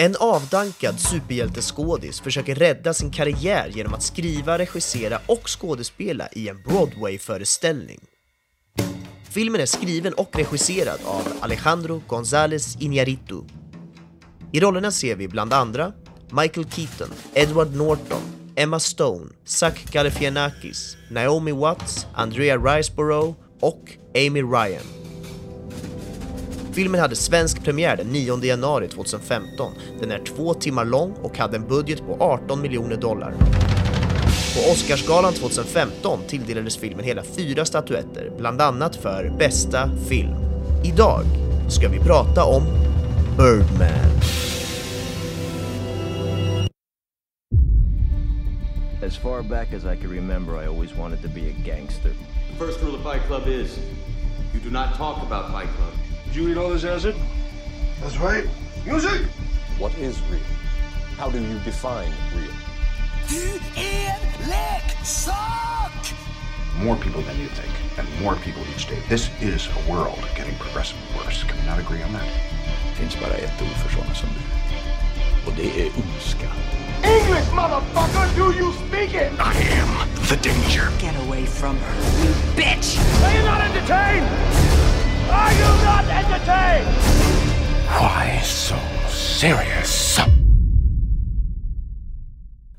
En 0.00 0.16
avdankad 0.20 1.00
superhjälteskådis 1.00 2.20
försöker 2.20 2.54
rädda 2.54 2.94
sin 2.94 3.10
karriär 3.10 3.72
genom 3.74 3.94
att 3.94 4.02
skriva, 4.02 4.58
regissera 4.58 5.18
och 5.26 5.48
skådespela 5.60 6.28
i 6.32 6.48
en 6.48 6.62
Broadway-föreställning. 6.62 8.00
Filmen 9.30 9.60
är 9.60 9.66
skriven 9.66 10.14
och 10.14 10.36
regisserad 10.36 11.00
av 11.04 11.22
Alejandro 11.40 12.02
González 12.08 12.78
Iñárritu. 12.78 13.48
I 14.52 14.60
rollerna 14.60 14.90
ser 14.90 15.16
vi 15.16 15.28
bland 15.28 15.52
andra 15.52 15.92
Michael 16.42 16.70
Keaton, 16.70 17.14
Edward 17.34 17.76
Norton, 17.76 18.22
Emma 18.56 18.80
Stone, 18.80 19.26
Zach 19.44 19.84
Galifianakis, 19.92 20.96
Naomi 21.10 21.52
Watts, 21.52 22.06
Andrea 22.14 22.56
Riseborough 22.56 23.34
och 23.60 23.92
Amy 24.14 24.42
Ryan. 24.42 25.07
Filmen 26.72 27.00
hade 27.00 27.16
svensk 27.16 27.64
premiär 27.64 27.96
den 27.96 28.06
9 28.06 28.44
januari 28.44 28.88
2015. 28.88 29.72
Den 30.00 30.10
är 30.10 30.18
två 30.18 30.54
timmar 30.54 30.84
lång 30.84 31.12
och 31.22 31.38
hade 31.38 31.56
en 31.56 31.68
budget 31.68 32.06
på 32.06 32.16
18 32.20 32.62
miljoner 32.62 32.96
dollar. 32.96 33.34
På 34.54 34.70
Oscarsgalan 34.72 35.32
2015 35.32 36.18
tilldelades 36.28 36.76
filmen 36.76 37.04
hela 37.04 37.22
fyra 37.22 37.64
statyetter, 37.64 38.32
bland 38.38 38.60
annat 38.60 38.96
för 38.96 39.32
bästa 39.38 39.90
film. 40.08 40.34
Idag 40.84 41.24
ska 41.68 41.88
vi 41.88 41.98
prata 41.98 42.44
om 42.44 42.62
Birdman. 43.36 44.08
As 49.06 49.16
far 49.16 49.42
back 49.42 49.72
as 49.72 49.84
I 49.84 49.96
can 49.96 50.10
remember, 50.10 50.62
I 50.62 50.66
always 50.66 50.94
wanted 50.94 51.22
to 51.22 51.28
be 51.28 51.40
a 51.40 51.54
gangster. 51.64 52.10
The 52.50 52.66
first 52.66 52.82
rule 52.82 52.94
of 52.94 53.02
Fight 53.02 53.22
Club 53.26 53.46
is 53.46 53.78
you 54.54 54.60
do 54.60 54.70
not 54.70 54.96
talk 54.96 55.16
about 55.22 55.52
Fight 55.52 55.68
Club. 55.76 56.07
Did 56.28 56.36
you 56.36 56.48
eat 56.50 56.58
all 56.58 56.68
this 56.68 56.84
acid? 56.84 57.16
That's 58.02 58.18
right. 58.18 58.44
Music! 58.84 59.22
What 59.78 59.96
is 59.96 60.20
real? 60.30 60.40
How 61.16 61.30
do 61.30 61.40
you 61.40 61.58
define 61.60 62.12
real? 62.36 62.52
Du 63.28 63.58
är 63.76 64.14
leksak! 64.46 66.14
More 66.84 66.96
people 66.96 67.22
than 67.22 67.38
you 67.40 67.48
think, 67.48 67.72
and 67.98 68.06
more 68.22 68.36
people 68.36 68.62
each 68.74 68.86
day. 68.88 68.98
This 69.08 69.30
is 69.40 69.68
a 69.68 69.90
world 69.90 70.20
getting 70.36 70.54
progressively 70.56 71.02
worse. 71.16 71.42
Can 71.44 71.56
we 71.56 71.64
not 71.64 71.78
agree 71.78 72.02
on 72.02 72.12
that? 72.12 72.28
Det 72.88 72.94
finns 72.94 73.16
bara 73.20 73.34
ett 73.34 73.62
ord 73.62 73.76
för 73.82 73.90
sådana 73.96 74.14
som 74.14 74.28
du. 74.28 75.50
Och 75.50 75.56
det 75.56 75.80
är 75.82 75.90
ondska. 75.96 76.48
English, 77.02 77.54
motherfucker! 77.54 78.36
Do 78.36 78.52
you 78.52 78.72
speak 78.72 79.14
it? 79.14 79.32
I 79.40 79.54
am 79.80 80.08
the 80.28 80.36
danger. 80.36 80.90
Get 81.00 81.16
away 81.26 81.46
from 81.46 81.76
her, 81.76 81.94
you 82.24 82.34
bitch! 82.56 82.98
Are 83.24 83.34
you 83.34 83.42
not 83.44 83.60
entertained? 83.60 84.77
Are 85.30 85.52
you 85.52 85.84
not 85.84 86.04
entertained? 86.04 86.86
Why 88.00 88.40
so 88.42 88.76
serious? 89.08 90.18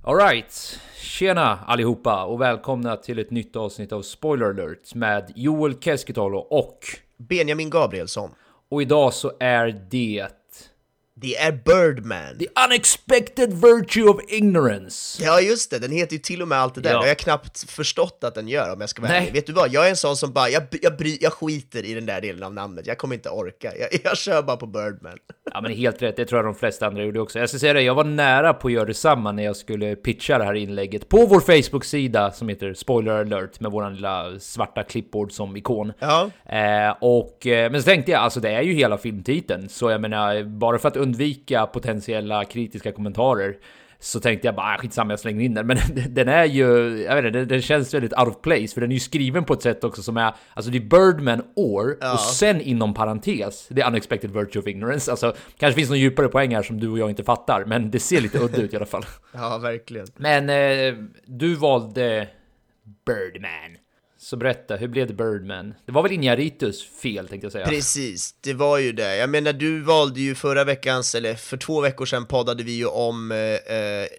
Alright, 0.04 0.80
tjena 1.02 1.60
allihopa 1.66 2.26
och 2.26 2.42
välkomna 2.42 2.96
till 2.96 3.20
ett 3.20 3.32
nytt 3.32 3.56
avsnitt 3.56 3.92
av 3.92 4.02
Spoiler 4.02 4.46
alert 4.46 4.96
med 4.96 5.32
Joel 5.36 5.80
Keskitalo 5.80 6.38
och... 6.38 6.80
Benjamin 7.30 7.70
Gabrielsson. 7.70 8.30
Och 8.72 8.82
idag 8.82 9.14
så 9.14 9.32
är 9.40 9.82
det... 9.90 10.28
Det 11.22 11.38
är 11.38 11.52
Birdman. 11.52 12.38
The 12.40 12.48
unexpected 12.66 13.54
virtue 13.54 14.04
of 14.04 14.22
ignorance. 14.28 15.24
Ja 15.24 15.42
just 15.42 15.72
det, 15.72 15.80
den 15.80 15.92
heter 15.92 16.14
ju 16.14 16.20
till 16.20 16.42
och 16.42 16.48
med 16.48 16.58
allt 16.58 16.76
det 16.76 16.82
där. 16.82 16.90
Ja. 16.90 16.96
Det 16.96 17.02
har 17.02 17.08
jag 17.08 17.18
knappt 17.18 17.72
förstått 17.72 18.24
att 18.24 18.36
den 18.36 18.48
gör 18.48 18.74
om 18.74 18.82
jag 18.82 18.90
ska 18.90 19.02
vara 19.02 19.12
ärlig. 19.12 19.34
Vet 19.34 19.48
du 19.48 19.54
vad, 19.54 19.74
jag 19.74 19.86
är 19.86 19.90
en 19.90 19.96
sån 19.96 20.18
som 20.18 20.34
bara, 20.34 20.50
jag, 20.50 20.64
jag, 20.82 20.98
bry, 20.98 21.18
jag 21.22 21.34
skiter 21.34 21.86
i 21.86 21.94
den 21.94 22.06
där 22.06 22.22
delen 22.22 22.44
av 22.44 22.54
namnet. 22.54 22.88
Jag 22.88 22.98
kommer 22.98 23.16
inte 23.16 23.30
orka. 23.30 23.72
Jag, 23.80 24.00
jag 24.04 24.18
kör 24.18 24.42
bara 24.42 24.58
på 24.58 24.66
Birdman. 24.66 25.18
Ja 25.54 25.62
men 25.62 25.72
helt 25.72 26.02
rätt, 26.02 26.16
det 26.16 26.26
tror 26.26 26.38
jag 26.38 26.46
de 26.46 26.56
flesta 26.56 26.88
andra 26.88 27.04
gjorde 27.04 27.20
också. 27.20 27.40
Jag 27.40 27.50
ska 27.50 27.60
säga 27.60 27.74
det, 27.74 27.82
jag 27.82 27.96
var 27.96 28.04
nära 28.04 28.54
på 28.54 28.68
att 28.68 28.74
göra 28.74 28.86
detsamma 28.86 29.32
när 29.32 29.44
jag 29.44 29.56
skulle 29.56 29.96
pitcha 29.96 30.38
det 30.38 30.44
här 30.44 30.54
inlägget 30.54 31.10
på 31.10 31.26
vår 31.26 31.40
Facebook-sida 31.40 32.32
som 32.32 32.50
heter 32.50 32.74
Spoiler 32.74 33.12
alert 33.12 33.60
med 33.60 33.72
våran 33.72 33.96
lilla 33.96 34.40
svarta 34.40 34.84
klippbord 34.84 35.32
som 35.32 35.58
ikon. 35.58 35.94
Ja. 36.00 36.30
Eh, 36.46 36.96
och, 37.02 37.48
eh, 37.48 37.72
men 37.72 37.82
så 37.82 37.86
tänkte 37.86 38.12
jag, 38.12 38.22
alltså 38.22 38.40
det 38.40 38.50
är 38.50 38.62
ju 38.62 38.74
hela 38.74 38.98
filmtiteln, 38.98 39.70
så 39.70 39.90
jag 39.90 40.02
menar, 40.02 40.44
bara 40.44 40.80
för 40.80 40.88
att 40.88 40.98
undvika 41.10 41.66
potentiella 41.66 42.46
kritiska 42.46 42.92
kommentarer 42.92 43.56
så 44.02 44.20
tänkte 44.20 44.48
jag 44.48 44.56
bara, 44.56 44.76
ah, 44.76 44.78
skitsamma 44.78 45.14
jag 45.14 45.20
slänger 45.20 45.42
in 45.42 45.54
den. 45.54 45.68
Men 45.68 45.78
den 46.10 46.28
är 46.28 46.46
ju, 46.46 46.98
jag 47.04 47.16
vet 47.16 47.26
inte, 47.26 47.46
den, 47.46 47.62
känns 47.62 47.94
väldigt 47.94 48.14
out 48.20 48.28
of 48.28 48.42
place, 48.42 48.68
för 48.68 48.82
den 48.82 48.90
är 48.90 48.94
ju 48.94 49.00
skriven 49.00 49.44
på 49.46 49.54
ett 49.54 49.62
sätt 49.62 49.84
också 49.84 50.02
som 50.04 50.18
är, 50.18 50.34
alltså 50.54 50.72
det 50.72 50.78
är 50.78 50.82
Birdman 50.82 51.44
år, 51.56 51.98
och 52.14 52.20
sen 52.20 52.62
inom 52.62 52.94
parentes, 52.94 53.68
det 53.70 53.82
är 53.82 53.88
unexpected 53.88 54.32
virtue 54.32 54.62
of 54.62 54.68
ignorance. 54.68 55.12
Alltså, 55.12 55.36
kanske 55.58 55.76
finns 55.76 55.90
någon 55.90 56.00
djupare 56.00 56.28
poäng 56.28 56.56
här 56.56 56.64
som 56.64 56.80
du 56.80 56.90
och 56.90 57.00
jag 57.00 57.10
inte 57.10 57.24
fattar, 57.24 57.66
men 57.66 57.92
det 57.92 58.00
ser 58.00 58.22
lite 58.22 58.40
udda 58.40 58.62
ut 58.62 58.74
i 58.74 58.76
alla 58.76 58.86
fall. 58.86 59.06
Ja, 59.34 59.58
verkligen. 59.58 60.08
Men 60.18 60.50
eh, 60.50 61.04
du 61.26 61.56
valde 61.56 62.28
Birdman. 63.06 63.78
Så 64.22 64.38
berätta, 64.38 64.76
hur 64.76 64.88
blev 64.88 65.08
det 65.08 65.14
Birdman? 65.14 65.74
Det 65.86 65.92
var 65.92 66.04
väl 66.04 66.12
Injaritus 66.12 66.84
fel 67.02 67.28
tänkte 67.28 67.46
jag 67.46 67.52
säga. 67.52 67.66
Precis, 67.68 68.36
det 68.42 68.54
var 68.54 68.78
ju 68.78 68.92
det. 68.92 69.16
Jag 69.16 69.30
menar, 69.30 69.54
du 69.54 69.82
valde 69.82 70.20
ju 70.20 70.36
förra 70.36 70.64
veckans, 70.64 71.16
eller 71.16 71.36
för 71.36 71.58
två 71.58 71.82
veckor 71.82 72.06
sedan 72.06 72.26
poddade 72.26 72.64
vi 72.64 72.72
ju 72.72 72.86
om 72.86 73.32
eh, 73.32 73.38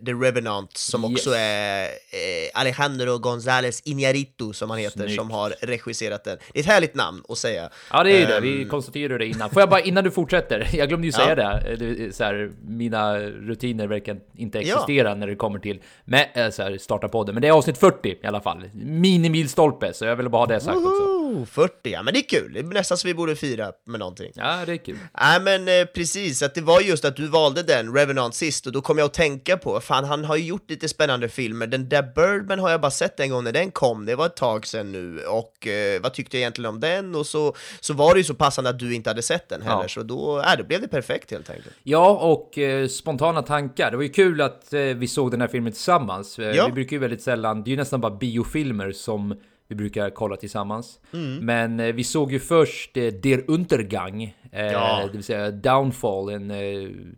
The 0.06 0.12
Revenant, 0.12 0.77
som 0.77 1.05
Yes. 1.05 1.12
också 1.12 1.31
är 1.37 1.83
eh, 1.84 2.60
Alejandro 2.60 3.19
González 3.19 3.83
Iñárritu, 3.84 4.53
som 4.53 4.71
han 4.71 4.78
heter, 4.78 4.99
Snyggt. 5.00 5.15
som 5.15 5.31
har 5.31 5.55
regisserat 5.60 6.25
den. 6.25 6.39
Det 6.53 6.59
är 6.59 6.62
ett 6.62 6.69
härligt 6.69 6.94
namn 6.94 7.22
att 7.28 7.39
säga. 7.39 7.71
Ja 7.93 8.03
det 8.03 8.12
är 8.12 8.21
ju 8.21 8.27
det, 8.27 8.37
Ehm, 8.37 8.43
vi 8.43 8.65
konstaterade 8.65 9.19
det 9.19 9.27
innan. 9.27 9.50
Får 9.50 9.62
jag 9.62 9.71
bara, 9.71 9.81
innan 9.81 10.05
du 10.05 10.10
fortsätter, 10.10 10.69
jag 10.72 10.89
glömde 10.89 11.06
ju 11.06 11.12
säga 11.12 11.28
Ja. 11.65 11.75
det, 11.77 11.94
det 11.97 12.16
så 12.16 12.25
här, 12.25 12.53
mina 12.66 13.19
rutiner 13.21 13.87
verkar 13.87 14.16
inte 14.37 14.59
Ja. 14.59 14.65
existera 14.65 15.15
när 15.15 15.27
det 15.27 15.34
kommer 15.37 15.59
till 15.59 15.81
med, 16.05 16.55
så 16.55 16.62
här, 16.62 16.78
starta 16.78 17.09
podden. 17.09 17.34
Men 17.34 17.43
det 17.43 17.49
är 17.49 17.53
avsnitt 17.53 17.78
40 17.78 18.09
i 18.22 18.27
alla 18.27 18.41
fall. 18.41 18.71
Minimilstolpe, 18.75 19.93
så 20.00 20.06
jag 20.06 20.16
ville 20.16 20.28
bara 20.28 20.43
ha 20.43 20.47
det 20.47 20.61
sagt 20.61 20.77
också. 20.77 20.88
Woho! 20.88 21.47
40, 21.47 21.72
ja 21.91 22.03
men 22.03 22.15
det 22.15 22.21
är 22.21 22.41
kul. 22.41 22.53
Det 22.53 22.61
är 22.61 22.65
nästan 22.65 22.99
så 22.99 23.09
vi 23.09 23.15
borde 23.15 23.37
fira 23.37 23.72
med 23.87 23.99
någonting. 24.00 24.33
Ja, 24.34 24.62
det 24.66 24.72
är 24.72 24.77
kul. 24.77 24.99
Nej 25.21 25.41
men 25.41 25.69
eh, 25.69 25.84
precis, 25.94 26.43
att 26.43 26.55
det 26.55 26.61
var 26.61 26.81
just 26.81 27.05
att 27.05 27.16
du 27.16 27.27
valde 27.27 27.62
den, 27.62 27.94
Revenant, 27.94 28.34
sist 28.34 28.66
och 28.66 28.72
då 28.72 28.81
kom 28.81 28.99
jag 28.99 29.05
att 29.06 29.15
tänka 29.15 29.56
på, 29.56 29.81
fan 29.81 30.05
han 30.05 30.25
har 30.25 30.37
ju 30.37 30.44
gjort 30.44 30.71
lite 30.71 30.89
spännande 30.89 31.28
filmer, 31.28 31.66
den 31.66 31.89
där 31.89 32.03
Birdman 32.15 32.59
har 32.59 32.71
jag 32.71 32.81
bara 32.81 32.91
sett 32.91 33.21
en 33.21 33.31
gång 33.31 33.44
när 33.44 33.53
den 33.53 33.71
kom, 33.71 34.06
det 34.06 34.15
var 34.15 34.27
ett 34.27 34.37
tag 34.37 34.66
sedan 34.66 34.93
nu, 34.93 35.25
och 35.25 35.66
eh, 35.66 36.00
vad 36.03 36.15
tyckte 36.15 36.37
jag 36.37 36.41
egentligen 36.41 36.69
om 36.69 36.81
den? 36.81 37.15
Och 37.15 37.27
så, 37.27 37.55
så 37.81 37.94
var 37.94 38.15
det 38.15 38.21
ju 38.21 38.25
så 38.25 38.34
passande 38.34 38.71
att 38.71 38.78
du 38.78 38.94
inte 38.94 39.10
hade 39.10 39.22
sett 39.22 39.49
den 39.49 39.62
heller, 39.62 39.83
Ja. 39.83 39.89
så 39.89 40.03
då, 40.03 40.39
äh, 40.39 40.56
då 40.59 40.65
blev 40.65 40.81
det 40.81 40.89
perfekt 40.89 41.31
helt 41.31 41.50
enkelt. 41.50 41.75
Ja, 41.83 42.10
och 42.10 42.59
eh, 42.59 42.87
spontana 42.89 43.43
tankar. 43.43 43.91
Det 43.91 43.97
var 43.97 44.05
ju 44.05 44.09
kul 44.12 44.41
att 44.41 44.72
eh, 44.72 44.81
vi 44.81 45.09
såg 45.09 45.31
den 45.31 45.41
här 45.41 45.49
filmen 45.49 45.72
tillsammans. 45.72 46.39
Eh, 46.39 46.50
Ja. 46.56 46.66
Vi 46.66 46.72
brukar 46.72 46.93
ju 46.97 46.99
väldigt 47.00 47.22
sällan, 47.22 47.62
det 47.65 47.69
är 47.69 47.72
ju 47.72 47.77
nästan 47.77 48.00
bara 48.00 48.16
biofilmer 48.16 48.93
som 48.93 49.34
vi 49.70 49.76
brukar 49.76 50.10
kolla 50.10 50.36
tillsammans. 50.36 51.00
Mm. 51.12 51.36
Men 51.44 51.81
eh, 51.81 51.92
vi 51.94 52.04
såg 52.04 52.32
ju 52.32 52.38
först 52.38 52.97
eh, 52.97 53.06
Der 53.06 53.50
Untergang, 53.50 54.22
eh, 54.53 54.66
Ja. 54.66 55.03
det 55.06 55.12
vill 55.12 55.25
säga 55.25 55.50
Downfall, 55.50 56.28
en 56.28 56.53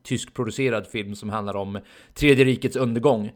tyskproducerad 0.03 0.87
film 0.87 1.15
som 1.15 1.31
handlar 1.31 1.57
om 1.57 1.79
Tredje 2.15 2.45
rikets 2.45 2.77
undergång. 2.77 3.33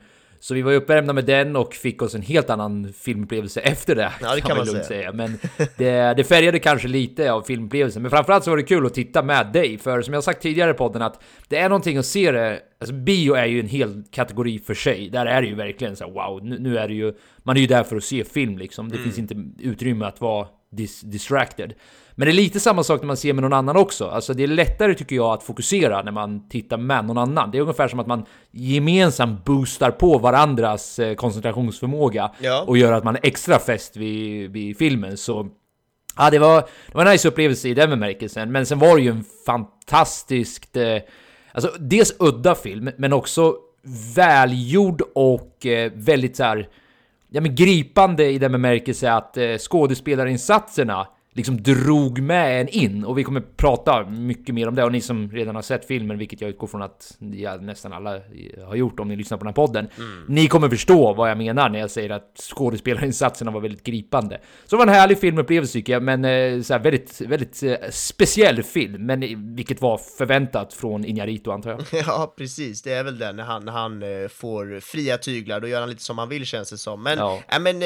Så 0.47 0.55
vi 0.55 0.63
var 0.63 0.71
ju 0.71 0.77
uppvärmda 0.77 1.13
med 1.13 1.25
den 1.25 1.57
och 1.57 1.75
fick 1.75 2.03
oss 2.03 2.15
en 2.15 2.23
helt 2.23 2.51
annan 2.51 2.93
filmupplevelse 2.93 3.61
efter 3.61 3.95
det. 3.95 4.13
Ja, 4.23 4.35
det 4.35 4.41
kan 4.41 4.57
man 4.57 4.67
lugnt 4.67 4.85
säga. 4.85 5.13
säga. 5.13 5.13
Men 5.13 5.39
det, 5.77 6.15
det 6.17 6.25
färgade 6.25 6.59
kanske 6.59 6.89
lite 6.89 7.33
av 7.33 7.43
filmupplevelsen. 7.43 8.03
Men 8.03 8.11
framförallt 8.11 8.45
så 8.45 8.51
var 8.51 8.57
det 8.57 8.63
kul 8.63 8.87
att 8.87 8.95
titta 8.95 9.23
med 9.23 9.47
dig. 9.53 9.79
För 9.79 10.03
som 10.03 10.15
jag 10.15 10.25
sagt 10.25 10.43
tidigare 10.43 10.71
i 10.71 10.75
podden 10.75 11.03
att 11.03 11.23
det 11.49 11.57
är 11.57 11.69
någonting 11.69 11.99
att 11.99 12.07
se 12.07 12.33
det. 12.33 12.61
Alltså 12.81 12.95
bio 12.95 13.35
är 13.35 13.47
ju 13.47 13.61
en 13.61 13.69
hel 13.69 14.05
kategori 14.11 14.59
för 14.59 14.75
sig. 14.75 15.11
Där 15.11 15.27
är 15.27 15.43
det 15.43 15.49
ju 15.49 15.55
verkligen 15.55 15.97
så 15.97 16.05
här, 16.05 16.13
wow, 16.13 16.45
nu, 16.45 16.59
nu 16.59 16.79
är 16.79 16.89
det 16.89 16.95
ju... 16.95 17.15
Man 17.43 17.57
är 17.57 17.61
ju 17.61 17.67
där 17.67 17.85
för 17.85 17.97
att 17.97 18.05
se 18.05 18.25
film 18.25 18.59
liksom. 18.59 18.89
Det 18.89 18.99
finns 18.99 19.19
inte 19.19 19.35
utrymme 19.59 20.05
att 20.05 20.21
vara 20.21 20.47
dis 20.77 21.01
distracted. 21.01 21.75
Men 22.19 22.27
det 22.27 22.33
är 22.33 22.35
lite 22.35 22.61
samma 22.61 22.85
sak 22.85 23.01
när 23.01 23.07
man 23.07 23.17
ser 23.17 23.33
med 23.33 23.43
någon 23.43 23.53
annan 23.53 23.77
också. 23.77 24.07
Alltså 24.09 24.35
det 24.35 24.43
är 24.43 24.47
lättare 24.49 24.95
tycker 24.95 25.17
jag 25.17 25.33
att 25.35 25.43
fokusera 25.43 26.03
när 26.03 26.13
man 26.13 26.49
tittar 26.49 26.77
med 26.77 27.05
någon 27.05 27.19
annan. 27.19 27.51
Det 27.51 27.59
är 27.59 27.63
ungefär 27.63 27.89
som 27.89 28.01
att 28.01 28.07
man 28.07 28.25
gemensamt 28.51 29.45
boostar 29.45 29.91
på 29.91 30.19
varandras 30.19 30.99
eh, 30.99 31.15
koncentrationsförmåga 31.15 32.31
Ja. 32.41 32.65
och 32.67 32.79
gör 32.79 32.93
att 32.93 33.05
man 33.05 33.17
är 33.17 33.21
extra 33.23 33.59
fäst 33.59 33.97
vid, 33.97 34.51
vid 34.51 34.79
filmen. 34.79 35.17
Så 35.17 35.49
ja, 36.17 36.31
det 36.31 36.39
var, 36.39 36.61
det 36.61 36.95
var 36.95 37.07
en 37.07 37.13
nice 37.13 37.29
upplevelse 37.29 37.69
i 37.69 37.75
den 37.75 37.91
bemärkelsen. 37.91 38.53
Men 38.53 38.67
sen 38.67 38.79
var 38.79 38.97
det 38.97 39.03
ju 39.03 39.11
en 39.11 39.25
fantastiskt... 39.47 40.77
Eh, 40.77 40.97
alltså 41.53 41.71
dels 41.79 42.15
udda 42.19 42.55
film, 42.55 42.91
men 42.99 43.13
också 43.13 43.57
välgjord 44.17 45.03
och 45.15 45.67
eh, 45.67 45.93
väldigt 45.95 46.37
så 46.37 46.45
här... 46.45 46.69
Ja 47.29 47.41
men 47.41 47.55
gripande 47.55 48.31
i 48.31 48.39
den 48.39 48.53
bemärkelse 48.53 49.13
att 49.13 49.37
eh, 49.37 49.57
skådespelarinsatserna 49.59 51.07
liksom 51.37 51.63
drog 51.63 52.21
med 52.21 52.61
en 52.61 52.69
in 52.69 53.05
och 53.05 53.19
vi 53.19 53.25
kommer 53.25 53.41
prata 53.41 54.05
mycket 54.05 54.55
mer 54.55 54.69
om 54.69 54.75
det 54.75 54.85
och 54.85 54.93
ni 54.93 55.01
som 55.01 55.31
redan 55.31 55.55
har 55.55 55.63
sett 55.63 55.85
filmen, 55.87 56.19
vilket 56.19 56.41
jag 56.41 56.51
utgår 56.51 56.67
från 56.67 56.83
att 56.83 57.17
ja, 57.19 57.57
nästan 57.57 57.93
alla 57.93 58.21
har 58.67 58.75
gjort 58.75 59.01
om 59.01 59.09
ni 59.09 59.17
lyssnar 59.17 59.39
på 59.39 59.45
den 59.45 59.49
här 59.49 59.67
podden. 59.67 59.89
Ni 60.29 60.47
kommer 60.49 60.69
förstå 60.69 61.15
vad 61.15 61.31
jag 61.31 61.39
menar 61.39 61.69
när 61.69 61.79
jag 61.79 61.91
säger 61.91 62.11
att 62.11 62.51
skådespelarinsatserna 62.55 63.51
var 63.51 63.61
väldigt 63.61 63.83
gripande. 63.83 64.41
Så 64.67 64.77
det 64.77 64.79
var 64.79 64.87
en 64.87 64.95
härlig 64.95 65.19
filmupplevelse 65.19 65.73
tycker 65.73 65.93
jag, 65.93 66.03
men 66.03 66.25
eh, 66.25 66.63
så 66.63 66.73
här, 66.73 66.81
väldigt, 66.81 67.21
väldigt 67.21 67.63
eh, 67.63 67.77
speciell 67.91 68.63
film, 68.63 69.07
men 69.07 69.23
eh, 69.23 69.29
vilket 69.39 69.81
var 69.81 69.99
förväntat 70.19 70.73
från 70.75 71.05
Inarito 71.05 71.51
antar 71.51 71.71
jag. 71.71 71.85
Ja, 72.07 72.35
precis. 72.39 72.83
Det 72.83 72.93
är 72.93 73.05
väl 73.05 73.19
den 73.19 73.37
när 73.37 73.45
han, 73.45 73.65
när 73.65 73.73
han 73.73 74.01
får 74.29 74.81
fria 74.81 75.19
tyglar. 75.19 75.61
Då 75.61 75.69
gör 75.69 75.81
han 75.81 75.89
lite 75.89 76.03
som 76.03 76.19
han 76.19 76.29
vill 76.29 76.47
känns 76.47 76.71
det 76.71 76.79
som. 76.79 77.03
Men, 77.03 77.19
Ja. 77.19 77.41
ja. 77.49 77.59
men 77.59 77.83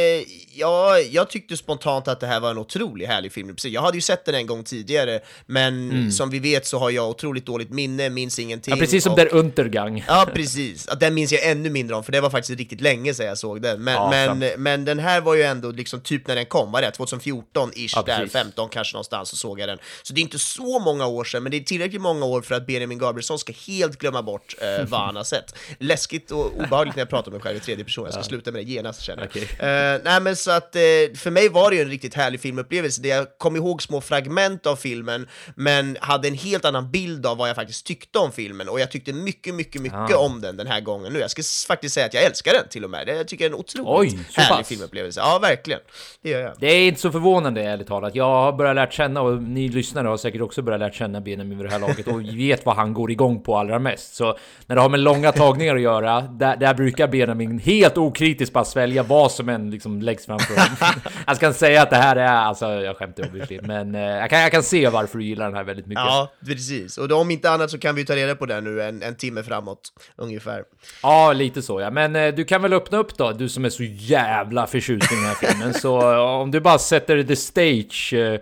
ja, 0.54 0.98
jag 0.98 1.30
tyckte 1.30 1.56
spontant 1.56 2.08
att 2.08 2.20
det 2.20 2.26
här 2.26 2.40
var 2.40 2.50
en 2.50 2.58
otroligt 2.58 3.08
härlig 3.08 3.32
film. 3.32 3.39
Precis, 3.48 3.72
Jag 3.72 3.82
hade 3.82 3.96
ju 3.96 4.00
sett 4.00 4.24
den 4.24 4.34
en 4.34 4.46
gång 4.46 4.64
tidigare, 4.64 5.20
men 5.46 6.12
som 6.12 6.30
vi 6.30 6.38
vet 6.38 6.66
så 6.66 6.78
har 6.78 6.90
jag 6.90 7.08
otroligt 7.10 7.46
dåligt 7.46 7.70
minne, 7.70 8.10
minns 8.10 8.38
ingenting. 8.38 8.72
Mm. 8.72 8.78
Ja, 8.78 8.84
precis 8.86 9.02
som 9.04 9.12
och- 9.12 9.18
där 9.18 9.34
Untergang. 9.34 10.04
Ja, 10.08 10.26
precis. 10.34 10.86
Ja, 10.88 10.94
Den 10.94 11.14
minns 11.14 11.32
jag 11.32 11.46
ännu 11.50 11.70
mindre 11.70 11.96
om, 11.96 12.04
för 12.04 12.12
det 12.12 12.20
var 12.20 12.30
faktiskt 12.30 12.58
riktigt 12.58 12.80
länge 12.80 13.14
sedan 13.14 13.26
jag 13.26 13.38
såg 13.38 13.62
den. 13.62 13.84
Men, 13.84 13.94
Ja, 13.94 14.10
men, 14.10 14.40
sant. 14.40 14.44
men 14.58 14.84
den 14.84 14.98
här 14.98 15.20
var 15.20 15.34
ju 15.34 15.42
ändå 15.42 15.70
liksom 15.70 16.00
typ 16.00 16.26
när 16.26 16.34
den 16.36 16.46
kom, 16.46 16.72
var 16.72 16.82
det 16.82 16.90
2014-ish, 16.90 17.92
Ja, 17.96 18.02
där, 18.06 18.16
precis. 18.18 18.32
15 18.32 18.68
kanske 18.68 18.94
någonstans, 18.94 19.28
så 19.28 19.36
såg 19.36 19.60
jag 19.60 19.68
den. 19.68 19.78
Så 20.02 20.12
det 20.14 20.20
är 20.20 20.22
inte 20.22 20.38
så 20.38 20.78
många 20.78 21.06
år 21.06 21.24
sedan, 21.24 21.42
men 21.42 21.50
det 21.52 21.56
är 21.58 21.60
tillräckligt 21.60 22.00
många 22.02 22.26
år 22.26 22.42
för 22.42 22.54
att 22.54 22.66
Benjamin 22.66 22.98
Gabrielsson 22.98 23.38
ska 23.38 23.52
helt 23.66 23.98
glömma 23.98 24.22
bort 24.22 24.54
eh, 24.60 24.84
vad 24.88 25.00
han 25.00 25.16
har 25.16 25.24
sett. 25.24 25.54
Läskigt 25.78 26.30
och 26.30 26.52
obehagligt 26.60 26.96
när 26.96 27.00
jag 27.00 27.10
pratar 27.10 27.28
om 27.30 27.32
mig 27.32 27.40
själv 27.42 27.56
i 27.56 27.60
tredje 27.60 27.84
person, 27.84 28.04
jag 28.04 28.14
ska 28.14 28.22
sluta 28.22 28.52
med 28.52 28.66
det 28.66 28.70
genast 28.70 29.02
känner 29.02 29.22
jag. 29.22 29.28
Okej. 29.30 29.68
Eh, 29.68 30.00
nej 30.04 30.20
men 30.20 30.36
så 30.36 30.50
att, 30.50 30.76
eh, 30.76 30.80
för 31.16 31.30
mig 31.30 31.48
var 31.48 31.70
det 31.70 31.76
ju 31.76 31.82
en 31.82 31.88
riktigt 31.88 32.14
härlig 32.14 32.40
filmupplevelse, 32.40 33.02
där 33.02 33.08
jag 33.08 33.26
kom 33.38 33.56
ihåg 33.56 33.82
små 33.82 34.00
fragment 34.00 34.66
av 34.66 34.76
filmen, 34.76 35.28
men 35.54 35.96
hade 36.00 36.28
en 36.28 36.34
helt 36.34 36.64
annan 36.64 36.90
bild 36.90 37.26
av 37.26 37.36
vad 37.36 37.48
jag 37.48 37.56
faktiskt 37.56 37.86
tyckte 37.86 38.18
om 38.18 38.32
filmen, 38.32 38.68
och 38.68 38.80
jag 38.80 38.90
tyckte 38.90 39.12
mycket, 39.12 39.54
mycket, 39.54 39.82
mycket 39.82 40.00
Ah. 40.14 40.16
om 40.16 40.40
den 40.40 40.56
den 40.56 40.66
här 40.66 40.80
gången 40.80 41.12
nu. 41.12 41.18
Jag 41.18 41.30
ska 41.30 41.42
faktiskt 41.68 41.94
säga 41.94 42.06
att 42.06 42.14
jag 42.14 42.24
älskar 42.24 42.52
den 42.52 42.68
till 42.70 42.84
och 42.84 42.90
med. 42.90 43.08
Jag 43.08 43.28
tycker 43.28 43.44
det 43.44 43.48
är 43.48 43.54
en 43.54 43.60
otroligt 43.60 44.14
Oj, 44.16 44.24
härlig 44.34 44.58
pass. 44.58 44.68
filmupplevelse. 44.68 45.20
Ja, 45.20 45.38
verkligen. 45.42 45.80
Det 46.22 46.30
gör 46.30 46.40
jag. 46.40 46.52
Det 46.58 46.66
är 46.66 46.88
inte 46.88 47.00
så 47.00 47.10
förvånande 47.12 47.62
ärligt 47.62 47.86
talat. 47.86 48.14
Jag 48.14 48.24
har 48.24 48.52
börjat 48.52 48.74
lärt 48.76 48.92
känna 48.92 49.20
och 49.22 49.42
ni 49.42 49.68
lyssnare 49.68 50.08
har 50.08 50.16
säkert 50.16 50.40
också 50.40 50.62
börjat 50.62 50.80
lärt 50.80 50.94
känna 50.94 51.20
Benjamin 51.20 51.58
vid 51.58 51.66
det 51.66 51.72
här 51.72 51.78
laget 51.78 52.06
och 52.06 52.20
vet 52.36 52.66
vad 52.66 52.76
han 52.76 52.94
går 52.94 53.10
igång 53.10 53.42
på 53.42 53.56
allra 53.58 53.78
mest. 53.78 54.14
Så 54.14 54.38
när 54.66 54.76
det 54.76 54.82
har 54.82 54.88
med 54.88 55.00
långa 55.00 55.32
tagningar 55.32 55.74
att 55.76 55.82
göra, 55.82 56.20
där, 56.20 56.56
där 56.56 56.74
brukar 56.74 57.08
Benjamin 57.08 57.58
helt 57.58 57.98
okritiskt 57.98 58.52
bara 58.54 58.64
svälja 58.64 59.02
vad 59.02 59.32
som 59.32 59.48
än 59.48 59.70
liksom 59.70 60.02
läggs 60.02 60.26
framför 60.26 60.54
honom. 60.54 60.76
Jag 61.26 61.36
ska 61.36 61.46
inte 61.46 61.58
säga 61.58 61.82
att 61.82 61.90
det 61.90 61.96
här 61.96 62.16
är, 62.16 62.26
alltså 62.26 62.66
jag 62.66 62.96
skämtar 62.96 63.19
obviously, 63.20 63.60
men 63.62 63.94
eh, 63.94 64.00
jag, 64.00 64.30
kan, 64.30 64.40
jag 64.40 64.52
kan 64.52 64.62
se 64.62 64.88
varför 64.88 65.18
du 65.18 65.24
gillar 65.24 65.44
den 65.46 65.54
här 65.54 65.64
väldigt 65.64 65.86
mycket. 65.86 66.04
Ja, 66.04 66.32
precis. 66.46 66.98
Och 66.98 67.08
då, 67.08 67.16
om 67.16 67.30
inte 67.30 67.50
annat 67.50 67.70
så 67.70 67.78
kan 67.78 67.94
vi 67.94 68.04
ta 68.04 68.16
reda 68.16 68.34
på 68.34 68.46
den 68.46 68.64
nu 68.64 68.82
en, 68.82 69.02
en 69.02 69.14
timme 69.16 69.42
framåt, 69.42 69.80
ungefär. 70.16 70.64
Ja, 71.02 71.32
lite 71.32 71.62
så 71.62 71.80
ja. 71.80 71.90
Men 71.90 72.16
eh, 72.16 72.34
du 72.34 72.44
kan 72.44 72.62
väl 72.62 72.72
öppna 72.72 72.98
upp 72.98 73.16
då, 73.16 73.32
du 73.32 73.48
som 73.48 73.64
är 73.64 73.70
så 73.70 73.82
jävla 73.84 74.66
förtjust 74.66 75.12
i 75.12 75.14
den 75.14 75.24
här 75.24 75.34
filmen. 75.34 75.74
Så 75.74 76.12
eh, 76.12 76.18
om 76.20 76.50
du 76.50 76.60
bara 76.60 76.78
sätter 76.78 77.22
the 77.22 77.36
stage, 77.36 78.12
eh, 78.14 78.40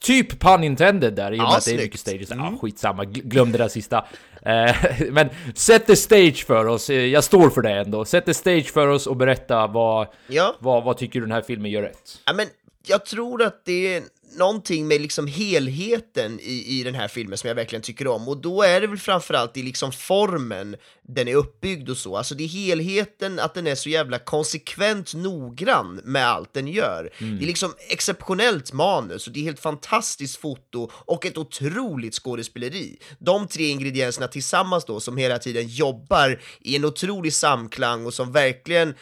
typ 0.00 0.40
pun 0.40 0.64
intended 0.64 1.14
där, 1.14 1.32
i 1.32 1.34
och 1.34 1.38
med 1.38 1.46
Ja, 1.46 1.56
att 1.56 1.64
det 1.64 1.72
är 1.72 1.76
mycket 1.78 2.00
stages. 2.00 2.30
Ja, 2.30 2.54
skitsamma, 2.62 3.04
gl- 3.04 3.22
glöm 3.28 3.52
det 3.52 3.58
där 3.58 3.68
sista. 3.68 4.04
Eh, 4.42 4.74
men 5.10 5.28
sätt 5.54 5.86
the 5.86 5.96
stage 5.96 6.44
för 6.46 6.66
oss, 6.66 6.90
Eh, 6.90 6.96
jag 6.96 7.24
står 7.24 7.50
för 7.50 7.62
det 7.62 7.70
ändå. 7.70 8.04
Sätt 8.04 8.26
the 8.26 8.34
stage 8.34 8.72
för 8.72 8.86
oss 8.86 9.06
och 9.06 9.16
berätta 9.16 9.66
vad, 9.66 10.06
Ja. 10.28 10.56
vad, 10.58 10.84
vad 10.84 10.96
tycker 10.96 11.20
du 11.20 11.26
den 11.26 11.32
här 11.34 11.42
filmen 11.42 11.70
gör 11.70 11.82
rätt? 11.82 12.18
Ja, 12.26 12.32
men 12.32 12.46
jag 12.86 13.06
tror 13.06 13.42
att 13.42 13.64
det 13.64 13.94
är 13.94 14.02
någonting 14.36 14.88
med 14.88 15.00
liksom 15.00 15.26
helheten 15.26 16.40
i, 16.40 16.80
i 16.80 16.82
den 16.82 16.94
här 16.94 17.08
filmen 17.08 17.38
som 17.38 17.48
jag 17.48 17.54
verkligen 17.54 17.82
tycker 17.82 18.06
om. 18.06 18.28
Och 18.28 18.36
då 18.36 18.62
är 18.62 18.80
det 18.80 18.86
väl 18.86 18.98
framförallt 18.98 19.56
i 19.56 19.62
liksom 19.62 19.92
formen 19.92 20.76
den 21.02 21.28
är 21.28 21.34
uppbyggd 21.34 21.90
och 21.90 21.96
så. 21.96 22.16
Alltså 22.16 22.34
det 22.34 22.44
är 22.44 22.48
helheten, 22.48 23.38
att 23.38 23.54
den 23.54 23.66
är 23.66 23.74
så 23.74 23.88
jävla 23.88 24.18
konsekvent 24.18 25.14
noggrann 25.14 26.00
med 26.04 26.26
allt 26.26 26.54
den 26.54 26.68
gör. 26.68 27.10
Det 27.18 27.44
är 27.44 27.46
liksom 27.46 27.74
exceptionellt 27.88 28.72
manus 28.72 29.26
och 29.26 29.32
det 29.32 29.40
är 29.40 29.44
helt 29.44 29.60
fantastiskt 29.60 30.36
foto 30.36 30.90
och 30.92 31.26
ett 31.26 31.38
otroligt 31.38 32.14
skådespeleri. 32.14 32.98
De 33.18 33.48
tre 33.48 33.68
ingredienserna 33.68 34.28
tillsammans 34.28 34.84
då 34.84 35.00
som 35.00 35.16
hela 35.16 35.38
tiden 35.38 35.68
jobbar 35.68 36.40
i 36.60 36.76
en 36.76 36.84
otrolig 36.84 37.32
samklang 37.32 38.06
och 38.06 38.14
som 38.14 38.32
verkligen 38.32 38.94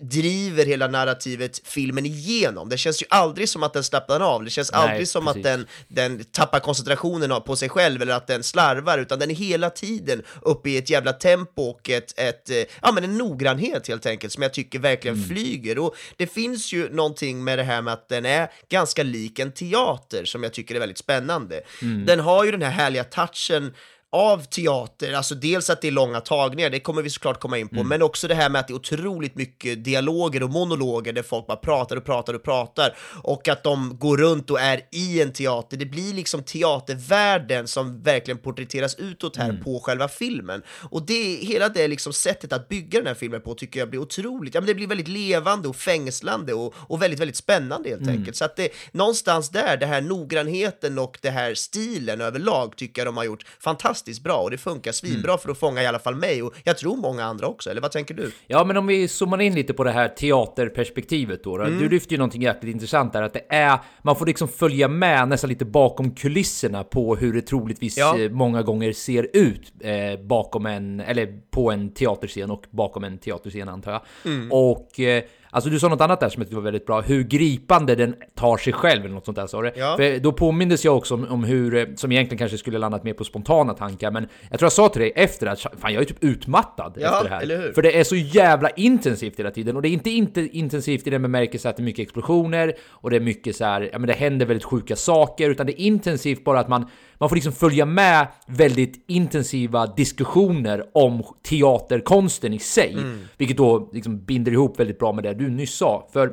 driver 0.00 0.66
hela 0.66 0.86
narrativet 0.88 1.60
filmen 1.64 2.06
igenom. 2.06 2.68
Det 2.68 2.78
känns 2.78 3.02
ju 3.02 3.06
aldrig 3.10 3.48
som 3.48 3.62
att 3.62 3.72
den 3.72 3.84
slappnar 3.84 4.20
av, 4.20 4.44
det 4.44 4.50
känns 4.50 4.72
Nej, 4.72 4.80
aldrig 4.80 5.08
som 5.08 5.26
precis. 5.26 5.38
att 5.38 5.42
den, 5.42 5.66
den 5.88 6.24
tappar 6.24 6.60
koncentrationen 6.60 7.42
på 7.42 7.56
sig 7.56 7.68
själv 7.68 8.02
eller 8.02 8.14
att 8.14 8.26
den 8.26 8.42
slarvar, 8.42 8.98
utan 8.98 9.18
den 9.18 9.30
är 9.30 9.34
hela 9.34 9.70
tiden 9.70 10.22
uppe 10.42 10.70
i 10.70 10.76
ett 10.76 10.90
jävla 10.90 11.12
tempo 11.12 11.62
och 11.62 11.90
ett, 11.90 12.18
ett, 12.18 12.50
eh, 12.50 12.56
ja, 12.82 12.92
men 12.92 13.04
en 13.04 13.18
noggrannhet 13.18 13.88
helt 13.88 14.06
enkelt 14.06 14.32
som 14.32 14.42
jag 14.42 14.52
tycker 14.54 14.78
verkligen 14.78 15.16
Mm. 15.16 15.28
flyger. 15.28 15.78
Och 15.78 15.94
det 16.16 16.26
finns 16.26 16.72
ju 16.72 16.88
någonting 16.94 17.44
med 17.44 17.58
det 17.58 17.62
här 17.64 17.82
med 17.82 17.94
att 17.94 18.08
den 18.08 18.26
är 18.26 18.50
ganska 18.68 19.02
lik 19.02 19.38
en 19.38 19.52
teater 19.52 20.24
som 20.24 20.42
jag 20.42 20.52
tycker 20.52 20.74
är 20.74 20.78
väldigt 20.80 20.98
spännande. 20.98 21.60
Mm. 21.82 22.06
Den 22.06 22.20
har 22.20 22.44
ju 22.44 22.50
den 22.50 22.62
här 22.62 22.70
härliga 22.70 23.04
touchen 23.04 23.74
av 24.12 24.44
teater, 24.44 25.12
alltså 25.12 25.34
dels 25.34 25.70
att 25.70 25.82
det 25.82 25.88
är 25.88 25.92
långa 25.92 26.20
tagningar, 26.20 26.70
det 26.70 26.80
kommer 26.80 27.02
vi 27.02 27.10
såklart 27.10 27.40
komma 27.40 27.58
in 27.58 27.68
på, 27.68 27.82
men 27.82 28.02
också 28.02 28.28
det 28.28 28.34
här 28.34 28.50
med 28.50 28.60
att 28.60 28.68
det 28.68 28.72
är 28.72 28.76
otroligt 28.76 29.34
mycket 29.34 29.84
dialoger 29.84 30.42
och 30.42 30.50
monologer 30.50 31.12
där 31.12 31.22
folk 31.22 31.46
bara 31.46 31.56
pratar 31.56 31.96
och 31.96 32.04
pratar 32.04 32.34
och 32.34 32.42
pratar 32.42 32.96
och 33.22 33.48
att 33.48 33.62
de 33.62 33.98
går 33.98 34.16
runt 34.16 34.50
och 34.50 34.60
är 34.60 34.80
i 34.92 35.22
en 35.22 35.32
teater. 35.32 35.76
Det 35.76 35.86
blir 35.86 36.14
liksom 36.14 36.42
teatervärlden 36.42 37.68
som 37.68 38.02
verkligen 38.02 38.38
porträtteras 38.38 38.94
utåt 38.94 39.36
här 39.36 39.60
på 39.64 39.80
själva 39.80 40.08
filmen. 40.08 40.62
Och 40.90 41.06
det, 41.06 41.34
hela 41.34 41.68
det 41.68 41.88
liksom 41.88 42.12
sättet 42.12 42.52
att 42.52 42.68
bygga 42.68 42.98
den 42.98 43.06
här 43.06 43.14
filmen 43.14 43.40
på 43.40 43.54
tycker 43.54 43.80
jag 43.80 43.90
blir 43.90 44.00
otroligt, 44.00 44.54
ja 44.54 44.60
men 44.60 44.66
det 44.66 44.74
blir 44.74 44.86
väldigt 44.86 45.08
levande 45.08 45.68
och 45.68 45.76
fängslande 45.76 46.54
och, 46.54 46.74
och 46.76 47.02
väldigt, 47.02 47.20
väldigt 47.20 47.36
spännande 47.36 47.88
helt 47.88 48.08
enkelt. 48.08 48.36
Så 48.36 48.44
att 48.44 48.56
det, 48.56 48.68
någonstans 48.92 49.48
där, 49.48 49.76
det 49.76 49.86
här 49.86 50.00
noggrannheten 50.00 50.98
och 50.98 51.18
det 51.22 51.30
här 51.30 51.54
stilen 51.54 52.20
överlag 52.20 52.76
tycker 52.76 53.00
jag 53.00 53.06
de 53.06 53.16
har 53.16 53.24
gjort 53.24 53.44
fantastiskt 53.60 53.99
bra 54.22 54.36
och 54.36 54.50
det 54.50 54.58
funkar 54.58 54.92
svinbra 54.92 55.38
för 55.38 55.50
att 55.50 55.58
fånga 55.58 55.82
i 55.82 55.86
alla 55.86 55.98
fall 55.98 56.14
mig 56.14 56.42
och 56.42 56.54
jag 56.64 56.78
tror 56.78 56.96
många 56.96 57.24
andra 57.24 57.46
också, 57.46 57.70
eller 57.70 57.80
vad 57.80 57.92
tänker 57.92 58.14
du? 58.14 58.32
Ja, 58.46 58.64
men 58.64 58.76
om 58.76 58.86
vi 58.86 59.08
zoomar 59.08 59.40
in 59.40 59.54
lite 59.54 59.72
på 59.74 59.84
det 59.84 59.90
här 59.90 60.08
teaterperspektivet 60.08 61.44
då. 61.44 61.58
då. 61.58 61.64
Mm. 61.64 61.78
Du 61.78 61.88
lyfter 61.88 62.12
ju 62.12 62.18
någonting 62.18 62.42
jäkligt 62.42 62.74
intressant 62.74 63.12
där, 63.12 63.22
att 63.22 63.32
det 63.32 63.44
är, 63.48 63.78
man 64.02 64.16
får 64.16 64.26
liksom 64.26 64.48
följa 64.48 64.88
med 64.88 65.28
nästan 65.28 65.50
lite 65.50 65.64
bakom 65.64 66.14
kulisserna 66.14 66.84
på 66.84 67.16
hur 67.16 67.32
det 67.32 67.42
troligtvis 67.42 67.98
Ja. 67.98 68.18
eh, 68.18 68.30
många 68.30 68.62
gånger 68.62 68.92
ser 68.92 69.28
ut 69.32 69.72
eh, 69.80 70.20
bakom 70.26 70.66
en, 70.66 71.00
eller 71.00 71.40
på 71.50 71.70
en 71.70 71.94
teaterscen 71.94 72.50
och 72.50 72.64
bakom 72.70 73.04
en 73.04 73.18
teaterscen 73.18 73.68
antar 73.68 73.92
jag. 73.92 74.02
Mm. 74.24 74.52
Och 74.52 75.00
eh, 75.00 75.22
Alltså 75.50 75.70
du 75.70 75.78
sa 75.78 75.88
något 75.88 76.00
annat 76.00 76.20
där 76.20 76.28
som 76.28 76.40
jag 76.40 76.46
tyckte 76.46 76.56
var 76.56 76.62
väldigt 76.62 76.86
bra, 76.86 77.00
hur 77.00 77.22
gripande 77.22 77.94
den 77.94 78.14
tar 78.34 78.56
sig 78.56 78.72
själv 78.72 79.04
eller 79.04 79.14
något 79.14 79.24
sånt 79.24 79.36
där 79.36 79.46
sa 79.46 79.62
du. 79.62 79.72
Ja. 79.76 79.96
För 79.96 80.18
då 80.18 80.32
påmindes 80.32 80.84
jag 80.84 80.96
också 80.96 81.14
om, 81.14 81.26
om 81.30 81.44
hur, 81.44 81.74
eh, 81.74 81.84
som 81.96 82.12
egentligen 82.12 82.38
kanske 82.38 82.58
skulle 82.58 82.78
landat 82.78 83.04
mer 83.04 83.12
på 83.14 83.24
spontana 83.24 83.74
tankar, 83.74 84.10
men 84.10 84.28
jag 84.50 84.58
tror 84.58 84.66
jag 84.66 84.72
sa 84.72 84.88
till 84.88 85.00
dig 85.02 85.12
efter 85.16 85.46
att 85.46 85.60
fan 85.60 85.92
jag 85.94 86.00
är 86.00 86.04
typ 86.04 86.24
utmattad 86.24 86.92
Ja, 87.00 87.12
efter 87.12 87.24
det 87.24 87.30
här. 87.34 87.42
eller 87.42 87.58
hur? 87.62 87.72
För 87.72 87.82
det 87.82 87.98
är 88.00 88.04
så 88.04 88.16
jävla 88.16 88.70
intensivt 88.70 89.38
hela 89.38 89.50
tiden 89.50 89.76
och 89.76 89.82
det 89.82 89.88
är 89.88 89.92
inte, 89.92 90.10
inte 90.10 90.40
intensivt 90.40 91.06
i 91.06 91.10
den 91.10 91.22
bemärkelse 91.22 91.68
att 91.68 91.76
det 91.76 91.82
är 91.82 91.84
mycket 91.84 92.02
explosioner 92.02 92.72
och 92.88 93.10
det 93.10 93.16
är 93.16 93.20
mycket 93.20 93.56
så 93.56 93.64
här, 93.64 93.88
ja 93.92 93.98
men 93.98 94.06
det 94.06 94.12
händer 94.14 94.46
väldigt 94.46 94.64
sjuka 94.64 94.96
saker 94.96 95.50
utan 95.50 95.66
det 95.66 95.80
är 95.82 95.84
intensivt 95.84 96.44
bara 96.44 96.60
att 96.60 96.68
man 96.68 96.86
man 97.20 97.28
får 97.28 97.36
liksom 97.36 97.52
följa 97.52 97.86
med 97.86 98.28
väldigt 98.46 99.04
intensiva 99.06 99.86
diskussioner 99.86 100.86
om 100.94 101.22
teaterkonsten 101.42 102.52
i 102.52 102.58
sig, 102.58 102.96
vilket 103.36 103.56
då 103.56 103.90
liksom 103.92 104.24
binder 104.24 104.52
ihop 104.52 104.80
väldigt 104.80 104.98
bra 104.98 105.12
med 105.12 105.24
det 105.24 105.34
du 105.34 105.50
nyss 105.50 105.74
sa. 105.74 106.08
För 106.12 106.32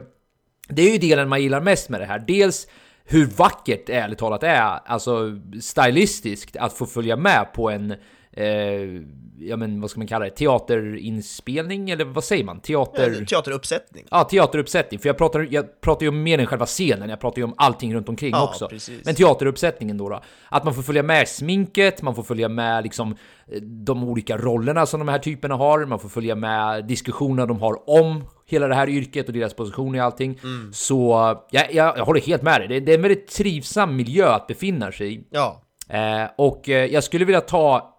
det 0.70 0.82
är 0.82 0.91
ju 0.91 0.98
delen 0.98 1.29
man 1.29 1.41
gillar 1.41 1.62
mest 1.62 1.89
med 1.89 2.01
det 2.01 2.06
här. 2.06 2.20
Dels 2.20 2.67
hur 3.06 3.25
vackert 3.25 3.88
det 3.88 3.94
ärligt 3.94 4.17
talat 4.17 4.44
är, 4.44 4.79
alltså 4.86 5.39
stylistiskt, 5.62 6.58
att 6.58 6.74
få 6.74 6.86
följa 6.86 7.15
med 7.15 7.53
på 7.53 7.70
en 7.70 7.96
eh, 8.38 9.01
ja 9.39 9.58
men 9.58 9.82
vad 9.82 9.89
ska 9.89 10.00
man 10.00 10.08
kalla 10.08 10.25
det, 10.25 10.32
teaterinspelning 10.32 11.89
eller 11.89 12.06
vad 12.06 12.24
säger 12.24 12.44
man? 12.44 12.60
Teater... 12.60 13.17
En 13.17 13.25
teateruppsättning. 13.25 14.06
Ja, 14.12 14.24
teateruppsättning. 14.24 15.00
För 15.00 15.10
jag 15.10 15.17
pratar, 15.17 15.48
jag 15.51 15.82
pratar 15.82 16.03
ju 16.03 16.10
om 16.10 16.24
mer 16.24 16.39
än 16.39 16.46
själva 16.46 16.65
scenen, 16.65 17.10
jag 17.10 17.20
pratar 17.20 17.38
ju 17.38 17.44
om 17.44 17.53
allting 17.58 17.96
runt 17.96 18.10
omkring 18.10 18.32
Ja, 18.32 18.44
också. 18.50 18.67
precis. 18.67 19.06
Men 19.06 19.15
teateruppsättningen 19.15 19.98
då, 19.98 20.10
då. 20.10 20.22
Att 20.50 20.63
man 20.63 20.74
får 20.74 20.82
följa 20.82 21.03
med 21.03 21.27
sminket, 21.27 22.01
man 22.01 22.15
får 22.15 22.24
följa 22.24 22.50
med 22.50 22.84
liksom 22.84 23.12
eh, 23.51 23.62
de 23.62 24.03
olika 24.03 24.38
rollerna 24.38 24.86
som 24.86 25.00
de 25.00 25.08
här 25.08 25.20
typerna 25.20 25.56
har, 25.56 25.86
man 25.86 26.00
får 26.00 26.10
följa 26.10 26.36
med 26.36 26.86
diskussionerna 26.86 27.46
de 27.46 27.62
har 27.62 27.89
om 27.89 28.24
hela 28.46 28.67
det 28.67 28.75
här 28.75 28.89
yrket 28.89 29.27
och 29.27 29.34
deras 29.34 29.53
position 29.53 29.96
i 29.96 30.00
allting. 30.00 30.39
Mm. 30.44 30.74
Så 30.74 31.12
jag, 31.51 31.74
jag, 31.74 31.98
jag 31.98 32.06
håller 32.06 32.22
helt 32.22 32.41
med 32.41 32.62
dig. 32.62 32.67
Det, 32.67 32.79
det 32.79 32.91
är 32.91 32.96
en 32.96 33.01
väldigt 33.01 33.27
trivsam 33.27 33.96
miljö 33.96 34.29
att 34.29 34.48
befinna 34.48 34.91
sig 34.91 35.13
i. 35.13 35.24
Ja. 35.29 35.62
Eh, 35.89 36.29
och 36.38 36.70
eh, 36.70 36.86
jag 36.86 37.03
skulle 37.03 37.25
vilja 37.25 37.41
ta 37.41 37.94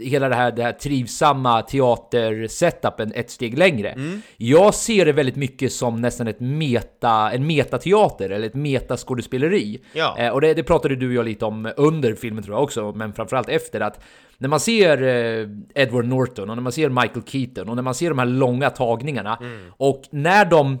hela 0.00 0.28
det 0.28 0.34
här, 0.34 0.52
det 0.52 0.62
här 0.62 0.72
trivsamma 0.72 1.62
teatersetupen 1.62 3.12
ett 3.14 3.30
steg 3.30 3.58
längre. 3.58 3.94
Jag 4.36 4.74
ser 4.74 5.04
det 5.04 5.12
väldigt 5.12 5.36
mycket 5.36 5.72
som 5.72 6.00
nästan 6.00 6.28
ett 6.28 6.40
meta, 6.40 7.30
en 7.30 7.46
metateater 7.46 8.30
eller 8.30 8.46
ett 8.46 8.54
metaskådespeleri. 8.54 9.80
Ja. 9.92 10.18
Eh, 10.18 10.30
och 10.32 10.40
det, 10.40 10.54
det 10.54 10.62
pratade 10.62 10.96
du 10.96 11.08
och 11.08 11.14
jag 11.14 11.24
lite 11.24 11.44
om 11.44 11.72
under 11.76 12.14
filmen 12.14 12.44
tror 12.44 12.56
jag 12.56 12.62
också, 12.62 12.92
men 12.92 13.12
framförallt 13.12 13.48
efter 13.48 13.80
att 13.80 14.04
när 14.38 14.48
man 14.48 14.60
ser 14.60 15.02
eh, 15.02 15.48
Edward 15.74 16.04
Norton 16.04 16.50
och 16.50 16.56
när 16.56 16.62
man 16.62 16.72
ser 16.72 16.88
Michael 16.88 17.22
Keaton 17.26 17.68
och 17.68 17.76
när 17.76 17.82
man 17.82 17.94
ser 17.94 18.08
de 18.08 18.18
här 18.18 18.26
långa 18.26 18.70
tagningarna 18.70 19.38
och 19.76 20.02
när 20.10 20.44
de 20.44 20.78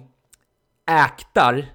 äktar 1.06 1.66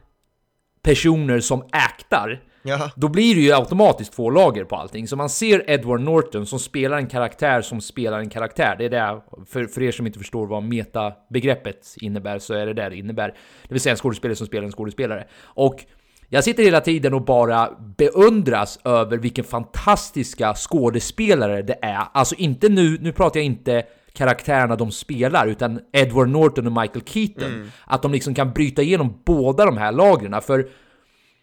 personer 0.82 1.40
som 1.40 1.64
äktar 1.90 2.42
Ja. 2.68 2.92
då 2.96 3.08
blir 3.08 3.36
det 3.36 3.42
ju 3.42 3.54
automatiskt 3.54 4.14
två 4.14 4.30
lager 4.30 4.64
på 4.64 4.76
allting. 4.76 5.08
Så 5.08 5.16
man 5.16 5.30
ser 5.30 5.70
Edward 5.70 6.02
Norton 6.02 6.46
som 6.46 6.60
spelar 6.60 6.98
en 6.98 7.08
karaktär 7.08 7.62
som 7.62 7.82
spelar 7.82 8.20
en 8.20 8.30
karaktär. 8.30 8.76
Det 8.78 8.86
är 8.86 8.90
det, 8.90 9.22
för, 9.46 9.66
för 9.66 9.84
er 9.84 9.92
som 9.92 10.08
inte 10.08 10.20
förstår 10.20 10.48
vad 10.48 10.64
meta-begreppet 10.64 11.96
innebär, 11.98 12.40
så 12.40 12.54
är 12.54 12.66
det 12.66 12.74
det 12.74 12.90
det 12.90 12.96
innebär. 12.98 13.28
Det 13.68 13.74
vill 13.74 13.82
säga 13.82 13.92
en 13.92 13.98
skådespelare 13.98 14.36
som 14.36 14.48
spelar 14.48 14.66
en 14.66 14.72
skådespelare. 14.72 15.28
Och 15.44 15.86
jag 16.30 16.44
sitter 16.44 16.64
hela 16.64 16.82
tiden 16.82 17.14
och 17.14 17.26
bara 17.26 17.70
beundras 17.98 18.80
över 18.84 19.18
vilken 19.18 19.44
fantastiska 19.46 20.54
skådespelare 20.54 21.62
det 21.62 21.80
är. 21.82 22.04
Alltså 22.14 22.36
inte 22.36 22.70
nu, 22.70 22.98
nu 23.02 23.12
pratar 23.14 23.40
jag 23.40 23.46
inte 23.46 23.84
karaktärerna 24.14 24.76
de 24.76 24.92
spelar, 24.92 25.48
utan 25.48 25.80
Edward 25.94 26.30
Norton 26.30 26.68
och 26.68 26.82
Michael 26.82 27.06
Keaton. 27.06 27.72
Att 27.86 28.02
de 28.02 28.12
liksom 28.12 28.36
kan 28.36 28.52
bryta 28.52 28.82
igenom 28.82 29.22
båda 29.26 29.66
de 29.66 29.78
här 29.78 29.92
lagren. 29.92 30.42
För 30.42 30.68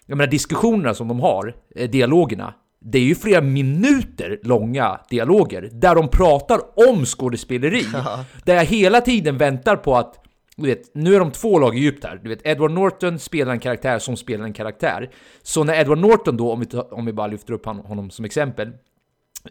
jag 0.06 0.18
menar 0.18 0.30
diskussionerna 0.30 0.94
som 0.94 1.08
de 1.08 1.20
har, 1.20 1.54
eh, 1.76 1.90
dialogerna, 1.90 2.54
det 2.80 2.98
är 2.98 3.02
ju 3.02 3.14
flera 3.14 3.40
minuter 3.40 4.38
långa 4.42 5.00
dialoger 5.10 5.68
där 5.72 5.94
de 5.94 6.08
pratar 6.08 6.60
om 6.90 7.04
skådespeleri. 7.04 7.84
Där 8.44 8.54
jag 8.54 8.64
hela 8.64 9.00
tiden 9.00 9.38
väntar 9.38 9.76
på 9.76 9.96
att 9.96 10.24
du 10.56 10.66
vet, 10.66 10.94
nu 10.94 11.14
är 11.14 11.18
de 11.18 11.30
två 11.30 11.58
lag 11.58 11.78
djupt 11.78 12.04
här. 12.04 12.20
Du 12.22 12.28
vet, 12.28 12.46
Edward 12.46 12.70
Norton 12.70 13.18
spelar 13.18 13.52
en 13.52 13.60
karaktär 13.60 13.98
som 13.98 14.16
spelar 14.16 14.44
en 14.44 14.52
karaktär. 14.52 15.10
Så 15.42 15.64
när 15.64 15.80
Edward 15.80 15.98
Norton 15.98 16.36
då, 16.36 16.52
om 16.52 16.60
vi, 16.60 16.78
om 16.78 17.06
vi 17.06 17.12
bara 17.12 17.26
lyfter 17.26 17.52
upp 17.52 17.66
honom 17.66 18.10
som 18.10 18.24
exempel, 18.24 18.72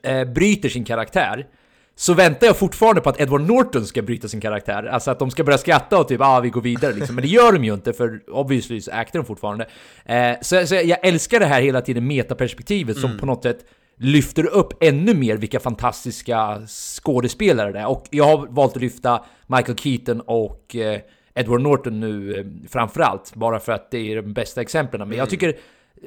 eh, 0.04 0.24
bryter 0.26 0.70
sin 0.70 0.84
karaktär 0.84 1.48
så 1.96 2.14
väntar 2.14 2.48
jag 2.48 2.58
fortfarande 2.58 3.02
på 3.02 3.10
att 3.10 3.22
Edward 3.22 3.42
Norton 3.42 3.86
ska 3.86 4.02
bryta 4.02 4.28
sin 4.28 4.42
karaktär. 4.42 4.84
Alltså 4.84 5.12
att 5.12 5.20
de 5.20 5.32
ska 5.32 5.44
börja 5.44 5.58
skratta 5.58 6.00
och 6.00 6.08
typ 6.08 6.22
ah, 6.22 6.40
vi 6.40 6.50
går 6.50 6.62
vidare 6.62 6.94
liksom. 6.94 7.16
Men 7.16 7.22
det 7.22 7.28
gör 7.28 7.52
de 7.52 7.64
ju 7.64 7.74
inte 7.74 7.94
för 7.94 8.22
obviously 8.30 8.82
så 8.82 8.92
äktar 8.92 9.20
de 9.20 9.26
fortfarande. 9.26 9.68
Eh, 10.06 10.32
så, 10.42 10.68
så 10.68 10.76
jag 10.76 11.08
älskar 11.08 11.40
det 11.40 11.46
här 11.46 11.62
hela 11.62 11.82
tiden 11.82 12.08
metaperspektivet 12.08 12.98
som 12.98 13.18
på 13.18 13.26
något 13.26 13.44
sätt 13.44 13.66
lyfter 13.98 14.46
upp 14.46 14.84
ännu 14.84 15.14
mer 15.14 15.38
vilka 15.38 15.60
fantastiska 15.60 16.62
skådespelare 16.68 17.72
det 17.72 17.80
är. 17.80 17.88
Och 17.88 18.06
jag 18.10 18.26
har 18.26 18.48
valt 18.50 18.76
att 18.76 18.82
lyfta 18.82 19.26
Michael 19.48 19.78
Keaton 19.78 20.22
och 20.22 20.76
eh, 20.76 21.00
Edward 21.36 21.62
Norton 21.62 22.00
nu 22.00 22.36
eh, 22.36 22.70
framförallt, 22.70 23.36
bara 23.36 23.60
för 23.60 23.72
att 23.72 23.92
det 23.92 24.12
är 24.12 24.16
de 24.16 24.34
bästa 24.34 24.62
exemplen. 24.62 25.10
Men 25.10 25.18
jag 25.18 25.30
tycker 25.30 25.56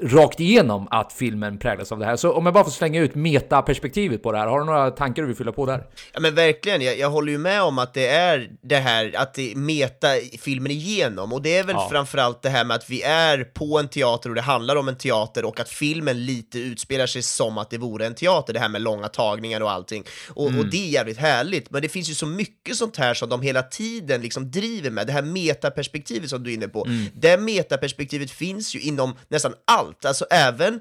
rakt 0.02 0.40
igenom 0.40 0.88
att 0.90 1.12
filmen 1.12 1.58
präglas 1.58 1.92
av 1.92 1.98
det 1.98 2.04
här. 2.06 2.16
Så 2.16 2.32
om 2.32 2.46
jag 2.46 2.54
bara 2.54 2.64
får 2.64 2.70
slänga 2.70 3.00
ut 3.00 3.14
metaperspektivet 3.14 4.22
på 4.22 4.32
det 4.32 4.38
här, 4.38 4.46
har 4.46 4.58
du 4.60 4.64
några 4.66 4.90
tankar 4.90 5.22
du 5.22 5.26
vill 5.28 5.36
fylla 5.36 5.52
på 5.52 5.66
där? 5.66 5.86
Ja 6.12 6.20
men 6.20 6.34
verkligen, 6.34 6.80
jag, 6.82 6.98
jag 6.98 7.10
håller 7.10 7.32
ju 7.32 7.38
med 7.38 7.62
om 7.62 7.78
att 7.78 7.94
det 7.94 8.06
är 8.08 8.50
det 8.62 8.76
här, 8.76 9.12
att 9.16 9.34
det 9.34 9.56
meta 9.56 10.08
filmen 10.40 10.72
igenom, 10.72 11.32
och 11.32 11.42
det 11.42 11.56
är 11.56 11.64
väl 11.64 11.76
Ja. 11.78 11.88
framförallt 11.90 12.42
det 12.42 12.48
här 12.48 12.64
med 12.64 12.74
att 12.74 12.90
vi 12.90 13.02
är 13.02 13.44
på 13.44 13.78
en 13.78 13.88
teater 13.88 14.28
och 14.28 14.34
det 14.34 14.42
handlar 14.42 14.76
om 14.76 14.88
en 14.88 14.96
teater 14.96 15.44
och 15.44 15.60
att 15.60 15.68
filmen 15.68 16.26
lite 16.26 16.58
utspelar 16.58 17.06
sig 17.06 17.22
som 17.22 17.58
att 17.58 17.70
det 17.70 17.78
vore 17.78 18.06
en 18.06 18.14
teater, 18.14 18.52
det 18.52 18.60
här 18.60 18.68
med 18.68 18.82
långa 18.82 19.08
tagningar 19.08 19.60
och 19.60 19.70
allting. 19.70 20.04
Och, 20.28 20.46
Mm. 20.48 20.60
och 20.60 20.66
det 20.70 20.76
är 20.88 20.90
jävligt 20.90 21.18
härligt, 21.18 21.70
men 21.70 21.82
det 21.82 21.88
finns 21.88 22.10
ju 22.10 22.14
så 22.14 22.26
mycket 22.26 22.76
sånt 22.76 22.96
här 22.96 23.14
som 23.14 23.28
de 23.28 23.42
hela 23.42 23.62
tiden 23.62 24.20
liksom 24.22 24.50
driver 24.50 24.90
med, 24.90 25.06
det 25.06 25.12
här 25.12 25.22
metaperspektivet 25.22 26.30
som 26.30 26.42
du 26.42 26.50
är 26.50 26.54
inne 26.54 26.68
på. 26.68 26.84
Mm. 26.86 27.04
Det 27.14 27.36
metaperspektivet 27.38 28.30
finns 28.30 28.74
ju 28.74 28.80
inom 28.80 29.14
nästan 29.28 29.52
allt, 29.64 29.85
alltså 30.04 30.24
även 30.30 30.80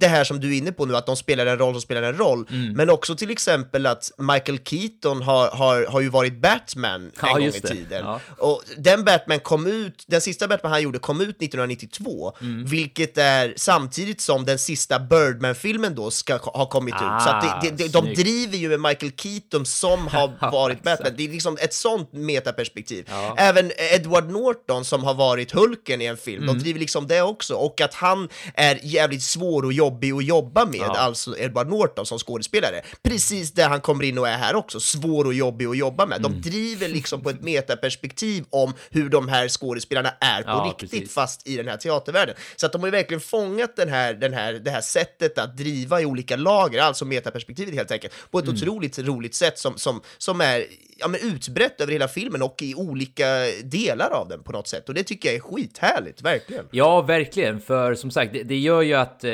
det 0.00 0.06
här 0.08 0.24
som 0.24 0.40
du 0.40 0.54
är 0.54 0.58
inne 0.58 0.72
på 0.72 0.84
nu, 0.86 0.96
att 0.96 1.06
de 1.06 1.16
spelar 1.16 1.46
en 1.46 1.58
roll 1.58 1.74
som 1.74 1.80
spelar 1.80 2.02
en 2.02 2.16
roll, 2.16 2.46
Mm. 2.50 2.72
men 2.72 2.90
också 2.90 3.16
till 3.16 3.30
exempel 3.30 3.86
att 3.86 4.10
Michael 4.18 4.58
Keaton 4.64 5.22
har, 5.22 5.48
har, 5.50 5.86
har 5.86 6.00
ju 6.00 6.08
varit 6.08 6.40
Batman 6.40 7.02
en 7.04 7.12
Ja, 7.22 7.32
gång 7.32 7.42
i 7.42 7.52
tiden. 7.52 8.04
Ja. 8.04 8.20
Och 8.38 8.62
den 8.76 9.04
Batman 9.04 9.40
kom 9.40 9.66
ut, 9.66 10.04
den 10.06 10.20
sista 10.20 10.48
Batman 10.48 10.72
han 10.72 10.82
gjorde 10.82 10.98
kom 10.98 11.20
ut 11.20 11.42
1992, 11.42 12.32
Mm. 12.40 12.64
vilket 12.66 13.18
är 13.18 13.54
samtidigt 13.56 14.20
som 14.20 14.44
den 14.44 14.58
sista 14.58 14.98
Birdman-filmen 15.00 15.94
då 15.94 16.10
ska 16.10 16.36
ha 16.36 16.66
kommit 16.68 16.94
ut. 16.94 17.00
Så 17.24 17.28
att 17.30 17.62
det, 17.62 17.70
det, 17.70 17.88
de 17.92 17.98
Ah, 17.98 18.02
snyggt. 18.02 18.20
driver 18.20 18.56
ju 18.56 18.68
med 18.68 18.80
Michael 18.80 19.12
Keaton 19.16 19.66
som 19.66 20.06
har 20.12 20.50
varit 20.52 20.82
Batman. 20.82 21.12
Det 21.16 21.24
är 21.24 21.28
liksom 21.28 21.58
ett 21.60 21.74
sånt 21.74 22.12
metaperspektiv. 22.12 23.04
Ja. 23.08 23.34
Även 23.38 23.72
Edward 23.94 24.30
Norton 24.30 24.84
som 24.84 25.04
har 25.04 25.14
varit 25.14 25.52
Hulken 25.52 26.00
i 26.00 26.04
en 26.04 26.16
film, 26.16 26.42
Mm. 26.42 26.54
de 26.56 26.62
driver 26.62 26.80
liksom 26.80 27.06
det 27.06 27.22
också. 27.22 27.54
Och 27.54 27.80
att 27.80 27.94
han 27.94 28.27
är 28.54 28.78
jävligt 28.82 29.22
svår 29.22 29.62
och 29.64 29.72
jobbig 29.72 30.12
att 30.12 30.24
jobba 30.24 30.64
med, 30.64 30.80
Ja. 30.80 30.96
alltså 30.98 31.38
Edward 31.38 31.68
Norton 31.68 32.06
som 32.06 32.18
skådespelare. 32.18 32.82
Precis 33.02 33.52
där 33.52 33.68
han 33.68 33.80
kommer 33.80 34.04
in 34.04 34.18
och 34.18 34.28
är 34.28 34.36
här 34.38 34.54
också, 34.54 34.80
svår 34.80 35.24
och 35.24 35.34
jobbig 35.34 35.66
att 35.66 35.76
jobba 35.76 36.06
med. 36.06 36.18
Mm. 36.18 36.32
De 36.42 36.48
driver 36.50 36.88
liksom 36.88 37.20
på 37.22 37.30
ett 37.30 37.42
metaperspektiv 37.42 38.44
om 38.50 38.74
hur 38.90 39.08
de 39.08 39.28
här 39.28 39.48
skådespelarna 39.48 40.08
är 40.20 40.42
på 40.42 40.48
Ja, 40.48 40.66
riktigt, 40.70 40.90
precis. 40.90 41.14
fast 41.14 41.46
i 41.48 41.56
den 41.56 41.68
här 41.68 41.76
teatervärlden. 41.76 42.34
Så 42.56 42.66
att 42.66 42.72
de 42.72 42.80
har 42.80 42.86
ju 42.86 42.92
verkligen 42.92 43.20
fångat 43.20 43.76
den 43.76 43.88
här, 43.88 44.14
den 44.14 44.32
här, 44.32 44.52
det 44.52 44.70
här 44.70 44.80
sättet 44.80 45.38
att 45.38 45.56
driva 45.56 46.00
i 46.00 46.04
olika 46.06 46.36
lager, 46.36 46.80
alltså 46.82 47.04
metaperspektivet 47.04 47.74
helt 47.74 47.90
enkelt, 47.90 48.14
på 48.30 48.38
ett 48.38 48.44
Mm. 48.44 48.56
otroligt 48.56 48.98
roligt 48.98 49.34
sätt 49.34 49.58
som, 49.58 49.78
som, 49.78 50.00
som 50.18 50.40
är 50.40 50.64
ja, 50.98 51.08
men 51.08 51.20
utbrett 51.20 51.80
över 51.80 51.92
hela 51.92 52.08
filmen 52.08 52.42
och 52.42 52.62
i 52.62 52.74
olika 52.74 53.24
delar 53.64 54.10
av 54.10 54.28
den 54.28 54.42
på 54.42 54.52
något 54.52 54.68
sätt. 54.68 54.88
Och 54.88 54.94
det 54.94 55.02
tycker 55.02 55.28
jag 55.28 55.36
är 55.36 55.40
skithärligt, 55.40 56.22
verkligen. 56.22 56.64
Ja, 56.70 57.00
verkligen. 57.00 57.60
För 57.60 57.94
som 57.94 58.10
sagt, 58.10 58.32
det, 58.32 58.42
det 58.42 58.56
gör 58.56 58.82
ju 58.82 58.94
att... 58.94 59.24
Eh, 59.24 59.30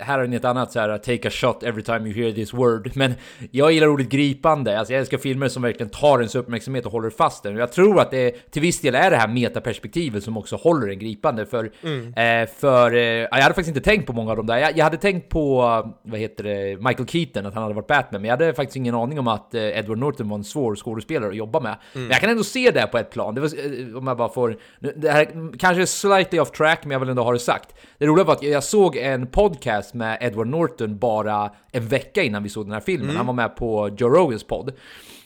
här 0.00 0.18
har 0.18 0.26
ni 0.26 0.36
ett 0.36 0.44
annat 0.44 0.72
så 0.72 0.80
här, 0.80 0.98
take 0.98 1.28
a 1.28 1.30
shot 1.30 1.62
every 1.62 1.82
time 1.82 2.08
you 2.08 2.22
hear 2.22 2.32
this 2.32 2.54
word. 2.54 2.90
Men 2.94 3.14
jag 3.50 3.72
gillar 3.72 3.86
ordet 3.86 4.08
gripande. 4.08 4.78
Alltså 4.78 4.92
jag 4.92 5.00
älskar 5.00 5.18
filmer 5.18 5.48
som 5.48 5.62
verkligen 5.62 5.90
tar 5.90 6.18
ens 6.18 6.34
uppmärksamhet 6.34 6.86
och 6.86 6.92
håller 6.92 7.10
fast 7.10 7.42
den. 7.42 7.54
Och 7.54 7.60
jag 7.60 7.72
tror 7.72 8.00
att 8.00 8.10
det 8.10 8.50
till 8.50 8.62
viss 8.62 8.80
del 8.80 8.94
är 8.94 9.10
det 9.10 9.16
här 9.16 9.28
metaperspektivet 9.28 10.24
som 10.24 10.36
också 10.36 10.56
håller 10.56 10.86
den 10.86 10.98
gripande. 10.98 11.46
För, 11.46 11.64
eh, 11.64 12.48
för 12.56 12.94
eh, 12.94 13.02
jag 13.02 13.30
hade 13.30 13.54
faktiskt 13.54 13.76
inte 13.76 13.90
tänkt 13.90 14.06
på 14.06 14.12
många 14.12 14.30
av 14.30 14.36
dem 14.36 14.46
där. 14.46 14.58
Jag, 14.58 14.78
jag 14.78 14.84
hade 14.84 14.96
tänkt 14.96 15.28
på, 15.28 15.56
vad 16.02 16.20
heter 16.20 16.44
det, 16.44 16.76
Michael 16.76 17.08
Keaton, 17.08 17.46
att 17.46 17.54
han 17.54 17.62
hade 17.62 17.74
varit 17.74 17.86
Batman. 17.86 18.22
Men 18.22 18.28
jag 18.28 18.36
hade 18.36 18.54
faktiskt 18.54 18.76
ingen 18.76 18.94
aning 18.94 19.18
om 19.18 19.28
att 19.28 19.54
eh, 19.54 19.78
Edward 19.78 19.98
Norton 19.98 20.28
var 20.28 20.38
en 20.38 20.44
svår 20.44 20.76
skådespelare 20.76 20.93
att 21.28 21.36
jobba 21.36 21.60
med. 21.60 21.76
Men 21.92 22.10
jag 22.10 22.20
kan 22.20 22.30
ändå 22.30 22.44
se 22.44 22.70
det 22.70 22.86
på 22.86 22.98
ett 22.98 23.10
plan. 23.10 23.34
Det 23.34 23.40
var, 23.40 23.48
eh, 23.48 23.96
om 23.96 24.06
jag 24.06 24.16
bara 24.16 24.28
får... 24.28 24.56
Det 24.96 25.10
här 25.10 25.58
kanske 25.58 25.82
är 25.82 25.86
slightly 25.86 26.38
off 26.38 26.50
track, 26.50 26.80
men 26.82 26.90
jag 26.90 27.00
vill 27.00 27.08
ändå 27.08 27.22
ha 27.22 27.32
det 27.32 27.38
sagt. 27.38 27.74
Det 27.98 28.06
roliga 28.06 28.24
var 28.24 28.34
att 28.34 28.42
jag 28.42 28.64
såg 28.64 28.96
en 28.96 29.26
podcast 29.26 29.94
med 29.94 30.18
Edward 30.20 30.46
Norton 30.46 30.98
bara 30.98 31.50
en 31.72 31.88
vecka 31.88 32.22
innan 32.22 32.42
vi 32.42 32.48
såg 32.48 32.66
den 32.66 32.72
här 32.72 32.80
filmen. 32.80 33.16
Han 33.16 33.26
var 33.26 33.34
med 33.34 33.56
på 33.56 33.90
Joe 33.98 34.08
Rogans 34.08 34.44
podd. 34.44 34.72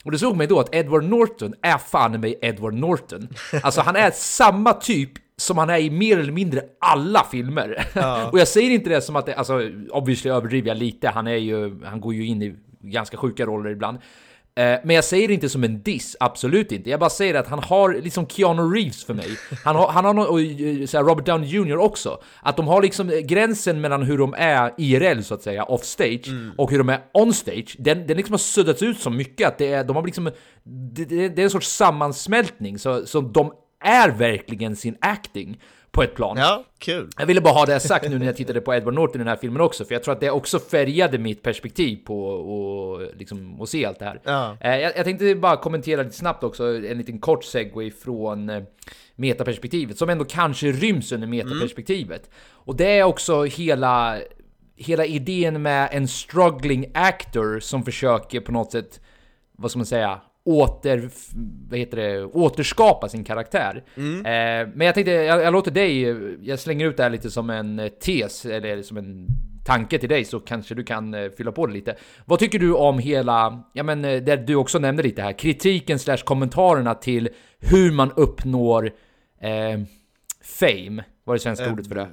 Och 0.03 0.11
det 0.11 0.19
såg 0.19 0.35
mig 0.35 0.47
då 0.47 0.59
att 0.59 0.75
Edward 0.75 1.03
Norton 1.03 1.53
är 1.61 1.77
fan 1.77 2.21
mig 2.21 2.39
Edward 2.41 2.73
Norton. 2.73 3.29
Alltså 3.63 3.81
han 3.81 3.95
är 3.95 4.11
samma 4.11 4.73
typ 4.73 5.11
som 5.37 5.57
han 5.57 5.69
är 5.69 5.77
i 5.77 5.89
mer 5.89 6.19
eller 6.19 6.31
mindre 6.31 6.61
alla 6.79 7.23
filmer. 7.31 7.87
och 8.31 8.39
jag 8.39 8.47
säger 8.47 8.69
inte 8.69 8.89
det 8.89 9.01
som 9.01 9.15
att 9.15 9.25
det, 9.25 9.33
alltså 9.33 9.61
obviously 9.89 10.31
överdriver 10.31 10.67
jag 10.67 10.77
lite, 10.77 11.09
han 11.09 11.27
är 11.27 11.35
ju, 11.35 11.85
han 11.85 12.01
går 12.01 12.13
ju 12.13 12.25
in 12.25 12.41
i 12.41 12.55
ganska 12.81 13.17
sjuka 13.17 13.45
roller 13.45 13.69
ibland. 13.69 13.97
Eh, 14.55 14.79
Men 14.83 14.95
jag 14.95 15.03
säger 15.03 15.27
det 15.27 15.33
inte 15.33 15.49
som 15.49 15.63
en 15.63 15.81
diss, 15.81 16.15
absolut 16.19 16.71
inte. 16.71 16.89
Jag 16.89 16.99
bara 16.99 17.09
säger 17.09 17.35
att 17.35 17.47
han 17.47 17.59
har 17.59 17.93
liksom 17.93 18.27
Keanu 18.27 18.61
Reeves 18.61 19.03
för 19.03 19.13
mig. 19.13 19.27
Han 19.65 19.75
har, 19.75 19.87
han 19.87 20.05
har 20.05 20.13
nå- 20.13 20.23
och 20.23 20.41
eh, 20.41 21.05
Robert 21.07 21.25
Downey 21.25 21.49
Jr 21.49 21.77
också. 21.77 22.17
Att 22.41 22.57
de 22.57 22.67
har 22.67 22.81
liksom 22.81 23.09
eh, 23.09 23.17
gränsen 23.19 23.81
mellan 23.81 24.03
hur 24.03 24.17
de 24.17 24.33
är 24.37 24.73
IRL 24.77 25.21
så 25.21 25.33
att 25.33 25.41
säga, 25.43 25.63
off 25.63 25.83
stage, 25.83 26.27
och 26.57 26.71
hur 26.71 26.77
de 26.77 26.89
är 26.89 26.99
on 27.13 27.33
stage. 27.33 27.75
Den, 27.79 28.07
den 28.07 28.17
liksom 28.17 28.33
har 28.33 28.37
suddats 28.37 28.81
ut 28.83 28.99
så 28.99 29.09
mycket 29.09 29.47
att 29.47 29.57
det 29.57 29.73
är, 29.73 29.83
de 29.83 29.95
har 29.95 30.05
liksom, 30.05 30.31
det, 30.63 31.05
det 31.29 31.41
är 31.41 31.43
en 31.43 31.49
sorts 31.49 31.67
sammansmältning. 31.69 32.79
Så, 32.79 33.05
så 33.05 33.21
de 33.21 33.51
är 33.83 34.09
verkligen 34.09 34.75
sin 34.75 34.97
acting 35.01 35.61
på 35.91 36.03
ett 36.03 36.15
plan. 36.15 36.37
Ja, 36.37 36.63
kul. 36.77 37.09
Jag 37.17 37.25
ville 37.25 37.41
bara 37.41 37.53
ha 37.53 37.65
det 37.65 37.79
sagt 37.79 38.09
nu 38.09 38.19
när 38.19 38.25
jag 38.25 38.35
tittade 38.37 38.61
på 38.61 38.73
Edward 38.73 38.93
Norton 38.93 39.15
i 39.15 39.17
den 39.17 39.27
här 39.27 39.35
filmen 39.35 39.61
också, 39.61 39.85
för 39.85 39.95
jag 39.95 40.03
tror 40.03 40.13
att 40.13 40.19
det 40.19 40.31
också 40.31 40.59
färgade 40.59 41.17
mitt 41.17 41.41
perspektiv 41.43 41.95
på 42.05 42.25
och, 42.29 43.01
liksom, 43.17 43.61
att 43.61 43.69
se 43.69 43.85
allt 43.85 43.99
det 43.99 44.05
här. 44.05 44.21
Ja. 44.23 44.57
Eh, 44.61 44.77
Jag, 44.77 44.97
jag 44.97 45.05
tänkte 45.05 45.35
bara 45.35 45.57
kommentera 45.57 46.03
lite 46.03 46.15
snabbt 46.15 46.43
också, 46.43 46.63
en 46.75 46.97
liten 46.97 47.19
kort 47.19 47.43
segway 47.43 47.91
från 47.91 48.49
eh, 48.49 48.63
metaperspektivet, 49.15 49.97
som 49.97 50.09
ändå 50.09 50.25
kanske 50.25 50.71
ryms 50.71 51.11
under 51.11 51.27
metaperspektivet. 51.27 52.29
Och 52.49 52.75
det 52.75 52.99
är 52.99 53.03
också 53.03 53.43
hela, 53.43 54.17
hela 54.75 55.05
idén 55.05 55.61
med 55.61 55.89
en 55.91 56.07
struggling 56.07 56.91
actor 56.93 57.59
som 57.59 57.83
försöker 57.83 58.39
på 58.39 58.51
något 58.51 58.71
sätt, 58.71 59.01
vad 59.57 59.71
ska 59.71 59.77
man 59.77 59.85
säga, 59.85 60.21
åter, 60.49 61.09
vad 61.69 61.79
heter 61.79 61.97
det, 61.97 62.23
återskapa 62.25 63.09
sin 63.09 63.23
karaktär. 63.23 63.83
Eh, 64.25 64.67
men 64.75 64.85
jag 64.85 64.95
tänkte, 64.95 65.11
jag, 65.11 65.41
jag 65.41 65.53
låter 65.53 65.71
dig, 65.71 66.01
jag 66.41 66.59
slänger 66.59 66.85
ut 66.85 66.97
det 66.97 67.03
här 67.03 67.09
lite 67.09 67.31
som 67.31 67.49
en 67.49 67.79
eh, 67.79 67.87
tes, 67.87 68.45
eller 68.45 68.81
som 68.81 68.97
en 68.97 69.27
tanke 69.65 69.99
till 69.99 70.09
dig 70.09 70.25
så 70.25 70.39
kanske 70.39 70.75
du 70.75 70.83
kan 70.83 71.13
eh, 71.13 71.29
fylla 71.37 71.51
på 71.51 71.67
det 71.67 71.73
lite. 71.73 71.95
Vad 72.25 72.39
tycker 72.39 72.59
du 72.59 72.73
om 72.73 72.99
hela, 72.99 73.63
ja 73.73 73.83
men 73.83 74.05
eh, 74.05 74.21
där 74.21 74.37
du 74.37 74.55
också 74.55 74.79
nämnde 74.79 75.03
lite 75.03 75.21
här, 75.21 75.33
kritiken 75.33 75.99
slash 75.99 76.17
kommentarerna 76.17 76.95
till 76.95 77.29
hur 77.59 77.91
man 77.91 78.11
uppnår 78.15 78.91
eh, 79.41 79.79
fame? 80.41 81.03
Vad 81.23 81.33
är 81.33 81.37
det 81.37 81.39
svenska 81.39 81.71
ordet 81.71 81.87
för 81.87 81.95
det? 81.95 82.07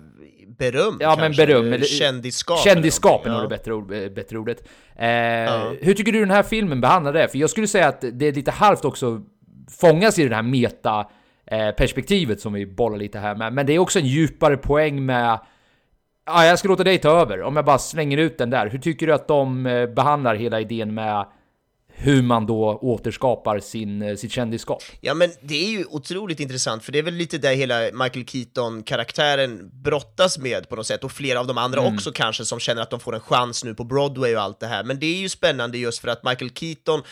Beröm 0.59 0.97
Ja 1.01 1.09
men 1.17 1.19
kanske, 1.19 1.47
beröm, 1.47 1.73
eller 1.73 1.85
Kändisskap. 1.85 2.59
Kändisskap 2.59 3.27
är 3.27 3.31
nog 3.31 3.43
det 3.43 3.49
bättre, 3.49 3.75
ord, 3.75 3.93
eh, 3.93 4.09
bättre 4.09 4.39
ordet. 4.39 4.69
Eh, 4.97 5.07
Hur 5.81 5.95
tycker 5.95 6.13
du 6.13 6.21
den 6.21 6.31
här 6.31 6.43
filmen 6.43 6.81
behandlar 6.81 7.13
det? 7.13 7.29
För 7.29 7.39
jag 7.39 7.51
skulle 7.51 7.67
säga 7.67 7.89
att 7.89 8.05
det 8.13 8.27
är 8.27 8.33
lite 8.33 8.51
halvt 8.51 8.85
också 8.85 9.21
fångas 9.81 10.19
i 10.19 10.29
det 10.29 10.35
här 10.35 10.43
meta 10.43 11.07
eh, 11.47 11.71
perspektivet 11.71 12.41
som 12.41 12.53
vi 12.53 12.67
bollar 12.67 12.97
lite 12.99 13.19
här 13.19 13.35
med. 13.35 13.53
Men 13.53 13.67
det 13.67 13.73
är 13.73 13.79
också 13.79 13.99
en 13.99 14.07
djupare 14.07 14.57
poäng 14.57 15.07
med 15.07 15.39
Ja, 16.29 16.45
jag 16.45 16.59
ska 16.59 16.69
låta 16.69 16.85
dig 16.85 16.99
ta 16.99 17.21
över. 17.21 17.43
Om 17.43 17.57
jag 17.57 17.65
bara 17.65 17.79
slänger 17.79 18.19
ut 18.19 18.39
den 18.39 18.51
där. 18.51 18.67
Hur 18.67 18.79
tycker 18.79 19.07
du 19.07 19.13
att 19.13 19.29
de 19.29 19.67
eh, 19.67 19.87
behandlar 19.87 20.35
hela 20.35 20.61
idén 20.61 20.95
med 20.95 21.27
hur 21.99 22.23
man 22.23 22.47
då 22.47 22.79
återskapar 22.83 23.61
sin, 23.61 24.03
eh, 24.03 24.17
sitt 24.17 24.33
kändisskap? 24.33 24.83
Ja 25.01 25.15
men 25.15 25.31
det 25.41 25.65
är 25.67 25.71
ju 25.71 25.85
otroligt 25.85 26.41
intressant, 26.41 26.85
för 26.85 26.93
det 26.93 26.99
är 26.99 27.03
väl 27.03 27.15
lite 27.15 27.39
där 27.39 27.55
hela 27.55 27.81
Michael 27.93 28.27
Keaton-karaktären 28.27 29.71
brottas 29.83 30.39
med 30.39 30.69
på 30.69 30.77
något 30.77 30.87
sätt, 30.87 31.05
och 31.05 31.13
flera 31.13 31.41
av 31.41 31.47
de 31.47 31.59
andra 31.59 31.81
Mm. 31.81 31.95
också 31.95 32.13
kanske 32.13 32.45
som 32.45 32.61
känner 32.61 32.83
att 32.83 32.91
de 32.91 33.01
får 33.01 33.15
en 33.15 33.21
chans 33.21 33.65
nu 33.65 33.75
på 33.75 33.85
Broadway 33.85 34.37
och 34.37 34.43
allt 34.43 34.61
det 34.61 34.67
här. 34.67 34.85
Men 34.85 34.99
det 34.99 35.07
är 35.07 35.17
ju 35.19 35.29
spännande 35.29 35.79
just 35.79 35.99
för 35.99 36.09
att 36.09 36.25
Michael 36.25 36.51
Keaton 36.51 37.03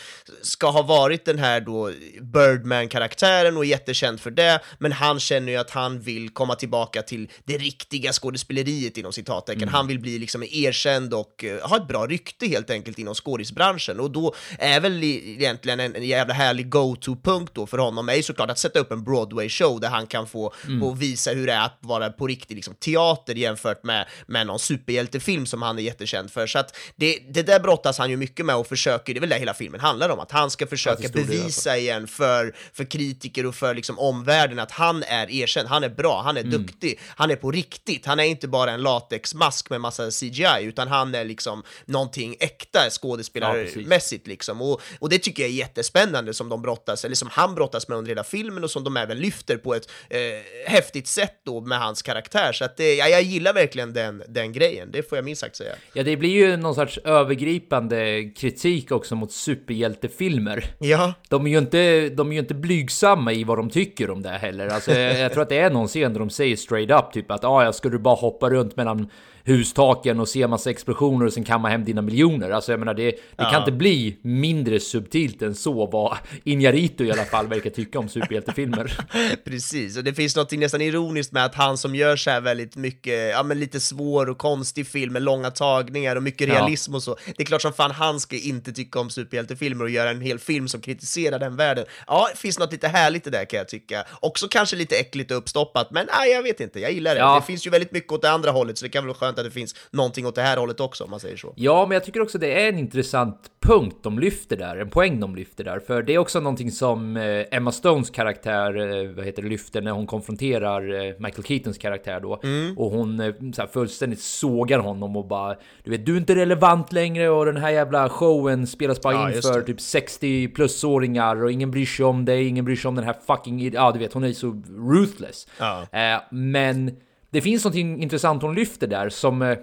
ska 0.41 0.69
ha 0.69 0.81
varit 0.81 1.25
den 1.25 1.39
här 1.39 1.61
då 1.61 1.91
Birdman-karaktären 2.21 3.57
och 3.57 3.65
är 3.65 3.69
jättekänd 3.69 4.19
för 4.21 4.31
det, 4.31 4.59
men 4.79 4.91
han 4.91 5.19
känner 5.19 5.51
ju 5.51 5.57
att 5.57 5.69
han 5.69 5.99
vill 6.01 6.29
komma 6.29 6.55
tillbaka 6.55 7.01
till 7.01 7.29
det 7.45 7.57
riktiga 7.57 8.11
skådespeleriet 8.13 8.97
inom 8.97 9.13
citattecken. 9.13 9.61
Mm. 9.61 9.73
Han 9.73 9.87
vill 9.87 9.99
bli 9.99 10.19
liksom 10.19 10.43
erkänd 10.43 11.13
och 11.13 11.43
eh, 11.43 11.69
ha 11.69 11.77
ett 11.77 11.87
bra 11.87 12.07
rykte 12.07 12.47
helt 12.47 12.69
enkelt 12.69 12.99
inom 12.99 13.15
skådisbranschen 13.15 13.99
och 13.99 14.11
då 14.11 14.33
är 14.59 14.74
väl 14.79 15.03
i- 15.03 15.33
egentligen 15.33 15.79
en, 15.79 15.95
en 15.95 16.03
jävla 16.03 16.33
härlig 16.33 16.69
go-to-punkt 16.69 17.51
då 17.55 17.65
för 17.67 17.77
honom 17.77 18.09
är 18.09 18.15
ju 18.15 18.23
såklart 18.23 18.49
att 18.49 18.59
sätta 18.59 18.79
upp 18.79 18.91
en 18.91 19.03
Broadway-show 19.03 19.79
där 19.79 19.89
han 19.89 20.07
kan 20.07 20.27
få, 20.27 20.53
få 20.81 20.91
visa 20.93 21.31
hur 21.31 21.47
det 21.47 21.53
är 21.53 21.65
att 21.65 21.77
vara 21.81 22.09
på 22.09 22.27
riktig 22.27 22.55
liksom, 22.55 22.75
teater 22.75 23.35
jämfört 23.35 23.83
med, 23.83 24.07
med 24.27 24.47
någon 24.47 24.59
superhjältefilm 24.59 25.45
som 25.45 25.61
han 25.61 25.79
är 25.79 25.83
jättekänd 25.83 26.31
för. 26.31 26.47
Så 26.47 26.59
att 26.59 26.77
det, 26.95 27.19
det 27.29 27.43
där 27.43 27.59
brottas 27.59 27.97
han 27.97 28.09
ju 28.09 28.17
mycket 28.17 28.45
med 28.45 28.55
och 28.55 28.67
försöker, 28.67 29.13
det 29.13 29.17
är 29.17 29.21
väl 29.21 29.29
det 29.29 29.39
hela 29.39 29.53
filmen 29.53 29.79
handlar 29.79 30.09
om, 30.09 30.19
att 30.19 30.31
han 30.31 30.51
ska 30.51 30.67
försöka 30.67 31.07
del, 31.07 31.25
bevisa 31.25 31.77
igen 31.77 32.07
för, 32.07 32.55
för 32.73 32.83
kritiker 32.91 33.45
och 33.45 33.55
för 33.55 33.75
liksom 33.75 33.99
omvärlden 33.99 34.59
att 34.59 34.71
han 34.71 35.03
är 35.03 35.31
erkänd, 35.31 35.67
han 35.69 35.83
är 35.83 35.89
bra, 35.89 36.21
han 36.21 36.37
är 36.37 36.41
Mm. 36.45 36.51
duktig, 36.65 36.99
han 37.07 37.31
är 37.31 37.35
på 37.35 37.51
riktigt, 37.51 38.05
han 38.05 38.19
är 38.19 38.23
inte 38.23 38.47
bara 38.47 38.71
en 38.71 38.81
latexmask 38.81 39.69
med 39.69 39.81
massa 39.81 40.11
CGI, 40.11 40.61
utan 40.63 40.87
han 40.87 41.15
är 41.15 41.25
liksom 41.25 41.63
någonting 41.85 42.35
äkta 42.39 42.79
skådespelarmässigt 42.89 44.27
liksom. 44.27 44.61
Och, 44.71 44.81
och 44.99 45.09
det 45.09 45.19
tycker 45.19 45.43
jag 45.43 45.49
är 45.49 45.55
jättespännande 45.55 46.33
som 46.33 46.49
de 46.49 46.61
brottas, 46.61 47.05
eller 47.05 47.15
som 47.15 47.29
han 47.31 47.55
brottas 47.55 47.87
med 47.87 47.97
under 47.97 48.09
hela 48.09 48.23
filmen 48.23 48.63
och 48.63 48.71
som 48.71 48.83
de 48.83 48.97
även 48.97 49.17
lyfter 49.17 49.57
på 49.57 49.75
ett 49.75 49.89
eh, 50.09 50.19
häftigt 50.65 51.07
sätt 51.07 51.41
då 51.45 51.61
med 51.61 51.79
hans 51.79 52.01
karaktär. 52.01 52.51
Så 52.51 52.65
att 52.65 52.77
det, 52.77 52.95
ja, 52.95 53.07
jag 53.07 53.21
gillar 53.21 53.53
verkligen 53.53 53.93
den, 53.93 54.23
den 54.27 54.53
grejen, 54.53 54.91
det 54.91 55.09
får 55.09 55.17
jag 55.17 55.25
minst 55.25 55.41
sagt 55.41 55.55
säga. 55.55 55.73
Ja, 55.93 56.03
det 56.03 56.17
blir 56.17 56.29
ju 56.29 56.57
någon 56.57 56.75
sorts 56.75 56.97
övergripande 56.97 58.23
kritik 58.37 58.91
också 58.91 59.15
mot 59.15 59.31
superhjältefilmer. 59.31 60.65
Ja, 60.79 61.13
De 61.29 61.45
är 61.45 61.49
ju 61.49 61.57
inte, 61.57 62.09
de 62.09 62.29
är 62.29 62.33
ju 62.33 62.39
inte 62.39 62.53
blygsamma 62.53 63.33
i 63.33 63.43
vad 63.43 63.57
de 63.57 63.69
tycker 63.69 64.09
om 64.09 64.21
det 64.21 64.29
heller. 64.29 64.67
Alltså, 64.67 64.91
jag, 64.91 65.19
jag 65.19 65.33
tror 65.33 65.43
att 65.43 65.49
det 65.49 65.57
är 65.57 65.69
någon 65.69 65.87
scen 65.87 66.13
där 66.13 66.19
de 66.19 66.29
säger 66.29 66.55
straight 66.55 66.91
up 66.91 67.13
typ 67.13 67.31
att 67.31 67.43
ah, 67.43 67.63
ja, 67.63 67.73
ska 67.73 67.89
du 67.89 67.99
bara 67.99 68.15
hoppa 68.15 68.49
runt 68.49 68.75
mellan 68.75 69.09
hustaken 69.45 70.19
och 70.19 70.27
se 70.29 70.47
massa 70.47 70.69
explosioner 70.69 71.25
och 71.25 71.33
sen 71.33 71.43
kamma 71.43 71.69
hem 71.69 71.85
dina 71.85 72.01
miljoner. 72.01 72.49
Alltså 72.49 72.71
jag 72.71 72.79
menar, 72.79 72.93
det, 72.93 73.11
det 73.35 73.43
kan 73.51 73.59
inte 73.61 73.71
bli 73.71 74.17
mindre 74.21 74.79
subtilt 74.79 75.41
än 75.41 75.55
så 75.55 75.85
vad 75.85 76.17
Injarito 76.43 77.03
i 77.03 77.11
alla 77.11 77.25
fall 77.25 77.47
verkar 77.47 77.69
tycka 77.69 77.99
om 77.99 78.09
superhjältefilmer. 78.09 78.97
Precis, 79.45 79.97
och 79.97 80.03
det 80.03 80.13
finns 80.13 80.35
något 80.35 80.51
nästan 80.51 80.81
ironiskt 80.81 81.31
med 81.31 81.45
att 81.45 81.55
han 81.55 81.77
som 81.77 81.95
gör 81.95 82.15
så 82.15 82.29
här 82.29 82.41
väldigt 82.41 82.75
mycket, 82.75 83.29
ja 83.29 83.43
men 83.43 83.59
lite 83.59 83.79
svår 83.79 84.29
och 84.29 84.37
konstig 84.37 84.87
film 84.87 85.13
med 85.13 85.21
långa 85.21 85.51
tagningar 85.51 86.15
och 86.15 86.23
mycket 86.23 86.47
Ja. 86.47 86.53
realism 86.53 86.95
och 86.95 87.03
så. 87.03 87.15
Det 87.37 87.43
är 87.43 87.45
klart 87.45 87.61
som 87.61 87.73
fan 87.73 87.91
han 87.91 88.19
ska 88.19 88.35
inte 88.35 88.71
tycka 88.73 88.99
om 88.99 89.09
superhjältefilmer 89.09 89.83
och 89.83 89.89
göra 89.89 90.09
en 90.09 90.21
hel 90.21 90.39
film 90.39 90.67
som 90.67 90.81
kritiserar 90.81 91.39
den 91.39 91.55
världen. 91.55 91.85
Ja, 92.07 92.27
det 92.33 92.39
finns 92.39 92.59
något 92.59 92.71
lite 92.71 92.87
härligt 92.87 93.27
i 93.27 93.29
det 93.29 93.37
där 93.37 93.45
kan 93.45 93.57
jag 93.57 93.67
tycka. 93.67 94.03
Också 94.19 94.47
kanske 94.47 94.75
lite 94.75 94.95
äckligt 94.95 95.31
och 95.31 95.37
uppstoppat, 95.37 95.91
men 95.91 96.07
nej, 96.19 96.31
jag 96.31 96.43
vet 96.43 96.59
inte, 96.59 96.79
jag 96.79 96.91
gillar 96.91 97.15
det. 97.15 97.21
Ja. 97.21 97.39
Det 97.39 97.45
finns 97.45 97.67
ju 97.67 97.69
väldigt 97.71 97.91
mycket 97.91 98.11
åt 98.11 98.21
det 98.21 98.31
andra 98.31 98.51
hållet, 98.51 98.77
så 98.77 98.85
det 98.85 98.89
kan 98.89 99.03
väl 99.03 99.07
vara 99.07 99.17
skönt 99.17 99.34
att 99.39 99.45
det 99.45 99.51
finns 99.51 99.75
någonting 99.91 100.25
åt 100.25 100.35
det 100.35 100.41
här 100.41 100.57
hållet 100.57 100.79
också, 100.79 101.03
om 101.03 101.09
man 101.09 101.19
säger 101.19 101.37
så. 101.37 101.53
Ja, 101.55 101.85
men 101.85 101.95
jag 101.95 102.03
tycker 102.03 102.21
också 102.21 102.37
det 102.37 102.63
är 102.63 102.69
en 102.69 102.79
intressant 102.79 103.51
punkt 103.61 103.97
de 104.01 104.19
lyfter 104.19 104.57
där, 104.57 104.77
en 104.77 104.89
poäng 104.89 105.19
de 105.19 105.35
lyfter 105.35 105.63
där, 105.63 105.79
för 105.79 106.03
det 106.03 106.13
är 106.13 106.17
också 106.17 106.39
någonting 106.39 106.71
som 106.71 107.17
eh, 107.17 107.45
Emma 107.51 107.71
Stones 107.71 108.09
karaktär, 108.09 108.77
eh, 108.77 109.09
vad 109.09 109.25
heter 109.25 109.41
det, 109.41 109.49
lyfter 109.49 109.81
när 109.81 109.91
hon 109.91 110.07
konfronterar 110.07 110.93
eh, 110.93 111.13
Michael 111.19 111.43
Keatons 111.43 111.77
karaktär 111.77 112.19
då, 112.19 112.41
och 112.77 112.91
hon 112.91 113.17
så 113.55 113.61
här, 113.61 113.67
fullständigt 113.67 114.21
sågar 114.21 114.79
honom 114.79 115.15
och 115.15 115.27
bara, 115.27 115.55
du 115.83 115.91
vet, 115.91 116.05
du 116.05 116.13
är 116.13 116.17
inte 116.17 116.35
relevant 116.35 116.91
längre 116.91 117.29
och 117.29 117.45
den 117.45 117.57
här 117.57 117.69
jävla 117.69 118.09
showen 118.09 118.67
spelas 118.67 119.01
bara 119.01 119.13
Ja, 119.13 119.31
in 119.31 119.41
för 119.41 119.61
typ 119.61 119.81
60 119.81 120.47
plusåringar 120.47 121.43
och 121.43 121.51
ingen 121.51 121.71
bryr 121.71 121.85
sig 121.85 122.05
om 122.05 122.25
dig, 122.25 122.47
ingen 122.47 122.65
bryr 122.65 122.75
sig 122.75 122.89
om 122.89 122.95
den 122.95 123.05
här 123.05 123.15
fucking, 123.27 123.71
ja 123.73 123.91
du 123.91 123.99
vet, 123.99 124.13
hon 124.13 124.23
är 124.23 124.33
så 124.33 124.61
ruthless. 124.77 125.47
Ja. 125.59 125.81
Eh, 125.91 126.21
men 126.31 126.91
det 127.35 127.41
finns 127.41 127.63
någonting 127.63 128.03
intressant 128.03 128.41
hon 128.41 128.55
lyfter 128.55 128.87
där 128.87 129.09
som 129.09 129.41
eh, 129.41 129.57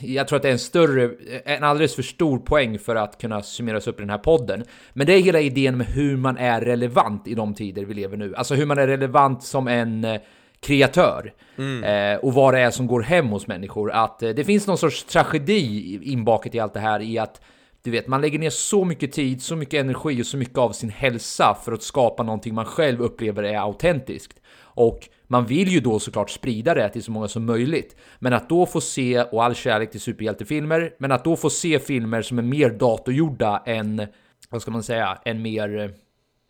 jag 0.00 0.28
tror 0.28 0.36
att 0.36 0.42
det 0.42 0.48
är 0.48 0.52
en 0.52 0.58
större, 0.58 1.10
en 1.44 1.64
alldeles 1.64 1.94
för 1.94 2.02
stor 2.02 2.38
poäng 2.38 2.78
för 2.78 2.96
att 2.96 3.20
kunna 3.20 3.42
summeras 3.42 3.86
upp 3.86 4.00
i 4.00 4.02
den 4.02 4.10
här 4.10 4.18
podden. 4.18 4.64
Men 4.92 5.06
det 5.06 5.12
är 5.12 5.20
hela 5.20 5.40
idén 5.40 5.76
med 5.76 5.86
hur 5.86 6.16
man 6.16 6.36
är 6.36 6.60
relevant 6.60 7.26
i 7.26 7.34
de 7.34 7.54
tider 7.54 7.84
vi 7.84 7.94
lever 7.94 8.16
nu. 8.16 8.34
Alltså 8.34 8.54
hur 8.54 8.66
man 8.66 8.78
är 8.78 8.86
relevant 8.86 9.42
som 9.42 9.68
en 9.68 10.04
eh, 10.04 10.20
kreatör. 10.60 11.32
Eh, 11.84 12.18
och 12.18 12.34
vad 12.34 12.54
det 12.54 12.60
är 12.60 12.70
som 12.70 12.86
går 12.86 13.00
hem 13.00 13.28
hos 13.28 13.46
människor. 13.46 13.90
Att 13.90 14.22
eh, 14.22 14.30
det 14.30 14.44
finns 14.44 14.66
någon 14.66 14.78
sorts 14.78 15.04
tragedi 15.04 15.98
inbakat 16.02 16.54
i 16.54 16.60
allt 16.60 16.74
det 16.74 16.80
här 16.80 17.02
i 17.02 17.18
att 17.18 17.40
du 17.82 17.90
vet, 17.90 18.06
man 18.06 18.20
lägger 18.20 18.38
ner 18.38 18.50
så 18.50 18.84
mycket 18.84 19.12
tid, 19.12 19.42
så 19.42 19.56
mycket 19.56 19.80
energi 19.80 20.22
och 20.22 20.26
så 20.26 20.36
mycket 20.36 20.58
av 20.58 20.72
sin 20.72 20.90
hälsa 20.90 21.56
för 21.64 21.72
att 21.72 21.82
skapa 21.82 22.22
någonting 22.22 22.54
man 22.54 22.64
själv 22.64 23.00
upplever 23.02 23.42
är 23.42 23.58
autentiskt. 23.58 24.40
Och 24.76 25.08
man 25.26 25.46
vill 25.46 25.68
ju 25.68 25.80
då 25.80 25.98
såklart 25.98 26.30
sprida 26.30 26.74
det 26.74 26.88
till 26.88 27.02
så 27.02 27.10
många 27.10 27.28
som 27.28 27.44
möjligt. 27.46 27.96
Men 28.18 28.32
att 28.32 28.48
då 28.48 28.66
få 28.66 28.80
se, 28.80 29.22
och 29.22 29.44
all 29.44 29.54
kärlek 29.54 29.90
till 29.90 30.00
superhjältefilmer, 30.00 30.94
men 30.98 31.12
att 31.12 31.24
då 31.24 31.36
få 31.36 31.50
se 31.50 31.78
filmer 31.78 32.22
som 32.22 32.38
är 32.38 32.42
mer 32.42 32.70
datorgjorda 32.70 33.62
än, 33.66 34.06
vad 34.50 34.62
ska 34.62 34.70
man 34.70 34.82
säga, 34.82 35.18
än 35.24 35.42
mer... 35.42 35.78
eh, 35.78 35.90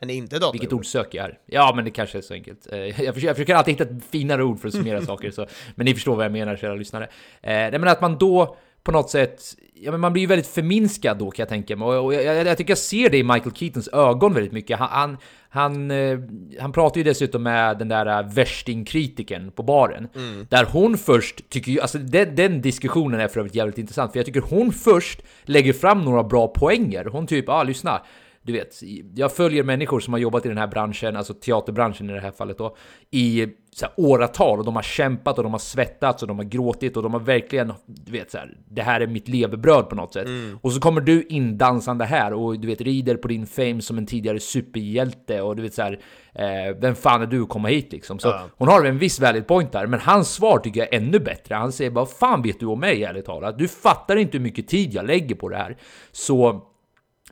Men 0.00 0.10
inte 0.10 0.38
dator. 0.38 0.52
vilket 0.52 0.72
ord 0.72 0.86
söker 0.86 1.18
jag 1.18 1.22
här? 1.24 1.38
Ja, 1.46 1.72
men 1.76 1.84
det 1.84 1.90
kanske 1.90 2.18
är 2.18 2.22
så 2.22 2.34
enkelt. 2.34 2.72
Eh, 2.72 2.78
Jag 2.78 2.94
försöker, 2.94 3.26
jag 3.26 3.36
försöker 3.36 3.54
alltid 3.54 3.74
hitta 3.74 3.84
ett 3.96 4.04
finare 4.10 4.44
ord 4.44 4.60
för 4.60 4.68
att 4.68 4.74
summera 4.74 5.02
saker, 5.06 5.30
så, 5.30 5.46
men 5.74 5.84
ni 5.84 5.94
förstår 5.94 6.16
vad 6.16 6.24
jag 6.24 6.32
menar, 6.32 6.56
kära 6.56 6.74
lyssnare. 6.74 7.04
Eh, 7.04 7.10
nej, 7.42 7.70
men 7.78 7.88
att 7.88 8.00
man 8.00 8.18
då 8.18 8.56
på 8.86 8.92
något 8.92 9.10
sätt, 9.10 9.42
ja 9.74 9.90
men 9.90 10.00
man 10.00 10.12
blir 10.12 10.20
ju 10.20 10.26
väldigt 10.26 10.46
förminskad 10.46 11.18
då 11.18 11.30
kan 11.30 11.42
jag 11.42 11.48
tänka 11.48 11.76
mig. 11.76 11.88
Och 11.88 12.14
jag, 12.14 12.24
jag, 12.24 12.46
jag 12.46 12.56
tycker 12.56 12.70
jag 12.70 12.78
ser 12.78 13.10
det 13.10 13.18
i 13.18 13.22
Michael 13.22 13.54
Keatons 13.54 13.88
ögon 13.88 14.34
väldigt 14.34 14.52
mycket. 14.52 14.78
Han, 14.78 14.88
han, 14.90 15.16
han, 15.48 15.90
eh, 15.90 16.18
han 16.60 16.72
pratar 16.72 16.98
ju 16.98 17.04
dessutom 17.04 17.42
med 17.42 17.78
den 17.78 17.88
där 17.88 18.06
eh, 18.06 18.34
värstingkritiken 18.34 19.50
på 19.50 19.62
baren. 19.62 20.08
Där 20.48 20.64
hon 20.64 20.98
först 20.98 21.50
tycker 21.50 21.72
ju, 21.72 21.80
alltså 21.80 21.98
den, 21.98 22.34
den 22.34 22.62
diskussionen 22.62 23.20
är 23.20 23.28
för 23.28 23.40
övrigt 23.40 23.54
jävligt 23.54 23.78
intressant. 23.78 24.12
För 24.12 24.18
jag 24.18 24.26
tycker 24.26 24.40
hon 24.40 24.72
först 24.72 25.22
lägger 25.44 25.72
fram 25.72 26.04
några 26.04 26.24
bra 26.24 26.48
poänger. 26.48 27.04
Hon 27.04 27.26
typ, 27.26 27.44
ja 27.48 27.54
ah, 27.54 27.62
lyssna. 27.62 28.02
Du 28.46 28.52
vet, 28.52 28.80
jag 29.14 29.32
följer 29.32 29.62
människor 29.62 30.00
som 30.00 30.12
har 30.12 30.20
jobbat 30.20 30.46
i 30.46 30.48
den 30.48 30.58
här 30.58 30.66
branschen, 30.66 31.16
alltså 31.16 31.34
teaterbranschen 31.34 32.10
i 32.10 32.12
det 32.12 32.20
här 32.20 32.30
fallet 32.30 32.58
då, 32.58 32.76
i 33.10 33.46
så 33.74 33.84
här, 33.84 33.94
åratal 33.96 34.58
och 34.58 34.64
de 34.64 34.76
har 34.76 34.82
kämpat 34.82 35.38
och 35.38 35.44
de 35.44 35.52
har 35.52 35.58
svettats 35.58 36.22
och 36.22 36.28
de 36.28 36.38
har 36.38 36.44
gråtit 36.44 36.96
och 36.96 37.02
de 37.02 37.12
har 37.12 37.20
verkligen, 37.20 37.72
du 37.86 38.12
vet 38.12 38.30
så 38.30 38.38
här, 38.38 38.56
det 38.68 38.82
här 38.82 39.00
är 39.00 39.06
mitt 39.06 39.28
levebröd 39.28 39.88
på 39.88 39.94
något 39.94 40.12
sätt. 40.12 40.26
Och 40.60 40.72
så 40.72 40.80
kommer 40.80 41.00
du 41.00 41.22
in 41.22 41.58
dansande 41.58 42.04
här 42.04 42.32
och 42.32 42.60
du 42.60 42.66
vet 42.66 42.80
rider 42.80 43.16
på 43.16 43.28
din 43.28 43.46
fame 43.46 43.82
som 43.82 43.98
en 43.98 44.06
tidigare 44.06 44.40
superhjälte 44.40 45.40
och 45.40 45.56
du 45.56 45.62
vet 45.62 45.74
så 45.74 45.82
här, 45.82 45.98
eh, 46.34 46.76
vem 46.80 46.94
fan 46.94 47.22
är 47.22 47.26
du 47.26 47.42
att 47.42 47.48
komma 47.48 47.68
hit 47.68 47.92
liksom? 47.92 48.18
Så 48.18 48.28
hon 48.56 48.68
har 48.68 48.84
en 48.84 48.98
viss 48.98 49.20
valid 49.20 49.46
point 49.46 49.72
där, 49.72 49.86
men 49.86 50.00
hans 50.00 50.34
svar 50.34 50.58
tycker 50.58 50.80
jag 50.80 50.94
är 50.94 50.98
ännu 50.98 51.18
bättre. 51.18 51.54
Han 51.54 51.72
säger 51.72 51.90
bara, 51.90 52.06
fan 52.06 52.42
vet 52.42 52.60
du 52.60 52.66
om 52.66 52.80
mig 52.80 53.04
ärligt 53.04 53.24
talat? 53.24 53.58
Du 53.58 53.68
fattar 53.68 54.16
inte 54.16 54.38
hur 54.38 54.44
mycket 54.44 54.68
tid 54.68 54.94
jag 54.94 55.06
lägger 55.06 55.34
på 55.34 55.48
det 55.48 55.56
här. 55.56 55.76
Så 56.12 56.62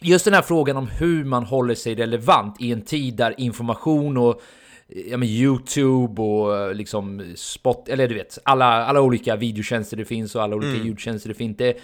Just 0.01 0.25
den 0.25 0.35
här 0.35 0.43
frågan 0.43 0.77
om 0.77 0.87
hur 0.87 1.25
man 1.25 1.45
håller 1.45 1.75
sig 1.75 1.95
relevant 1.95 2.61
i 2.61 2.73
en 2.73 2.83
tid 2.83 3.15
där 3.15 3.35
information 3.39 4.17
och 4.17 4.43
ja, 4.89 5.17
men 5.17 5.29
Youtube 5.29 6.23
och 6.23 6.75
liksom 6.75 7.33
spot, 7.37 7.89
eller 7.89 8.09
du 8.09 8.15
vet, 8.15 8.39
alla, 8.43 8.87
alla 8.87 9.01
olika 9.01 9.37
videotjänster 9.37 9.97
det 9.97 10.05
finns 10.05 10.35
och 10.35 10.43
alla 10.43 10.57
olika 10.57 10.85
ljudtjänster 10.85 11.29
det 11.29 11.35
finns. 11.35 11.57
Det, 11.57 11.77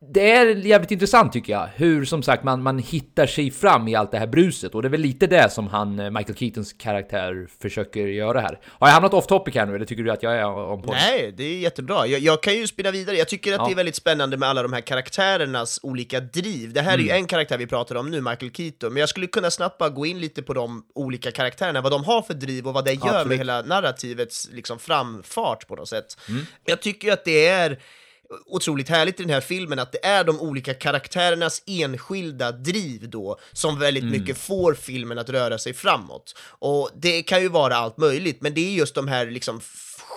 det 0.00 0.30
är 0.30 0.46
jävligt 0.46 0.90
intressant 0.90 1.32
tycker 1.32 1.52
jag, 1.52 1.68
hur 1.74 2.04
som 2.04 2.22
sagt 2.22 2.44
man, 2.44 2.62
man 2.62 2.78
hittar 2.78 3.26
sig 3.26 3.50
fram 3.50 3.88
i 3.88 3.94
allt 3.94 4.10
det 4.10 4.18
här 4.18 4.26
bruset 4.26 4.74
och 4.74 4.82
det 4.82 4.88
är 4.88 4.90
väl 4.90 5.00
lite 5.00 5.26
det 5.26 5.50
som 5.52 5.66
han, 5.68 5.98
eh, 5.98 6.10
Michael 6.10 6.36
Keatons 6.38 6.72
karaktär 6.72 7.46
försöker 7.62 8.06
göra 8.06 8.40
här. 8.40 8.58
Har 8.64 8.86
jag 8.88 8.94
hamnat 8.94 9.14
off 9.14 9.26
topic 9.26 9.54
här 9.54 9.66
nu 9.66 9.74
eller 9.74 9.84
tycker 9.86 10.02
du 10.02 10.10
att 10.10 10.22
jag 10.22 10.34
är 10.36 10.72
on 10.72 10.82
point? 10.82 11.00
Nej, 11.10 11.32
det 11.36 11.44
är 11.44 11.58
jättebra. 11.58 12.06
Jag, 12.06 12.20
jag 12.20 12.42
kan 12.42 12.54
ju 12.56 12.66
spinna 12.66 12.90
vidare. 12.90 13.16
Jag 13.16 13.28
tycker 13.28 13.52
att 13.52 13.58
Ja. 13.58 13.66
det 13.66 13.72
är 13.72 13.76
väldigt 13.76 13.94
spännande 13.96 14.36
med 14.36 14.48
alla 14.48 14.62
de 14.62 14.72
här 14.72 14.80
karaktärernas 14.80 15.80
olika 15.82 16.20
driv. 16.20 16.72
Det 16.72 16.80
här 16.80 16.94
är 16.94 16.98
ju 16.98 17.04
Mm. 17.08 17.16
en 17.16 17.26
karaktär 17.26 17.58
vi 17.58 17.66
pratar 17.66 17.94
om 17.94 18.10
nu, 18.10 18.20
Michael 18.20 18.52
Keaton, 18.52 18.92
men 18.92 19.00
jag 19.00 19.08
skulle 19.08 19.26
kunna 19.26 19.50
snabbt 19.50 19.78
bara 19.78 19.88
gå 19.90 20.06
in 20.06 20.20
lite 20.20 20.42
på 20.42 20.54
de 20.54 20.84
olika 20.94 21.30
karaktärerna, 21.30 21.80
vad 21.80 21.92
de 21.92 22.04
har 22.04 22.22
för 22.22 22.34
driv 22.34 22.66
och 22.68 22.74
vad 22.74 22.84
det 22.84 22.92
gör 22.92 23.06
Absolut. 23.06 23.26
med 23.28 23.38
hela 23.38 23.62
narrativets 23.62 24.48
liksom, 24.52 24.78
framfart 24.78 25.66
på 25.68 25.76
något 25.76 25.88
sätt. 25.88 26.16
Mm. 26.28 26.46
Jag 26.64 26.82
tycker 26.82 27.12
att 27.12 27.24
det 27.24 27.46
är 27.46 27.78
otroligt 28.46 28.88
härligt 28.88 29.20
i 29.20 29.22
den 29.22 29.32
här 29.32 29.40
filmen 29.40 29.78
att 29.78 29.92
det 29.92 30.06
är 30.06 30.24
de 30.24 30.40
olika 30.40 30.74
karaktärernas 30.74 31.62
enskilda 31.66 32.52
driv 32.52 33.10
då 33.10 33.38
som 33.52 33.78
väldigt 33.78 34.02
Mm. 34.04 34.20
mycket 34.20 34.38
får 34.38 34.74
filmen 34.74 35.18
att 35.18 35.28
röra 35.30 35.58
sig 35.58 35.74
framåt. 35.74 36.34
Och 36.58 36.90
det 36.96 37.22
kan 37.22 37.40
ju 37.42 37.48
vara 37.48 37.76
allt 37.76 37.96
möjligt, 37.98 38.40
men 38.42 38.54
det 38.54 38.60
är 38.60 38.72
just 38.74 38.94
de 38.94 39.08
här 39.08 39.26
liksom 39.26 39.60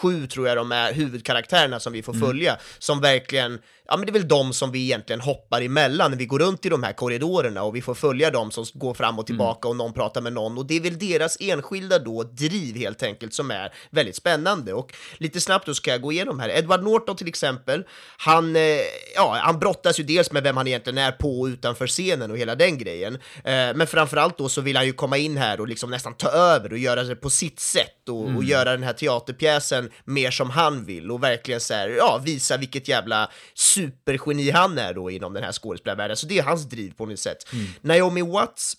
sju, 0.02 0.28
tror 0.28 0.48
jag 0.48 0.58
de 0.58 0.72
är, 0.72 0.94
huvudkaraktärerna 0.94 1.80
som 1.80 1.94
vi 1.94 2.04
får 2.04 2.14
Mm. 2.14 2.28
följa, 2.28 2.58
som 2.80 3.02
verkligen, 3.02 3.60
ja 3.92 3.98
men 3.98 4.06
det 4.06 4.10
är 4.10 4.14
väl 4.14 4.28
de 4.28 4.54
som 4.54 4.72
vi 4.72 4.84
egentligen 4.84 5.22
hoppar 5.22 5.62
emellan 5.62 6.12
när 6.12 6.18
vi 6.18 6.26
går 6.26 6.40
runt 6.40 6.66
i 6.66 6.70
de 6.70 6.84
här 6.84 6.94
korridorerna 6.94 7.64
och 7.64 7.76
vi 7.76 7.82
får 7.82 7.94
följa 7.94 8.32
dem 8.32 8.52
som 8.52 8.66
går 8.74 8.94
fram 8.94 9.20
och 9.20 9.26
tillbaka 9.28 9.68
och 9.68 9.76
någon 9.76 9.94
pratar 9.94 10.22
med 10.22 10.34
någon. 10.34 10.58
Och 10.58 10.66
det 10.66 10.76
är 10.76 10.82
väl 10.82 11.00
deras 11.00 11.38
enskilda 11.40 12.00
då 12.00 12.24
driv 12.24 12.76
helt 12.76 13.04
enkelt 13.04 13.34
som 13.34 13.52
är 13.52 13.74
väldigt 13.90 14.16
spännande. 14.16 14.74
Och 14.74 14.94
lite 15.18 15.42
snabbt 15.42 15.66
då 15.66 15.74
ska 15.74 15.92
jag 15.92 16.02
gå 16.02 16.12
igenom 16.12 16.40
här. 16.40 16.50
Edward 16.50 16.84
Norton 16.84 17.16
till 17.16 17.28
exempel, 17.28 17.84
han, 18.18 18.56
eh, 18.56 18.62
ja, 19.16 19.40
han 19.42 19.60
brottas 19.60 20.00
ju 20.00 20.04
dels 20.04 20.32
med 20.32 20.44
vem 20.44 20.58
han 20.58 20.68
egentligen 20.68 20.98
är 20.98 21.12
på 21.12 21.42
och 21.42 21.46
utanför 21.46 21.88
scenen 21.88 22.32
och 22.32 22.38
hela 22.38 22.56
den 22.56 22.78
grejen, 22.78 23.16
eh, 23.44 23.52
men 23.76 23.88
framförallt 23.88 24.38
då 24.38 24.50
så 24.50 24.62
vill 24.62 24.78
han 24.78 24.86
ju 24.86 24.94
komma 24.94 25.18
in 25.18 25.38
här 25.38 25.60
och 25.60 25.68
liksom 25.68 25.92
nästan 25.92 26.14
ta 26.14 26.30
över 26.30 26.72
och 26.72 26.78
göra 26.78 27.04
det 27.04 27.16
på 27.16 27.30
sitt 27.30 27.60
sätt 27.60 28.10
och, 28.10 28.36
och 28.36 28.44
göra 28.44 28.72
den 28.72 28.84
här 28.84 28.94
teaterpjäsen 28.94 29.90
mer 30.06 30.32
som 30.32 30.50
han 30.50 30.86
vill 30.86 31.12
och 31.12 31.24
verkligen 31.24 31.62
så 31.62 31.74
här, 31.74 31.90
ja, 31.90 32.22
visa 32.26 32.58
vilket 32.58 32.88
jävla 32.88 33.32
supergeni 33.82 34.50
han 34.52 34.78
är 34.78 34.94
då 34.94 35.12
inom 35.12 35.34
den 35.34 35.44
här 35.44 35.52
skådespelarvärlden. 35.52 36.18
Så 36.18 36.28
det 36.28 36.40
är 36.40 36.44
hans 36.44 36.70
driv 36.70 36.94
på 36.94 37.06
något 37.06 37.20
sätt. 37.20 37.38
Naomi 37.82 38.22
Watts 38.22 38.78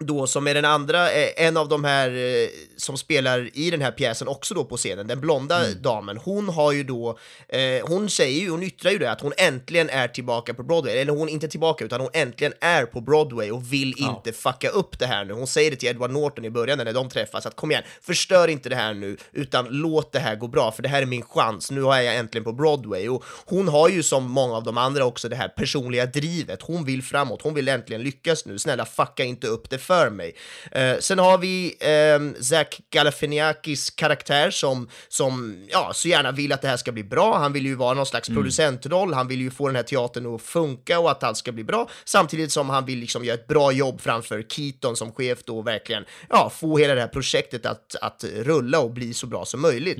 då 0.00 0.26
som 0.26 0.46
är 0.46 0.54
den 0.54 0.64
andra, 0.64 1.12
eh, 1.12 1.46
en 1.46 1.56
av 1.56 1.68
de 1.68 1.84
här 1.84 2.10
eh, 2.10 2.48
som 2.76 2.96
spelar 2.96 3.50
i 3.58 3.70
den 3.70 3.80
här 3.80 3.90
pjäsen 3.90 4.28
också 4.28 4.54
då 4.54 4.64
på 4.64 4.76
scenen, 4.76 5.06
den 5.06 5.20
blonda 5.20 5.74
damen, 5.74 6.16
hon 6.16 6.48
har 6.48 6.72
ju 6.72 6.84
då, 6.84 7.18
eh, 7.48 7.60
hon 7.88 8.10
säger 8.10 8.40
ju, 8.40 8.50
hon 8.50 8.62
yttrar 8.62 8.90
ju 8.90 8.98
det 8.98 9.10
att 9.10 9.20
hon 9.20 9.32
äntligen 9.36 9.90
är 9.90 10.08
tillbaka 10.08 10.54
på 10.54 10.62
Broadway, 10.62 10.96
eller 10.96 11.12
hon 11.12 11.28
är 11.28 11.32
inte 11.32 11.48
tillbaka 11.48 11.84
utan 11.84 12.00
hon 12.00 12.10
äntligen 12.12 12.52
är 12.60 12.86
på 12.86 13.00
Broadway 13.00 13.50
och 13.50 13.72
vill 13.72 13.94
inte 13.98 14.32
fucka 14.32 14.68
upp 14.68 14.98
det 14.98 15.06
här 15.06 15.24
nu. 15.24 15.32
Hon 15.32 15.46
säger 15.46 15.70
det 15.70 15.76
till 15.76 15.88
Edward 15.88 16.10
Norton 16.10 16.44
i 16.44 16.50
början 16.50 16.78
när 16.78 16.92
de 16.92 17.08
träffas, 17.08 17.46
att 17.46 17.56
kom 17.56 17.70
igen, 17.70 17.82
förstör 18.02 18.48
inte 18.48 18.68
det 18.68 18.76
här 18.76 18.94
nu, 18.94 19.16
utan 19.32 19.66
låt 19.70 20.12
det 20.12 20.18
här 20.18 20.36
gå 20.36 20.48
bra, 20.48 20.72
för 20.72 20.82
det 20.82 20.88
här 20.88 21.02
är 21.02 21.06
min 21.06 21.22
chans, 21.22 21.70
nu 21.70 21.80
är 21.80 22.00
jag 22.00 22.16
äntligen 22.16 22.44
på 22.44 22.52
Broadway. 22.52 23.08
Och 23.08 23.24
hon 23.46 23.68
har 23.68 23.88
ju 23.88 24.02
som 24.02 24.30
många 24.30 24.54
av 24.54 24.64
de 24.64 24.78
andra 24.78 25.04
också 25.04 25.28
det 25.28 25.36
här 25.36 25.48
personliga 25.48 26.06
drivet, 26.06 26.62
hon 26.62 26.84
vill 26.84 27.02
framåt, 27.02 27.42
hon 27.42 27.54
vill 27.54 27.68
äntligen 27.68 28.02
lyckas 28.02 28.46
nu, 28.46 28.58
snälla 28.58 28.84
fucka 28.84 29.24
inte 29.24 29.46
upp 29.46 29.70
det 29.70 29.83
för 29.84 30.10
mig. 30.10 30.34
Eh, 30.72 30.98
sen 31.00 31.18
har 31.18 31.38
vi 31.38 31.76
eh, 31.80 32.42
Zach 32.42 32.66
Galifianakis 32.90 33.90
karaktär 33.90 34.50
som, 34.50 34.88
som 35.08 35.64
ja, 35.70 35.90
så 35.94 36.08
gärna 36.08 36.32
vill 36.32 36.52
att 36.52 36.62
det 36.62 36.68
här 36.68 36.76
ska 36.76 36.92
bli 36.92 37.04
bra, 37.04 37.38
han 37.38 37.52
vill 37.52 37.66
ju 37.66 37.74
vara 37.74 37.94
någon 37.94 38.06
slags 38.06 38.28
producentroll, 38.28 39.14
han 39.14 39.28
vill 39.28 39.40
ju 39.40 39.50
få 39.50 39.66
den 39.66 39.76
här 39.76 39.82
teatern 39.82 40.34
att 40.34 40.42
funka 40.42 40.98
och 40.98 41.10
att 41.10 41.22
allt 41.22 41.36
ska 41.36 41.52
bli 41.52 41.64
bra, 41.64 41.88
samtidigt 42.04 42.52
som 42.52 42.70
han 42.70 42.84
vill 42.84 42.98
liksom 42.98 43.24
göra 43.24 43.34
ett 43.34 43.46
bra 43.46 43.72
jobb 43.72 44.00
framför 44.00 44.42
Keaton 44.42 44.96
som 44.96 45.12
chef 45.12 45.38
då 45.44 45.58
och 45.58 45.66
verkligen 45.66 46.04
ja, 46.30 46.50
få 46.50 46.78
hela 46.78 46.94
det 46.94 47.00
här 47.00 47.08
projektet 47.08 47.66
att, 47.66 47.96
att 48.00 48.24
rulla 48.24 48.80
och 48.80 48.90
bli 48.90 49.14
så 49.14 49.26
bra 49.26 49.44
som 49.44 49.60
möjligt. 49.60 49.98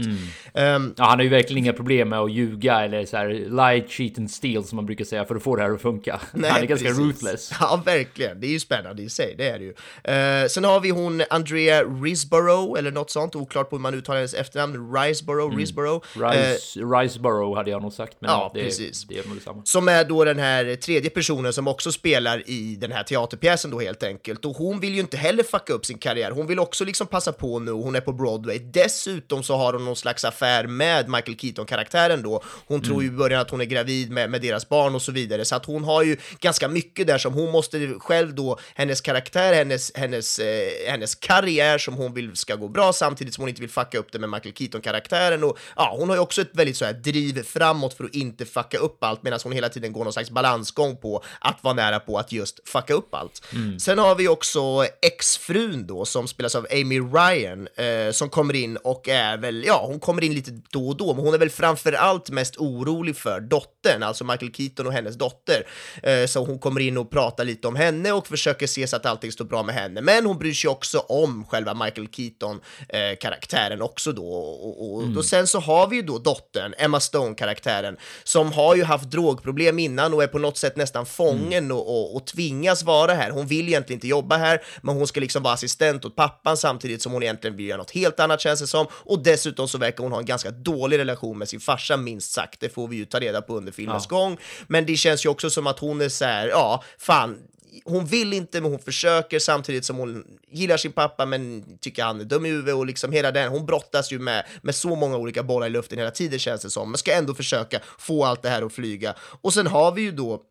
Ehm, 0.55 0.95
Ja, 0.97 1.05
han 1.05 1.19
har 1.19 1.25
ju 1.25 1.31
verkligen 1.31 1.65
inga 1.65 1.73
problem 1.73 2.09
med 2.09 2.19
att 2.19 2.33
ljuga 2.33 2.81
eller 2.81 3.05
så 3.07 3.17
här 3.17 3.29
lie, 3.29 3.89
cheat 3.89 4.19
and 4.19 4.31
steal 4.31 4.65
som 4.65 4.77
man 4.77 4.87
brukar 4.87 5.05
säga 5.05 5.25
för 5.25 5.35
att 5.35 5.43
få 5.43 5.57
det 5.57 5.63
här 5.63 5.71
att 5.71 5.83
funka. 5.83 6.21
han 6.33 6.45
är 6.45 6.67
ganska 6.67 6.89
precis. 6.89 7.05
ruthless. 7.05 7.53
Ja, 7.61 7.83
verkligen. 7.85 8.41
Det 8.41 8.47
är 8.47 8.51
ju 8.51 8.61
spännande 8.61 9.03
i 9.03 9.09
sig, 9.09 9.35
det 9.39 9.49
är 9.49 9.59
det 9.59 9.65
ju. 9.65 9.74
Eh, 10.05 10.49
sen 10.49 10.65
har 10.65 10.81
vi 10.81 10.91
hon 10.91 11.23
Andrea 11.31 11.83
Risborough, 11.83 12.79
eller 12.79 12.91
något 12.91 13.11
sånt, 13.11 13.37
oklart 13.37 13.71
på 13.71 13.77
hur 13.77 13.81
man 13.81 13.95
uttalar 13.95 14.17
hennes 14.17 14.35
efternamn, 14.35 14.97
Risborough, 14.97 15.57
Risborough. 15.57 16.07
Eh, 16.17 16.21
Rice, 16.21 16.81
Riceborough 16.81 17.57
hade 17.57 17.71
jag 17.71 17.83
nog 17.83 17.93
sagt, 17.93 18.17
men 18.21 18.31
ja, 18.31 18.51
det, 18.55 18.63
precis. 18.63 19.05
det 19.05 19.19
är 19.19 19.29
nog 19.29 19.37
detsamma. 19.37 19.63
som 19.65 19.89
är 19.89 20.05
då 20.05 20.25
den 20.25 20.39
här 20.39 20.77
tredje 20.77 21.11
personen 21.11 21.53
som 21.53 21.69
också 21.69 21.93
spelar 21.93 22.51
i 22.51 22.77
den 22.77 22.93
här 22.93 23.03
teaterpjäsen 23.03 23.71
då 23.71 23.81
helt 23.81 24.03
enkelt. 24.03 24.45
Och 24.45 24.57
hon 24.57 24.81
vill 24.81 24.95
ju 24.95 25.01
inte 25.01 25.17
heller 25.17 25.43
fucka 25.43 25.73
upp 25.73 25.87
sin 25.87 25.99
karriär. 25.99 26.31
Hon 26.31 26.47
vill 26.47 26.59
också 26.59 26.85
liksom 26.85 27.07
passa 27.07 27.33
på 27.33 27.59
nu, 27.59 27.71
hon 27.71 27.95
är 27.95 28.01
på 28.01 28.13
Broadway. 28.13 28.59
Dessutom 28.59 29.43
så 29.43 29.57
har 29.57 29.73
hon 29.73 29.85
någon 29.85 29.97
slags 29.97 30.25
affär 30.25 30.67
med 30.67 31.09
Michael 31.09 31.39
Keaton-karaktären 31.39 32.23
då. 32.23 32.43
Hon 32.67 32.83
tror 32.83 33.03
ju 33.03 33.09
i 33.09 33.13
början 33.13 33.41
att 33.41 33.51
hon 33.51 33.61
är 33.61 33.65
gravid 33.65 34.11
med, 34.11 34.31
med 34.31 34.41
deras 34.41 34.69
barn 34.69 34.95
och 34.95 35.03
så 35.03 35.13
vidare. 35.13 35.45
Så 35.45 35.57
att 35.57 35.67
hon 35.67 35.85
har 35.85 36.03
ju 36.03 36.17
ganska 36.41 36.69
mycket 36.69 37.07
där 37.07 37.19
som 37.19 37.35
hon 37.35 37.51
måste 37.51 37.95
själv 37.99 38.35
då, 38.35 38.59
hennes 38.75 39.01
karaktär, 39.01 39.53
hennes, 39.65 39.93
hennes, 39.95 40.39
eh, 40.39 40.91
hennes 40.91 41.15
karriär 41.15 41.79
som 41.79 41.95
hon 41.95 42.15
vill 42.15 42.37
ska 42.37 42.55
gå 42.55 42.69
bra 42.69 42.93
samtidigt 42.93 43.35
som 43.35 43.43
hon 43.43 43.49
inte 43.49 43.61
vill 43.61 43.71
fucka 43.71 43.99
upp 43.99 44.13
det 44.13 44.19
med 44.19 44.31
Michael 44.31 44.55
Keaton-karaktären. 44.55 45.45
Och 45.45 45.59
ja, 45.77 45.97
hon 45.99 46.09
har 46.09 46.17
ju 46.17 46.23
också 46.23 46.41
ett 46.43 46.51
väldigt 46.53 46.77
så 46.77 46.85
här 46.85 46.93
driv 46.93 47.43
framåt 47.43 47.95
för 47.95 48.05
att 48.05 48.15
inte 48.15 48.45
fucka 48.45 48.79
upp 48.79 49.05
allt 49.05 49.23
medan 49.23 49.41
hon 49.45 49.53
hela 49.53 49.69
tiden 49.69 49.93
går 49.93 50.05
någon 50.05 50.13
slags 50.13 50.31
balansgång 50.31 50.97
på 50.97 51.25
att 51.41 51.65
vara 51.65 51.75
nära 51.75 52.01
på 52.01 52.19
att 52.19 52.33
just 52.33 52.69
fucka 52.69 52.95
upp 52.95 53.15
allt. 53.15 53.43
Sen 53.81 53.99
har 53.99 54.15
vi 54.15 54.29
också 54.29 54.87
exfrun 55.03 55.87
då 55.87 56.05
som 56.05 56.29
spelas 56.29 56.55
av 56.55 56.67
Amy 56.71 57.01
Ryan 57.01 57.69
eh, 57.77 58.13
som 58.13 58.29
kommer 58.31 58.55
in 58.55 58.77
och 58.77 59.09
är 59.09 59.37
väl, 59.37 59.65
ja, 59.67 59.85
hon 59.87 60.01
kommer 60.01 60.25
in 60.25 60.35
lite 60.35 60.51
då 60.71 60.89
och 60.89 60.97
då, 60.97 61.15
men 61.15 61.25
hon 61.25 61.35
är 61.35 61.39
väl 61.39 61.51
framför 61.51 61.93
allt 61.93 62.31
mest 62.31 62.57
orolig 62.57 63.17
för 63.17 63.41
dottern, 63.41 64.03
alltså 64.03 64.25
Michael 64.25 64.53
Keaton 64.53 64.87
och 64.87 64.93
hennes 64.93 65.17
dotter. 65.17 65.67
Eh, 66.03 66.27
så 66.27 66.45
hon 66.45 66.59
kommer 66.59 66.81
in 66.81 66.99
och 66.99 67.11
pratar 67.11 67.45
lite 67.45 67.69
om 67.69 67.77
henne 67.77 68.13
och 68.13 68.27
försöker 68.27 68.67
se 68.67 68.87
så 68.87 68.97
att 68.97 69.07
allting 69.07 69.33
står 69.33 69.45
bra 69.45 69.54
med 69.63 69.75
henne. 69.75 70.01
Men 70.01 70.27
hon 70.27 70.39
bryr 70.39 70.53
sig 70.53 70.71
också 70.71 70.99
om 70.99 71.45
själva 71.45 71.75
Michael 71.75 72.09
Keaton-karaktären 72.09 73.83
också 73.83 74.13
då. 74.13 74.29
Och, 74.29 74.97
och, 74.97 75.17
och 75.17 75.25
sen 75.25 75.47
så 75.47 75.61
har 75.61 75.89
vi 75.89 75.97
ju 75.97 76.03
då 76.03 76.19
dottern, 76.19 76.75
Emma 76.79 77.01
Stone-karaktären, 77.01 77.97
som 78.25 78.53
har 78.53 78.77
ju 78.77 78.85
haft 78.85 79.11
drogproblem 79.11 79.79
innan 79.79 80.15
och 80.15 80.23
är 80.23 80.27
på 80.27 80.39
något 80.39 80.59
sätt 80.59 80.77
nästan 80.77 81.07
fången 81.07 81.73
och, 81.73 81.89
och, 81.89 82.17
och 82.17 82.27
tvingas 82.27 82.83
vara 82.83 83.15
här. 83.15 83.31
Hon 83.31 83.47
vill 83.47 83.69
egentligen 83.69 83.97
inte 83.97 84.09
jobba 84.09 84.37
här, 84.37 84.63
men 84.83 84.97
hon 84.97 85.07
ska 85.07 85.21
liksom 85.21 85.43
vara 85.43 85.55
assistent 85.55 86.05
åt 86.05 86.17
pappan 86.17 86.57
samtidigt 86.57 87.03
som 87.03 87.13
hon 87.13 87.23
egentligen 87.23 87.57
vill 87.57 87.67
göra 87.67 87.79
något 87.79 87.91
helt 87.91 88.21
annat 88.21 88.41
känns 88.41 88.61
det 88.61 88.67
som. 88.67 88.87
Och 88.91 89.23
dessutom 89.23 89.69
så 89.69 89.79
verkar 89.79 90.03
hon 90.03 90.13
ha 90.13 90.19
en 90.19 90.27
ganska 90.27 90.51
dålig 90.51 90.99
relation 90.99 91.39
med 91.39 91.49
sin 91.49 91.61
farsa 91.61 91.97
minst 91.97 92.33
sagt. 92.33 92.61
Det 92.61 92.69
får 92.69 92.89
vi 92.89 92.97
ju 92.97 93.05
ta 93.05 93.21
reda 93.21 93.43
på 93.43 93.57
under 93.57 93.73
filmens 93.73 94.07
gång. 94.07 94.39
Men 94.67 94.87
det 94.87 94.97
känns 94.97 95.25
ju 95.25 95.29
också 95.29 95.51
som 95.51 95.67
att 95.67 95.79
hon 95.79 96.01
är 96.01 96.09
så 96.09 96.25
här, 96.25 96.49
ja, 96.49 96.83
fan, 96.99 97.39
hon 97.85 98.05
vill 98.05 98.33
inte 98.33 98.61
men 98.61 98.71
hon 98.71 98.81
försöker 98.81 99.39
samtidigt 99.39 99.85
som 99.85 99.97
hon 99.97 100.25
gillar 100.49 100.77
sin 100.77 100.93
pappa 100.93 101.27
men 101.27 101.65
tycker 101.81 102.05
han 102.05 102.21
är 102.21 102.25
dum 102.25 102.47
i 102.47 102.49
huvudet 102.49 102.75
och 102.75 102.87
liksom 102.87 103.13
hela 103.13 103.31
den, 103.31 103.49
hon 103.49 103.67
brottas 103.67 104.13
ju 104.13 104.19
med, 104.19 104.47
med 104.63 104.75
så 104.75 104.95
många 104.95 105.17
olika 105.17 105.43
bollar 105.43 105.67
i 105.67 105.71
luften 105.71 105.99
hela 105.99 106.11
tiden 106.11 106.39
känns 106.39 106.63
det 106.63 106.71
som, 106.71 106.91
men 106.91 106.99
ska 106.99 107.13
ändå 107.13 107.35
försöka 107.35 107.81
få 107.99 108.25
allt 108.25 108.43
det 108.43 108.49
här 108.49 108.63
att 108.63 108.73
flyga. 108.73 109.15
Och 109.19 109.55
sen 109.55 109.67
har 109.67 109.93
vi 109.93 110.03
ju 110.03 110.13
då 110.13 110.43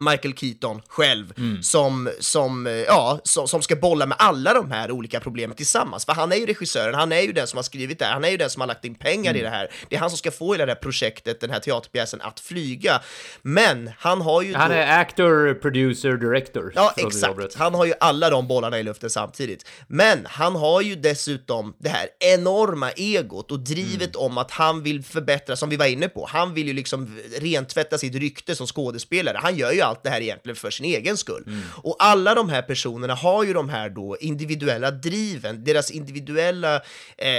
Michael 0.00 0.34
Keaton 0.34 0.82
själv 0.88 1.32
som, 1.62 2.10
som, 2.20 2.66
eh, 2.66 2.72
ja, 2.72 3.20
som, 3.24 3.48
som 3.48 3.62
ska 3.62 3.76
bolla 3.76 4.06
med 4.06 4.16
alla 4.20 4.54
de 4.54 4.70
här 4.70 4.90
olika 4.90 5.20
problemen 5.20 5.56
tillsammans. 5.56 6.04
För 6.04 6.12
han 6.12 6.32
är 6.32 6.36
ju 6.36 6.46
regissören, 6.46 6.94
han 6.94 7.12
är 7.12 7.20
ju 7.20 7.32
den 7.32 7.46
som 7.46 7.56
har 7.56 7.62
skrivit 7.62 7.98
det 7.98 8.04
här, 8.04 8.12
han 8.12 8.24
är 8.24 8.28
ju 8.30 8.36
den 8.36 8.50
som 8.50 8.60
har 8.60 8.68
lagt 8.68 8.84
in 8.84 8.94
pengar 8.94 9.36
i 9.36 9.40
det 9.40 9.48
här. 9.48 9.68
Det 9.88 9.96
är 9.96 10.00
han 10.00 10.10
som 10.10 10.18
ska 10.18 10.30
få 10.30 10.52
hela 10.52 10.66
det 10.66 10.72
här 10.72 10.80
projektet, 10.80 11.40
den 11.40 11.50
här 11.50 11.60
teaterpjäsen 11.60 12.20
att 12.20 12.40
flyga. 12.40 13.00
Men 13.42 13.90
han 13.98 14.20
har 14.20 14.42
ju 14.42 14.54
Han 14.54 14.70
då... 14.70 14.76
är 14.76 15.00
actor, 15.00 15.54
producer, 15.54 16.12
director. 16.12 16.72
Ja, 16.74 16.94
exakt. 16.96 17.54
Han 17.54 17.74
har 17.74 17.84
ju 17.84 17.92
alla 18.00 18.30
de 18.30 18.48
bollarna 18.48 18.78
i 18.78 18.82
luften 18.82 19.10
samtidigt. 19.10 19.66
Men 19.88 20.26
han 20.26 20.56
har 20.56 20.80
ju 20.80 20.96
dessutom 20.96 21.74
det 21.78 21.88
här 21.88 22.08
enorma 22.20 22.90
egot 22.90 23.50
och 23.50 23.60
drivet 23.60 24.16
om 24.16 24.38
att 24.38 24.50
han 24.50 24.82
vill 24.82 25.04
förbättra, 25.04 25.56
som 25.56 25.70
vi 25.70 25.76
var 25.76 25.86
inne 25.86 26.08
på. 26.08 26.26
Han 26.30 26.54
vill 26.54 26.66
ju 26.66 26.72
liksom 26.72 27.18
rentvätta 27.40 27.98
sitt 27.98 28.14
rykte 28.14 28.56
som 28.56 28.66
skådespelare. 28.66 29.38
Han 29.42 29.56
gör 29.56 29.72
ju 29.72 29.83
allt 29.84 30.02
det 30.02 30.10
här 30.10 30.20
egentligen 30.20 30.56
för 30.56 30.70
sin 30.70 30.86
egen 30.86 31.16
skull. 31.16 31.44
Och 31.82 31.96
alla 31.98 32.34
de 32.34 32.48
här 32.48 32.62
personerna 32.62 33.14
har 33.14 33.44
ju 33.44 33.52
de 33.52 33.68
här 33.68 33.88
då 33.90 34.16
individuella 34.20 34.90
driven, 34.90 35.64
deras 35.64 35.90
individuella 35.90 36.74
eh, 37.16 37.30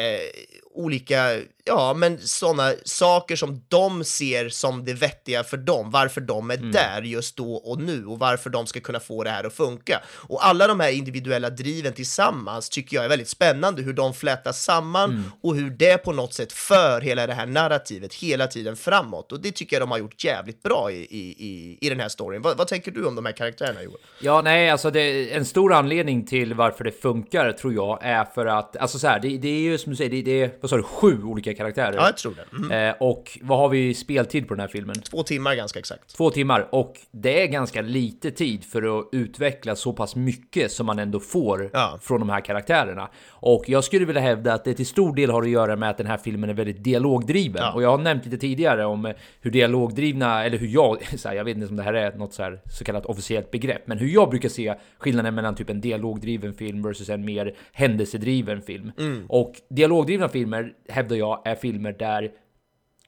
olika, 0.76 1.42
ja 1.66 1.94
men 1.94 2.20
sådana 2.20 2.74
saker 2.86 3.36
som 3.36 3.62
de 3.68 4.04
ser 4.04 4.50
som 4.50 4.86
det 4.86 4.94
vettiga 4.94 5.44
för 5.44 5.58
dem, 5.58 5.92
varför 5.92 6.22
de 6.22 6.52
är 6.52 6.58
där 6.58 7.02
just 7.02 7.38
då 7.38 7.56
och 7.56 7.82
nu 7.82 8.06
och 8.06 8.20
varför 8.20 8.50
de 8.50 8.68
ska 8.68 8.80
kunna 8.80 9.00
få 9.00 9.24
det 9.24 9.30
här 9.30 9.44
att 9.44 9.54
funka. 9.54 10.02
Och 10.08 10.46
alla 10.46 10.68
de 10.68 10.80
här 10.80 10.92
individuella 10.92 11.50
driven 11.50 11.94
tillsammans 11.94 12.70
tycker 12.70 12.96
jag 12.96 13.06
är 13.06 13.10
väldigt 13.10 13.30
spännande, 13.30 13.82
hur 13.82 13.94
de 13.94 14.14
flätas 14.14 14.64
samman 14.64 15.32
och 15.42 15.56
hur 15.56 15.70
det 15.70 15.98
på 15.98 16.12
något 16.12 16.34
sätt 16.34 16.54
för 16.54 17.02
hela 17.02 17.28
det 17.28 17.34
här 17.34 17.46
narrativet 17.46 18.14
hela 18.14 18.48
tiden 18.48 18.76
framåt. 18.76 19.32
Och 19.32 19.42
det 19.42 19.52
tycker 19.52 19.76
jag 19.76 19.82
de 19.82 19.92
har 19.92 19.98
gjort 19.98 20.24
jävligt 20.24 20.64
bra 20.64 20.92
i, 20.92 20.96
i, 20.96 21.36
i, 21.48 21.78
i 21.82 21.90
den 21.90 22.00
här 22.00 22.10
storyn. 22.10 22.42
Vad, 22.42 22.58
vad 22.58 22.68
tänker 22.68 22.92
du 22.92 23.06
om 23.06 23.16
de 23.16 23.26
här 23.26 23.34
karaktärerna 23.34 23.84
Joel? 23.84 23.98
Ja, 24.22 24.42
nej, 24.42 24.70
alltså 24.70 24.92
det, 24.92 25.34
en 25.34 25.46
stor 25.46 25.74
anledning 25.74 26.26
till 26.26 26.54
varför 26.54 26.84
det 26.84 27.02
funkar 27.02 27.52
tror 27.52 27.74
jag 27.74 28.00
är 28.02 28.26
för 28.26 28.46
att, 28.46 28.78
alltså 28.78 29.00
så 29.00 29.08
här, 29.08 29.20
det, 29.20 29.38
det 29.38 29.48
är 29.48 29.60
ju 29.60 29.78
som 29.78 29.90
du 29.90 29.96
säger, 29.96 30.10
det, 30.10 30.22
det 30.22 30.42
är, 30.42 30.65
vad 30.66 30.70
sa 30.70 30.78
du, 30.78 30.84
sju 30.84 31.24
olika 31.24 31.54
karaktärer. 31.54 31.94
Ja, 31.96 32.06
jag 32.06 32.18
tror 32.18 32.36
det. 32.36 32.58
Mm. 32.66 32.90
Eh, 32.90 32.96
och 33.00 33.40
vad 33.42 33.58
har 33.58 33.70
vi 33.70 33.94
speltid 33.94 34.48
på 34.48 34.54
den 34.54 34.62
här 34.62 34.68
filmen? 34.68 34.96
Två 34.96 35.24
timmar 35.24 35.56
ganska 35.56 35.80
exakt. 35.80 36.18
Två 36.18 36.30
timmar 36.30 36.68
och 36.72 36.96
det 37.12 37.44
är 37.44 37.48
ganska 37.48 37.82
lite 37.82 38.32
tid 38.32 38.64
för 38.66 39.00
att 39.00 39.10
utveckla 39.12 39.76
så 39.76 39.94
pass 39.94 40.16
mycket 40.16 40.72
som 40.72 40.86
man 40.86 41.00
ändå 41.00 41.20
får 41.20 41.70
Ja. 41.74 42.00
från 42.02 42.20
de 42.20 42.30
här 42.30 42.42
karaktärerna. 42.42 43.10
Och 43.30 43.64
jag 43.68 43.84
skulle 43.84 44.06
vilja 44.06 44.22
hävda 44.22 44.54
att 44.54 44.64
det 44.64 44.74
till 44.74 44.86
stor 44.86 45.16
del 45.16 45.30
har 45.30 45.42
att 45.42 45.50
göra 45.50 45.76
med 45.76 45.90
att 45.90 45.98
den 45.98 46.08
här 46.08 46.18
filmen 46.18 46.50
är 46.50 46.54
väldigt 46.54 46.84
dialogdriven. 46.84 47.62
Ja. 47.62 47.74
Och 47.74 47.84
jag 47.84 47.90
har 47.90 47.98
nämnt 47.98 48.26
lite 48.26 48.38
tidigare 48.38 48.86
om 48.86 49.06
eh, 49.06 49.14
hur 49.42 49.52
dialogdrivna, 49.52 50.46
eller 50.46 50.58
hur 50.58 50.68
jag, 50.68 50.98
här, 51.26 51.34
jag 51.34 51.44
vet 51.44 51.58
inte 51.58 51.68
om 51.70 51.76
det 51.76 51.84
här 51.84 51.94
är 51.94 52.12
något 52.18 52.34
så, 52.34 52.44
här, 52.44 52.62
så 52.72 52.84
kallat 52.84 53.06
officiellt 53.06 53.52
begrepp, 53.52 53.88
men 53.88 53.98
hur 53.98 54.08
jag 54.08 54.30
brukar 54.30 54.50
se 54.50 54.76
skillnaden 54.98 55.36
mellan 55.36 55.56
typ 55.56 55.70
en 55.70 55.82
dialogdriven 55.82 56.54
film 56.54 56.82
versus 56.84 57.10
en 57.10 57.26
mer 57.26 57.56
händelsedriven 57.74 58.62
film. 58.62 58.92
Mm. 58.98 59.26
Och 59.30 59.54
dialogdrivna 59.70 60.30
filmer 60.30 60.55
hävdar 60.90 61.16
jag 61.16 61.48
är 61.48 61.56
filmer 61.56 61.92
där 61.92 62.32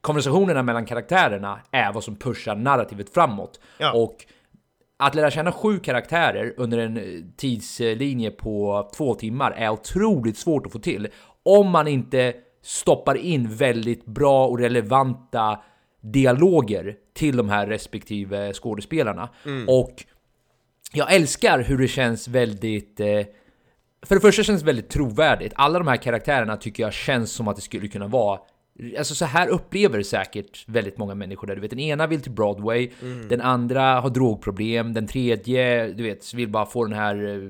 konversationerna 0.01 0.63
mellan 0.63 0.85
karaktärerna 0.85 1.59
är 1.71 1.93
vad 1.93 2.03
som 2.03 2.15
pushar 2.15 2.55
narrativet 2.55 3.13
framåt. 3.13 3.59
Ja. 3.77 3.93
Och 3.93 4.25
att 4.97 5.15
lära 5.15 5.31
känna 5.31 5.51
sju 5.51 5.79
karaktärer 5.79 6.53
under 6.57 6.77
en 6.77 6.97
eh, 6.97 7.03
tidslinje 7.37 8.31
på 8.31 8.89
två 8.97 9.15
timmar 9.15 9.51
är 9.51 9.69
otroligt 9.69 10.37
svårt 10.37 10.65
att 10.65 10.71
få 10.71 10.79
till 10.79 11.07
om 11.43 11.69
man 11.69 11.87
inte 11.87 12.33
stoppar 12.61 13.15
in 13.17 13.55
väldigt 13.55 14.05
bra 14.05 14.47
och 14.47 14.59
relevanta 14.59 15.59
dialoger 16.01 16.95
till 17.13 17.37
de 17.37 17.49
här 17.49 17.67
respektive 17.67 18.53
skådespelarna. 18.53 19.29
Och 19.67 20.05
jag 20.93 21.13
älskar 21.13 21.59
hur 21.59 21.77
det 21.77 21.87
känns 21.87 22.27
väldigt... 22.27 22.99
Eh, 22.99 23.21
för 24.05 24.15
det 24.15 24.21
första 24.21 24.43
känns 24.43 24.61
det 24.61 24.65
väldigt 24.65 24.89
trovärdigt. 24.89 25.53
Alla 25.55 25.79
de 25.79 25.87
här 25.87 25.97
karaktärerna 25.97 26.57
tycker 26.57 26.83
jag 26.83 26.93
känns 26.93 27.31
som 27.31 27.47
att 27.47 27.55
det 27.55 27.61
skulle 27.61 27.87
kunna 27.87 28.07
vara 28.07 28.39
Alltså 28.97 29.15
så 29.15 29.25
här 29.25 29.47
upplever 29.47 30.03
säkert 30.03 30.63
väldigt 30.67 30.97
många 30.97 31.15
människor 31.15 31.47
där. 31.47 31.55
Du 31.55 31.61
vet, 31.61 31.69
den 31.69 31.79
ena 31.79 32.07
vill 32.07 32.21
till 32.21 32.31
Broadway, 32.31 32.89
den 33.29 33.41
andra 33.41 33.99
har 33.99 34.09
drogproblem, 34.09 34.93
den 34.93 35.07
tredje, 35.07 35.87
du 35.87 36.03
vet, 36.03 36.33
vill 36.33 36.49
bara 36.49 36.65
få 36.65 36.85
den 36.85 36.93
här 36.93 37.43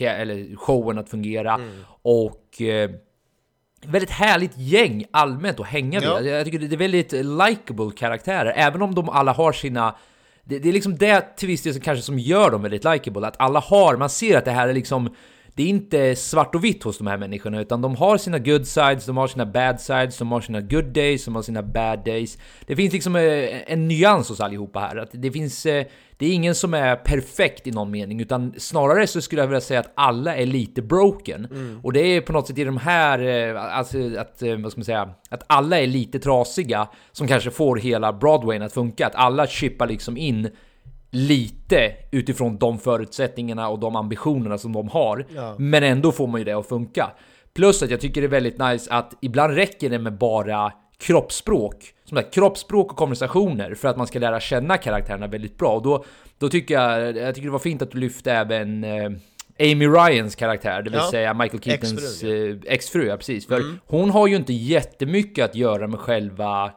eh, 0.00 0.20
eller 0.20 0.56
showen 0.56 0.98
att 0.98 1.08
fungera. 1.08 1.60
Och 2.02 2.62
eh, 2.62 2.90
väldigt 3.86 4.10
härligt 4.10 4.58
gäng 4.58 5.04
allmänt 5.10 5.60
att 5.60 5.66
hänga 5.66 6.00
med. 6.00 6.08
Ja. 6.08 6.20
Jag 6.20 6.44
tycker 6.44 6.58
det 6.58 6.74
är 6.74 6.76
väldigt 6.76 7.12
likable 7.12 7.90
karaktärer, 7.96 8.52
även 8.56 8.82
om 8.82 8.94
de 8.94 9.08
alla 9.08 9.32
har 9.32 9.52
sina 9.52 9.96
det, 10.48 10.58
det 10.58 10.68
är 10.68 10.72
liksom 10.72 10.96
det 10.96 11.36
till 11.36 11.48
viss 11.48 11.62
del 11.62 11.72
som 11.72 11.82
kanske 11.82 12.02
som 12.02 12.18
gör 12.18 12.50
dem 12.50 12.62
väldigt 12.62 12.84
likeable, 12.84 13.26
att 13.26 13.36
alla 13.38 13.60
har, 13.60 13.96
man 13.96 14.10
ser 14.10 14.38
att 14.38 14.44
det 14.44 14.50
här 14.50 14.68
är 14.68 14.72
liksom 14.72 15.14
det 15.58 15.62
är 15.62 15.68
inte 15.68 16.16
svart 16.16 16.54
och 16.54 16.64
vitt 16.64 16.82
hos 16.82 16.98
de 16.98 17.06
här 17.06 17.16
människorna, 17.18 17.60
utan 17.60 17.82
de 17.82 17.96
har 17.96 18.18
sina 18.18 18.38
good 18.38 18.66
sides, 18.66 19.06
de 19.06 19.16
har 19.16 19.26
sina 19.26 19.46
bad 19.46 19.80
sides, 19.80 20.18
de 20.18 20.32
har 20.32 20.40
sina 20.40 20.60
good 20.60 20.84
days, 20.84 21.24
de 21.24 21.34
har 21.34 21.42
sina 21.42 21.62
bad 21.62 22.04
days. 22.04 22.38
Det 22.66 22.76
finns 22.76 22.92
liksom 22.92 23.16
eh, 23.16 23.72
en 23.72 23.88
nyans 23.88 24.28
hos 24.28 24.40
allihopa 24.40 24.80
här, 24.80 24.96
att 24.96 25.10
det 25.12 25.30
finns... 25.30 25.66
eh, 25.66 25.86
Det 26.18 26.26
är 26.26 26.32
ingen 26.32 26.54
som 26.54 26.74
är 26.74 26.96
perfekt 26.96 27.66
i 27.66 27.70
någon 27.70 27.90
mening, 27.90 28.20
utan 28.20 28.54
snarare 28.56 29.06
så 29.06 29.20
skulle 29.20 29.42
jag 29.42 29.46
vilja 29.48 29.60
säga 29.60 29.80
att 29.80 29.92
alla 29.94 30.36
är 30.36 30.46
lite 30.46 30.82
broken. 30.82 31.48
Och 31.82 31.92
det 31.92 32.00
är 32.00 32.20
på 32.20 32.32
något 32.32 32.46
sätt 32.46 32.58
i 32.58 32.64
de 32.64 32.76
här, 32.76 33.18
eh, 33.18 33.76
alltså 33.78 33.98
att, 34.18 34.42
vad 34.62 34.72
ska 34.72 34.78
man 34.78 34.84
säga, 34.84 35.10
att 35.30 35.42
alla 35.46 35.78
är 35.80 35.86
lite 35.86 36.18
trasiga, 36.18 36.88
som 37.12 37.28
kanske 37.28 37.50
får 37.50 37.76
hela 37.76 38.12
Broadwayn 38.12 38.62
att 38.62 38.72
funka. 38.72 39.06
Att 39.06 39.14
alla 39.14 39.46
chippar 39.46 39.86
liksom 39.86 40.16
in 40.16 40.50
lite 41.10 41.92
utifrån 42.10 42.58
de 42.58 42.78
förutsättningarna 42.78 43.68
och 43.68 43.78
de 43.78 43.96
ambitionerna 43.96 44.58
som 44.58 44.72
de 44.72 44.88
har. 44.88 45.24
Men 45.58 45.82
ändå 45.82 46.12
får 46.12 46.26
man 46.26 46.40
ju 46.40 46.44
det 46.44 46.52
att 46.52 46.68
funka. 46.68 47.10
Plus 47.54 47.82
att 47.82 47.90
jag 47.90 48.00
tycker 48.00 48.20
det 48.20 48.26
är 48.26 48.28
väldigt 48.28 48.58
nice 48.58 48.92
att 48.92 49.14
ibland 49.20 49.54
räcker 49.54 49.90
det 49.90 49.98
med 49.98 50.18
bara 50.18 50.72
kroppsspråk. 50.98 51.94
Som 52.04 52.16
sagt, 52.16 52.34
kroppsspråk 52.34 52.90
och 52.92 52.98
konversationer 52.98 53.74
för 53.74 53.88
att 53.88 53.96
man 53.96 54.06
ska 54.06 54.18
lära 54.18 54.40
känna 54.40 54.76
karaktärerna 54.76 55.26
väldigt 55.26 55.58
bra. 55.58 55.76
Och 55.76 55.82
då, 55.82 56.04
då 56.38 56.48
tycker 56.48 56.74
jag, 56.74 57.16
jag 57.16 57.34
tycker 57.34 57.46
det 57.46 57.52
var 57.52 57.58
fint 57.58 57.82
att 57.82 57.90
du 57.90 57.98
lyfte 57.98 58.32
även 58.32 58.84
eh, 58.84 59.10
Amy 59.60 59.86
Ryans 59.86 60.34
karaktär, 60.36 60.82
det 60.82 60.90
vill 60.90 61.00
Ja, 61.04 61.10
säga 61.10 61.34
Michael 61.34 61.62
Keatons 61.62 61.92
exfrun, 62.22 62.62
eh, 62.66 62.72
exfru, 62.72 63.06
ja 63.06 63.16
precis. 63.16 63.46
För 63.46 63.62
hon 63.86 64.10
har 64.10 64.26
ju 64.26 64.36
inte 64.36 64.52
jättemycket 64.52 65.44
att 65.44 65.54
göra 65.54 65.86
med 65.86 65.98
själva 66.00 66.72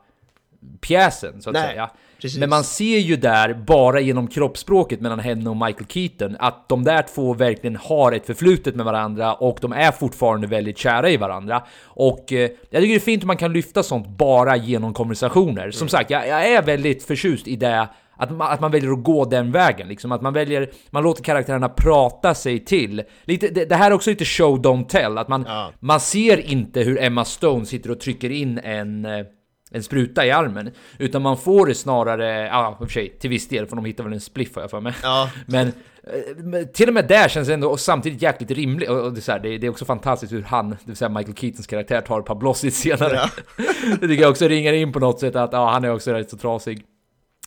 pjäsen, 0.81 1.41
så 1.41 1.49
att 1.49 1.53
Nej, 1.53 1.67
säga. 1.67 1.89
Precis. 2.21 2.39
Men 2.39 2.49
man 2.49 2.63
ser 2.63 2.97
ju 2.97 3.15
där, 3.15 3.53
bara 3.53 3.99
genom 3.99 4.27
kroppsspråket 4.27 5.01
mellan 5.01 5.19
henne 5.19 5.49
och 5.49 5.57
Michael 5.57 5.85
Keaton, 5.87 6.35
att 6.39 6.69
de 6.69 6.83
där 6.83 7.05
två 7.15 7.33
verkligen 7.33 7.75
har 7.75 8.11
ett 8.11 8.25
förflutet 8.25 8.75
med 8.75 8.85
varandra 8.85 9.33
och 9.33 9.57
de 9.61 9.71
är 9.73 9.91
fortfarande 9.91 10.47
väldigt 10.47 10.77
kära 10.77 11.09
i 11.09 11.17
varandra. 11.17 11.63
Och 11.83 12.33
eh, 12.33 12.39
jag 12.39 12.81
tycker 12.81 12.93
det 12.93 12.95
är 12.95 12.99
fint 12.99 13.23
om 13.23 13.27
man 13.27 13.37
kan 13.37 13.53
lyfta 13.53 13.83
sånt 13.83 14.07
bara 14.07 14.55
genom 14.55 14.93
konversationer. 14.93 15.71
Som 15.71 15.87
sagt, 15.87 16.09
jag, 16.09 16.27
jag 16.27 16.47
är 16.47 16.61
väldigt 16.61 17.03
förtjust 17.03 17.47
i 17.47 17.55
det 17.55 17.87
att 18.17 18.31
man, 18.31 18.51
att 18.51 18.59
man 18.59 18.71
väljer 18.71 18.91
att 18.91 19.03
gå 19.03 19.25
den 19.25 19.51
vägen, 19.51 19.87
liksom. 19.87 20.11
Att 20.11 20.21
man 20.21 20.33
väljer, 20.33 20.69
man 20.89 21.03
låter 21.03 21.23
karaktärerna 21.23 21.69
prata 21.69 22.33
sig 22.35 22.65
till. 22.65 23.03
Lite, 23.23 23.47
det, 23.47 23.65
det 23.65 23.75
här 23.75 23.91
är 23.91 23.95
också 23.95 24.09
lite 24.09 24.25
show 24.25 24.61
don't 24.61 24.87
tell, 24.87 25.17
att 25.17 25.27
man, 25.27 25.45
Ja. 25.47 25.71
man 25.79 25.99
ser 25.99 26.51
inte 26.51 26.81
hur 26.81 27.01
Emma 27.01 27.25
Stone 27.25 27.65
sitter 27.65 27.91
och 27.91 27.99
trycker 27.99 28.29
in 28.29 28.59
en, 28.63 29.05
eh, 29.05 29.25
en 29.71 29.83
spruta 29.83 30.25
i 30.25 30.31
armen. 30.31 30.71
Utan 30.97 31.21
man 31.21 31.37
får 31.37 31.65
det 31.65 31.75
snarare, 31.75 32.47
ja 32.47 32.71
i 32.71 32.83
och 32.83 32.87
för 32.87 32.93
sig 32.93 33.09
till 33.09 33.29
viss 33.29 33.47
del, 33.47 33.67
för 33.67 33.75
de 33.75 33.85
hittar 33.85 34.03
väl 34.03 34.13
en 34.13 34.21
spliff 34.21 34.55
har 34.55 34.61
jag 34.61 34.71
för 34.71 34.81
mig. 34.81 34.93
Ja. 35.03 35.29
Men, 35.45 35.67
eh, 35.67 36.67
till 36.67 36.87
och 36.87 36.93
med 36.93 37.07
där 37.07 37.29
känns 37.29 37.47
det 37.47 37.53
ändå 37.53 37.69
och 37.69 37.79
samtidigt 37.79 38.21
jäkligt 38.21 38.51
rimligt. 38.51 38.89
Och 38.89 39.13
det, 39.13 39.19
är 39.19 39.21
så 39.21 39.31
här, 39.31 39.39
det, 39.39 39.57
det 39.57 39.67
är 39.67 39.71
också 39.71 39.85
fantastiskt 39.85 40.33
hur 40.33 40.41
han, 40.41 40.69
det 40.69 40.77
vill 40.85 40.95
säga 40.95 41.09
Michael 41.09 41.35
Keatons 41.35 41.67
karaktär, 41.67 42.01
tar 42.01 42.35
blåsigt 42.35 42.75
senare. 42.75 43.19
det 44.01 44.07
tycker 44.07 44.21
jag 44.21 44.31
också 44.31 44.47
ringar 44.47 44.73
in 44.73 44.91
på 44.91 44.99
något 44.99 45.19
sätt 45.19 45.35
att 45.35 45.53
ja, 45.53 45.69
han 45.69 45.83
är 45.83 45.93
också 45.93 46.11
rätt 46.11 46.29
så 46.29 46.37
trasig. 46.37 46.85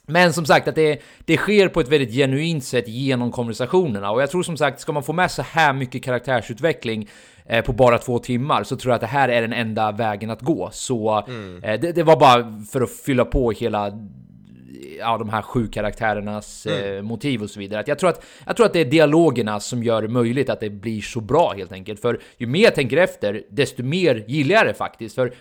Men 0.07 0.33
som 0.33 0.47
sagt 0.47 0.69
att 0.69 0.75
det, 0.75 1.03
det 1.25 1.37
sker 1.37 1.69
på 1.69 1.81
ett 1.81 1.89
väldigt 1.89 2.15
genuint 2.15 2.65
sätt 2.65 2.89
genom 2.89 3.33
konversationerna 3.33 4.11
och 4.11 4.23
jag 4.23 4.31
tror 4.31 4.43
som 4.43 4.57
sagt, 4.57 4.81
ska 4.81 4.93
man 4.93 5.03
få 5.03 5.13
med 5.13 5.31
så 5.31 5.43
här 5.43 5.73
mycket 5.73 6.03
karaktärsutveckling 6.03 7.09
på 7.65 7.73
bara 7.73 7.99
två 7.99 8.19
timmar 8.19 8.63
så 8.63 8.77
tror 8.77 8.91
jag 8.91 8.95
att 8.95 9.01
det 9.01 9.07
här 9.07 9.29
är 9.29 9.43
den 9.43 9.53
enda 9.53 9.93
vägen 9.93 10.31
att 10.31 10.41
gå. 10.41 10.69
Så 10.73 11.19
eh, 11.63 11.81
det, 11.81 11.93
det 11.93 12.03
var 12.03 12.17
bara 12.17 12.63
för 12.73 12.81
att 12.81 12.91
fylla 12.91 13.25
på 13.25 13.51
hela 13.51 13.93
ja, 14.99 15.19
de 15.19 15.29
här 15.29 15.43
sju 15.43 15.67
karaktärernas 15.67 16.67
eh, 16.67 17.03
motiv 17.03 17.43
och 17.43 17.51
så 17.51 17.61
vidare. 17.61 17.81
Att 17.81 17.89
jag, 17.89 17.99
tror 17.99 18.11
att, 18.11 18.25
jag 18.47 18.57
tror 18.57 18.67
att 18.67 18.73
det 18.73 18.81
är 18.81 18.85
dialogerna 18.85 19.61
som 19.61 19.83
gör 19.83 20.03
det 20.03 20.09
möjligt 20.09 20.51
att 20.51 20.61
det 20.61 20.71
blir 20.71 21.01
så 21.01 21.21
bra 21.21 21.53
helt 21.57 21.73
enkelt. 21.73 22.01
För 22.01 22.21
ju 22.39 22.47
mer 22.47 22.65
jag 22.65 22.75
tänker 22.75 22.97
efter, 22.97 23.43
desto 23.51 23.83
mer 23.83 24.25
gillar 24.27 24.55
jag 24.55 24.67
det 24.67 24.75
faktiskt. 24.75 25.15
För, 25.15 25.33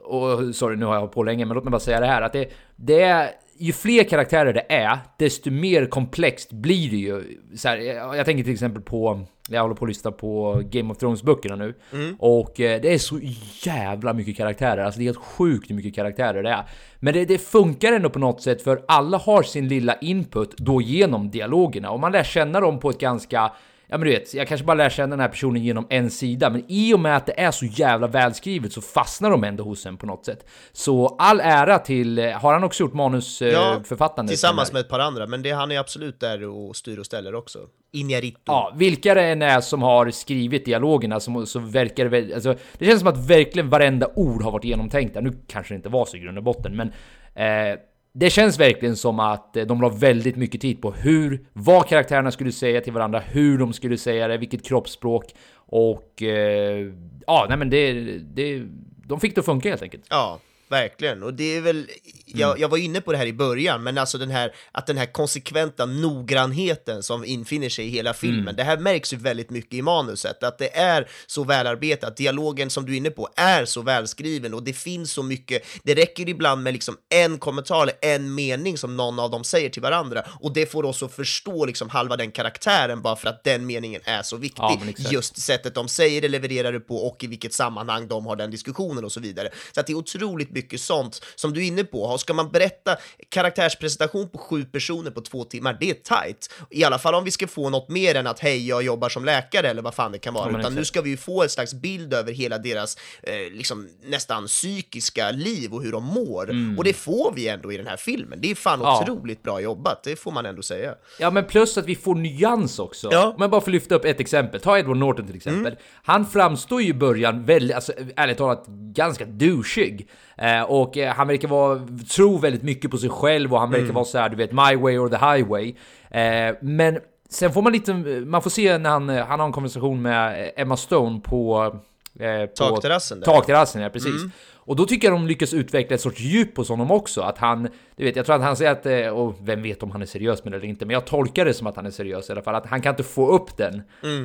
och 0.00 0.54
sorry, 0.54 0.76
nu 0.76 0.84
har 0.84 0.94
jag 0.94 1.00
hållit 1.00 1.14
på 1.14 1.22
länge, 1.22 1.44
men 1.44 1.54
låt 1.54 1.64
mig 1.64 1.70
bara 1.70 1.80
säga 1.80 2.00
det 2.00 2.06
här. 2.06 2.22
Att 2.22 2.32
det, 2.32 2.52
det 2.76 3.02
är, 3.02 3.30
ju 3.58 3.72
fler 3.72 4.04
karaktärer 4.04 4.52
det 4.52 4.72
är, 4.72 4.98
desto 5.18 5.50
mer 5.50 5.86
komplext 5.86 6.52
blir 6.52 6.90
det 6.90 6.96
ju. 6.96 7.40
Så 7.56 7.68
här, 7.68 7.76
jag, 8.16 8.26
tänker 8.26 8.44
till 8.44 8.52
exempel 8.52 8.82
på, 8.82 9.20
jag 9.48 9.62
håller 9.62 9.74
på 9.74 9.84
att 9.84 9.88
lyssna 9.88 10.12
på 10.12 10.62
Game 10.70 10.92
of 10.92 10.98
Thrones-böckerna 10.98 11.56
nu. 11.56 11.74
Och 12.18 12.60
eh, 12.60 12.80
det 12.80 12.94
är 12.94 12.98
så 12.98 13.20
jävla 13.64 14.12
mycket 14.12 14.36
karaktärer, 14.36 14.84
alltså 14.84 14.98
det 14.98 15.04
är 15.04 15.06
helt 15.06 15.18
sjukt 15.18 15.70
hur 15.70 15.74
mycket 15.74 15.94
karaktärer 15.94 16.42
det 16.42 16.50
är. 16.50 16.64
Men 16.98 17.14
det, 17.14 17.24
det 17.24 17.38
funkar 17.38 17.92
ändå 17.92 18.10
på 18.10 18.18
något 18.18 18.42
sätt 18.42 18.62
för 18.62 18.82
alla 18.88 19.18
har 19.18 19.42
sin 19.42 19.68
lilla 19.68 19.96
input 19.96 20.56
då 20.56 20.82
genom 20.82 21.30
dialogerna 21.30 21.90
och 21.90 22.00
man 22.00 22.12
lär 22.12 22.24
känna 22.24 22.60
dem 22.60 22.80
på 22.80 22.90
ett 22.90 23.00
ganska 23.00 23.52
Ja 23.88 23.98
men 23.98 24.06
du 24.06 24.12
vet, 24.14 24.34
jag 24.34 24.48
kanske 24.48 24.66
bara 24.66 24.74
lär 24.74 24.90
känna 24.90 25.10
den 25.10 25.20
här 25.20 25.28
personen 25.28 25.64
genom 25.64 25.86
en 25.90 26.10
sida, 26.10 26.50
men 26.50 26.64
i 26.68 26.94
och 26.94 27.00
med 27.00 27.16
att 27.16 27.26
det 27.26 27.40
är 27.40 27.50
så 27.50 27.66
jävla 27.66 28.06
välskrivet 28.06 28.72
så 28.72 28.80
fastnar 28.80 29.30
de 29.30 29.44
ändå 29.44 29.64
hos 29.64 29.86
en 29.86 29.96
på 29.96 30.06
något 30.06 30.24
sätt. 30.24 30.46
Så 30.72 31.16
all 31.18 31.40
ära 31.40 31.78
till, 31.78 32.18
eh, 32.18 32.30
har 32.30 32.52
han 32.52 32.64
också 32.64 32.82
gjort 32.82 32.94
manusförfattande? 32.94 34.30
tillsammans 34.30 34.72
med 34.72 34.80
ett 34.80 34.88
par 34.88 34.98
andra, 34.98 35.26
men 35.26 35.42
det, 35.42 35.50
han 35.50 35.72
är 35.72 35.78
absolut 35.78 36.20
där 36.20 36.42
och 36.42 36.76
styr 36.76 36.98
och 36.98 37.06
ställer 37.06 37.34
också. 37.34 37.58
Inarito. 37.92 38.40
Ja, 38.46 38.72
vilka 38.76 39.14
det 39.14 39.22
än 39.22 39.42
är 39.42 39.60
som 39.60 39.82
har 39.82 40.10
skrivit 40.10 40.64
dialogerna 40.64 41.20
så, 41.20 41.46
så 41.46 41.58
verkar 41.58 42.08
det 42.08 42.34
alltså, 42.34 42.54
det 42.78 42.86
känns 42.86 42.98
som 42.98 43.08
att 43.08 43.30
verkligen 43.30 43.70
varenda 43.70 44.10
ord 44.14 44.42
har 44.42 44.50
varit 44.50 44.64
genomtänkta. 44.64 45.20
Nu 45.20 45.32
kanske 45.46 45.74
det 45.74 45.76
inte 45.76 45.88
var 45.88 46.04
så 46.06 46.16
i 46.16 46.20
grund 46.20 46.38
och 46.38 46.44
botten, 46.44 46.76
men 46.76 46.92
eh, 47.34 47.78
det 48.18 48.30
känns 48.30 48.60
verkligen 48.60 48.96
som 48.96 49.20
att 49.20 49.56
eh, 49.56 49.64
de 49.64 49.80
la 49.80 49.88
väldigt 49.88 50.36
mycket 50.36 50.60
tid 50.60 50.82
på 50.82 50.92
hur, 50.92 51.46
vad 51.52 51.86
karaktärerna 51.86 52.30
skulle 52.30 52.52
säga 52.52 52.80
till 52.80 52.92
varandra, 52.92 53.20
hur 53.20 53.58
de 53.58 53.72
skulle 53.72 53.98
säga 53.98 54.28
det, 54.28 54.38
vilket 54.38 54.64
kroppsspråk 54.64 55.24
och 55.54 56.22
eh, 56.22 56.92
ja, 57.26 57.46
nej 57.48 57.58
men 57.58 57.70
det, 57.70 57.92
det, 58.18 58.62
de 59.06 59.20
fick 59.20 59.34
det 59.34 59.38
att 59.38 59.44
funka 59.44 59.68
helt 59.68 59.82
enkelt. 59.82 60.06
Ja, 60.10 60.38
verkligen. 60.68 61.22
Och 61.22 61.34
det 61.34 61.56
är 61.56 61.60
väl, 61.60 61.90
jag, 62.24 62.60
jag 62.60 62.68
var 62.68 62.78
inne 62.78 63.00
på 63.00 63.12
det 63.12 63.18
här 63.18 63.26
i 63.26 63.32
början, 63.32 63.82
men 63.82 63.98
alltså 63.98 64.18
den 64.18 64.30
här, 64.30 64.54
att 64.72 64.86
den 64.86 64.96
här 64.96 65.06
konsekventa 65.12 65.86
noggrannheten 65.86 67.02
som 67.02 67.24
infinner 67.24 67.68
sig 67.68 67.86
i 67.86 67.88
hela 67.88 68.14
filmen, 68.14 68.56
det 68.56 68.62
här 68.62 68.78
märks 68.78 69.12
ju 69.12 69.16
väldigt 69.16 69.50
mycket 69.50 69.74
i 69.74 69.82
manuset, 69.82 70.42
att 70.42 70.58
det 70.58 70.76
är 70.76 71.08
så 71.26 71.44
välarbetat, 71.44 72.16
dialogen 72.16 72.70
som 72.70 72.86
du 72.86 72.92
är 72.92 72.96
inne 72.96 73.10
på 73.10 73.28
är 73.36 73.64
så 73.64 73.82
välskriven 73.82 74.54
och 74.54 74.62
det 74.62 74.72
finns 74.72 75.12
så 75.12 75.22
mycket, 75.22 75.62
det 75.82 75.94
räcker 75.94 76.28
ibland 76.28 76.62
med 76.62 76.72
liksom 76.72 76.96
en 77.08 77.38
kommentar 77.38 77.82
eller 77.82 78.14
en 78.14 78.34
mening 78.34 78.78
som 78.78 78.96
någon 78.96 79.18
av 79.18 79.30
dem 79.30 79.44
säger 79.44 79.68
till 79.68 79.82
varandra 79.82 80.24
och 80.40 80.52
det 80.52 80.66
får 80.66 80.84
oss 80.84 81.02
att 81.02 81.14
förstå 81.14 81.64
liksom 81.64 81.90
halva 81.90 82.16
den 82.16 82.30
karaktären 82.30 83.02
bara 83.02 83.16
för 83.16 83.28
att 83.28 83.44
den 83.44 83.66
meningen 83.66 84.00
är 84.04 84.22
så 84.22 84.36
viktig. 84.36 84.62
Ja. 84.62 85.10
Just 85.10 85.36
sättet 85.36 85.74
de 85.74 85.88
säger 85.88 86.22
det, 86.22 86.28
levererar 86.28 86.72
det 86.72 86.80
på 86.80 86.96
och 86.96 87.24
i 87.24 87.26
vilket 87.26 87.52
sammanhang 87.52 88.08
de 88.08 88.26
har 88.26 88.36
den 88.36 88.50
diskussionen 88.50 89.04
och 89.04 89.12
så 89.12 89.20
vidare. 89.20 89.48
Så 89.72 89.80
att 89.80 89.86
det 89.86 89.92
är 89.92 89.94
otroligt 89.94 90.50
mycket 90.56 90.80
sånt 90.80 91.22
som 91.34 91.52
du 91.52 91.60
är 91.62 91.66
inne 91.66 91.84
på. 91.84 92.02
Och 92.02 92.20
Ska 92.20 92.34
man 92.34 92.50
berätta 92.50 92.96
karaktärspresentation 93.28 94.28
på 94.28 94.38
sju 94.38 94.64
personer 94.64 95.10
på 95.10 95.20
två 95.20 95.44
timmar, 95.44 95.76
det 95.80 95.90
är 95.90 95.94
tight. 95.94 96.50
I 96.70 96.84
alla 96.84 96.98
fall 96.98 97.14
om 97.14 97.24
vi 97.24 97.30
ska 97.30 97.46
få 97.46 97.70
något 97.70 97.88
mer 97.88 98.14
än 98.14 98.26
att 98.26 98.38
hej, 98.40 98.68
jag 98.68 98.82
jobbar 98.82 99.08
som 99.08 99.24
läkare 99.24 99.68
eller 99.70 99.82
vad 99.82 99.94
fan 99.94 100.12
det 100.12 100.18
kan 100.18 100.34
vara, 100.34 100.52
Ja, 100.52 100.58
utan 100.58 100.74
nu 100.74 100.84
ska 100.84 101.00
vi 101.02 101.10
ju 101.10 101.16
få 101.16 101.42
en 101.42 101.48
slags 101.48 101.74
bild 101.74 102.14
över 102.14 102.32
hela 102.32 102.58
deras 102.58 102.96
eh, 103.22 103.34
liksom 103.52 103.88
nästan 104.04 104.46
psykiska 104.46 105.30
liv 105.30 105.74
och 105.74 105.82
hur 105.82 105.92
de 105.92 106.04
mår. 106.04 106.50
Och 106.78 106.84
det 106.84 106.92
får 106.92 107.32
vi 107.34 107.48
ändå 107.48 107.72
i 107.72 107.76
den 107.76 107.86
här 107.86 107.96
filmen. 107.96 108.38
Det 108.42 108.50
är 108.50 108.54
fan 108.54 108.76
Mm. 108.76 108.86
Ja. 108.88 109.02
otroligt 109.02 109.42
bra 109.42 109.60
jobbat, 109.60 110.02
det 110.04 110.16
får 110.16 110.32
man 110.32 110.46
ändå 110.46 110.62
säga. 110.62 110.94
Ja, 111.18 111.30
men 111.30 111.44
plus 111.44 111.78
att 111.78 111.86
vi 111.86 111.96
får 111.96 112.14
nyans 112.14 112.78
också. 112.78 113.08
Ja. 113.12 113.36
Jag 113.38 113.50
bara 113.50 113.60
får 113.60 113.70
lyfta 113.70 113.94
upp 113.94 114.04
ett 114.04 114.20
exempel. 114.20 114.60
Ta 114.60 114.78
Edward 114.78 114.96
Norton 114.96 115.26
till 115.26 115.36
exempel. 115.36 115.76
Han 116.04 116.26
framstår 116.26 116.82
ju 116.82 116.88
i 116.88 116.94
början 116.94 117.44
väldigt, 117.44 117.74
alltså 117.76 117.92
ärligt 118.16 118.38
talat, 118.38 118.66
ganska 118.94 119.24
douchig. 119.24 120.08
Eh, 120.38 120.62
och 120.62 120.96
eh, 120.98 121.14
han 121.14 121.28
verkar 121.28 121.48
vara, 121.48 121.80
tro 122.10 122.38
väldigt 122.38 122.62
mycket 122.62 122.90
på 122.90 122.98
sig 122.98 123.10
själv 123.10 123.54
och 123.54 123.60
han 123.60 123.70
verkar 123.70 123.92
vara 123.92 124.04
så 124.04 124.18
här, 124.18 124.28
du 124.28 124.36
vet, 124.36 124.52
my 124.52 124.76
way 124.76 124.98
or 124.98 125.08
the 125.08 125.16
highway. 125.16 125.74
Eh, 126.10 126.56
men 126.60 126.98
sen 127.28 127.52
får 127.52 127.62
man 127.62 127.72
lite, 127.72 127.94
man 128.26 128.42
får 128.42 128.50
se 128.50 128.78
när 128.78 128.90
han, 128.90 129.08
han 129.08 129.40
har 129.40 129.46
en 129.46 129.52
konversation 129.52 130.02
med 130.02 130.52
Emma 130.56 130.76
Stone 130.76 131.20
på... 131.20 131.74
Eh, 132.20 132.46
på 132.46 132.52
Takterrassen. 132.54 133.22
Takterrassen, 133.22 133.82
ja 133.82 133.88
precis. 133.88 134.22
Och 134.66 134.76
då 134.76 134.84
tycker 134.84 135.08
jag 135.08 135.14
de 135.14 135.26
lyckas 135.26 135.54
utveckla 135.54 135.94
ett 135.94 136.00
sorts 136.00 136.20
djup 136.20 136.56
hos 136.56 136.68
honom 136.68 136.90
också. 136.90 137.20
Att 137.20 137.38
han, 137.38 137.68
du 137.96 138.04
vet, 138.04 138.16
jag 138.16 138.26
tror 138.26 138.36
att 138.36 138.42
han 138.42 138.56
säger 138.56 138.70
att, 138.70 138.86
eh, 138.86 139.08
och 139.08 139.34
vem 139.42 139.62
vet 139.62 139.82
om 139.82 139.90
han 139.90 140.02
är 140.02 140.06
seriös 140.06 140.44
med 140.44 140.52
det 140.52 140.56
eller 140.56 140.68
inte, 140.68 140.86
men 140.86 140.94
jag 140.94 141.04
tolkar 141.04 141.44
det 141.44 141.54
som 141.54 141.66
att 141.66 141.76
han 141.76 141.86
är 141.86 141.90
seriös 141.90 142.28
i 142.28 142.32
alla 142.32 142.42
fall. 142.42 142.54
Att 142.54 142.66
han 142.66 142.80
kan 142.80 142.90
inte 142.90 143.02
få 143.02 143.28
upp 143.28 143.56
den 143.56 143.82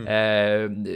eh, 0.07 0.15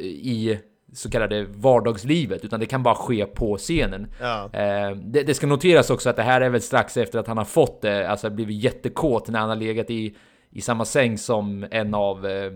i 0.06 0.60
så 0.96 1.10
kallade 1.10 1.46
vardagslivet, 1.46 2.46
utan 2.46 2.60
det 2.60 2.66
kan 2.66 2.84
bara 2.84 2.96
ske 2.96 3.26
på 3.26 3.58
scenen. 3.58 4.08
Ja. 4.22 4.50
Eh, 4.54 4.96
det, 4.96 5.24
det 5.24 5.34
ska 5.34 5.48
noteras 5.48 5.90
också 5.90 6.10
att 6.10 6.16
det 6.16 6.24
här 6.24 6.42
är 6.42 6.50
väl 6.50 6.62
strax 6.62 6.98
efter 6.98 7.20
att 7.20 7.28
han 7.28 7.38
har 7.38 7.46
fått 7.46 7.82
det, 7.82 8.10
alltså 8.10 8.30
blivit 8.30 8.64
jättekåt 8.64 9.28
när 9.28 9.40
han 9.40 9.50
har 9.50 9.56
legat 9.56 9.90
i, 9.90 10.16
i 10.52 10.62
samma 10.62 10.86
säng 10.86 11.18
som 11.18 11.68
en 11.72 11.94
av 11.94 12.26
eh, 12.26 12.52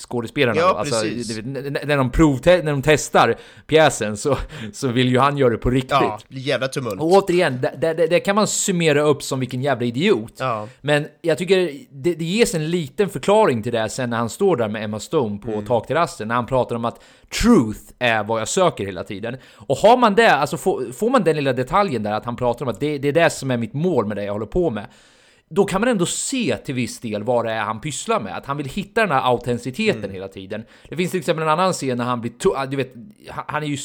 skådespelarna. 0.00 0.60
Ja, 0.60 0.78
alltså, 0.78 1.04
vet, 1.04 1.86
när, 1.86 1.96
de 1.96 2.10
provte- 2.10 2.62
när 2.62 2.70
de 2.72 2.82
testar 2.82 3.34
pjäsen 3.66 4.16
så, 4.16 4.36
så 4.72 4.88
vill 4.88 5.08
ju 5.08 5.18
han 5.18 5.36
göra 5.36 5.50
det 5.50 5.56
på 5.58 5.70
riktigt. 5.70 5.90
Ja, 5.90 6.18
jävla 6.28 6.68
tumult. 6.68 7.00
Och 7.00 7.06
återigen, 7.12 7.66
det 7.80 8.20
kan 8.24 8.36
man 8.36 8.46
summera 8.46 9.02
upp 9.02 9.22
som 9.22 9.40
vilken 9.40 9.62
jävla 9.62 9.86
idiot. 9.86 10.32
Ja. 10.36 10.68
Men 10.80 11.06
jag 11.22 11.38
tycker 11.38 11.70
det, 11.90 12.14
det 12.14 12.24
ges 12.24 12.54
en 12.54 12.70
liten 12.70 13.08
förklaring 13.08 13.62
till 13.62 13.72
det 13.72 13.88
sen 13.88 14.10
när 14.10 14.16
han 14.16 14.28
står 14.30 14.56
där 14.56 14.68
med 14.68 14.84
Emma 14.84 15.00
Stone 15.00 15.38
på 15.38 15.50
Mm. 15.52 15.66
takterrassen, 15.66 16.28
när 16.28 16.34
han 16.34 16.46
pratar 16.46 16.76
om 16.76 16.84
att 16.84 17.02
truth 17.42 17.80
är 17.98 18.24
vad 18.24 18.40
jag 18.40 18.48
söker 18.48 18.84
hela 18.86 19.04
tiden. 19.04 19.36
Och 19.54 19.76
har 19.76 19.96
man 19.96 20.14
det, 20.14 20.30
alltså 20.32 20.56
får, 20.56 20.92
får 20.92 21.10
man 21.10 21.24
den 21.24 21.36
lilla 21.36 21.52
detaljen 21.52 22.02
där 22.02 22.12
att 22.12 22.24
han 22.24 22.36
pratar 22.36 22.64
om 22.64 22.68
att 22.70 22.80
det, 22.80 22.98
det 22.98 23.08
är 23.08 23.12
det 23.12 23.30
som 23.30 23.50
är 23.50 23.56
mitt 23.56 23.74
mål 23.74 24.06
med 24.06 24.16
det 24.16 24.24
jag 24.24 24.32
håller 24.32 24.46
på 24.46 24.70
med. 24.70 24.86
Då 25.54 25.64
kan 25.64 25.80
man 25.80 25.88
ändå 25.90 26.06
se 26.06 26.56
till 26.56 26.74
viss 26.74 26.98
del 27.00 27.22
vad 27.22 27.44
det 27.44 27.52
är 27.52 27.60
han 27.60 27.80
pysslar 27.80 28.20
med, 28.20 28.36
att 28.36 28.46
han 28.46 28.56
vill 28.56 28.68
hitta 28.68 29.00
den 29.00 29.10
här 29.10 29.22
autenticiteten 29.30 29.98
Mm. 30.04 30.10
hela 30.14 30.28
tiden. 30.28 30.64
Det 30.88 30.96
finns 30.96 31.10
till 31.10 31.20
exempel 31.20 31.42
en 31.42 31.48
annan 31.48 31.72
scen 31.72 31.98
när 31.98 32.04
han 32.04 32.20
blir, 32.20 32.30
to- 32.32 32.66
du 32.66 32.76
vet, 32.76 32.92
han 33.28 33.62
är 33.62 33.66
ju 33.66 33.76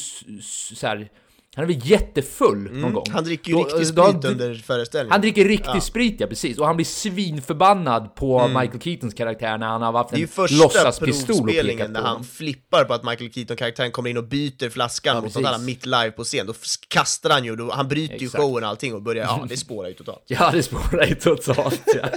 så 0.72 0.86
här, 0.86 1.08
han 1.56 1.62
är 1.64 1.66
väl 1.68 1.86
jättefull 1.90 2.58
någon 2.72 2.92
gång. 2.92 3.04
Mm. 3.06 3.14
Han 3.14 3.24
dricker 3.24 3.50
ju 3.50 3.56
Då- 3.56 3.64
riktig 3.64 3.86
sprit 3.86 4.24
under 4.24 4.54
föreställningen. 4.54 5.12
han 5.12 5.20
dricker 5.20 5.44
riktig 5.44 5.82
sprit, 5.82 6.16
ja 6.18 6.26
precis. 6.26 6.58
Och 6.58 6.66
han 6.66 6.76
blir 6.76 6.86
svinförbannad 6.86 8.14
på 8.14 8.48
Michael 8.48 8.80
Keatons 8.80 9.14
karaktär 9.14 9.58
när 9.58 9.66
han 9.66 9.82
har 9.82 9.92
haft 9.92 10.06
Mm. 10.06 10.14
Det 10.14 10.16
är 10.16 10.18
ju 10.20 10.24
en 10.24 10.28
första 10.48 10.62
låtsaspistol 10.62 11.40
och 11.40 11.46
pekat 11.54 11.78
när 11.78 11.86
på 12.00 12.06
han 12.06 12.06
honom. 12.06 12.24
flippar 12.24 12.84
på 12.84 12.94
att 12.94 13.04
Michael 13.04 13.32
Keaton-karaktären 13.32 13.90
kommer 13.90 14.10
in 14.10 14.16
och 14.16 14.24
byter 14.24 14.70
flaskan 14.70 15.22
mot 15.24 15.34
något 15.34 15.44
annat 15.44 15.62
mitt 15.62 15.86
live 15.86 16.10
på 16.10 16.24
scen. 16.24 16.46
Då 16.46 16.52
kastar 16.88 17.30
han 17.30 17.44
ju, 17.44 17.56
då, 17.56 17.72
han 17.72 17.88
bryter 17.88 18.18
ju 18.18 18.24
Exakt. 18.26 18.42
showen 18.44 18.64
och 18.64 18.70
allting 18.70 18.94
och 18.94 19.02
börjar, 19.02 19.24
ja 19.24 19.46
det 19.48 19.56
spårar 19.56 19.88
ju 19.88 19.94
totalt. 19.94 20.22
Ja, 20.26 20.50
det 20.52 20.62
spårar 20.62 21.06
ju 21.06 21.14
totalt. 21.14 21.82
Ja. 21.94 22.08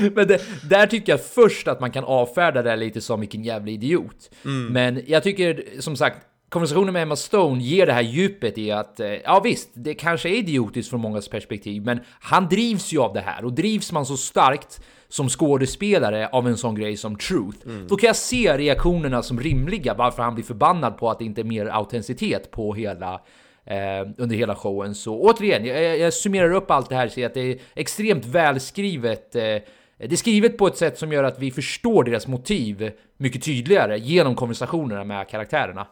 Men 0.14 0.26
det, 0.28 0.40
där 0.68 0.86
tycker 0.86 1.12
jag 1.12 1.24
först 1.24 1.68
att 1.68 1.80
man 1.80 1.90
kan 1.90 2.04
avfärda 2.04 2.62
det 2.62 2.76
lite 2.76 3.00
som 3.00 3.20
vilken 3.20 3.44
jävla 3.44 3.70
idiot. 3.70 4.30
Mm. 4.44 4.66
Men 4.72 5.02
jag 5.06 5.22
tycker, 5.22 5.64
som 5.80 5.96
sagt, 5.96 6.18
konversationen 6.48 6.92
med 6.92 7.02
Emma 7.02 7.16
Stone 7.16 7.62
ger 7.62 7.86
det 7.86 7.92
här 7.92 8.02
djupet 8.02 8.58
i 8.58 8.70
att, 8.70 9.00
eh, 9.00 9.08
ja 9.12 9.40
visst, 9.44 9.70
det 9.74 9.94
kanske 9.94 10.28
är 10.28 10.32
idiotiskt 10.34 10.90
från 10.90 11.00
mångas 11.00 11.28
perspektiv, 11.28 11.84
men 11.84 12.00
han 12.20 12.48
drivs 12.48 12.92
ju 12.92 12.98
av 13.00 13.14
det 13.14 13.20
här. 13.20 13.44
Och 13.44 13.52
drivs 13.52 13.92
man 13.92 14.06
så 14.06 14.16
starkt 14.16 14.80
som 15.08 15.28
skådespelare 15.28 16.28
av 16.28 16.48
en 16.48 16.56
sån 16.56 16.74
grej 16.74 16.96
som 16.96 17.16
truth, 17.16 17.58
då 17.88 17.96
kan 17.96 18.06
jag 18.06 18.16
se 18.16 18.58
reaktionerna 18.58 19.22
som 19.22 19.40
rimliga, 19.40 19.94
varför 19.94 20.22
han 20.22 20.34
blir 20.34 20.44
förbannad 20.44 20.98
på 20.98 21.10
att 21.10 21.18
det 21.18 21.24
inte 21.24 21.40
är 21.40 21.44
mer 21.44 21.66
autenticitet 21.66 22.50
på 22.50 22.74
hela 22.74 23.20
eh, 23.66 24.08
under 24.18 24.36
hela 24.36 24.54
showen. 24.54 24.94
Så 24.94 25.20
återigen, 25.20 25.64
jag, 25.64 25.82
jag- 25.84 25.98
jag 25.98 26.14
summerar 26.14 26.52
upp 26.52 26.70
allt 26.70 26.88
det 26.88 26.94
här 26.96 27.06
och 27.06 27.12
ser 27.12 27.26
att 27.26 27.34
det 27.34 27.40
är 27.52 27.58
extremt 27.74 28.24
välskrivet. 28.26 29.34
Eh, 29.36 29.42
det 29.42 30.12
är 30.12 30.16
skrivet 30.16 30.58
på 30.58 30.66
ett 30.66 30.76
sätt 30.76 30.98
som 30.98 31.12
gör 31.12 31.24
att 31.24 31.38
vi 31.38 31.50
förstår 31.50 32.04
deras 32.04 32.26
motiv 32.26 32.90
mycket 33.18 33.42
tydligare 33.42 33.98
genom 33.98 34.34
konversationerna 34.34 35.04
med 35.04 35.28
karaktärerna. 35.28 35.86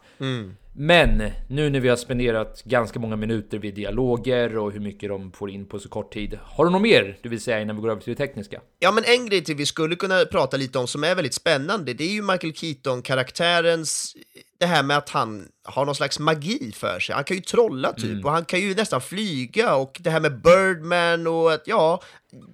Men 0.78 1.30
nu 1.48 1.70
när 1.70 1.80
vi 1.80 1.88
har 1.88 1.96
spenderat 1.96 2.62
ganska 2.64 2.98
många 2.98 3.16
minuter 3.16 3.58
vid 3.58 3.74
dialoger 3.74 4.58
och 4.58 4.72
hur 4.72 4.80
mycket 4.80 5.08
de 5.08 5.32
får 5.32 5.50
in 5.50 5.66
på 5.66 5.78
så 5.78 5.88
kort 5.88 6.12
tid. 6.12 6.38
Har 6.42 6.64
du 6.64 6.70
något 6.70 6.82
mer 6.82 7.18
du 7.22 7.28
vill 7.28 7.40
säga 7.40 7.60
innan 7.60 7.76
vi 7.76 7.82
går 7.82 7.90
över 7.90 8.02
till 8.02 8.14
det 8.14 8.26
tekniska? 8.26 8.60
Ja, 8.78 8.92
men 8.92 9.04
en 9.04 9.26
grej 9.26 9.44
till 9.44 9.56
vi 9.56 9.66
skulle 9.66 9.96
kunna 9.96 10.24
prata 10.24 10.56
lite 10.56 10.78
om 10.78 10.86
som 10.86 11.04
är 11.04 11.14
väldigt 11.14 11.34
spännande, 11.34 11.94
det 11.94 12.04
är 12.04 12.12
ju 12.12 12.22
Michael 12.22 12.52
Keaton-karaktärens, 12.54 14.16
det 14.58 14.66
här 14.66 14.82
med 14.82 14.96
att 14.96 15.08
han 15.08 15.48
har 15.64 15.84
någon 15.84 15.94
slags 15.94 16.18
magi 16.18 16.72
för 16.72 17.00
sig. 17.00 17.14
Han 17.14 17.24
kan 17.24 17.36
ju 17.36 17.42
trolla 17.42 17.92
typ, 17.92 18.24
och 18.24 18.30
han 18.30 18.44
kan 18.44 18.60
ju 18.60 18.74
nästan 18.74 19.00
flyga 19.00 19.76
och 19.76 19.96
det 20.00 20.10
här 20.10 20.20
med 20.20 20.42
Birdman 20.42 21.26
och 21.26 21.52
att, 21.52 21.62
ja, 21.66 22.02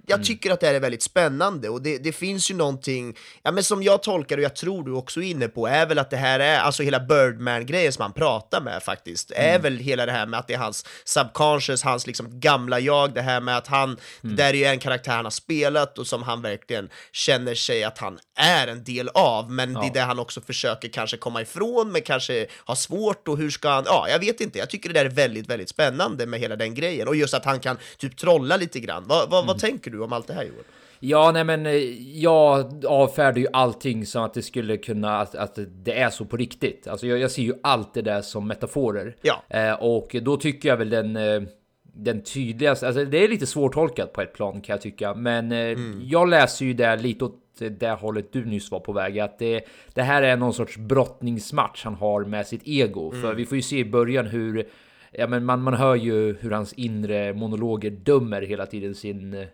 jag 0.07 0.23
tycker 0.23 0.51
att 0.51 0.59
det 0.59 0.67
här 0.67 0.73
är 0.73 0.79
väldigt 0.79 1.03
spännande 1.03 1.69
och 1.69 1.81
det, 1.81 1.97
det 1.97 2.11
finns 2.11 2.51
ju 2.51 2.55
någonting, 2.55 3.17
ja 3.43 3.51
men 3.51 3.63
som 3.63 3.83
jag 3.83 4.03
tolkar 4.03 4.37
och 4.37 4.43
jag 4.43 4.55
tror 4.63 4.83
du 4.83 4.91
också 4.91 5.21
är 5.21 5.25
inne 5.25 5.47
på, 5.47 5.67
är 5.67 5.85
väl 5.85 5.99
att 5.99 6.09
det 6.09 6.17
här 6.17 6.39
är, 6.39 6.59
alltså 6.59 6.83
hela 6.83 6.99
Birdman-grejen 6.99 7.93
som 7.93 8.01
han 8.01 8.13
pratar 8.13 8.61
med 8.61 8.83
faktiskt, 8.83 9.31
är 9.35 9.59
väl 9.59 9.77
hela 9.77 10.05
det 10.05 10.11
här 10.11 10.25
med 10.25 10.39
att 10.39 10.47
det 10.47 10.53
är 10.53 10.57
hans 10.57 10.85
subconscious, 11.05 11.83
hans 11.83 12.07
liksom 12.07 12.39
gamla 12.39 12.79
jag, 12.79 13.13
det 13.13 13.21
här 13.21 13.41
med 13.41 13.57
att 13.57 13.67
han, 13.67 13.97
det 14.21 14.35
där 14.35 14.49
är 14.49 14.53
ju 14.53 14.65
en 14.65 14.79
karaktär 14.79 15.11
han 15.11 15.25
har 15.25 15.31
spelat 15.31 15.97
och 15.97 16.07
som 16.07 16.23
han 16.23 16.41
verkligen 16.41 16.89
känner 17.11 17.55
sig 17.55 17.83
att 17.83 17.97
han 17.97 18.19
är 18.35 18.67
en 18.67 18.83
del 18.83 19.09
av, 19.09 19.51
men 19.51 19.73
det 19.73 19.87
är 19.87 19.93
det 19.93 19.99
han 19.99 20.19
också 20.19 20.41
försöker 20.41 20.89
kanske 20.89 21.17
komma 21.17 21.41
ifrån, 21.41 21.91
men 21.91 22.01
kanske 22.01 22.47
har 22.55 22.75
svårt 22.75 23.27
och 23.27 23.37
hur 23.37 23.49
ska 23.49 23.69
han, 23.69 23.83
ja, 23.85 24.07
jag 24.09 24.19
vet 24.19 24.41
inte, 24.41 24.59
jag 24.59 24.69
tycker 24.69 24.89
det 24.89 24.99
där 24.99 25.05
är 25.05 25.09
väldigt, 25.09 25.49
väldigt 25.49 25.69
spännande 25.69 26.25
med 26.25 26.39
hela 26.39 26.55
den 26.55 26.73
grejen 26.73 27.07
och 27.07 27.15
just 27.15 27.33
att 27.33 27.45
han 27.45 27.59
kan 27.59 27.77
typ 27.97 28.17
trolla 28.17 28.57
lite 28.57 28.79
grann. 28.79 29.03
Vad, 29.07 29.29
vad, 29.29 29.45
vad 29.45 29.59
tänker 29.59 29.91
du 29.91 30.03
om 30.03 30.13
allt 30.13 30.27
det 30.27 30.33
här 30.33 30.43
Joel? 30.43 30.63
Ja, 31.05 31.31
nej 31.33 31.43
men 31.43 31.65
eh, 31.65 31.73
jag 32.21 32.85
avfärdar 32.85 33.37
ju 33.37 33.47
allting 33.53 34.05
som 34.05 34.23
att 34.23 34.33
det 34.33 34.41
skulle 34.41 34.77
kunna, 34.77 35.17
att, 35.17 35.35
att 35.35 35.59
det 35.67 35.99
är 35.99 36.09
så 36.09 36.25
på 36.25 36.37
riktigt. 36.37 36.87
Alltså 36.87 37.07
jag, 37.07 37.19
jag 37.19 37.31
ser 37.31 37.41
ju 37.41 37.53
allt 37.63 37.93
det 37.93 38.01
där 38.01 38.21
som 38.21 38.47
metaforer. 38.47 39.15
Ja. 39.21 39.43
Eh, 39.49 39.73
och 39.73 40.15
då 40.21 40.37
tycker 40.37 40.69
jag 40.69 40.77
väl 40.77 40.89
den, 40.89 41.15
eh, 41.15 41.41
den 41.83 42.23
tydligaste, 42.23 42.87
alltså 42.87 43.05
det 43.05 43.23
är 43.23 43.27
lite 43.27 43.45
svårtolkat 43.45 44.13
på 44.13 44.21
ett 44.21 44.33
plan 44.33 44.61
kan 44.61 44.73
jag 44.73 44.81
tycka. 44.81 45.13
Men 45.13 45.51
eh, 45.51 45.77
jag 46.03 46.29
läser 46.29 46.65
ju 46.65 46.73
det 46.73 46.95
lite 46.95 47.25
åt 47.25 47.39
det 47.59 47.91
hållet 47.91 48.33
du 48.33 48.45
nyss 48.45 48.71
var 48.71 48.79
på 48.79 48.93
väg. 48.93 49.19
Att 49.19 49.39
det, 49.39 49.61
det 49.93 50.01
här 50.01 50.21
är 50.21 50.37
någon 50.37 50.53
sorts 50.53 50.77
brottningsmatch 50.77 51.83
han 51.83 51.95
har 51.95 52.25
med 52.25 52.47
sitt 52.47 52.61
ego. 52.65 53.11
För 53.11 53.33
vi 53.33 53.45
får 53.45 53.55
ju 53.55 53.61
se 53.61 53.77
i 53.77 53.85
början 53.85 54.27
hur, 54.27 54.67
ja 55.11 55.27
men 55.27 55.45
man, 55.45 55.61
man 55.61 55.73
hör 55.73 55.95
ju 55.95 56.35
hur 56.39 56.51
hans 56.51 56.73
inre 56.73 57.33
monologer 57.33 57.91
dömer 57.91 58.41
hela 58.41 58.65
tiden 58.65 58.95
sin 58.95 59.47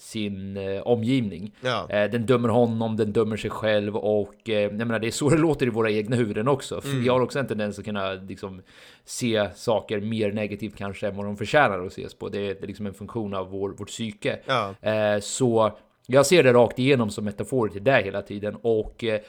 sin 0.00 0.56
eh, 0.56 0.80
omgivning. 0.80 1.54
Ja. 1.60 1.86
Eh, 1.88 2.10
den 2.10 2.26
dömer 2.26 2.48
honom, 2.48 2.96
den 2.96 3.12
dömer 3.12 3.36
sig 3.36 3.50
själv 3.50 3.96
och 3.96 4.48
eh, 4.48 4.60
jag 4.60 4.76
menar, 4.76 4.98
det 4.98 5.06
är 5.06 5.10
så 5.10 5.28
det 5.30 5.38
låter 5.38 5.66
i 5.66 5.70
våra 5.70 5.90
egna 5.90 6.16
huvuden 6.16 6.48
också. 6.48 6.80
För 6.80 6.90
Mm. 6.90 7.04
Jag 7.04 7.12
har 7.12 7.20
också 7.20 7.38
en 7.38 7.46
tendens 7.46 7.78
att 7.78 7.84
kunna 7.84 8.12
liksom, 8.12 8.62
se 9.04 9.48
saker 9.54 10.00
mer 10.00 10.32
negativt 10.32 10.76
kanske 10.76 11.08
än 11.08 11.16
vad 11.16 11.26
de 11.26 11.36
förtjänar 11.36 11.86
att 11.86 11.92
ses 11.92 12.14
på. 12.14 12.28
Det 12.28 12.38
är, 12.38 12.54
det 12.54 12.62
är 12.62 12.66
liksom 12.66 12.86
en 12.86 12.94
funktion 12.94 13.34
av 13.34 13.50
vår, 13.50 13.70
vårt 13.70 13.88
psyke. 13.88 14.38
Ja. 14.46 14.74
Eh, 14.90 15.20
så 15.20 15.72
jag 16.06 16.26
ser 16.26 16.42
det 16.42 16.52
rakt 16.52 16.78
igenom 16.78 17.10
som 17.10 17.24
metafor 17.24 17.68
till 17.68 17.84
det 17.84 18.02
hela 18.04 18.22
tiden 18.22 18.56
och 18.62 19.04
eh, 19.04 19.20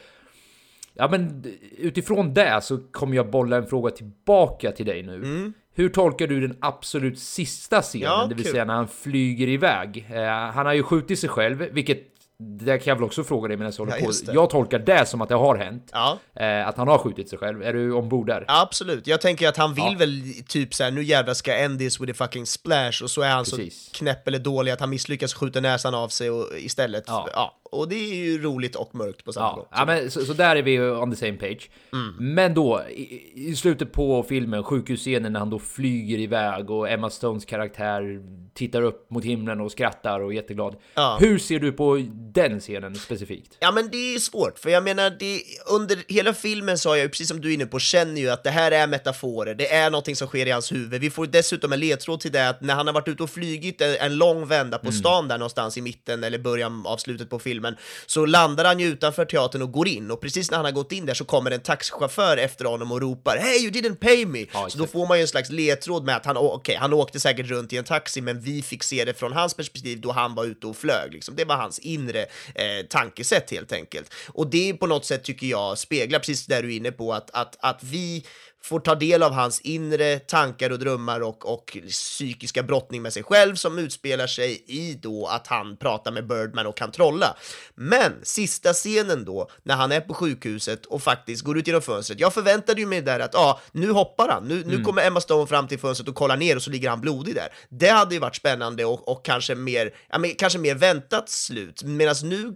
Ja 1.02 1.08
men 1.12 1.44
utifrån 1.78 2.34
det 2.34 2.60
så 2.64 2.78
kommer 2.78 3.16
jag 3.16 3.30
bolla 3.30 3.58
en 3.58 3.68
fråga 3.68 3.92
tillbaka 3.92 4.72
till 4.72 4.86
dig 4.86 5.04
nu. 5.04 5.54
Hur 5.74 5.90
tolkar 5.90 6.28
du 6.28 6.42
den 6.48 6.58
absolut 6.62 7.20
sista 7.20 7.82
scenen, 7.82 8.08
Mm. 8.08 8.20
Ja, 8.22 8.28
det 8.28 8.36
vill 8.36 8.44
kul. 8.44 8.52
säga 8.52 8.66
när 8.66 8.74
han 8.74 8.88
flyger 8.88 9.48
iväg? 9.48 10.08
Eh, 10.14 10.24
han 10.28 10.66
har 10.66 10.74
ju 10.74 10.84
skjutit 10.84 11.20
sig 11.20 11.30
själv, 11.30 11.58
vilket 11.72 12.00
det 12.44 12.78
kan 12.78 12.92
jag 12.92 12.96
väl 12.96 13.04
också 13.04 13.24
fråga 13.24 13.48
dig 13.48 13.58
medan 13.58 13.74
jag 13.78 13.86
håller 13.86 13.98
Ja, 14.00 14.06
på. 14.26 14.34
Jag 14.34 14.50
tolkar 14.50 14.80
det 14.80 15.06
som 15.06 15.22
att 15.22 15.30
det 15.30 15.36
har 15.36 15.56
hänt. 15.56 15.90
Ja. 15.94 16.18
Eh, 16.36 16.68
att 16.68 16.78
han 16.78 16.88
har 16.88 16.98
skjutit 16.98 17.30
sig 17.30 17.40
själv. 17.40 17.64
Är 17.64 17.74
du 17.74 17.92
ombord 17.94 18.28
där? 18.28 18.46
Absolut, 18.48 19.08
jag 19.08 19.22
tänker 19.22 19.48
att 19.48 19.58
han 19.58 19.74
vill 19.74 19.84
Ja. 19.92 19.96
väl 20.00 20.22
typ 20.48 20.74
såhär, 20.74 20.91
nu 20.91 21.04
jävlar 21.04 21.34
ska 21.34 21.52
jag 21.52 21.62
end 21.64 21.80
this 21.80 21.99
with 21.99 22.12
a 22.12 22.26
fucking 22.26 22.45
splash, 22.45 23.04
och 23.04 23.12
så 23.12 23.22
är 23.22 23.30
han 23.30 23.43
Precis. 23.43 23.86
så 23.86 23.91
knäpp 23.97 24.28
eller 24.28 24.39
dålig 24.39 24.72
att 24.72 24.80
han 24.80 24.89
misslyckas 24.89 25.34
och 25.34 25.39
skjuter 25.39 25.62
näsan 25.62 25.95
av 25.95 26.08
sig 26.10 26.30
och, 26.30 26.47
istället. 26.58 27.04
Ja. 27.08 27.58
Och 27.72 27.89
det 27.89 27.95
är 27.95 28.15
ju 28.15 28.41
roligt 28.41 28.76
och 28.76 28.95
mörkt 28.95 29.26
på 29.26 29.34
samma 29.34 29.47
Ja, 29.47 29.55
gång. 29.55 29.65
ja 29.72 29.86
men, 29.86 30.11
så, 30.11 30.26
så 30.26 30.34
där 30.34 30.55
är 30.55 30.61
vi 30.61 30.80
on 30.80 31.11
the 31.11 31.17
same 31.17 31.38
page. 31.38 31.69
Mm. 31.93 32.34
Men 32.34 32.53
då, 32.53 32.84
i, 32.89 33.32
i 33.36 33.55
slutet 33.55 33.91
på 33.91 34.24
filmen, 34.24 34.63
sjukhusscenen 34.63 35.34
när 35.34 35.39
han 35.39 35.49
då 35.49 35.59
flyger 35.59 36.17
iväg 36.19 36.69
och 36.69 36.89
Emma 36.89 37.09
Stones 37.09 37.45
karaktär 37.45 38.19
tittar 38.53 38.82
upp 38.82 39.11
mot 39.11 39.26
himlen 39.26 39.61
och 39.61 39.72
skrattar 39.72 40.19
och 40.19 40.32
är 40.32 40.36
jätteglad. 40.36 40.76
Ja. 40.93 41.17
Hur 41.22 41.39
ser 41.39 41.59
du 41.59 41.72
på 41.72 42.05
den 42.13 42.59
scenen 42.59 42.95
specifikt? 42.95 43.57
Ja 43.59 43.72
men 43.72 43.89
det 43.91 44.15
är 44.15 44.19
svårt, 44.19 44.59
för 44.59 44.69
jag 44.69 44.84
menar, 44.84 45.09
det, 45.19 45.41
under 45.69 45.97
hela 46.07 46.34
filmen 46.34 46.78
så 46.78 46.89
har 46.89 46.95
jag 46.95 47.03
ju, 47.03 47.09
precis 47.09 47.28
som 47.28 47.41
du 47.41 47.49
är 47.49 47.53
inne 47.53 47.65
på, 47.65 47.80
känner 47.80 48.22
ju 48.22 48.30
att 48.30 48.43
det 48.43 48.49
här 48.49 48.72
är 48.72 48.88
metaforer, 48.88 49.55
det 49.55 49.74
är 49.74 49.89
någonting 49.89 50.15
som 50.15 50.28
sker 50.28 50.45
i 50.45 50.51
hans 50.51 50.72
huvud. 50.72 51.01
Vi 51.01 51.09
får 51.09 51.26
dessutom 51.28 51.74
en 51.74 51.80
ledtråd 51.80 52.19
till 52.19 52.32
det 52.32 52.49
att 52.49 52.61
när 52.61 52.74
han 52.76 52.88
har 52.88 52.93
varit 52.93 53.07
ute 53.07 53.24
och 53.24 53.30
flygit 53.30 53.82
en, 53.82 53.95
en 53.99 54.17
lång 54.17 54.47
vända 54.47 54.78
på 54.78 54.91
stan 54.91 55.28
där 55.28 55.38
någonstans 55.38 55.78
i 55.78 55.82
mitten 55.82 56.24
eller 56.24 56.39
början 56.39 56.84
av 56.86 56.97
slutet 56.97 57.30
på 57.30 57.39
filmen, 57.39 57.61
så 58.05 58.26
landar 58.26 58.66
han 58.66 58.80
ju 58.80 58.88
utanför 58.88 59.26
teatern 59.26 59.62
och 59.62 59.72
går 59.72 59.88
in, 59.88 60.12
och 60.12 60.22
precis 60.22 60.51
när 60.51 60.57
han 60.57 60.66
har 60.66 60.72
gått 60.72 60.91
in 60.91 61.05
där 61.05 61.14
så 61.14 61.26
kommer 61.26 61.51
en 61.51 61.59
taxichaufför 61.59 62.38
efter 62.38 62.66
honom 62.66 62.91
och 62.91 63.01
ropar 63.01 63.38
“Hey, 63.38 63.57
you 63.59 63.72
didn't 63.72 63.95
pay 63.95 64.26
me!” 64.26 64.45
Ja, 64.53 64.70
Så 64.70 64.78
då 64.78 64.88
får 64.88 65.07
man 65.07 65.18
ju 65.18 65.22
en 65.22 65.28
slags 65.28 65.49
ledtråd 65.49 66.03
med 66.03 66.16
att 66.16 66.26
han, 66.26 66.38
okej, 66.38 66.76
han 66.76 66.93
åkte 66.93 67.20
säkert 67.20 67.45
runt 67.45 67.74
i 67.74 67.78
en 67.78 67.84
taxi, 67.84 68.22
men 68.22 68.41
vi 68.41 68.62
fick 68.62 68.84
se 68.84 69.05
det 69.05 69.14
från 69.14 69.34
hans 69.34 69.53
perspektiv 69.53 70.01
då 70.01 70.12
han 70.12 70.36
var 70.36 70.45
ute 70.45 70.68
och 70.68 70.78
flög. 70.78 71.14
Liksom. 71.14 71.36
Det 71.36 71.45
var 71.45 71.55
hans 71.55 71.80
inre 71.80 72.22
eh, 72.55 72.86
tankesätt 72.89 73.51
helt 73.51 73.72
enkelt. 73.72 74.14
Och 74.28 74.47
det 74.47 74.74
på 74.74 74.88
något 74.88 75.05
sätt 75.05 75.24
tycker 75.24 75.47
jag 75.47 75.78
speglar 75.78 76.20
precis 76.20 76.45
det 76.45 76.62
du 76.62 76.74
är 76.74 76.78
inne 76.78 76.91
på, 76.91 77.14
att, 77.14 77.30
att, 77.34 77.57
att 77.59 77.84
vi 77.84 78.26
får 78.64 78.80
ta 78.80 78.95
del 78.95 79.24
av 79.24 79.32
hans 79.32 79.62
inre 79.62 80.20
tankar 80.20 80.70
och 80.70 80.80
drömmar 80.80 81.22
och, 81.22 81.53
och 81.53 81.78
psykiska 81.88 82.64
brottning 82.64 83.01
med 83.01 83.14
sig 83.14 83.24
själv 83.24 83.55
som 83.55 83.80
utspelar 83.80 84.28
sig 84.28 84.64
i 84.68 84.93
då 84.93 85.28
att 85.28 85.47
han 85.47 85.78
pratar 85.78 86.12
med 86.12 86.28
Birdman 86.28 86.68
och 86.68 86.78
kan 86.78 86.91
trolla. 86.91 87.36
Men 87.76 88.12
sista 88.24 88.74
scenen 88.74 89.26
då, 89.26 89.49
när 89.64 89.76
han 89.76 89.91
är 89.91 90.01
på 90.01 90.14
sjukhuset 90.14 90.86
och 90.86 91.03
faktiskt 91.03 91.43
går 91.43 91.57
ut 91.57 91.68
genom 91.68 91.82
fönstret. 91.82 92.20
Jag 92.20 92.34
förväntade 92.34 92.82
ju 92.82 92.88
mig 92.88 93.01
där 93.01 93.20
att 93.20 93.34
ja, 93.34 93.59
nu 93.72 93.91
hoppar 93.91 94.30
han, 94.30 94.47
nu, 94.47 94.64
nu 94.66 94.84
kommer 94.84 95.07
Emma 95.07 95.22
Stone 95.22 95.47
fram 95.47 95.68
till 95.68 95.80
fönstret 95.80 96.09
och 96.09 96.16
kollar 96.16 96.38
ner 96.38 96.55
och 96.55 96.62
så 96.62 96.70
ligger 96.70 96.89
han 96.89 97.01
blodig 97.01 97.36
där. 97.36 97.47
Det 97.70 97.89
hade 97.89 98.16
ju 98.16 98.20
varit 98.20 98.36
spännande 98.36 98.86
och, 98.86 99.07
och 99.07 99.26
kanske 99.26 99.55
mer, 99.55 99.93
ja, 100.09 100.18
men, 100.18 100.36
kanske 100.36 100.59
mer 100.59 100.76
väntat 100.76 101.30
slut. 101.30 101.84
Medan 101.84 102.16
nu 102.24 102.55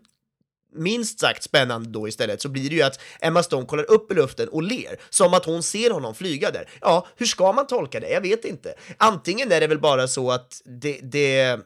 minst 0.76 1.20
sagt 1.20 1.44
spännande 1.44 1.90
då 1.90 2.08
istället 2.08 2.42
så 2.42 2.50
blir 2.50 2.70
det 2.70 2.76
ju 2.76 2.82
att 2.82 3.00
Emma 3.22 3.44
Stone 3.44 3.66
kollar 3.66 3.92
upp 3.92 4.12
i 4.12 4.16
luften 4.16 4.48
och 4.50 4.64
ler, 4.64 4.96
som 5.10 5.34
att 5.34 5.46
hon 5.46 5.64
ser 5.64 5.90
honom 5.92 6.16
flyga 6.16 6.52
där. 6.52 6.70
Ja, 6.82 7.08
hur 7.18 7.26
ska 7.26 7.52
man 7.52 7.68
tolka 7.68 8.00
det? 8.00 8.10
Jag 8.10 8.22
vet 8.22 8.46
inte. 8.46 8.74
Antingen 8.98 9.52
är 9.52 9.60
det 9.60 9.68
väl 9.68 9.80
bara 9.80 10.08
så 10.08 10.32
att 10.32 10.62
det, 10.66 11.00
det 11.04 11.60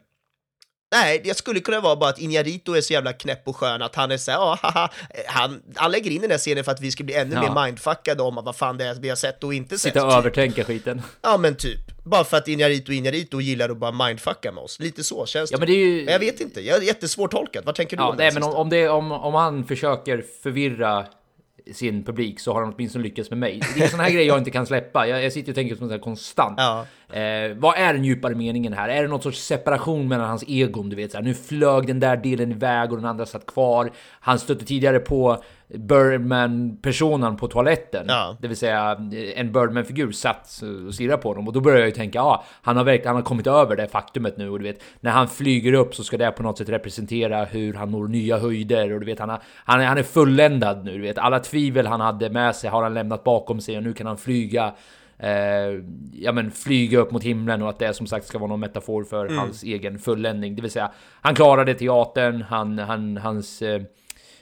Nej, 0.91 1.22
det 1.24 1.38
skulle 1.38 1.60
kunna 1.60 1.80
vara 1.80 1.95
bara 1.95 2.10
att 2.10 2.20
Inarito 2.20 2.74
är 2.74 2.82
så 2.82 2.93
jävla 2.93 3.14
knäpp 3.14 3.47
och 3.47 3.55
skön 3.57 3.82
att 3.82 3.95
han 3.95 4.12
är 4.12 4.18
så 4.18 4.32
här, 4.32 4.38
ja, 4.38 4.57
haha, 4.62 4.89
han, 5.28 5.62
han 5.76 5.91
lägger 5.91 6.12
in 6.12 6.22
den 6.22 6.32
här 6.32 6.38
scenen 6.38 6.64
för 6.64 6.72
att 6.72 6.82
vi 6.82 6.91
ska 6.91 7.03
bli 7.03 7.14
ännu 7.16 7.36
Ja. 7.36 7.53
mer 7.53 7.66
mindfuckade 7.66 8.24
om 8.24 8.36
vad 8.36 8.55
fan 8.55 8.78
det 8.78 8.86
är 8.86 8.95
vi 8.95 9.10
har 9.10 9.16
sett 9.16 9.43
och 9.43 9.53
inte 9.53 9.78
sett. 9.78 9.93
Sitta 9.93 10.05
och 10.05 10.14
övertänka 10.14 10.64
skiten. 10.64 11.01
Ja 11.22 11.38
men 11.38 11.55
typ, 11.55 11.80
bara 12.10 12.24
för 12.24 12.38
att 12.38 12.47
Inarito 12.47 12.91
Inarito 12.91 13.41
gillar 13.41 13.70
att 13.70 13.78
bara 13.78 14.07
mindfucka 14.07 14.51
med 14.51 14.64
oss. 14.64 14.80
Lite 14.80 15.03
så 15.03 15.26
känns 15.26 15.51
Ja 15.51 15.57
det. 15.57 15.60
men 15.60 15.68
det 15.68 15.74
är 15.82 15.86
ju... 15.86 16.03
Men 16.05 16.12
jag 16.14 16.20
vet 16.20 16.41
inte, 16.41 16.62
jag 16.62 16.78
är 16.78 16.82
jättesvårtolkad. 16.82 17.66
Vad 17.66 17.76
tänker 17.76 17.97
du 17.97 18.03
Ja, 18.03 18.10
om 18.10 18.18
det 18.18 18.24
nej, 18.24 18.34
men 18.34 18.43
om, 18.43 18.70
det, 18.70 18.89
om, 18.89 19.12
om 19.12 19.34
han 19.34 19.66
försöker 19.66 20.24
förvirra 20.43 21.05
sin 21.74 22.03
publik 22.03 22.39
så 22.39 22.53
har 22.53 22.62
han 22.62 22.74
åtminstone 22.74 23.03
lyckats 23.03 23.30
med 23.30 23.39
mig. 23.39 23.62
Det 23.76 23.84
är 23.84 23.88
såna 23.88 24.03
här 24.03 24.12
grejer 24.12 24.28
jag 24.28 24.38
inte 24.38 24.51
kan 24.51 24.66
släppa. 24.66 25.07
Jag, 25.07 25.24
jag 25.24 25.34
sitter 25.34 25.51
och 25.51 25.55
tänker 25.55 25.76
som 25.76 25.88
så 25.88 25.93
här 25.93 25.99
konstant. 26.01 26.55
Ja. 26.57 26.86
Eh, 27.14 27.55
vad 27.55 27.78
är 27.78 27.93
den 27.93 28.03
djupare 28.03 28.36
meningen 28.36 28.74
här? 28.74 28.89
Är 28.89 29.01
det 29.01 29.07
någon 29.07 29.22
sorts 29.22 29.39
separation 29.39 30.07
mellan 30.07 30.30
hans 30.30 30.43
egon? 30.47 30.89
Du 30.89 30.95
vet, 30.95 31.12
så 31.12 31.18
här, 31.18 31.24
nu 31.24 31.34
flög 31.34 31.88
den 31.88 31.99
där 31.99 32.18
delen 32.18 32.51
iväg 32.51 32.91
och 32.91 32.97
den 32.97 33.05
andra 33.05 33.26
satt 33.26 33.45
kvar. 33.45 33.91
Han 34.20 34.39
stötte 34.39 34.66
tidigare 34.66 34.99
på 34.99 35.43
Birdman-personen 35.74 37.38
på 37.38 37.47
toaletten. 37.47 38.05
Ja. 38.07 38.38
Det 38.41 38.47
vill 38.47 38.57
säga 38.57 38.97
en 39.36 39.51
Birdman-figur 39.51 40.12
satt 40.12 40.62
och 40.88 40.93
stirrade 40.93 41.22
på 41.22 41.30
honom 41.30 41.47
och 41.47 41.53
då 41.53 41.62
började 41.62 41.82
jag 41.82 41.88
ju 41.88 41.95
tänka, 41.95 42.20
ja, 42.20 42.43
han 42.62 42.78
har 42.78 42.84
verkligen 42.84 43.07
han 43.07 43.16
har 43.16 43.24
kommit 43.24 43.47
över 43.47 43.76
det 43.76 43.88
faktumet 43.88 44.38
nu 44.38 44.49
och 44.49 44.60
du 44.60 44.64
vet, 44.64 44.84
när 44.99 45.12
han 45.12 45.28
flyger 45.28 45.74
upp 45.74 45.95
så 45.95 46.03
ska 46.03 46.18
det 46.18 46.32
på 46.32 46.43
något 46.43 46.57
sätt 46.57 46.70
representera 46.70 47.45
hur 47.45 47.74
han 47.74 47.91
når 47.91 48.07
nya 48.07 48.38
höjder 48.38 48.93
och 48.93 48.99
du 48.99 49.05
vet, 49.05 49.20
han, 49.20 49.30
har, 49.30 49.39
han, 49.55 49.82
är, 49.82 49.86
han 49.86 49.97
är 49.97 50.03
fulländad 50.03 50.86
nu, 50.86 50.91
du 50.91 51.01
vet, 51.01 51.18
alla 51.18 51.39
tvivel 51.39 51.88
han 51.88 52.01
hade 52.01 52.30
med 52.30 52.55
sig 52.55 52.70
har 52.70 52.84
han 52.84 52.93
lämnat 52.93 53.24
bakom 53.24 53.62
sig 53.62 53.78
och 53.78 53.84
nu 53.84 53.93
kan 53.93 54.07
han 54.07 54.18
flyga 54.18 54.74
eh, 55.20 55.84
ja 56.13 56.32
men 56.32 56.51
flyga 56.51 56.99
upp 56.99 57.11
mot 57.11 57.24
himlen 57.24 57.61
och 57.61 57.70
att 57.70 57.80
det 57.80 57.93
som 57.93 58.07
sagt 58.07 58.28
ska 58.28 58.38
vara 58.38 58.49
någon 58.49 58.59
metafor 58.59 59.03
för 59.03 59.26
Mm. 59.26 59.38
hans 59.38 59.63
egen 59.63 59.99
fulländning. 59.99 60.55
Det 60.55 60.61
vill 60.61 60.72
säga, 60.72 60.91
han 61.22 61.36
klarade 61.36 61.74
teatern, 61.74 62.41
han, 62.41 62.80
han, 62.80 63.17
hans 63.17 63.61
eh, 63.61 63.82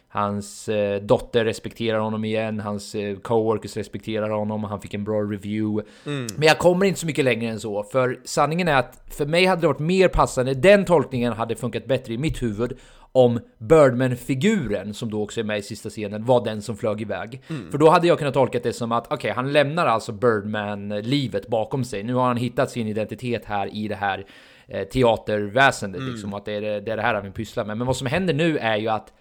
Hans 0.10 0.70
eh, 0.70 1.02
dotter 1.02 1.46
respekterar 1.46 2.00
honom 2.00 2.26
igen, 2.26 2.60
hans 2.60 2.96
eh, 2.96 3.16
coworkers 3.18 3.78
respekterar 3.78 4.30
honom, 4.30 4.64
han 4.64 4.82
fick 4.82 4.94
en 4.94 5.04
bra 5.04 5.22
review. 5.22 5.90
Men 6.38 6.48
jag 6.48 6.58
kommer 6.58 6.86
inte 6.86 7.00
så 7.00 7.06
mycket 7.06 7.26
längre 7.26 7.52
än 7.52 7.60
så, 7.60 7.84
för 7.84 8.20
sanningen 8.26 8.68
är 8.68 8.76
att 8.76 9.04
för 9.18 9.26
mig 9.26 9.46
hade 9.46 9.62
det 9.62 9.68
varit 9.68 9.80
mer 9.80 10.08
passande, 10.08 10.54
den 10.54 10.86
tolkningen 10.86 11.34
hade 11.34 11.56
funkat 11.56 11.86
bättre 11.86 12.14
i 12.14 12.18
mitt 12.18 12.44
huvud 12.44 12.78
om 13.18 13.40
Birdman-figuren, 13.60 14.94
som 14.94 15.12
då 15.12 15.24
också 15.24 15.40
är 15.40 15.44
med 15.44 15.58
i 15.58 15.62
sista 15.62 15.90
scenen, 15.90 16.26
var 16.26 16.46
den 16.46 16.62
som 16.62 16.78
flög 16.78 17.02
iväg. 17.02 17.42
För 17.72 17.78
då 17.78 17.90
hade 17.90 18.08
jag 18.08 18.18
kunnat 18.20 18.34
tolka 18.34 18.60
det 18.64 18.74
som 18.74 18.92
att, 18.92 19.12
okej, 19.12 19.32
han 19.32 19.52
lämnar 19.52 19.86
alltså 19.86 20.12
Birdman-livet 20.12 21.48
bakom 21.48 21.84
sig. 21.84 22.04
Nu 22.04 22.14
har 22.14 22.28
han 22.28 22.38
hittat 22.38 22.72
sin 22.72 22.88
identitet 22.88 23.46
här 23.46 23.76
i 23.76 23.88
det 23.88 23.96
här 23.96 24.26
eh, 24.68 24.84
teaterväsendet, 24.88 26.02
liksom, 26.02 26.34
att 26.34 26.46
det 26.46 26.52
är 26.52 26.62
det, 26.62 26.82
det 26.82 26.92
är 26.92 26.98
det 26.98 27.04
här 27.04 27.14
han 27.14 27.24
vill 27.24 27.32
pyssla 27.32 27.64
med. 27.66 27.78
Men 27.78 27.88
vad 27.88 27.96
som 27.98 28.08
händer 28.08 28.34
nu 28.34 28.58
är 28.58 28.78
ju 28.78 28.88
att 28.88 29.14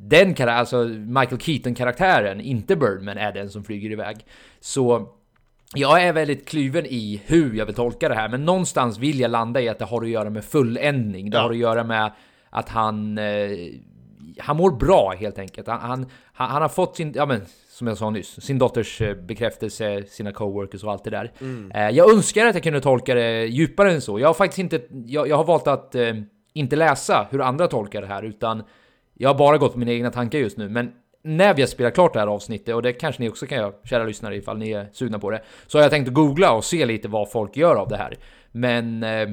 den 0.00 0.34
kara- 0.34 0.54
alltså 0.54 0.84
Michael 0.88 1.40
Keaton-karaktären, 1.40 2.40
inte 2.40 2.76
Birdman, 2.76 3.18
är 3.18 3.32
den 3.32 3.50
som 3.50 3.64
flyger 3.64 3.90
iväg. 3.90 4.16
Så 4.60 5.08
jag 5.74 6.02
är 6.02 6.12
väldigt 6.12 6.48
kluven 6.48 6.86
i 6.86 7.22
hur 7.26 7.54
jag 7.54 7.66
vill 7.66 7.74
tolka 7.74 8.08
det 8.08 8.14
här, 8.14 8.28
men 8.28 8.44
någonstans 8.44 8.98
vill 8.98 9.20
jag 9.20 9.30
landa 9.30 9.60
i 9.60 9.68
att 9.68 9.78
det 9.78 9.84
har 9.84 10.02
att 10.02 10.08
göra 10.08 10.30
med 10.30 10.44
fulländning. 10.44 11.30
Det 11.30 11.36
Ja. 11.36 11.42
har 11.42 11.50
att 11.50 11.56
göra 11.56 11.84
med 11.84 12.12
att 12.50 12.68
han... 12.68 13.18
Eh, 13.18 13.50
han 14.40 14.56
mår 14.56 14.70
bra 14.70 15.14
helt 15.18 15.38
enkelt. 15.38 15.68
Han, 15.68 15.80
han, 15.80 16.06
han 16.32 16.62
har 16.62 16.68
fått 16.68 16.96
sin, 16.96 17.12
ja 17.16 17.26
men 17.26 17.40
som 17.70 17.86
jag 17.86 17.98
sa 17.98 18.10
nyss, 18.10 18.40
sin 18.40 18.58
dotters 18.58 19.00
eh, 19.00 19.14
bekräftelse, 19.14 20.04
sina 20.08 20.32
coworkers 20.32 20.84
och 20.84 20.92
allt 20.92 21.04
det 21.04 21.10
där. 21.10 21.32
Eh, 21.74 21.90
jag 21.90 22.12
önskar 22.12 22.46
att 22.46 22.54
jag 22.54 22.62
kunde 22.62 22.80
tolka 22.80 23.14
det 23.14 23.46
djupare 23.46 23.92
än 23.92 24.00
så. 24.00 24.20
Jag 24.20 24.28
har 24.28 24.34
faktiskt 24.34 24.58
inte, 24.58 24.80
jag, 25.06 25.28
jag 25.28 25.36
har 25.36 25.44
valt 25.44 25.66
att 25.66 25.94
inte 26.52 26.76
läsa 26.76 27.28
hur 27.30 27.40
andra 27.40 27.66
tolkar 27.66 28.00
det 28.00 28.06
här, 28.06 28.22
utan 28.22 28.62
jag 29.14 29.28
har 29.28 29.38
bara 29.38 29.58
gått 29.58 29.72
på 29.72 29.78
mina 29.78 29.92
egna 29.92 30.10
tankar 30.10 30.38
just 30.38 30.56
nu. 30.56 30.68
Men 30.68 30.92
när 31.22 31.54
vi 31.54 31.62
har 31.62 31.66
spelat 31.66 31.94
klart 31.94 32.12
det 32.12 32.20
här 32.20 32.26
avsnittet, 32.26 32.74
och 32.74 32.82
det 32.82 32.92
kanske 32.92 33.22
ni 33.22 33.28
också 33.28 33.46
kan 33.46 33.58
göra, 33.58 33.72
kära 33.84 34.04
lyssnare, 34.04 34.36
ifall 34.36 34.58
ni 34.58 34.70
är 34.70 34.88
sugna 34.92 35.18
på 35.18 35.30
det, 35.30 35.42
så 35.66 35.78
har 35.78 35.82
jag 35.82 35.90
tänkt 35.90 36.12
googla 36.12 36.52
och 36.52 36.64
se 36.64 36.86
lite 36.86 37.08
vad 37.08 37.30
folk 37.30 37.56
gör 37.56 37.76
av 37.76 37.88
det 37.88 37.96
här. 37.96 38.16
Men, 38.52 39.02
eh, 39.02 39.28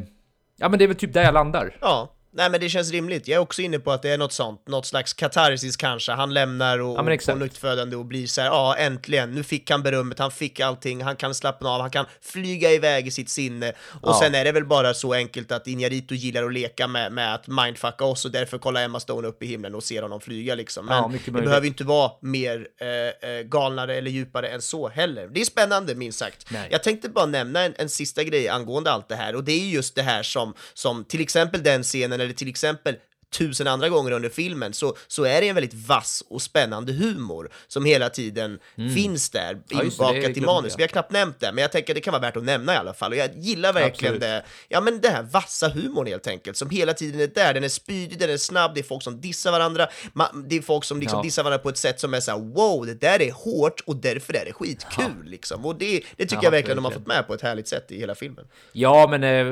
ja 0.57 0.69
men 0.69 0.79
det 0.79 0.85
är 0.85 0.87
väl 0.87 0.97
typ 0.97 1.13
där 1.13 1.23
jag 1.23 1.33
landar. 1.33 1.77
Ja, 1.81 2.14
nej 2.35 2.49
men 2.49 2.59
det 2.59 2.69
känns 2.69 2.91
rimligt. 2.91 3.27
Jag 3.27 3.35
är 3.35 3.41
också 3.41 3.61
inne 3.61 3.79
på 3.79 3.91
att 3.91 4.01
det 4.01 4.09
är 4.09 4.17
något 4.17 4.33
sånt, 4.33 4.67
något 4.67 4.85
slags 4.85 5.13
katarsis 5.13 5.77
kanske. 5.77 6.11
Han 6.11 6.33
lämnar 6.33 6.79
och, 6.79 6.95
Ja, 6.97 7.13
och 7.13 7.25
på 7.25 7.35
nytt 7.35 7.57
födande 7.57 7.95
och 7.95 8.05
blir 8.05 8.27
så 8.27 8.41
här, 8.41 8.47
ja 8.47 8.75
äntligen, 8.75 9.31
nu 9.31 9.43
fick 9.43 9.71
han 9.71 9.83
berömmet, 9.83 10.19
han 10.19 10.31
fick 10.31 10.59
allting, 10.59 11.01
han 11.03 11.15
kan 11.15 11.35
slappna 11.35 11.69
av, 11.69 11.81
han 11.81 11.89
kan 11.89 12.05
flyga 12.21 12.71
iväg 12.71 13.07
i 13.07 13.11
sitt 13.11 13.29
sinne. 13.29 13.69
Och 14.01 14.09
Ja. 14.09 14.19
sen 14.23 14.35
är 14.35 14.45
det 14.45 14.51
väl 14.51 14.65
bara 14.65 14.93
så 14.93 15.13
enkelt 15.13 15.51
att 15.51 15.67
Inarito 15.67 16.15
gillar 16.15 16.43
att 16.43 16.53
leka 16.53 16.87
med, 16.87 17.11
med 17.11 17.33
att 17.33 17.47
mindfucka 17.47 18.05
oss 18.05 18.25
och 18.25 18.31
därför 18.31 18.57
kollar 18.57 18.83
Emma 18.83 18.99
Stone 18.99 19.27
upp 19.27 19.43
i 19.43 19.45
himlen 19.45 19.75
och 19.75 19.83
ser 19.83 20.01
honom 20.01 20.21
flyga 20.21 20.55
liksom. 20.55 20.85
Men 20.85 20.97
Ja, 20.97 21.11
det 21.25 21.31
behöver 21.31 21.67
inte 21.67 21.83
vara 21.83 22.11
mer 22.21 22.67
eh, 22.81 23.29
eh, 23.29 23.41
galnare 23.43 23.95
eller 23.95 24.11
djupare 24.11 24.47
än 24.47 24.61
så 24.61 24.89
heller. 24.89 25.27
Det 25.27 25.41
är 25.41 25.45
spännande 25.45 25.95
minst 25.95 26.19
sagt. 26.19 26.45
Nej. 26.51 26.67
Jag 26.71 26.83
tänkte 26.83 27.09
bara 27.09 27.25
nämna 27.25 27.61
en, 27.61 27.73
en 27.77 27.89
sista 27.89 28.23
grej 28.23 28.49
angående 28.49 28.91
allt 28.91 29.09
det 29.09 29.15
här 29.15 29.35
och 29.35 29.43
det 29.43 29.51
är 29.51 29.59
ju 29.59 29.69
just 29.73 29.95
det 29.95 30.01
här 30.01 30.23
som, 30.23 30.53
som 30.73 31.03
till 31.03 31.21
exempel 31.21 31.63
den 31.63 31.83
scenen 31.83 32.24
eller 32.25 32.35
till 32.35 32.49
exempel 32.49 32.95
tusen 33.29 33.67
andra 33.67 33.89
gånger 33.89 34.11
under 34.11 34.29
filmen 34.29 34.73
så, 34.73 34.95
så 35.07 35.23
är 35.23 35.41
det 35.41 35.47
en 35.49 35.55
väldigt 35.55 35.73
vass 35.87 36.23
och 36.29 36.41
spännande 36.41 36.93
humor 36.93 37.49
som 37.67 37.85
hela 37.85 38.09
tiden 38.09 38.59
finns 38.95 39.29
där 39.29 39.45
Mm. 39.51 39.63
Ja, 39.69 39.83
inbakat 39.83 40.37
i 40.37 40.41
manus. 40.41 40.71
jag. 40.71 40.77
Vi 40.77 40.83
har 40.83 40.87
knappt 40.87 41.11
nämnt 41.11 41.39
det, 41.39 41.51
men 41.51 41.61
jag 41.61 41.71
tänker 41.71 41.93
att 41.93 41.95
det 41.95 42.01
kan 42.01 42.11
vara 42.11 42.21
värt 42.21 42.37
att 42.37 42.43
nämna 42.43 42.73
i 42.73 42.77
alla 42.77 42.93
fall. 42.93 43.11
Och 43.11 43.17
jag 43.17 43.37
gillar 43.37 43.73
verkligen 43.73 44.13
Absolut. 44.15 44.21
det, 44.43 44.45
ja 44.69 44.81
men 44.81 45.01
det 45.01 45.09
här 45.09 45.23
vassa 45.23 45.69
humorn 45.69 46.07
helt 46.07 46.27
enkelt, 46.27 46.57
som 46.57 46.69
hela 46.69 46.93
tiden 46.93 47.21
är 47.21 47.27
där. 47.27 47.53
Den 47.53 47.63
är 47.63 47.69
spydig, 47.69 48.19
den 48.19 48.29
är 48.29 48.37
snabb, 48.37 48.71
det 48.75 48.79
är 48.81 48.83
folk 48.83 49.03
som 49.03 49.21
dissar 49.21 49.51
varandra, 49.51 49.87
Ma- 50.13 50.45
det 50.47 50.55
är 50.57 50.61
folk 50.61 50.83
som 50.83 50.99
liksom 50.99 51.19
Ja. 51.19 51.23
dissar 51.23 51.43
varandra 51.43 51.63
på 51.63 51.69
ett 51.69 51.77
sätt 51.77 51.99
som 51.99 52.13
är 52.13 52.19
så 52.19 52.31
här: 52.31 52.39
wow, 52.39 52.85
det 52.85 52.93
där 53.01 53.21
är 53.21 53.31
hårt 53.31 53.81
och 53.85 53.95
därför 53.95 54.33
är 54.35 54.45
det 54.45 54.53
skitkul 54.53 55.23
liksom. 55.25 55.65
Och 55.65 55.75
det, 55.75 55.91
det 56.15 56.23
tycker 56.23 56.35
Ja, 56.35 56.39
jag 56.43 56.51
verkligen 56.51 56.75
de 56.75 56.85
har 56.85 56.91
fått 56.91 57.07
med 57.07 57.27
på 57.27 57.33
ett 57.33 57.41
härligt 57.41 57.67
sätt 57.67 57.91
i 57.91 57.99
hela 57.99 58.15
filmen. 58.15 58.45
Ja, 58.71 59.07
men 59.09 59.23
eh, 59.23 59.45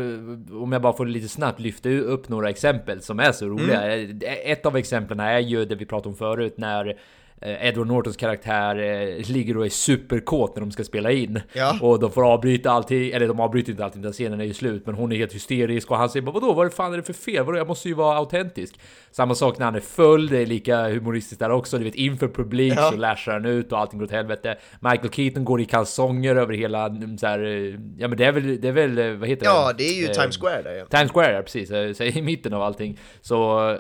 om 0.62 0.72
jag 0.72 0.82
bara 0.82 0.94
får 0.98 1.06
lite 1.06 1.28
snabbt 1.30 1.60
lyfta 1.60 1.90
upp 1.90 2.30
några 2.30 2.50
exempel 2.50 3.02
som 3.02 3.20
är 3.20 3.32
så 3.32 3.46
roliga. 3.46 3.63
Mm. 3.70 4.22
Eh, 4.22 4.52
Ett 4.52 4.66
av 4.66 4.78
exemplen 4.78 5.20
är 5.20 5.40
ju 5.40 5.66
det 5.66 5.76
vi 5.76 5.86
pratade 5.86 6.10
om 6.10 6.16
förut 6.16 6.54
när 6.58 6.98
Edward 7.46 7.88
Nortons 7.88 8.18
karaktär 8.18 8.76
eh, 8.76 9.30
ligger 9.32 9.58
och 9.58 9.66
är 9.66 9.70
superkåt 9.70 10.56
när 10.56 10.60
de 10.62 10.72
ska 10.72 10.84
spela 10.84 11.12
in. 11.12 11.42
Ja. 11.54 11.78
Och 11.82 12.00
de 12.00 12.12
får 12.12 12.34
avbryta 12.34 12.72
allting, 12.72 13.12
eller 13.12 13.28
de 13.28 13.40
avbryter 13.40 13.72
inte 13.72 13.86
allting, 13.86 14.02
den 14.02 14.14
scenen 14.14 14.42
är 14.42 14.46
ju 14.46 14.54
slut. 14.54 14.86
Men 14.86 14.96
hon 14.96 15.12
är 15.12 15.16
helt 15.16 15.34
hysterisk 15.34 15.92
och 15.92 15.98
han 15.98 16.10
säger 16.10 16.26
bara 16.26 16.32
vadå, 16.32 16.54
vad 16.54 16.74
fan 16.74 16.94
är 16.94 16.98
det 16.98 17.04
för 17.04 17.14
fel? 17.14 17.44
Vadå, 17.46 17.58
jag 17.58 17.68
måste 17.68 17.88
ju 17.88 17.94
vara 17.94 18.18
autentisk. 18.18 18.80
Samma 19.12 19.36
sak 19.36 19.58
när 19.58 19.66
han 19.66 19.76
är 19.76 19.80
full, 19.80 20.28
det 20.28 20.38
är 20.38 20.46
lika 20.46 20.90
humoristiskt 20.90 21.40
där 21.40 21.50
också. 21.52 21.78
Du 21.78 21.84
vet, 21.84 21.96
inför 21.96 22.28
publik 22.28 22.74
Ja. 22.78 22.90
så 22.92 22.98
lashar 22.98 23.32
han 23.34 23.46
ut 23.46 23.72
och 23.72 23.80
allting 23.80 24.00
går 24.00 24.06
åt 24.06 24.12
helvete. 24.12 24.58
Michael 24.80 25.10
Keaton 25.10 25.46
går 25.46 25.62
i 25.62 25.66
kalsonger 25.66 26.36
över 26.36 26.54
hela, 26.54 26.86
mm, 26.86 27.18
så 27.18 27.28
här, 27.28 27.40
eh, 27.44 27.80
ja 27.98 28.08
men 28.08 28.18
det 28.18 28.26
är 28.26 28.32
väl, 28.32 28.62
det 28.62 28.68
är 28.68 28.72
väl, 28.72 28.98
eh, 28.98 29.12
vad 29.12 29.30
heter 29.30 29.46
Ja, 29.46 29.74
det 29.78 29.84
är 29.84 29.94
ju 30.02 30.06
Eh, 30.06 30.12
Times 30.12 30.38
Square 30.38 30.62
där 30.62 30.74
ja. 30.76 30.86
Times 30.86 31.12
Square, 31.12 31.34
ja, 31.34 31.42
precis. 31.42 31.72
eh, 31.72 31.94
Så 31.94 32.04
i 32.04 32.22
mitten 32.22 32.54
av 32.54 32.62
allting. 32.62 33.00
Så 33.22 33.34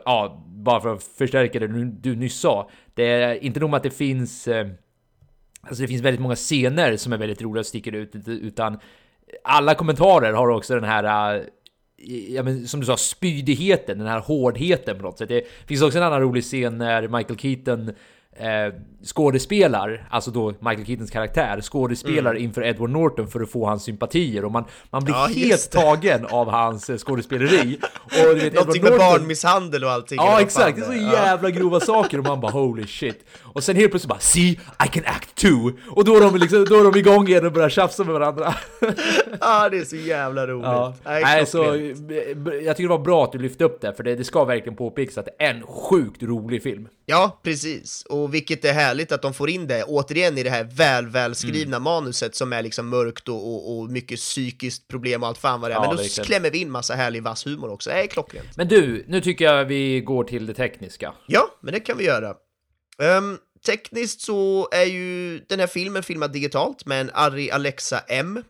ja, 0.05 0.43
bara 0.47 0.82
för 0.82 0.93
att 0.93 1.03
förstärka 1.03 1.59
det 1.59 1.68
du, 1.68 1.86
du 1.86 2.16
nyss 2.16 2.39
sa. 2.39 2.70
Det 2.93 3.05
är 3.05 3.43
inte 3.43 3.59
nog 3.59 3.69
med 3.69 3.77
att 3.77 3.83
det 3.83 3.89
finns... 3.89 4.47
Eh, 4.47 4.67
alltså 5.61 5.81
det 5.81 5.87
finns 5.87 6.01
väldigt 6.01 6.21
många 6.21 6.35
scener 6.35 6.97
som 6.97 7.13
är 7.13 7.17
väldigt 7.17 7.41
roliga 7.41 7.59
och 7.59 7.65
sticker 7.65 7.91
ut, 7.91 8.15
utan 8.27 8.79
alla 9.43 9.75
kommentarer 9.75 10.33
har 10.33 10.47
också 10.49 10.75
den 10.75 10.83
här... 10.83 11.35
Eh, 11.35 11.43
ja, 12.33 12.43
men 12.43 12.67
som 12.67 12.79
du 12.79 12.85
sa, 12.85 12.97
spydigheten, 12.97 13.97
den 13.97 14.07
här 14.07 14.19
hårdheten 14.19 14.97
på 14.97 15.03
något 15.03 15.17
sätt. 15.17 15.29
Det 15.29 15.47
finns 15.67 15.81
också 15.81 15.97
en 15.97 16.03
annan 16.03 16.21
rolig 16.21 16.43
scen 16.43 16.77
när 16.77 17.07
Michael 17.07 17.39
Keaton 17.39 17.89
eh, 18.31 18.73
skådespelar, 19.06 20.08
alltså 20.10 20.32
då 20.32 20.54
Michael 20.60 20.86
Keatons 20.86 21.12
karaktär, 21.12 21.62
skådespelar 21.62 22.34
inför 22.36 22.64
Edward 22.66 22.89
Norton 22.89 23.28
för 23.28 23.41
att 23.41 23.51
få 23.51 23.66
hans 23.66 23.84
sympatier 23.84 24.45
och 24.45 24.51
man, 24.51 24.64
man 24.89 25.04
blir 25.04 25.16
Ja, 25.16 25.26
helt 25.26 25.72
det. 25.72 25.80
tagen 25.80 26.26
av 26.26 26.49
hans 26.49 26.89
eh, 26.89 26.97
skådespeleri. 26.97 27.80
Och 28.04 28.36
du 28.36 28.39
vet, 28.41 28.54
Någonting 28.54 28.76
Edward 28.82 28.91
med 28.91 28.99
Norton- 28.99 29.20
barnmisshandel 29.20 29.84
och 29.84 29.91
allting. 29.91 30.18
Ja 30.18 30.41
exakt, 30.41 30.76
det 30.76 30.82
är 30.82 30.86
så 30.86 30.91
är. 30.91 30.97
Ja. 30.97 31.12
jävla 31.12 31.49
grova 31.49 31.80
saker 31.80 32.18
och 32.18 32.26
man 32.26 32.39
bara 32.41 32.51
holy 32.51 32.88
shit. 32.88 33.26
Och 33.43 33.64
sen 33.64 33.76
helt 33.76 33.91
plötsligt 33.91 34.10
bara 34.10 34.20
see, 34.20 34.49
I 34.86 34.88
can 34.91 35.04
act 35.06 35.36
too. 35.36 35.72
Och 35.89 36.06
då 36.06 36.16
är 36.18 36.22
de, 36.22 36.36
liksom, 36.38 36.66
då 36.66 36.80
är 36.80 36.84
de 36.91 36.99
igång 36.99 37.28
igen 37.28 37.45
och 37.45 37.51
börjar 37.51 37.70
tjafsa 37.70 38.04
med 38.04 38.14
varandra. 38.14 38.54
ah, 39.39 39.70
det 39.70 39.78
är 39.78 39.86
så 39.86 39.95
jävla 39.95 40.47
roligt. 40.47 40.66
Ja. 40.66 40.93
Nej, 41.06 41.45
så, 41.45 41.58
jag 42.64 42.78
tycker 42.78 42.84
det 42.84 42.88
var 42.88 42.99
bra 42.99 43.24
att 43.24 43.32
du 43.32 43.38
lyfte 43.39 43.64
upp 43.64 43.82
det, 43.82 43.93
för 43.93 44.04
det, 44.04 44.16
det 44.16 44.24
ska 44.24 44.45
verkligen 44.45 44.76
påpekas 44.78 45.18
att 45.18 45.26
det 45.26 45.43
är 45.45 45.54
en 45.54 45.64
sjukt 45.68 46.24
rolig 46.24 46.64
film. 46.64 46.88
Ja, 47.06 47.39
precis. 47.43 48.06
Och 48.10 48.34
vilket 48.34 48.66
är 48.66 48.74
härligt 48.93 49.11
att 49.11 49.21
de 49.21 49.33
får 49.33 49.49
in 49.49 49.67
det, 49.67 49.83
återigen 49.83 50.37
i 50.37 50.43
det 50.43 50.49
här 50.49 50.63
väl, 50.63 51.07
välskrivna 51.07 51.77
Mm. 51.77 51.83
manuset 51.83 52.35
som 52.35 52.53
är 52.53 52.61
liksom 52.63 52.89
mörkt 52.89 53.29
och, 53.29 53.35
och, 53.53 53.77
och 53.79 53.89
mycket 53.89 54.19
psykiskt 54.19 54.87
problem 54.87 55.23
och 55.23 55.29
allt 55.29 55.37
fan 55.37 55.61
vad 55.61 55.71
det 55.71 55.73
är. 55.73 55.77
Ja, 55.77 55.81
Men 55.81 55.89
då 55.95 56.01
verkligen. 56.01 56.25
klämmer 56.25 56.51
vi 56.51 56.57
in 56.57 56.71
massa 56.71 56.93
härlig 56.95 57.23
vass 57.23 57.45
humor 57.47 57.69
också. 57.71 57.89
Det 57.89 57.95
är 58.03 58.07
klockrent. 58.07 58.57
Men 58.57 58.67
du, 58.67 59.05
nu 59.07 59.21
tycker 59.21 59.45
jag 59.45 59.65
vi 59.65 60.01
går 60.01 60.23
till 60.23 60.45
det 60.45 60.53
tekniska. 60.53 61.13
Ja, 61.27 61.57
men 61.61 61.73
det 61.73 61.79
kan 61.79 61.97
vi 61.97 62.03
göra. 62.05 62.33
Ehm, 63.01 63.37
tekniskt 63.65 64.21
så 64.21 64.69
är 64.71 64.85
ju 64.85 65.39
den 65.39 65.59
här 65.59 65.67
filmen 65.67 66.03
filmad 66.03 66.31
digitalt 66.31 66.85
med 66.85 67.01
en 67.01 67.09
Arri 67.13 67.51
Alexa 67.51 67.99
M. 68.07 68.43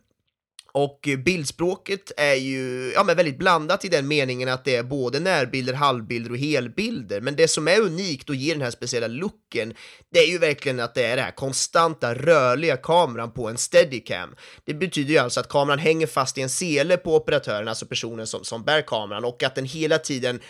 Och 0.76 1.08
bildspråket 1.24 2.12
är 2.16 2.34
ju 2.34 2.92
ja, 2.94 3.04
men 3.04 3.16
väldigt 3.16 3.38
blandat 3.38 3.84
i 3.84 3.88
den 3.88 4.08
meningen 4.08 4.48
att 4.48 4.64
det 4.64 4.76
är 4.76 4.82
både 4.82 5.20
närbilder, 5.20 5.74
halvbilder 5.74 6.30
och 6.30 6.38
helbilder. 6.38 7.20
Men 7.20 7.36
det 7.36 7.48
som 7.48 7.68
är 7.68 7.80
unikt 7.80 8.28
och 8.28 8.34
ger 8.34 8.54
den 8.54 8.62
här 8.62 8.70
speciella 8.70 9.06
looken, 9.06 9.74
det 10.12 10.18
är 10.18 10.26
ju 10.26 10.38
verkligen 10.38 10.80
att 10.80 10.94
det 10.94 11.04
är 11.04 11.16
den 11.16 11.24
här 11.24 11.32
konstanta 11.32 12.14
rörliga 12.14 12.76
kameran 12.76 13.32
på 13.32 13.48
en 13.48 13.56
steadicam. 13.56 14.34
Det 14.64 14.74
betyder 14.74 15.10
ju 15.10 15.18
alltså 15.18 15.40
att 15.40 15.48
kameran 15.48 15.78
hänger 15.78 16.06
fast 16.06 16.38
i 16.38 16.42
en 16.42 16.48
sele 16.48 16.96
på 16.96 17.16
operatören, 17.16 17.68
alltså 17.68 17.86
personen 17.86 18.26
som, 18.26 18.44
som 18.44 18.64
bär 18.64 18.82
kameran, 18.82 19.24
och 19.24 19.42
att 19.42 19.54
den 19.54 19.64
hela 19.64 19.98
tiden 19.98 20.40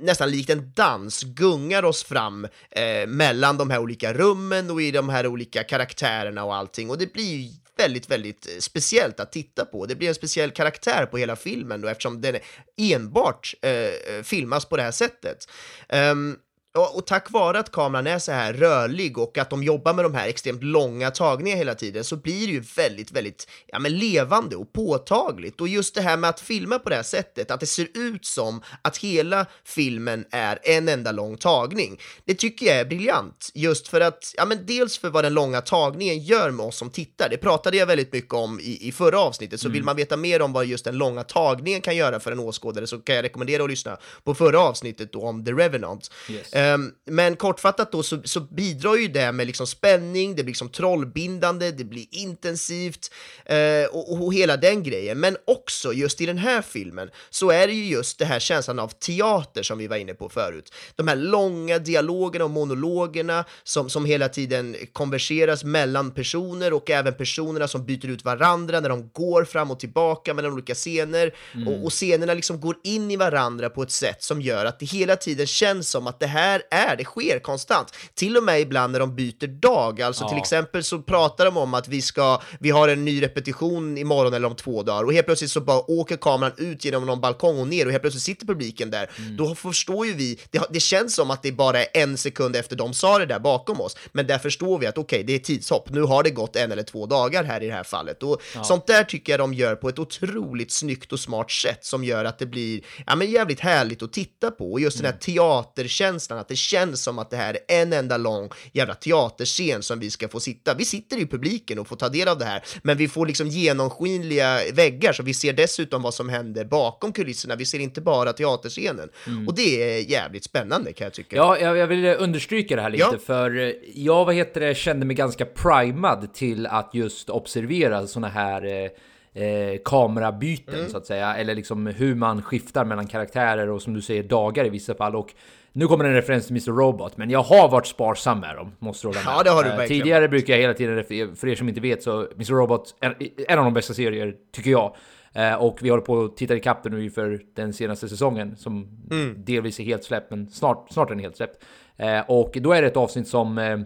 nästan 0.00 0.30
likt 0.30 0.50
en 0.50 0.72
dans 0.76 1.22
gungar 1.22 1.82
oss 1.82 2.04
fram 2.04 2.44
eh, 2.70 3.06
mellan 3.06 3.56
de 3.56 3.70
här 3.70 3.78
olika 3.78 4.12
rummen 4.12 4.70
och 4.70 4.82
i 4.82 4.90
de 4.90 5.08
här 5.08 5.26
olika 5.26 5.64
karaktärerna 5.64 6.44
och 6.44 6.54
allting. 6.54 6.90
Och 6.90 6.98
det 6.98 7.12
blir 7.12 7.36
ju 7.36 7.61
väldigt, 7.82 8.10
väldigt 8.10 8.46
eh, 8.46 8.58
speciellt 8.58 9.20
att 9.20 9.32
titta 9.32 9.64
på. 9.64 9.86
Det 9.86 9.94
blir 9.94 10.08
en 10.08 10.14
speciell 10.14 10.50
karaktär 10.50 11.06
på 11.06 11.18
hela 11.18 11.36
filmen 11.36 11.80
då 11.80 11.88
eftersom 11.88 12.20
den 12.20 12.36
enbart 12.76 13.54
eh, 13.62 13.70
eh 13.70 14.22
filmas 14.22 14.64
på 14.64 14.76
det 14.76 14.82
här 14.82 14.90
sättet. 14.90 15.48
Um, 15.88 16.38
och, 16.74 16.96
och 16.96 17.06
tack 17.06 17.30
vare 17.30 17.58
att 17.58 17.72
kameran 17.72 18.06
är 18.06 18.18
så 18.18 18.32
här 18.32 18.52
rörlig 18.52 19.18
och 19.18 19.38
att 19.38 19.50
de 19.50 19.62
jobbar 19.62 19.94
med 19.94 20.04
de 20.04 20.14
här 20.14 20.28
extremt 20.28 20.62
långa 20.62 21.10
tagningarna 21.10 21.58
hela 21.58 21.74
tiden 21.74 22.04
så 22.04 22.16
blir 22.16 22.46
det 22.46 22.52
ju 22.52 22.60
väldigt, 22.76 23.12
väldigt 23.12 23.48
ja, 23.66 23.78
men 23.78 23.98
levande 23.98 24.56
och 24.56 24.72
påtagligt. 24.72 25.60
Och 25.60 25.68
just 25.68 25.94
det 25.94 26.00
här 26.00 26.16
med 26.16 26.30
att 26.30 26.40
filma 26.40 26.78
på 26.78 26.88
det 26.88 26.96
här 26.96 27.02
sättet, 27.02 27.50
att 27.50 27.60
det 27.60 27.66
ser 27.66 27.88
ut 27.94 28.26
som 28.26 28.62
att 28.82 28.96
hela 28.96 29.46
filmen 29.64 30.24
är 30.30 30.58
en 30.62 30.88
enda 30.88 31.12
lång 31.12 31.36
tagning. 31.36 32.00
Det 32.24 32.34
tycker 32.34 32.66
jag 32.66 32.76
är 32.76 32.84
briljant, 32.84 33.50
just 33.54 33.88
för 33.88 34.00
att, 34.00 34.34
ja 34.36 34.44
men 34.44 34.66
dels 34.66 34.98
för 34.98 35.10
vad 35.10 35.24
den 35.24 35.34
långa 35.34 35.60
tagningen 35.60 36.18
gör 36.18 36.50
med 36.50 36.66
oss 36.66 36.76
som 36.76 36.90
tittar. 36.90 37.28
Det 37.28 37.36
pratade 37.36 37.76
jag 37.76 37.86
väldigt 37.86 38.12
mycket 38.12 38.34
om 38.34 38.60
i, 38.60 38.88
i 38.88 38.92
förra 38.92 39.20
avsnittet, 39.20 39.60
så 39.60 39.68
vill 39.68 39.84
man 39.84 39.96
veta 39.96 40.16
mer 40.16 40.42
om 40.42 40.52
vad 40.52 40.66
just 40.66 40.84
den 40.84 40.98
långa 40.98 41.24
tagningen 41.24 41.80
kan 41.80 41.96
göra 41.96 42.20
för 42.20 42.32
en 42.32 42.40
åskådare 42.40 42.86
så 42.86 42.98
kan 42.98 43.16
jag 43.16 43.22
rekommendera 43.22 43.64
att 43.64 43.70
lyssna 43.70 43.96
på 44.24 44.34
förra 44.34 44.60
avsnittet 44.60 45.12
då 45.12 45.22
om 45.22 45.44
The 45.44 45.52
Revenant. 45.52 46.10
Yes. 46.28 46.52
Ehm, 46.62 46.90
men 47.06 47.36
kortfattat 47.36 47.92
då 47.92 48.02
så, 48.02 48.22
så 48.24 48.40
bidrar 48.40 48.96
ju 48.96 49.08
det 49.08 49.32
med 49.32 49.46
liksom 49.46 49.66
spänning, 49.66 50.30
det 50.36 50.42
blir 50.42 50.50
liksom 50.50 50.68
trollbindande, 50.68 51.70
det 51.70 51.84
blir 51.84 52.06
intensivt 52.10 53.10
eh, 53.44 53.84
och, 53.92 54.22
och 54.22 54.34
hela 54.34 54.56
den 54.56 54.82
grejen. 54.82 55.20
Men 55.20 55.36
också 55.46 55.92
just 55.92 56.20
i 56.20 56.26
den 56.26 56.38
här 56.38 56.62
filmen 56.62 57.10
så 57.30 57.50
är 57.50 57.66
det 57.66 57.72
ju 57.72 57.84
just 57.84 58.18
det 58.18 58.24
här 58.24 58.38
känslan 58.38 58.78
av 58.78 58.88
teater 58.88 59.62
som 59.62 59.78
vi 59.78 59.86
var 59.86 59.96
inne 59.96 60.14
på 60.14 60.28
förut. 60.28 60.74
De 60.96 61.08
här 61.08 61.16
långa 61.16 61.78
dialogerna 61.78 62.44
och 62.44 62.50
monologerna 62.50 63.44
som, 63.64 63.90
som 63.90 64.04
hela 64.04 64.28
tiden 64.28 64.76
konverseras 64.92 65.64
mellan 65.64 66.10
personer 66.10 66.72
och 66.72 66.90
även 66.90 67.14
personerna 67.14 67.68
som 67.68 67.86
byter 67.86 68.06
ut 68.06 68.24
varandra 68.24 68.80
när 68.80 68.88
de 68.88 69.10
går 69.12 69.44
fram 69.44 69.70
och 69.70 69.80
tillbaka 69.80 70.34
mellan 70.34 70.52
olika 70.52 70.74
scener 70.74 71.34
och, 71.66 71.84
och 71.84 71.92
scenerna 71.92 72.34
liksom 72.34 72.60
går 72.60 72.76
in 72.84 73.10
i 73.10 73.16
varandra 73.16 73.70
på 73.70 73.82
ett 73.82 73.90
sätt 73.90 74.22
som 74.22 74.42
gör 74.42 74.64
att 74.64 74.78
det 74.80 74.86
hela 74.86 75.16
tiden 75.16 75.46
känns 75.46 75.90
som 75.90 76.06
att 76.06 76.20
det 76.20 76.26
här 76.26 76.51
är, 76.70 76.96
det 76.96 77.04
sker 77.04 77.38
konstant. 77.38 77.88
Till 78.14 78.36
och 78.36 78.42
med 78.44 78.60
ibland 78.60 78.92
när 78.92 79.00
de 79.00 79.16
byter 79.16 79.46
dag, 79.46 80.02
alltså 80.02 80.28
till 80.28 80.36
Ja. 80.36 80.42
exempel 80.42 80.84
så 80.84 81.02
pratar 81.02 81.44
de 81.44 81.56
om 81.56 81.74
att 81.74 81.88
vi 81.88 82.02
ska, 82.02 82.42
vi 82.60 82.70
har 82.70 82.88
en 82.88 83.04
ny 83.04 83.22
repetition 83.22 83.98
imorgon 83.98 84.34
eller 84.34 84.48
om 84.48 84.56
två 84.56 84.82
dagar. 84.82 85.04
Och 85.04 85.12
helt 85.12 85.26
plötsligt 85.26 85.50
så 85.50 85.60
bara 85.60 85.90
åker 85.90 86.16
kameran 86.16 86.52
ut 86.56 86.84
genom 86.84 87.06
någon 87.06 87.20
balkong 87.20 87.58
och 87.58 87.68
ner 87.68 87.86
och 87.86 87.92
helt 87.92 88.02
plötsligt 88.02 88.22
sitter 88.24 88.46
publiken 88.46 88.90
där. 88.90 89.10
Då 89.38 89.54
förstår 89.54 90.06
ju 90.06 90.12
vi, 90.12 90.38
det, 90.50 90.62
det 90.70 90.80
känns 90.80 91.14
som 91.14 91.30
att 91.30 91.42
det 91.42 91.52
bara 91.52 91.84
är 91.84 92.02
en 92.02 92.16
sekund 92.16 92.56
efter 92.56 92.76
de 92.76 92.94
sa 92.94 93.18
det 93.18 93.26
där 93.26 93.38
bakom 93.38 93.80
oss, 93.80 93.96
men 94.12 94.26
där 94.26 94.38
förstår 94.38 94.78
vi 94.78 94.86
att 94.86 94.98
okej, 94.98 95.24
det 95.24 95.32
är 95.34 95.38
tidshopp, 95.38 95.90
nu 95.90 96.02
har 96.02 96.22
det 96.22 96.30
gått 96.30 96.56
en 96.56 96.72
eller 96.72 96.82
två 96.82 97.06
dagar 97.06 97.44
här 97.44 97.62
i 97.62 97.66
det 97.66 97.72
här 97.72 97.84
fallet. 97.84 98.22
Och 98.22 98.42
sånt 98.64 98.86
där 98.86 99.04
tycker 99.04 99.32
jag 99.32 99.40
de 99.40 99.54
gör 99.54 99.74
på 99.74 99.88
ett 99.88 99.98
otroligt 99.98 100.72
snyggt 100.72 101.12
och 101.12 101.20
smart 101.20 101.50
sätt 101.50 101.84
som 101.84 102.04
gör 102.04 102.24
att 102.24 102.38
det 102.38 102.46
blir, 102.46 102.80
ja 103.06 103.14
men 103.16 103.30
jävligt 103.30 103.60
härligt 103.60 104.02
att 104.02 104.12
titta 104.12 104.50
på. 104.50 104.72
Och 104.72 104.80
just 104.80 104.96
den 104.96 105.06
här 105.06 105.18
teaterkänslan, 105.18 106.38
att 106.42 106.48
det 106.48 106.56
känns 106.56 107.02
som 107.02 107.18
att 107.18 107.30
det 107.30 107.36
här 107.36 107.58
är 107.68 107.82
en 107.82 107.92
enda 107.92 108.16
lång 108.16 108.48
jävla 108.72 108.94
teaterscen 108.94 109.82
som 109.82 110.00
vi 110.00 110.10
ska 110.10 110.28
få 110.28 110.40
sitta. 110.40 110.74
Vi 110.74 110.84
sitter 110.84 111.16
i 111.20 111.26
publiken 111.26 111.78
och 111.78 111.88
får 111.88 111.96
ta 111.96 112.08
del 112.08 112.28
av 112.28 112.38
det 112.38 112.44
här, 112.44 112.62
men 112.82 112.96
vi 112.96 113.08
får 113.08 113.26
liksom 113.26 113.48
genomskinliga 113.48 114.58
väggar 114.72 115.12
så 115.12 115.22
vi 115.22 115.34
ser 115.34 115.52
dessutom 115.52 116.02
vad 116.02 116.14
som 116.14 116.28
händer 116.28 116.64
bakom 116.64 117.12
kulisserna. 117.12 117.56
Vi 117.56 117.64
ser 117.64 117.78
inte 117.78 118.00
bara 118.00 118.32
teaterscenen 118.32 119.08
och 119.46 119.54
det 119.54 119.82
är 119.98 120.10
jävligt 120.10 120.44
spännande 120.44 120.92
kan 120.92 121.04
jag 121.04 121.12
tycka. 121.14 121.36
Ja, 121.36 121.58
jag, 121.58 121.76
jag 121.76 121.86
vill 121.86 122.04
understryka 122.04 122.76
det 122.76 122.82
här 122.82 122.90
lite, 122.90 123.04
Ja. 123.12 123.18
för 123.26 123.74
jag 123.94 124.24
vad 124.24 124.34
heter 124.34 124.60
det, 124.60 124.74
kände 124.74 125.06
mig 125.06 125.16
ganska 125.16 125.44
primad 125.44 126.34
till 126.34 126.66
att 126.66 126.90
just 126.94 127.30
observera 127.30 128.06
såna 128.06 128.28
här 128.28 128.64
eh, 128.66 129.42
eh, 129.42 129.78
kamerabyten 129.84 130.74
Mm. 130.74 130.90
så 130.90 130.96
att 130.96 131.06
säga, 131.06 131.34
eller 131.36 131.54
liksom 131.54 131.86
hur 131.86 132.14
man 132.14 132.42
skiftar 132.42 132.84
mellan 132.84 133.06
karaktärer 133.06 133.68
och 133.70 133.82
som 133.82 133.94
du 133.94 134.02
säger 134.02 134.22
dagar 134.22 134.64
i 134.66 134.68
vissa 134.68 134.94
fall. 134.94 135.16
Och 135.16 135.30
nu 135.72 135.86
kommer 135.86 136.04
en 136.04 136.14
referens 136.14 136.46
till 136.46 136.56
Mr. 136.56 136.72
Robot, 136.72 137.16
men 137.16 137.30
jag 137.30 137.42
har 137.42 137.68
varit 137.68 137.86
sparsam 137.86 138.40
med 138.40 138.56
dem, 138.56 138.72
måste 138.78 139.06
med. 139.06 139.16
Ja, 139.26 139.42
det 139.42 139.50
har 139.50 139.64
du 139.64 139.70
Eh, 139.70 139.76
verkligen 139.76 140.02
Tidigare 140.02 140.28
brukar 140.28 140.54
jag 140.54 140.60
hela 140.60 140.74
tiden, 140.74 141.04
för 141.36 141.48
er 141.48 141.54
som 141.54 141.68
inte 141.68 141.80
vet, 141.80 142.02
så 142.02 142.20
Mr. 142.34 142.52
Robot, 142.52 142.94
en, 143.00 143.14
en 143.48 143.58
av 143.58 143.64
de 143.64 143.74
bästa 143.74 143.94
serier, 143.94 144.34
tycker 144.52 144.70
jag, 144.70 144.96
Eh, 145.34 145.54
och 145.54 145.78
vi 145.82 145.88
håller 145.88 146.02
på 146.02 146.24
att 146.24 146.36
titta 146.36 146.56
ikapp 146.56 146.82
det 146.82 146.90
nu 146.90 147.10
för 147.10 147.40
den 147.54 147.72
senaste 147.72 148.08
säsongen 148.08 148.56
som 148.56 148.88
delvis 149.36 149.80
är 149.80 149.84
helt 149.84 150.04
släppt, 150.04 150.30
men 150.30 150.50
snart, 150.50 150.86
snart 150.90 151.10
är 151.10 151.14
den 151.14 151.24
helt 151.24 151.36
släppt. 151.36 151.64
Eh, 151.96 152.20
och 152.20 152.58
då 152.60 152.72
är 152.72 152.82
det 152.82 152.88
ett 152.88 152.96
avsnitt 152.96 153.28
som 153.28 153.58
eh, 153.58 153.78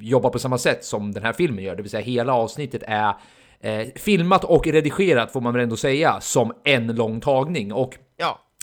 jobbar 0.00 0.30
på 0.30 0.38
samma 0.38 0.58
sätt 0.58 0.84
som 0.84 1.12
den 1.12 1.22
här 1.22 1.32
filmen 1.32 1.64
gör, 1.64 1.76
det 1.76 1.82
vill 1.82 1.90
säga 1.90 2.04
hela 2.04 2.34
avsnittet 2.34 2.82
är 2.86 3.14
eh, 3.60 3.86
filmat 3.96 4.44
och 4.44 4.66
redigerat 4.66 5.32
får 5.32 5.40
man 5.40 5.52
väl 5.52 5.62
ändå 5.62 5.76
säga 5.76 6.20
som 6.20 6.52
en 6.64 6.86
lång 6.86 7.20
tagning. 7.20 7.72
Och 7.72 7.94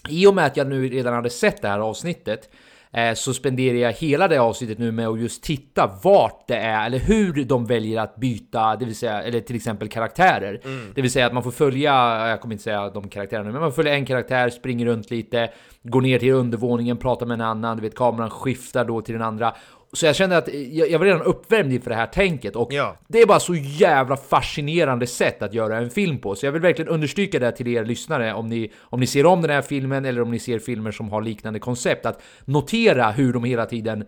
i 0.08 0.28
och 0.28 0.36
med 0.36 0.46
att 0.46 0.58
jag 0.58 0.68
nu 0.68 0.90
redan 0.90 1.14
hade 1.14 1.30
sett 1.30 1.62
det 1.62 1.68
här 1.68 1.80
avsnittet 1.80 2.50
eh, 2.92 3.14
så 3.14 3.34
spenderar 3.34 3.78
jag 3.78 3.94
hela 3.94 4.28
det 4.28 4.38
avsnittet 4.38 4.78
nu 4.78 4.92
med 4.92 5.08
att 5.08 5.20
just 5.20 5.44
titta 5.44 5.92
vart 6.04 6.48
det 6.48 6.56
är 6.56 6.86
eller 6.86 7.00
hur 7.00 7.44
de 7.44 7.66
väljer 7.66 8.02
att 8.02 8.16
byta, 8.16 8.76
det 8.76 8.86
vill 8.86 8.96
säga 8.96 9.22
eller 9.22 9.40
till 9.40 9.56
exempel 9.56 9.88
karaktärer. 9.90 10.62
Det 10.96 11.02
vill 11.02 11.12
säga 11.12 11.26
att 11.26 11.34
man 11.34 11.44
får 11.44 11.52
följa, 11.52 11.92
jag 12.28 12.42
kommer 12.42 12.54
inte 12.54 12.64
säga 12.64 12.90
de 12.90 13.10
karaktärerna, 13.10 13.52
men 13.52 13.62
man 13.62 13.72
följer 13.72 13.94
en 13.94 14.06
karaktär, 14.06 14.50
springer 14.50 14.86
runt 14.86 15.12
lite, 15.12 15.50
går 15.84 16.02
ner 16.02 16.20
till 16.20 16.34
undervåningen, 16.34 16.98
pratar 16.98 17.26
med 17.26 17.36
en 17.36 17.42
annan, 17.42 17.78
du 17.78 17.84
vet 17.84 17.96
kameran 17.96 18.30
skiftar 18.30 18.86
då 18.86 19.02
till 19.02 19.14
den 19.14 19.24
andra. 19.24 19.56
Så 19.94 20.06
jag 20.06 20.16
kände 20.16 20.38
att 20.38 20.48
jag, 20.54 20.90
jag 20.90 21.00
var 21.00 21.06
redan 21.06 21.22
uppvärmd 21.22 21.74
inför 21.74 21.90
det 21.90 21.96
här 21.96 22.06
tänket 22.08 22.56
och 22.56 22.74
Ja. 22.74 22.98
det 23.08 23.22
är 23.22 23.26
bara 23.26 23.40
så 23.40 23.56
jävla 23.56 24.18
fascinerande 24.18 25.08
sätt 25.08 25.42
att 25.42 25.54
göra 25.54 25.78
en 25.78 25.90
film 25.90 26.20
på. 26.20 26.36
Så 26.36 26.46
jag 26.46 26.52
vill 26.52 26.62
verkligen 26.62 26.90
understryka 26.92 27.40
det 27.40 27.52
till 27.52 27.68
er 27.68 27.86
lyssnare 27.86 28.34
om 28.34 28.48
ni, 28.48 28.72
om 28.80 29.00
ni 29.00 29.08
ser 29.08 29.26
om 29.26 29.42
den 29.42 29.52
här 29.52 29.62
filmen 29.62 30.06
eller 30.06 30.22
om 30.22 30.32
ni 30.32 30.40
ser 30.40 30.60
filmer 30.60 30.92
som 30.92 31.10
har 31.10 31.22
liknande 31.22 31.60
koncept. 31.60 32.06
Att 32.06 32.22
notera 32.46 33.12
hur 33.12 33.34
de 33.34 33.44
hela 33.44 33.66
tiden 33.66 34.06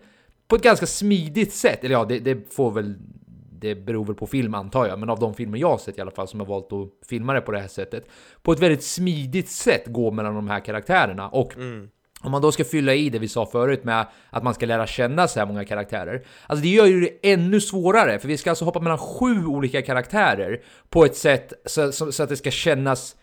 på 0.48 0.56
ett 0.56 0.62
ganska 0.62 0.86
smidigt 0.86 1.52
sätt, 1.52 1.84
eller 1.84 1.94
ja, 1.94 2.04
det, 2.04 2.18
det 2.18 2.54
får 2.54 2.70
väl 2.70 2.94
det 3.60 3.74
beror 3.74 4.04
väl 4.04 4.14
på 4.14 4.26
film 4.26 4.54
antar 4.54 4.86
jag, 4.86 4.98
men 4.98 5.10
av 5.10 5.18
de 5.18 5.34
filmer 5.34 5.58
jag 5.58 5.68
har 5.70 5.78
sett 5.78 5.98
i 5.98 6.00
alla 6.00 6.10
fall 6.10 6.28
som 6.28 6.40
har 6.40 6.46
valt 6.46 6.72
att 6.72 7.08
filma 7.08 7.32
det 7.32 7.40
på 7.40 7.52
det 7.52 7.58
här 7.60 7.68
sättet. 7.68 8.06
På 8.42 8.52
ett 8.52 8.58
väldigt 8.60 8.82
smidigt 8.84 9.48
sätt 9.48 9.82
gå 9.86 10.10
mellan 10.10 10.34
de 10.34 10.48
här 10.48 10.60
karaktärerna. 10.60 11.28
Och 11.28 11.52
om 12.22 12.30
man 12.30 12.42
då 12.42 12.52
ska 12.52 12.64
fylla 12.64 12.94
i 12.94 13.10
det 13.10 13.18
vi 13.18 13.28
sa 13.28 13.46
förut 13.46 13.84
med 13.84 14.06
att 14.30 14.42
man 14.42 14.54
ska 14.54 14.66
lära 14.66 14.86
känna 14.86 15.28
så 15.28 15.38
här 15.38 15.46
många 15.46 15.64
karaktärer. 15.64 16.24
Alltså 16.46 16.62
det 16.62 16.68
gör 16.68 16.86
ju 16.86 17.00
det 17.00 17.32
ännu 17.32 17.60
svårare, 17.60 18.18
för 18.18 18.28
vi 18.28 18.36
ska 18.36 18.50
alltså 18.50 18.64
hoppa 18.64 18.80
mellan 18.80 18.98
sju 18.98 19.46
olika 19.46 19.82
karaktärer 19.82 20.60
på 20.90 21.04
ett 21.04 21.16
sätt 21.16 21.52
så, 21.66 21.92
så, 21.92 22.12
så 22.12 22.22
att 22.22 22.28
det 22.28 22.36
ska 22.36 22.50
kännas 22.50 23.16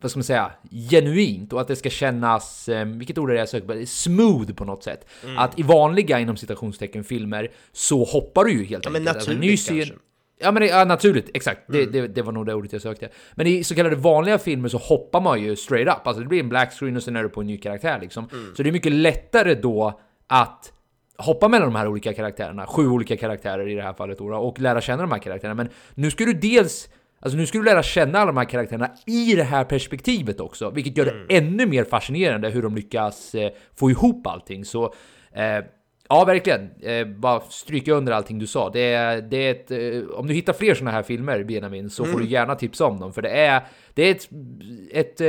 vad 0.00 0.10
ska 0.10 0.18
man 0.18 0.24
säga, 0.24 0.50
genuint 0.90 1.52
och 1.52 1.60
att 1.60 1.68
det 1.68 1.76
ska 1.76 1.90
kännas, 1.90 2.68
eh, 2.68 2.84
vilket 2.84 3.18
ord 3.18 3.30
är 3.30 3.34
det 3.34 3.38
jag 3.40 3.48
söker 3.48 3.66
på, 3.80 3.86
smooth 3.86 4.52
på 4.52 4.64
något 4.64 4.82
sätt. 4.84 5.06
Mm. 5.24 5.38
Att 5.38 5.58
i 5.58 5.62
vanliga 5.62 6.20
inom 6.20 6.36
citationstecken 6.36 7.04
filmer 7.04 7.50
så 7.72 8.04
hoppar 8.04 8.44
du 8.44 8.52
ju 8.52 8.64
helt 8.64 8.84
Ja, 8.84 8.90
men 8.90 9.02
enkelt. 9.02 9.16
Alltså, 9.16 9.30
en 9.30 9.36
naturligt 9.36 9.60
scen- 9.60 9.78
kanske. 9.78 9.94
Ja 10.38 10.52
men 10.52 10.62
det, 10.62 10.68
ja, 10.68 10.84
naturligt, 10.84 11.30
exakt. 11.34 11.60
Det, 11.68 11.78
Mm. 11.80 11.92
det, 11.92 12.06
det 12.08 12.22
var 12.22 12.32
nog 12.32 12.46
det 12.46 12.54
ordet 12.54 12.72
jag 12.72 12.82
sökte. 12.82 13.08
Men 13.34 13.46
i 13.46 13.64
så 13.64 13.74
kallade 13.74 13.96
vanliga 13.96 14.38
filmer 14.38 14.68
så 14.68 14.78
hoppar 14.78 15.20
man 15.20 15.42
ju 15.42 15.56
straight 15.56 15.88
up. 15.88 16.06
Alltså 16.06 16.22
det 16.22 16.28
blir 16.28 16.40
en 16.40 16.48
black 16.48 16.72
screen 16.72 16.96
och 16.96 17.02
sen 17.02 17.16
är 17.16 17.22
du 17.22 17.28
på 17.28 17.40
en 17.40 17.46
ny 17.46 17.56
karaktär 17.58 17.98
liksom. 18.00 18.28
Mm. 18.32 18.54
Så 18.56 18.62
det 18.62 18.70
är 18.70 18.72
mycket 18.72 18.92
lättare 18.92 19.54
då 19.54 20.00
att 20.26 20.72
hoppa 21.18 21.48
mellan 21.48 21.68
de 21.72 21.74
här 21.78 21.88
olika 21.88 22.12
karaktärerna, 22.12 22.66
sju 22.66 22.88
olika 22.88 23.16
karaktärer 23.16 23.68
i 23.68 23.74
det 23.74 23.82
här 23.82 23.92
fallet 23.92 24.18
då, 24.18 24.34
och 24.34 24.60
lära 24.60 24.80
känna 24.80 25.02
de 25.02 25.12
här 25.12 25.18
karaktärerna. 25.18 25.54
Men 25.54 25.68
nu 25.94 26.10
ska 26.10 26.24
du 26.24 26.32
dels 26.32 26.88
Alltså 27.20 27.36
nu 27.38 27.46
ska 27.46 27.58
du 27.58 27.64
lära 27.64 27.82
känna 27.82 28.18
alla 28.18 28.26
de 28.26 28.36
här 28.36 28.44
karaktärerna 28.44 28.90
i 29.06 29.34
det 29.34 29.42
här 29.42 29.64
perspektivet 29.64 30.40
också, 30.40 30.70
vilket 30.70 30.96
gör 30.96 31.04
det 31.04 31.10
Mm. 31.10 31.26
ännu 31.28 31.66
mer 31.66 31.84
fascinerande 31.84 32.48
hur 32.50 32.62
de 32.62 32.74
lyckas 32.74 33.34
eh, 33.34 33.50
få 33.76 33.90
ihop 33.90 34.26
allting. 34.26 34.64
Så 34.64 34.84
eh, 35.32 35.64
ja, 36.08 36.24
verkligen. 36.24 36.70
Eh, 36.82 37.06
bara 37.06 37.40
stryka 37.40 37.92
under 37.92 38.12
allting 38.12 38.38
du 38.38 38.46
sa. 38.46 38.70
Det 38.70 38.80
är, 38.92 39.22
det 39.22 39.36
är 39.36 39.50
ett, 39.50 39.70
eh, 39.70 40.10
om 40.18 40.26
du 40.26 40.34
hittar 40.34 40.52
fler 40.52 40.74
sådana 40.74 40.90
här 40.90 41.02
filmer, 41.02 41.44
Benjamin, 41.44 41.90
så 41.90 42.02
Mm. 42.04 42.12
får 42.12 42.20
du 42.20 42.26
gärna 42.26 42.54
tipsa 42.54 42.86
om 42.86 43.00
dem, 43.00 43.12
för 43.12 43.22
det 43.22 43.30
är, 43.30 43.62
det 43.94 44.02
är 44.02 44.10
ett, 44.10 44.28
ett 44.92 45.20
eh, 45.20 45.26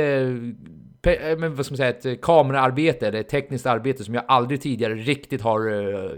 pe- 1.02 1.30
eh, 1.32 1.38
men 1.38 1.54
vad 1.54 1.66
ska 1.66 1.72
man 1.72 1.76
säga, 1.76 1.88
ett 2.12 2.20
kameraarbete 2.22 3.08
eller 3.08 3.20
ett 3.20 3.28
tekniskt 3.28 3.66
arbete 3.66 4.04
som 4.04 4.14
jag 4.14 4.24
aldrig 4.28 4.60
tidigare 4.60 4.94
riktigt 4.94 5.42
har 5.42 5.70
eh, 5.72 6.10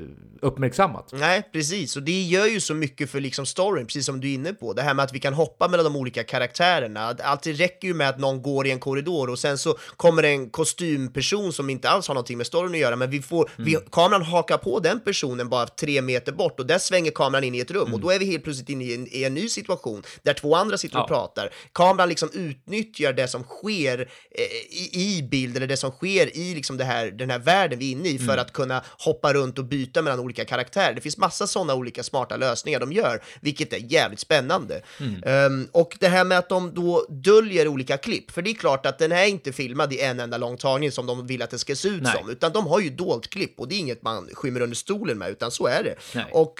uppmärksammat. 0.42 1.08
Nej, 1.12 1.42
precis. 1.52 1.96
Och 1.96 2.02
det 2.02 2.22
gör 2.22 2.46
ju 2.46 2.60
så 2.60 2.74
mycket 2.74 3.10
för 3.10 3.20
liksom 3.20 3.46
storyn, 3.46 3.86
precis 3.86 4.06
som 4.06 4.20
du 4.20 4.30
är 4.30 4.34
inne 4.34 4.52
på. 4.52 4.72
Det 4.72 4.82
här 4.82 4.94
med 4.94 5.02
att 5.04 5.12
vi 5.14 5.20
kan 5.20 5.34
hoppa 5.34 5.68
mellan 5.68 5.84
de 5.84 5.96
olika 5.96 6.24
karaktärerna. 6.24 7.12
Det 7.42 7.52
räcker 7.52 7.88
ju 7.88 7.94
med 7.94 8.08
att 8.08 8.18
någon 8.18 8.42
går 8.42 8.66
i 8.66 8.70
en 8.70 8.80
korridor 8.80 9.30
och 9.30 9.38
sen 9.38 9.58
så 9.58 9.78
kommer 9.96 10.22
en 10.22 10.50
kostymperson 10.50 11.52
som 11.52 11.70
inte 11.70 11.88
alls 11.88 12.08
har 12.08 12.14
någonting 12.14 12.36
med 12.38 12.46
storyn 12.46 12.72
att 12.74 12.78
göra, 12.78 12.96
men 12.96 13.10
vi 13.10 13.22
får, 13.22 13.50
vi, 13.56 13.78
kameran 13.92 14.22
hakar 14.22 14.58
på 14.58 14.80
den 14.80 15.00
personen 15.00 15.48
bara 15.48 15.66
tre 15.66 16.02
meter 16.02 16.32
bort 16.32 16.60
och 16.60 16.66
där 16.66 16.78
svänger 16.78 17.10
kameran 17.10 17.44
in 17.44 17.54
i 17.54 17.58
ett 17.58 17.70
rum 17.70 17.94
och 17.94 18.00
då 18.00 18.10
är 18.10 18.18
vi 18.18 18.24
helt 18.24 18.44
plötsligt 18.44 18.68
inne 18.68 18.84
i 18.84 18.94
en, 18.94 19.06
i 19.10 19.24
en 19.24 19.34
ny 19.34 19.48
situation 19.48 20.02
där 20.22 20.34
två 20.34 20.54
andra 20.54 20.78
sitter 20.78 20.96
och 20.98 21.04
Ja. 21.04 21.08
pratar. 21.08 21.50
Kameran 21.72 22.08
liksom 22.08 22.30
utnyttjar 22.32 23.12
det 23.12 23.28
som 23.28 23.42
sker 23.42 24.00
eh, 24.30 24.44
i, 24.70 24.90
i 25.18 25.22
bild 25.22 25.56
eller 25.56 25.66
det 25.66 25.76
som 25.76 25.90
sker 25.90 26.36
i 26.36 26.54
liksom 26.54 26.76
det 26.76 26.84
här, 26.84 27.10
den 27.10 27.30
här 27.30 27.38
världen 27.38 27.78
vi 27.78 27.88
är 27.88 27.92
inne 27.92 28.08
i 28.08 28.18
för 28.18 28.36
att 28.38 28.52
kunna 28.52 28.84
hoppa 28.98 29.32
runt 29.32 29.58
och 29.58 29.64
byta 29.64 30.02
mellan 30.02 30.20
olika 30.20 30.27
karaktärer. 30.32 30.94
Det 30.94 31.00
finns 31.00 31.18
massa 31.18 31.46
sådana 31.46 31.74
olika 31.74 32.02
smarta 32.02 32.36
lösningar 32.36 32.80
de 32.80 32.92
gör, 32.92 33.22
vilket 33.40 33.72
är 33.72 33.92
jävligt 33.92 34.20
spännande. 34.20 34.82
Ehm, 35.26 35.68
och 35.72 35.96
det 36.00 36.08
här 36.08 36.24
med 36.24 36.38
att 36.38 36.48
de 36.48 36.74
då 36.74 37.06
döljer 37.08 37.68
olika 37.68 37.96
klipp, 37.96 38.30
för 38.30 38.42
det 38.42 38.50
är 38.50 38.54
klart 38.54 38.86
att 38.86 38.98
den 38.98 39.12
är 39.12 39.24
inte 39.24 39.52
filmad 39.52 39.92
i 39.92 40.00
en 40.00 40.20
enda 40.20 40.38
lång 40.38 40.56
tagning 40.56 40.92
som 40.92 41.06
de 41.06 41.26
vill 41.26 41.42
att 41.42 41.50
det 41.50 41.58
ska 41.58 41.76
se 41.76 41.88
ut 41.88 42.02
Nej. 42.02 42.12
som, 42.20 42.30
utan 42.30 42.52
de 42.52 42.66
har 42.66 42.80
ju 42.80 42.90
dolt 42.90 43.30
klipp 43.30 43.60
och 43.60 43.68
det 43.68 43.74
är 43.74 43.78
inget 43.78 44.02
man 44.02 44.28
skymmer 44.32 44.60
under 44.60 44.76
stolen 44.76 45.18
med, 45.18 45.30
utan 45.30 45.50
så 45.50 45.66
är 45.66 45.82
det. 45.84 45.94
Nej. 46.14 46.30
Och 46.32 46.54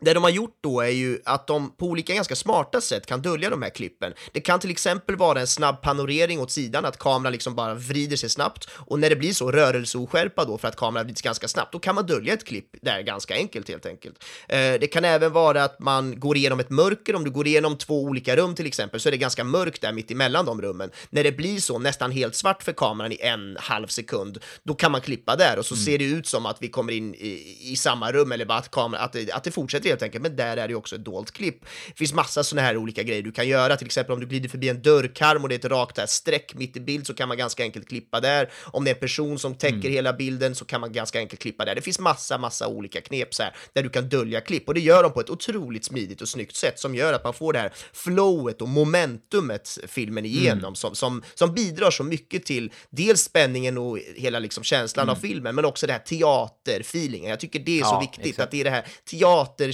det 0.00 0.14
de 0.14 0.22
har 0.22 0.30
gjort 0.30 0.58
då 0.60 0.80
är 0.80 0.88
ju 0.88 1.18
att 1.24 1.46
de 1.46 1.76
på 1.76 1.86
olika 1.86 2.14
ganska 2.14 2.36
smarta 2.36 2.80
sätt 2.80 3.06
kan 3.06 3.22
dölja 3.22 3.50
de 3.50 3.62
här 3.62 3.70
klippen. 3.70 4.12
Det 4.32 4.40
kan 4.40 4.60
till 4.60 4.70
exempel 4.70 5.16
vara 5.16 5.40
en 5.40 5.46
snabb 5.46 5.82
panorering 5.82 6.40
åt 6.40 6.50
sidan, 6.50 6.84
att 6.84 6.98
kameran 6.98 7.32
liksom 7.32 7.54
bara 7.54 7.74
vrider 7.74 8.16
sig 8.16 8.30
snabbt 8.30 8.68
och 8.70 8.98
när 8.98 9.10
det 9.10 9.16
blir 9.16 9.32
så 9.32 9.50
rörelseoskärpa 9.50 10.44
då 10.44 10.58
för 10.58 10.68
att 10.68 10.76
kameran 10.76 11.06
vrids 11.06 11.22
ganska 11.22 11.48
snabbt, 11.48 11.72
då 11.72 11.78
kan 11.78 11.94
man 11.94 12.06
dölja 12.06 12.34
ett 12.34 12.44
klipp 12.44 12.68
där 12.82 13.00
ganska 13.00 13.34
enkelt 13.34 13.68
helt 13.68 13.86
enkelt. 13.86 14.24
Eh, 14.48 14.58
det 14.58 14.86
kan 14.92 15.04
även 15.04 15.32
vara 15.32 15.64
att 15.64 15.80
man 15.80 16.20
går 16.20 16.36
igenom 16.36 16.60
ett 16.60 16.70
mörker, 16.70 17.16
om 17.16 17.24
du 17.24 17.30
går 17.30 17.46
igenom 17.46 17.78
två 17.78 18.02
olika 18.02 18.36
rum 18.36 18.54
till 18.54 18.66
exempel 18.66 19.00
så 19.00 19.08
är 19.08 19.10
det 19.10 19.16
ganska 19.16 19.44
mörkt 19.44 19.82
där 19.82 19.92
mitt 19.92 20.10
emellan 20.10 20.46
de 20.46 20.62
rummen. 20.62 20.90
När 21.10 21.24
det 21.24 21.32
blir 21.32 21.60
så 21.60 21.78
nästan 21.78 22.10
helt 22.10 22.34
svart 22.34 22.62
för 22.62 22.72
kameran 22.72 23.12
i 23.12 23.18
en 23.20 23.56
halv 23.60 23.86
sekund, 23.86 24.38
då 24.62 24.74
kan 24.74 24.92
man 24.92 25.00
klippa 25.00 25.36
där 25.36 25.58
och 25.58 25.66
så 25.66 25.76
ser 25.76 25.98
det 25.98 26.04
ut 26.04 26.26
som 26.26 26.46
att 26.46 26.56
vi 26.60 26.68
kommer 26.68 26.92
in 26.92 27.14
i, 27.14 27.58
i 27.60 27.76
samma 27.76 28.12
rum 28.12 28.32
eller 28.32 28.44
bara 28.44 28.58
att, 28.58 28.70
kameran, 28.70 29.04
att, 29.04 29.30
att 29.30 29.44
det 29.44 29.50
fortsätter 29.50 29.85
helt 29.88 30.02
enkelt. 30.02 30.22
Men 30.22 30.36
där 30.36 30.56
är 30.56 30.68
det 30.68 30.74
också 30.74 30.94
ett 30.94 31.04
dolt 31.04 31.30
klipp. 31.30 31.60
Det 31.88 31.98
finns 31.98 32.12
massa 32.12 32.44
sådana 32.44 32.66
här 32.66 32.76
olika 32.76 33.02
grejer 33.02 33.22
du 33.22 33.32
kan 33.32 33.48
göra, 33.48 33.76
till 33.76 33.86
exempel 33.86 34.12
om 34.12 34.20
du 34.20 34.26
glider 34.26 34.48
förbi 34.48 34.68
en 34.68 34.82
dörrkarm 34.82 35.42
och 35.42 35.48
det 35.48 35.54
är 35.54 35.58
ett 35.58 35.64
rakt 35.64 35.96
där 35.96 36.06
streck 36.06 36.54
mitt 36.54 36.76
i 36.76 36.80
bild 36.80 37.06
så 37.06 37.14
kan 37.14 37.28
man 37.28 37.36
ganska 37.36 37.62
enkelt 37.62 37.88
klippa 37.88 38.20
där. 38.20 38.50
Om 38.64 38.84
det 38.84 38.90
är 38.90 38.94
en 38.94 39.00
person 39.00 39.38
som 39.38 39.54
täcker 39.54 39.88
hela 39.90 40.12
bilden 40.12 40.54
så 40.54 40.64
kan 40.64 40.80
man 40.80 40.92
ganska 40.92 41.18
enkelt 41.18 41.42
klippa 41.42 41.64
där. 41.64 41.74
Det 41.74 41.82
finns 41.82 41.98
massa, 41.98 42.38
massa 42.38 42.68
olika 42.68 43.00
knep 43.00 43.34
så 43.34 43.42
här 43.42 43.56
där 43.72 43.82
du 43.82 43.88
kan 43.88 44.08
dölja 44.08 44.40
klipp 44.40 44.68
och 44.68 44.74
det 44.74 44.80
gör 44.80 45.02
de 45.02 45.12
på 45.12 45.20
ett 45.20 45.30
otroligt 45.30 45.84
smidigt 45.84 46.20
och 46.22 46.28
snyggt 46.28 46.56
sätt 46.56 46.78
som 46.78 46.94
gör 46.94 47.12
att 47.12 47.24
man 47.24 47.34
får 47.34 47.52
det 47.52 47.58
här 47.58 47.72
flowet 47.92 48.62
och 48.62 48.68
momentumet 48.68 49.78
filmen 49.86 50.24
igenom 50.24 50.74
som, 50.74 50.94
som, 50.94 51.22
som 51.34 51.54
bidrar 51.54 51.90
så 51.90 52.02
mycket 52.04 52.44
till 52.44 52.72
dels 52.90 53.20
spänningen 53.22 53.78
och 53.78 53.98
hela 54.16 54.38
liksom 54.38 54.64
känslan 54.64 55.08
av 55.08 55.14
filmen 55.16 55.54
men 55.54 55.64
också 55.64 55.86
det 55.86 55.92
här 55.92 56.00
teaterfeelingen. 56.00 57.30
Jag 57.30 57.40
tycker 57.40 57.58
det 57.58 57.80
är 57.80 57.84
så 57.84 57.94
Ja, 57.94 58.00
viktigt 58.00 58.26
exakt. 58.26 58.40
att 58.40 58.50
det 58.50 58.60
är 58.60 58.64
det 58.64 58.70
här 58.70 58.86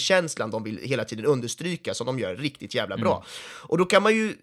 teaterkänslan 0.02 0.50
de 0.50 0.64
vill 0.64 0.78
hela 0.82 1.04
tiden 1.04 1.26
understryka 1.26 1.94
som 1.94 2.06
de 2.06 2.18
gör 2.18 2.36
riktigt 2.36 2.74
jävla 2.74 2.96
bra. 2.96 3.12
Mm. 3.12 3.24
Och 3.68 3.78
då 3.78 3.84
kan 3.84 4.02
man 4.02 4.14
ju 4.14 4.34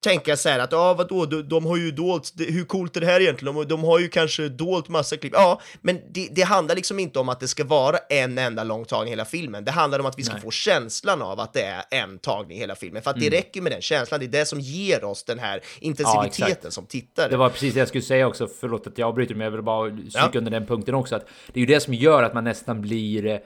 tänka 0.00 0.36
så 0.36 0.48
här 0.48 0.58
att 0.58 0.72
ja 0.72 0.94
vadå, 0.94 1.26
de, 1.26 1.42
de 1.42 1.66
har 1.66 1.76
ju 1.76 1.90
dolt, 1.90 2.32
hur 2.38 2.64
coolt 2.64 2.96
är 2.96 3.00
det 3.00 3.06
här 3.06 3.20
egentligen? 3.20 3.54
De, 3.54 3.68
de 3.68 3.84
har 3.84 3.98
ju 3.98 4.08
kanske 4.08 4.48
dolt 4.48 4.88
massa 4.88 5.16
klipp. 5.16 5.32
Ja, 5.36 5.60
men 5.80 6.00
det, 6.10 6.28
det 6.30 6.42
handlar 6.42 6.74
liksom 6.74 6.98
inte 6.98 7.18
om 7.18 7.28
att 7.28 7.40
det 7.40 7.48
ska 7.48 7.64
vara 7.64 7.98
en 8.08 8.38
enda 8.38 8.64
lång 8.64 8.84
tagning 8.84 9.08
i 9.08 9.12
hela 9.12 9.24
filmen. 9.24 9.64
Det 9.64 9.70
handlar 9.70 9.98
om 9.98 10.06
att 10.06 10.18
vi 10.18 10.22
ska 10.22 10.34
Nej. 10.34 10.42
få 10.42 10.50
känslan 10.50 11.22
av 11.22 11.40
att 11.40 11.52
det 11.52 11.62
är 11.62 11.82
en 11.90 12.18
tagning 12.18 12.56
i 12.56 12.60
hela 12.60 12.74
filmen. 12.74 13.02
För 13.02 13.10
att 13.10 13.20
det 13.20 13.30
räcker 13.30 13.62
med 13.62 13.72
den 13.72 13.82
känslan, 13.82 14.20
det 14.20 14.26
är 14.26 14.28
det 14.28 14.46
som 14.46 14.60
ger 14.60 15.04
oss 15.04 15.24
den 15.24 15.38
här 15.38 15.60
intensiviteten 15.80 16.46
exakt. 16.52 16.72
som 16.72 16.86
tittare. 16.86 17.28
Det 17.28 17.36
var 17.36 17.50
precis 17.50 17.74
det 17.74 17.80
jag 17.80 17.88
skulle 17.88 18.02
säga 18.02 18.26
också, 18.26 18.48
förlåt 18.60 18.86
att 18.86 18.98
jag 18.98 19.08
avbryter 19.08 19.34
men 19.34 19.44
jag 19.44 19.50
vill 19.50 19.62
bara 19.62 19.90
stryka 19.90 20.30
Ja. 20.32 20.38
under 20.38 20.50
den 20.50 20.66
punkten 20.66 20.94
också 20.94 21.16
att 21.16 21.26
det 21.52 21.60
är 21.60 21.60
ju 21.60 21.66
det 21.66 21.80
som 21.80 21.94
gör 21.94 22.22
att 22.22 22.34
man 22.34 22.44
nästan 22.44 22.80
blir 22.80 23.40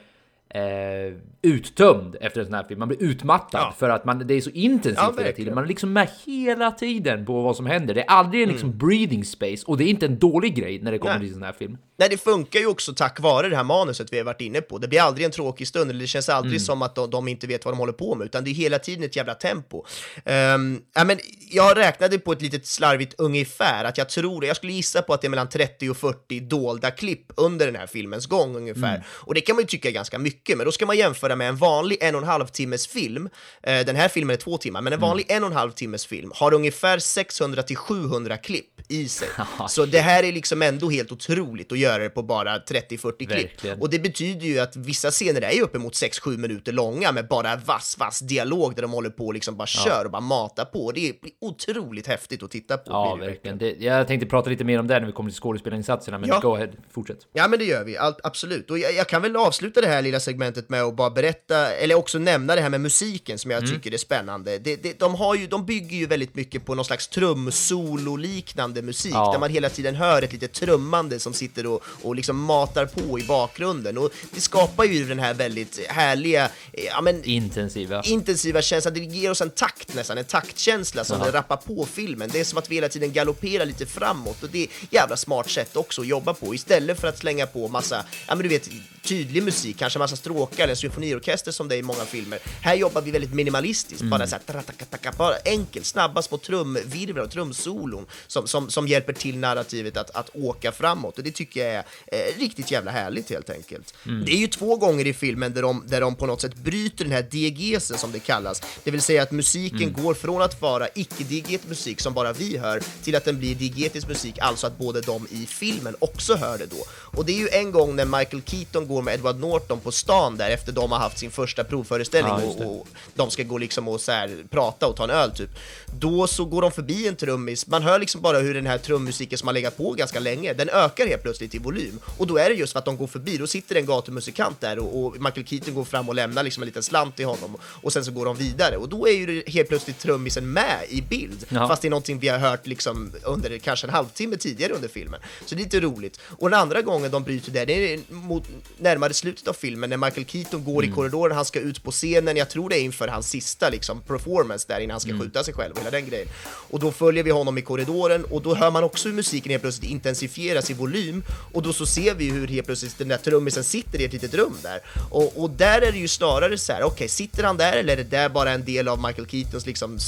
eh, 0.55 1.14
uttömd 1.42 2.16
efter 2.20 2.40
en 2.40 2.46
sån 2.46 2.55
här 2.55 2.64
film. 2.64 2.78
Man 2.78 2.88
blir 2.88 3.03
utmattad 3.03 3.61
Ja. 3.61 3.74
för 3.78 3.88
att 3.88 4.05
man, 4.05 4.26
det 4.26 4.34
är 4.34 4.40
så 4.40 4.50
intensivt 4.50 4.98
Ja, 5.16 5.22
hela 5.22 5.32
tiden. 5.32 5.55
Man 5.55 5.64
är 5.64 5.68
liksom 5.68 5.92
med 5.92 6.09
hela 6.26 6.70
tiden 6.70 7.26
på 7.26 7.42
vad 7.42 7.57
som 7.57 7.66
händer. 7.66 7.94
Det 7.94 8.00
är 8.00 8.07
aldrig 8.11 8.42
en 8.42 8.48
liksom 8.48 8.68
Mm. 8.68 8.78
breathing 8.78 9.24
space 9.24 9.64
och 9.66 9.76
det 9.78 9.84
är 9.84 9.88
inte 9.88 10.07
en 10.07 10.18
dålig 10.18 10.55
grej 10.57 10.78
när 10.82 10.92
det 10.92 10.98
kommer 10.98 11.14
Nej. 11.18 11.22
till 11.26 11.32
sån 11.34 11.42
här 11.42 11.53
film. 11.53 11.76
Nej, 11.98 12.09
det 12.09 12.16
funkar 12.16 12.61
ju 12.61 12.66
också 12.66 12.94
tack 12.94 13.20
vare 13.20 13.48
det 13.48 13.57
här 13.57 13.64
manuset 13.64 14.12
vi 14.12 14.18
har 14.18 14.24
varit 14.24 14.40
inne 14.40 14.61
på. 14.61 14.78
Det 14.78 14.88
blir 14.88 15.00
aldrig 15.00 15.24
en 15.24 15.30
tråkig 15.32 15.68
stund, 15.68 15.90
eller 15.90 16.00
det 16.00 16.07
känns 16.07 16.28
aldrig 16.28 16.61
som 16.62 16.82
att 16.82 16.94
de, 16.94 17.11
de 17.11 17.28
inte 17.28 17.46
vet 17.46 17.64
vad 17.64 17.74
de 17.74 17.78
håller 17.78 17.92
på 17.92 18.14
med, 18.14 18.24
utan 18.24 18.44
det 18.44 18.50
är 18.50 18.55
hela 18.55 18.78
tiden 18.78 19.05
ett 19.05 19.16
jävla 19.16 19.34
tempo. 19.34 19.84
Um, 20.24 20.82
ja, 20.94 21.05
men 21.05 21.18
jag 21.50 21.76
räknade 21.76 22.18
på 22.18 22.32
ett 22.32 22.42
litet 22.42 22.66
slarvigt 22.66 23.14
ungefär, 23.18 23.84
att 23.84 23.98
jag 23.98 24.09
tror, 24.09 24.44
jag 24.44 24.57
skulle 24.57 24.72
gissa 24.72 25.03
på 25.03 25.14
att 25.14 25.20
det 25.20 25.26
är 25.26 25.30
mellan 25.30 25.48
30 25.48 25.90
och 25.90 25.96
40 25.96 26.40
dolda 26.40 26.90
klipp 26.90 27.32
under 27.36 27.66
den 27.66 27.76
här 27.76 27.86
filmens 27.86 28.26
gång 28.26 28.57
ungefär. 28.57 29.05
Och 29.09 29.34
det 29.34 29.40
kan 29.40 29.57
man 29.57 29.62
ju 29.62 29.66
tycka 29.66 29.88
är 29.88 29.92
ganska 29.92 30.18
mycket 30.18 30.41
mycket, 30.43 30.57
men 30.59 30.64
då 30.66 30.72
ska 30.72 30.86
man 30.86 30.97
jämföra 30.97 31.36
med 31.36 31.49
en 31.49 31.57
vanlig 31.57 31.99
en 32.01 32.14
och 32.14 32.20
en 32.22 32.28
halv 32.28 32.47
timmes 32.47 32.86
film. 32.86 33.28
Eh, 33.62 33.80
den 33.86 33.97
här 33.97 34.09
filmen 34.09 34.34
är 34.34 34.38
två 34.40 34.59
timmar, 34.59 34.80
men 34.82 34.93
en 34.93 34.99
Mm. 34.99 35.09
vanlig 35.09 35.26
en 35.28 35.45
och 35.45 35.51
en 35.51 35.57
halv 35.57 35.70
timmes 35.70 36.07
film 36.07 36.30
har 36.34 36.55
ungefär 36.55 36.99
600 36.99 37.62
till 37.62 37.76
700 37.76 38.36
klipp 38.36 38.66
i 38.88 39.09
sig. 39.09 39.28
Så 39.68 39.86
det 39.86 40.01
här 40.01 40.22
är 40.22 40.32
liksom 40.32 40.62
ändå 40.62 40.90
helt 40.90 41.12
otroligt 41.12 41.72
att 41.72 41.78
göra 41.78 42.03
det 42.03 42.09
på 42.11 42.22
bara 42.22 42.59
30-40 42.59 43.26
klipp. 43.26 43.30
Verkligen. 43.30 43.80
Och 43.80 43.90
det 43.90 43.99
betyder 43.99 44.47
ju 44.47 44.59
att 44.59 44.76
vissa 44.76 45.11
scener 45.11 45.40
är 45.43 45.53
ju 45.53 45.62
uppemot 45.62 45.93
6-7 45.95 46.36
minuter 46.36 46.72
långa 46.72 47.12
med 47.12 47.28
bara 47.28 47.57
vass, 47.57 47.97
vass 47.99 48.18
dialog 48.20 48.74
där 48.74 48.82
de 48.82 48.93
håller 48.93 49.11
på 49.11 49.26
och 49.26 49.34
liksom 49.34 49.57
bara 49.57 49.66
kör 49.66 50.05
och 50.05 50.11
bara 50.11 50.20
matar 50.20 50.64
på. 50.64 50.93
Det 50.93 51.09
är 51.09 51.14
otroligt 51.40 52.07
häftigt 52.07 52.43
att 52.43 52.51
titta 52.51 52.76
på. 52.78 52.84
Ja, 52.93 53.14
verkligen. 53.14 53.59
Det, 53.59 53.70
jag 53.78 54.07
tänkte 54.09 54.26
prata 54.26 54.51
lite 54.51 54.64
mer 54.64 54.78
om 54.78 54.86
det 54.86 54.99
när 55.01 55.07
vi 55.07 55.12
kommer 55.12 55.30
till 55.30 55.40
skådespelarinsatserna, 55.40 56.18
men 56.18 56.28
Ja. 56.28 56.40
go 56.40 56.55
ahead, 56.55 56.68
fortsätt. 56.95 57.18
Ja, 57.32 57.49
men 57.49 57.59
det 57.59 57.64
gör 57.64 57.84
vi. 57.84 57.97
Allt, 57.97 58.18
absolut. 58.22 58.70
Och 58.70 58.78
jag, 58.78 58.95
jag 58.95 59.09
kan 59.09 59.22
väl 59.22 59.36
avsluta 59.36 59.80
det 59.80 59.86
här 59.88 60.03
lilla 60.03 60.20
segmentet 60.33 60.68
med 60.70 60.83
att 60.83 60.97
bara 60.97 61.11
berätta, 61.11 61.72
eller 61.72 61.95
också 61.95 62.18
nämna 62.18 62.55
det 62.55 62.61
här 62.61 62.68
med 62.70 62.80
musiken 62.80 63.39
som 63.39 63.51
jag 63.51 63.62
Mm. 63.62 63.70
tycker 63.74 63.95
är 63.95 63.99
spännande. 63.99 64.59
Det, 64.59 64.76
det, 64.76 64.99
de, 64.99 65.14
har 65.14 65.35
ju, 65.35 65.47
de 65.47 65.66
bygger 65.66 65.97
ju 65.97 66.07
väldigt 66.07 66.35
mycket 66.35 66.64
på 66.66 66.74
någon 66.74 66.85
slags 66.85 67.09
trumsolo-liknande 67.09 68.83
musik, 68.83 69.12
Ja. 69.14 69.33
där 69.33 69.39
man 69.39 69.51
hela 69.51 69.68
tiden 69.68 69.95
hör 69.95 70.22
ett 70.22 70.33
litet 70.33 70.53
trummande 70.53 71.18
som 71.20 71.35
sitter 71.35 71.66
och, 71.66 71.83
och 72.03 72.14
liksom 72.16 72.41
matar 72.41 72.87
på 72.87 73.18
i 73.18 73.22
bakgrunden. 73.22 73.99
Och 73.99 74.11
det 74.35 74.41
skapar 74.41 74.85
ju 74.85 75.05
den 75.09 75.18
här 75.18 75.35
väldigt 75.35 75.80
härliga, 75.89 76.45
eh, 76.72 76.85
ja 76.85 77.01
men 77.01 77.24
Intensiva. 77.24 78.03
intensiva 78.03 78.62
känslan, 78.62 78.95
det 78.95 79.01
ger 79.01 79.30
oss 79.30 79.41
en 79.41 79.51
takt 79.51 79.95
nästan, 79.95 80.18
en 80.18 80.24
taktkänsla 80.24 81.05
som 81.05 81.18
Ja. 81.18 81.24
det 81.24 81.33
rappar 81.39 81.57
på 81.57 81.87
filmen. 81.93 82.30
Det 82.33 82.41
är 82.41 82.45
som 82.45 82.59
att 82.59 82.70
vi 82.70 82.74
hela 82.74 82.89
tiden 82.89 83.12
galopperar 83.12 83.66
lite 83.66 83.87
framåt 83.87 84.43
och 84.43 84.49
det 84.53 84.59
är 84.59 84.64
ett 84.64 84.70
jävla 84.93 85.16
smart 85.16 85.51
sätt 85.51 85.76
också 85.76 86.01
att 86.01 86.07
jobba 86.07 86.35
på. 86.35 86.55
Istället 86.55 87.01
för 87.01 87.09
att 87.09 87.18
slänga 87.18 87.47
på 87.47 87.68
massa, 87.68 88.05
ja 88.28 88.35
men 88.35 88.43
du 88.43 88.49
vet, 88.49 88.68
tydlig 89.03 89.43
musik, 89.43 89.78
kanske 89.78 89.99
massa 89.99 90.16
stråkar 90.22 90.64
eller 90.64 90.74
symfoniorkester 90.74 91.52
som 91.52 91.68
det 91.68 91.74
är 91.76 91.78
i 91.78 91.82
många 91.82 92.04
filmer. 92.04 92.38
Här 92.60 92.74
jobbar 92.74 93.02
vi 93.02 93.10
väldigt 93.10 93.34
minimalistiskt, 93.34 94.04
bara 94.04 94.26
så 94.26 94.36
här, 94.36 95.12
bara 95.18 95.34
enkelt, 95.44 95.86
snabba 95.86 96.22
små 96.22 96.38
trumvirvlar 96.38 97.22
och 97.22 97.30
trumsolon 97.30 98.06
som, 98.26 98.46
som, 98.46 98.70
som 98.70 98.88
hjälper 98.88 99.12
till 99.12 99.38
narrativet 99.38 99.96
att, 99.96 100.10
att 100.10 100.30
åka 100.34 100.72
framåt 100.72 101.18
och 101.18 101.24
det 101.24 101.30
tycker 101.30 101.60
jag 101.60 101.74
är 101.74 101.84
eh, 102.06 102.38
riktigt 102.38 102.70
jävla 102.70 102.90
härligt 102.90 103.30
helt 103.30 103.50
enkelt. 103.50 103.94
Det 104.26 104.32
är 104.32 104.36
ju 104.36 104.46
två 104.46 104.76
gånger 104.76 105.06
i 105.06 105.12
filmen 105.14 105.54
där 105.54 105.62
de, 105.62 105.82
där 105.86 106.00
de 106.00 106.14
på 106.14 106.26
något 106.26 106.40
sätt 106.40 106.54
bryter 106.54 107.04
den 107.04 107.12
här 107.12 107.22
diegesen 107.22 107.98
som 107.98 108.12
det 108.12 108.18
kallas, 108.18 108.62
det 108.84 108.90
vill 108.90 109.02
säga 109.02 109.22
att 109.22 109.30
musiken 109.30 109.92
går 109.92 110.14
från 110.14 110.42
att 110.42 110.62
vara 110.62 110.88
icke-diegetisk 110.94 111.68
musik 111.68 112.00
som 112.00 112.14
bara 112.14 112.32
vi 112.32 112.58
hör 112.58 112.82
till 113.02 113.16
att 113.16 113.24
den 113.24 113.38
blir 113.38 113.54
diegetisk 113.54 114.08
musik, 114.08 114.38
alltså 114.38 114.66
att 114.66 114.78
både 114.78 115.00
de 115.00 115.26
i 115.30 115.46
filmen 115.46 115.96
också 115.98 116.34
hör 116.34 116.58
det 116.58 116.66
då. 116.66 116.84
Och 117.18 117.24
det 117.24 117.32
är 117.32 117.38
ju 117.38 117.48
en 117.48 117.70
gång 117.72 117.96
när 117.96 118.04
Michael 118.04 118.42
Keaton 118.42 118.86
går 118.86 119.02
med 119.02 119.14
Edward 119.14 119.40
Norton 119.40 119.80
på 119.80 119.92
stan 119.92 120.11
där 120.20 120.50
efter 120.50 120.72
de 120.72 120.92
har 120.92 120.98
haft 120.98 121.18
sin 121.18 121.30
första 121.30 121.64
provföreställning 121.64 122.32
Ja, 122.38 122.64
och, 122.64 122.80
och 122.80 122.86
de 123.14 123.30
ska 123.30 123.42
gå 123.42 123.58
liksom 123.58 123.88
och 123.88 124.00
så 124.00 124.12
här, 124.12 124.36
prata 124.50 124.86
och 124.86 124.96
ta 124.96 125.04
en 125.04 125.10
öl 125.10 125.30
typ. 125.30 125.50
Då 125.98 126.26
så 126.26 126.44
går 126.44 126.62
de 126.62 126.72
förbi 126.72 127.08
en 127.08 127.16
trummis, 127.16 127.66
man 127.66 127.82
hör 127.82 127.98
liksom 127.98 128.20
bara 128.20 128.38
hur 128.38 128.54
den 128.54 128.66
här 128.66 128.78
trummusiken 128.78 129.38
som 129.38 129.48
har 129.48 129.52
legat 129.54 129.76
på 129.76 129.92
ganska 129.92 130.20
länge, 130.20 130.52
den 130.52 130.68
ökar 130.68 131.06
helt 131.06 131.22
plötsligt 131.22 131.54
i 131.54 131.58
volym. 131.58 131.98
Och 132.18 132.26
då 132.26 132.36
är 132.38 132.48
det 132.48 132.54
just 132.54 132.72
för 132.72 132.78
att 132.78 132.84
de 132.84 132.96
går 132.96 133.06
förbi, 133.06 133.36
då 133.36 133.46
sitter 133.46 133.76
en 133.76 133.86
gatumusikant 133.86 134.60
där 134.60 134.78
och, 134.78 135.04
och 135.04 135.12
Michael 135.20 135.46
Keaton 135.46 135.74
går 135.74 135.84
fram 135.84 136.08
och 136.08 136.14
lämnar 136.14 136.42
liksom 136.42 136.62
en 136.62 136.66
liten 136.66 136.82
slant 136.82 137.16
till 137.16 137.26
honom 137.26 137.56
och 137.64 137.92
sen 137.92 138.04
så 138.04 138.10
går 138.10 138.24
de 138.24 138.36
vidare 138.36 138.76
och 138.76 138.88
då 138.88 139.08
är 139.08 139.12
ju 139.12 139.42
helt 139.46 139.68
plötsligt 139.68 139.98
trummisen 139.98 140.52
med 140.52 140.78
i 140.88 141.02
bild, 141.02 141.46
Ja. 141.48 141.68
fast 141.68 141.82
det 141.82 141.88
är 141.88 141.90
någonting 141.90 142.18
vi 142.18 142.28
har 142.28 142.38
hört 142.38 142.66
liksom 142.66 143.12
under 143.24 143.58
kanske 143.58 143.86
en 143.86 143.92
halvtimme 143.92 144.36
tidigare 144.36 144.72
under 144.72 144.88
filmen. 144.88 145.20
Så 145.46 145.54
det 145.54 145.60
är 145.60 145.64
lite 145.64 145.80
roligt. 145.80 146.20
Och 146.38 146.50
den 146.50 146.60
andra 146.60 146.82
gången 146.82 147.10
de 147.10 147.22
bryter 147.22 147.52
där, 147.52 147.66
det 147.66 147.94
är 147.94 148.00
mot 148.08 148.44
närmare 148.78 149.14
slutet 149.14 149.48
av 149.48 149.52
filmen 149.52 149.91
när 149.99 150.07
Michael 150.07 150.26
Keaton 150.26 150.64
går 150.64 150.82
Mm. 150.82 150.93
i 150.93 150.95
korridoren, 150.95 151.36
han 151.36 151.45
ska 151.45 151.61
ut 151.61 151.82
på 151.82 151.90
scenen, 151.90 152.36
jag 152.36 152.51
tror 152.51 152.68
det 152.68 152.76
är 152.78 152.80
inför 152.82 153.09
hans 153.09 153.28
sista 153.30 153.68
liksom 153.68 154.01
performance 154.01 154.64
där 154.68 154.80
innan 154.80 154.90
han 154.90 155.01
ska 155.01 155.11
Mm. 155.11 155.22
skjuta 155.22 155.45
sig 155.45 155.55
själv 155.55 155.72
och 155.72 155.78
hela 155.78 155.90
den 155.90 156.07
grejen. 156.07 156.28
Och 156.70 156.80
då 156.80 156.93
följer 156.93 157.24
vi 157.24 157.30
honom 157.30 157.59
i 157.59 157.62
korridoren 157.62 158.24
och 158.24 158.43
då 158.43 158.55
hör 158.55 158.70
man 158.70 158.84
också 158.84 159.09
hur 159.09 159.14
musiken 159.16 159.51
helt 159.51 159.62
plötsligt 159.62 159.90
intensifieras 159.90 160.70
i 160.70 160.74
volym 160.74 161.22
och 161.53 161.62
då 161.62 161.72
så 161.72 161.86
ser 161.86 162.14
vi 162.14 162.30
hur 162.30 162.47
helt 162.49 162.66
plötsligt 162.66 162.99
den 162.99 163.09
där 163.09 163.16
trummisen 163.18 163.64
sitter 163.64 164.01
i 164.01 164.05
ett 164.05 164.12
litet 164.12 164.34
rum 164.34 164.57
där. 164.62 164.80
Och, 165.11 165.43
och 165.43 165.51
där 165.51 165.80
är 165.82 165.93
det 165.93 165.99
ju 165.99 166.09
snarare 166.09 166.59
så 166.59 166.72
här, 166.72 166.82
okej, 166.82 167.09
sitter 167.09 167.45
han 167.45 167.57
där 167.57 167.72
eller 167.72 167.93
är 167.93 167.97
det 167.97 168.11
där 168.11 168.28
bara 168.28 168.51
en 168.51 168.64
del 168.64 168.88
av 168.88 169.03
Michael 169.07 169.28
Keatons 169.28 169.66
liksom 169.66 169.99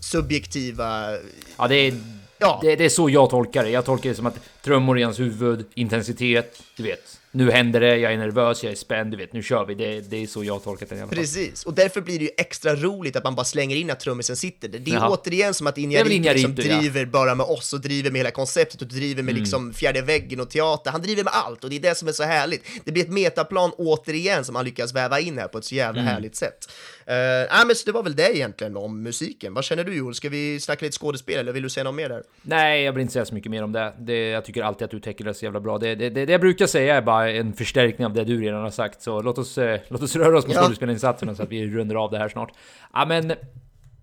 subjektiva 0.00 1.16
Ja, 1.56 1.68
det 1.68 1.74
är, 1.76 1.94
Ja. 2.40 2.58
det, 2.62 2.76
det 2.76 2.84
är 2.84 2.88
så 2.88 3.10
jag 3.10 3.30
tolkar 3.30 3.64
det. 3.64 3.70
Jag 3.70 3.84
tolkar 3.84 4.10
det 4.10 4.16
som 4.16 4.26
att 4.26 4.34
trummor 4.64 4.98
i 4.98 5.02
hans 5.02 5.18
huvud, 5.20 5.64
intensitet, 5.74 6.62
du 6.76 6.82
vet. 6.82 7.18
Nu 7.38 7.50
händer 7.50 7.80
det, 7.80 7.96
jag 7.96 8.12
är 8.12 8.16
nervös, 8.16 8.62
jag 8.64 8.72
är 8.72 8.76
spänd, 8.76 9.10
du 9.10 9.16
vet, 9.16 9.32
nu 9.32 9.42
kör 9.42 9.64
vi. 9.64 9.74
Det, 9.74 10.00
det 10.00 10.22
är 10.22 10.26
så 10.26 10.44
jag 10.44 10.52
har 10.52 10.60
tolkat 10.60 10.88
den 10.88 10.98
i 10.98 11.00
alla 11.00 11.08
fall. 11.08 11.18
Precis, 11.18 11.64
och 11.66 11.74
därför 11.74 12.00
blir 12.00 12.18
det 12.18 12.24
ju 12.24 12.30
extra 12.36 12.74
roligt 12.74 13.16
att 13.16 13.24
man 13.24 13.34
bara 13.34 13.44
slänger 13.44 13.76
in 13.76 13.90
att 13.90 14.00
trummisen 14.00 14.36
sitter 14.36 14.68
där. 14.68 14.78
Det 14.78 14.90
är 14.90 14.94
Jaha. 14.94 15.08
återigen 15.08 15.54
som 15.54 15.66
att 15.66 15.74
Det 15.74 15.80
Inarritu 15.80 16.32
liksom 16.32 16.54
ja. 16.56 16.78
driver 16.80 17.04
bara 17.04 17.34
med 17.34 17.46
oss 17.46 17.72
och 17.72 17.80
driver 17.80 18.10
med 18.10 18.18
hela 18.18 18.30
konceptet 18.30 18.82
och 18.82 18.88
driver 18.88 19.08
Mm. 19.22 19.26
med 19.26 19.34
liksom 19.34 19.72
fjärde 19.74 20.02
väggen 20.02 20.40
och 20.40 20.50
teater. 20.50 20.90
Han 20.90 21.02
driver 21.02 21.24
med 21.24 21.32
allt 21.34 21.64
och 21.64 21.70
det 21.70 21.76
är 21.76 21.80
det 21.80 21.94
som 21.94 22.08
är 22.08 22.12
så 22.12 22.22
härligt. 22.22 22.64
Det 22.84 22.92
blir 22.92 23.02
ett 23.04 23.10
metaplan 23.10 23.70
återigen 23.78 24.44
som 24.44 24.54
han 24.56 24.64
lyckas 24.64 24.94
väva 24.94 25.20
in 25.20 25.38
här 25.38 25.48
på 25.48 25.58
ett 25.58 25.64
så 25.64 25.74
jävla 25.74 26.00
Mm. 26.00 26.12
härligt 26.14 26.36
sätt. 26.36 26.70
Uh, 27.10 27.14
nej, 27.14 27.66
men 27.66 27.76
så 27.76 27.82
det 27.86 27.92
var 27.92 28.02
väl 28.02 28.16
det 28.16 28.36
egentligen 28.36 28.76
om 28.76 29.02
musiken. 29.02 29.54
Vad 29.54 29.64
känner 29.64 29.84
du 29.84 29.94
Joel? 29.96 30.14
Ska 30.14 30.28
vi 30.28 30.60
snacka 30.60 30.84
lite 30.84 30.98
skådespel 30.98 31.38
eller 31.38 31.52
vill 31.52 31.62
du 31.62 31.70
säga 31.70 31.84
något 31.84 31.94
mer 31.94 32.08
där? 32.08 32.22
Nej, 32.42 32.82
jag 32.82 32.92
vill 32.92 33.00
inte 33.00 33.12
säga 33.12 33.24
så 33.24 33.34
mycket 33.34 33.50
mer 33.50 33.62
om 33.64 33.72
det. 33.72 33.92
det 33.98 34.28
jag 34.28 34.44
tycker 34.44 34.62
alltid 34.62 34.84
att 34.84 34.90
du 34.90 35.00
täcker 35.00 35.24
det 35.24 35.34
så 35.34 35.44
jävla 35.44 35.60
bra. 35.60 35.78
Det, 35.78 35.94
det, 35.94 36.10
det, 36.10 36.26
det 36.26 36.32
jag 36.32 36.40
brukar 36.40 36.66
säga 36.66 36.96
är 36.96 37.02
bara 37.02 37.27
en 37.36 37.52
förstärkning 37.52 38.06
av 38.06 38.12
det 38.12 38.24
du 38.24 38.40
redan 38.40 38.62
har 38.62 38.70
sagt. 38.70 39.02
Så 39.02 39.22
låt 39.22 39.38
oss, 39.38 39.58
eh, 39.58 39.80
låt 39.88 40.02
oss 40.02 40.16
röra 40.16 40.38
oss 40.38 40.46
med 40.46 40.56
Ja. 40.56 40.62
skådespelarinsatserna 40.62 41.34
så 41.34 41.42
att 41.42 41.48
vi 41.50 41.66
rundar 41.66 41.96
av 42.04 42.10
det 42.10 42.18
här 42.18 42.28
snart. 42.28 42.52
Ja, 42.92 43.04
men 43.08 43.32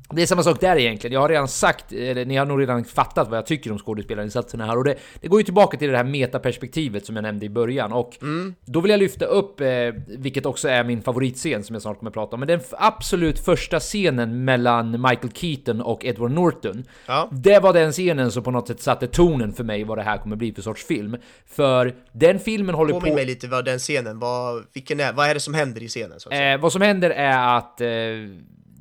det 0.09 0.21
är 0.21 0.25
samma 0.25 0.43
sak 0.43 0.59
där 0.61 0.77
egentligen. 0.77 1.13
Jag 1.13 1.21
har 1.21 1.29
redan 1.29 1.47
sagt, 1.47 1.91
eller 1.91 2.25
ni 2.25 2.35
har 2.35 2.45
nog 2.45 2.61
redan 2.61 2.85
fattat 2.85 3.29
vad 3.29 3.37
jag 3.37 3.45
tycker 3.45 3.71
om 3.71 3.77
skådespelarinsatserna 3.77 4.65
här. 4.65 4.77
Och 4.77 4.83
det, 4.83 4.95
det 5.21 5.27
går 5.27 5.39
ju 5.39 5.43
tillbaka 5.43 5.77
till 5.77 5.91
det 5.91 5.97
här 5.97 6.03
metaperspektivet 6.03 7.05
som 7.05 7.15
jag 7.15 7.23
nämnde 7.23 7.45
i 7.45 7.49
början. 7.49 7.93
Och 7.93 8.17
då 8.65 8.81
vill 8.81 8.91
jag 8.91 8.99
lyfta 8.99 9.25
upp, 9.25 9.61
eh, 9.61 9.67
vilket 10.07 10.45
också 10.45 10.67
är 10.67 10.83
min 10.83 11.01
favoritscen 11.01 11.63
som 11.63 11.73
jag 11.73 11.81
snart 11.81 11.99
kommer 11.99 12.09
att 12.09 12.13
prata 12.13 12.35
om. 12.35 12.39
Men 12.39 12.47
den 12.47 12.59
absolut 12.71 13.39
första 13.39 13.79
scenen 13.79 14.45
mellan 14.45 14.91
Michael 14.91 15.31
Keaton 15.33 15.81
och 15.81 16.05
Edward 16.05 16.31
Norton. 16.31 16.83
Ja. 17.05 17.29
Det 17.31 17.59
var 17.59 17.73
den 17.73 17.91
scenen 17.91 18.31
som 18.31 18.43
på 18.43 18.51
något 18.51 18.67
sätt 18.67 18.81
satte 18.81 19.07
tonen 19.07 19.53
för 19.53 19.63
mig 19.63 19.83
vad 19.83 19.97
det 19.97 20.03
här 20.03 20.17
kommer 20.17 20.35
bli 20.35 20.53
för 20.53 20.61
sorts 20.61 20.85
film. 20.85 21.17
För 21.45 21.95
den 22.11 22.39
filmen 22.39 22.75
håller 22.75 22.93
Påminn 22.93 23.11
på... 23.11 23.15
mig 23.15 23.25
lite 23.25 23.47
vad 23.47 23.65
den 23.65 23.79
scenen, 23.79 24.19
vad, 24.19 24.63
vilken 24.73 24.99
är, 24.99 25.13
vad 25.13 25.29
är 25.29 25.33
det 25.33 25.39
som 25.39 25.53
händer 25.53 25.83
i 25.83 25.87
scenen? 25.87 26.19
Så 26.19 26.29
att 26.29 26.35
säga? 26.35 26.53
Eh, 26.53 26.59
vad 26.59 26.71
som 26.71 26.81
händer 26.81 27.09
är 27.09 27.57
att 27.57 27.81
eh, 27.81 27.87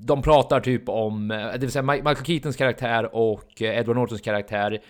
de 0.06 0.22
pratar 0.22 0.60
typ 0.60 0.88
om, 0.88 1.30
eh, 1.30 1.52
det 1.52 1.58
vill 1.58 1.72
säga 1.72 1.82
Michael 1.82 2.16
Keatons 2.16 2.56
karaktär 2.56 3.14
och 3.14 3.62
eh, 3.62 3.78
Edward 3.78 3.96
Nortons 3.96 4.20
karaktär. 4.20 4.80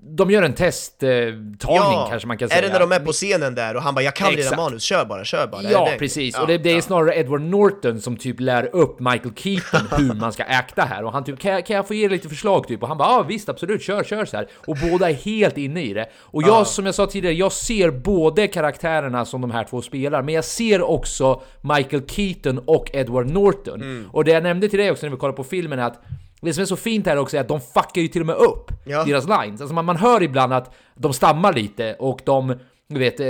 De 0.00 0.30
gör 0.30 0.42
en 0.42 0.54
testtagning 0.54 2.08
kanske 2.08 2.26
man 2.28 2.38
kan 2.38 2.48
säga. 2.48 2.58
är 2.58 2.66
det 2.66 2.72
när 2.72 2.80
de 2.80 2.92
är 2.92 3.00
på 3.00 3.12
scenen 3.12 3.54
där 3.54 3.76
och 3.76 3.82
han 3.82 3.94
bara 3.94 4.02
“jag 4.02 4.16
kan 4.16 4.34
Exakt. 4.34 4.56
manus, 4.56 4.82
kör 4.82 5.04
bara, 5.04 5.24
kör 5.24 5.46
bara”? 5.46 5.62
Ja, 5.62 5.90
precis. 5.98 6.34
Ja, 6.34 6.40
och 6.40 6.46
det, 6.46 6.58
det 6.58 6.70
är 6.70 6.74
ja. 6.74 6.82
snarare 6.82 7.18
Edward 7.18 7.40
Norton 7.40 8.00
som 8.00 8.16
typ 8.16 8.40
lär 8.40 8.74
upp 8.74 9.00
Michael 9.00 9.34
Keaton 9.34 9.98
hur 9.98 10.14
man 10.14 10.32
ska 10.32 10.44
akta 10.44 10.82
här. 10.82 11.04
Och 11.04 11.12
han 11.12 11.24
typ, 11.24 11.40
kan 11.40 11.52
jag, 11.52 11.66
kan 11.66 11.76
jag 11.76 11.88
få 11.88 11.94
ge 11.94 12.08
lite 12.08 12.28
förslag 12.28 12.68
typ? 12.68 12.82
Och 12.82 12.88
han 12.88 12.98
bara, 12.98 13.08
ja 13.08 13.22
visst, 13.22 13.48
absolut, 13.48 13.82
kör, 13.82 14.04
kör 14.04 14.24
så 14.24 14.36
här. 14.36 14.48
Och 14.66 14.76
båda 14.90 15.10
är 15.10 15.14
helt 15.14 15.58
inne 15.58 15.82
i 15.82 15.94
det. 15.94 16.06
Och 16.16 16.42
jag, 16.42 16.66
som 16.66 16.86
jag 16.86 16.94
sa 16.94 17.06
tidigare, 17.06 17.34
jag 17.34 17.52
ser 17.52 17.90
både 17.90 18.46
karaktärerna 18.46 19.24
som 19.24 19.40
de 19.40 19.50
här 19.50 19.64
två 19.64 19.82
spelar, 19.82 20.22
men 20.22 20.34
jag 20.34 20.44
ser 20.44 20.82
också 20.82 21.42
Michael 21.60 22.02
Keaton 22.06 22.58
och 22.66 22.90
Edward 22.92 23.30
Norton. 23.30 23.82
Mm. 23.82 24.10
Och 24.12 24.24
det 24.24 24.30
jag 24.30 24.42
nämnde 24.42 24.68
till 24.68 24.78
dig 24.78 24.90
också 24.90 25.06
när 25.06 25.10
vi 25.10 25.16
kollade 25.16 25.36
på 25.36 25.44
filmen 25.44 25.78
är 25.78 25.84
att 25.84 26.02
det 26.40 26.52
som 26.54 26.62
är 26.62 26.66
så 26.66 26.76
fint 26.76 27.06
här 27.06 27.16
också 27.16 27.36
är 27.36 27.40
att 27.40 27.48
de 27.48 27.60
fuckar 27.60 28.02
ju 28.02 28.08
till 28.08 28.20
och 28.20 28.26
med 28.26 28.36
upp 28.36 28.70
Ja. 28.84 29.04
deras 29.04 29.24
lines. 29.28 29.60
Alltså 29.60 29.74
man, 29.74 29.84
man 29.84 29.96
hör 29.96 30.22
ibland 30.22 30.52
att 30.52 30.74
de 30.94 31.12
stammar 31.12 31.52
lite 31.52 31.94
och 31.98 32.20
de, 32.24 32.54
du 32.88 32.98
vet, 32.98 33.20
eh, 33.20 33.26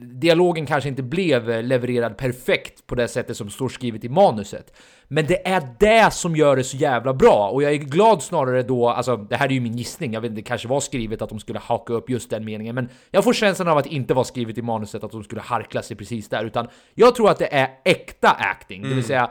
dialogen 0.00 0.66
kanske 0.66 0.88
inte 0.88 1.02
blev 1.02 1.62
levererad 1.64 2.16
perfekt 2.16 2.86
på 2.86 2.94
det 2.94 3.08
sättet 3.08 3.36
som 3.36 3.50
står 3.50 3.68
skrivet 3.68 4.04
i 4.04 4.08
manuset. 4.08 4.72
Men 5.08 5.26
det 5.26 5.48
är 5.48 5.62
det 5.78 6.12
som 6.12 6.36
gör 6.36 6.56
det 6.56 6.64
så 6.64 6.76
jävla 6.76 7.14
bra 7.14 7.48
och 7.48 7.62
jag 7.62 7.72
är 7.72 7.76
glad 7.76 8.22
snarare 8.22 8.62
då, 8.62 8.88
alltså 8.88 9.16
det 9.16 9.36
här 9.36 9.46
är 9.48 9.52
ju 9.52 9.60
min 9.60 9.76
gissning, 9.76 10.12
jag 10.12 10.20
vet 10.20 10.30
inte, 10.30 10.40
det 10.40 10.44
kanske 10.44 10.68
var 10.68 10.80
skrivet 10.80 11.22
att 11.22 11.28
de 11.28 11.40
skulle 11.40 11.58
haka 11.58 11.92
upp 11.92 12.10
just 12.10 12.30
den 12.30 12.44
meningen, 12.44 12.74
men 12.74 12.88
jag 13.10 13.24
får 13.24 13.32
känslan 13.32 13.68
av 13.68 13.78
att 13.78 13.84
det 13.84 13.94
inte 13.94 14.14
var 14.14 14.24
skrivet 14.24 14.58
i 14.58 14.62
manuset 14.62 15.04
att 15.04 15.10
de 15.10 15.24
skulle 15.24 15.40
harkla 15.40 15.82
sig 15.82 15.96
precis 15.96 16.28
där, 16.28 16.44
utan 16.44 16.68
jag 16.94 17.14
tror 17.14 17.30
att 17.30 17.38
det 17.38 17.54
är 17.54 17.68
äkta 17.84 18.30
acting, 18.30 18.82
det 18.82 18.94
vill 18.94 19.04
säga 19.04 19.30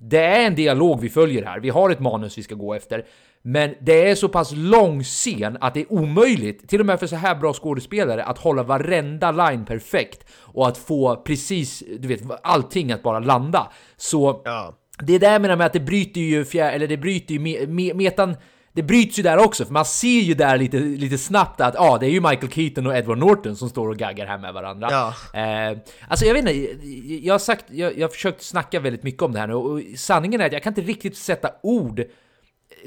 det 0.00 0.18
är 0.24 0.46
en 0.46 0.54
dialog 0.54 1.00
vi 1.00 1.08
följer 1.08 1.44
här, 1.44 1.60
vi 1.60 1.70
har 1.70 1.90
ett 1.90 2.00
manus 2.00 2.38
vi 2.38 2.42
ska 2.42 2.54
gå 2.54 2.74
efter. 2.74 3.04
Men 3.42 3.74
det 3.80 4.10
är 4.10 4.14
så 4.14 4.28
pass 4.28 4.52
lång 4.54 5.02
scen 5.02 5.58
att 5.60 5.74
det 5.74 5.80
är 5.80 5.92
omöjligt, 5.92 6.68
till 6.68 6.80
och 6.80 6.86
med 6.86 7.00
för 7.00 7.06
så 7.06 7.16
här 7.16 7.34
bra 7.34 7.52
skådespelare, 7.52 8.24
att 8.24 8.38
hålla 8.38 8.62
varenda 8.62 9.30
line 9.32 9.64
perfekt 9.64 10.24
och 10.38 10.68
att 10.68 10.78
få 10.78 11.16
precis, 11.16 11.82
du 11.98 12.08
vet, 12.08 12.20
allting 12.42 12.92
att 12.92 13.02
bara 13.02 13.18
landa. 13.18 13.70
Så 13.96 14.42
Ja. 14.44 14.74
det 15.02 15.14
är 15.14 15.18
där 15.18 15.32
jag 15.32 15.42
menar 15.42 15.56
med 15.56 15.66
att 15.66 15.72
det 15.72 15.80
bryter 15.80 16.20
ju 16.20 16.44
fjär, 16.44 16.72
eller 16.72 16.86
det 16.88 16.96
bryter 16.96 17.34
ju 17.34 17.40
me, 17.40 17.66
me, 17.66 17.94
metan 17.94 18.36
det 18.72 18.82
bryts 18.82 19.18
ju 19.18 19.22
där 19.22 19.38
också, 19.38 19.64
för 19.64 19.72
man 19.72 19.84
ser 19.84 20.20
ju 20.20 20.34
där 20.34 20.58
lite, 20.58 20.78
lite 20.78 21.18
snabbt 21.18 21.60
att 21.60 21.76
ah, 21.78 21.98
det 21.98 22.06
är 22.06 22.10
ju 22.10 22.20
Michael 22.20 22.50
Keaton 22.52 22.86
och 22.86 22.96
Edward 22.96 23.18
Norton 23.18 23.56
som 23.56 23.68
står 23.68 23.88
och 23.88 23.96
gaggar 23.96 24.26
här 24.26 24.38
med 24.38 24.54
varandra. 24.54 24.88
Ja. 24.90 25.14
Eh, 25.40 25.78
alltså 26.08 26.26
jag 26.26 26.34
vet 26.34 26.48
inte, 26.48 26.86
jag 27.26 27.34
har 27.34 27.38
sagt, 27.38 27.64
jag, 27.68 27.98
jag 27.98 28.04
har 28.04 28.12
försökt 28.12 28.42
snacka 28.42 28.80
väldigt 28.80 29.02
mycket 29.02 29.22
om 29.22 29.32
det 29.32 29.38
här 29.38 29.46
nu 29.46 29.54
och 29.54 29.80
sanningen 29.96 30.40
är 30.40 30.46
att 30.46 30.52
jag 30.52 30.62
kan 30.62 30.70
inte 30.70 30.80
riktigt 30.80 31.16
sätta 31.16 31.50
ord 31.62 32.04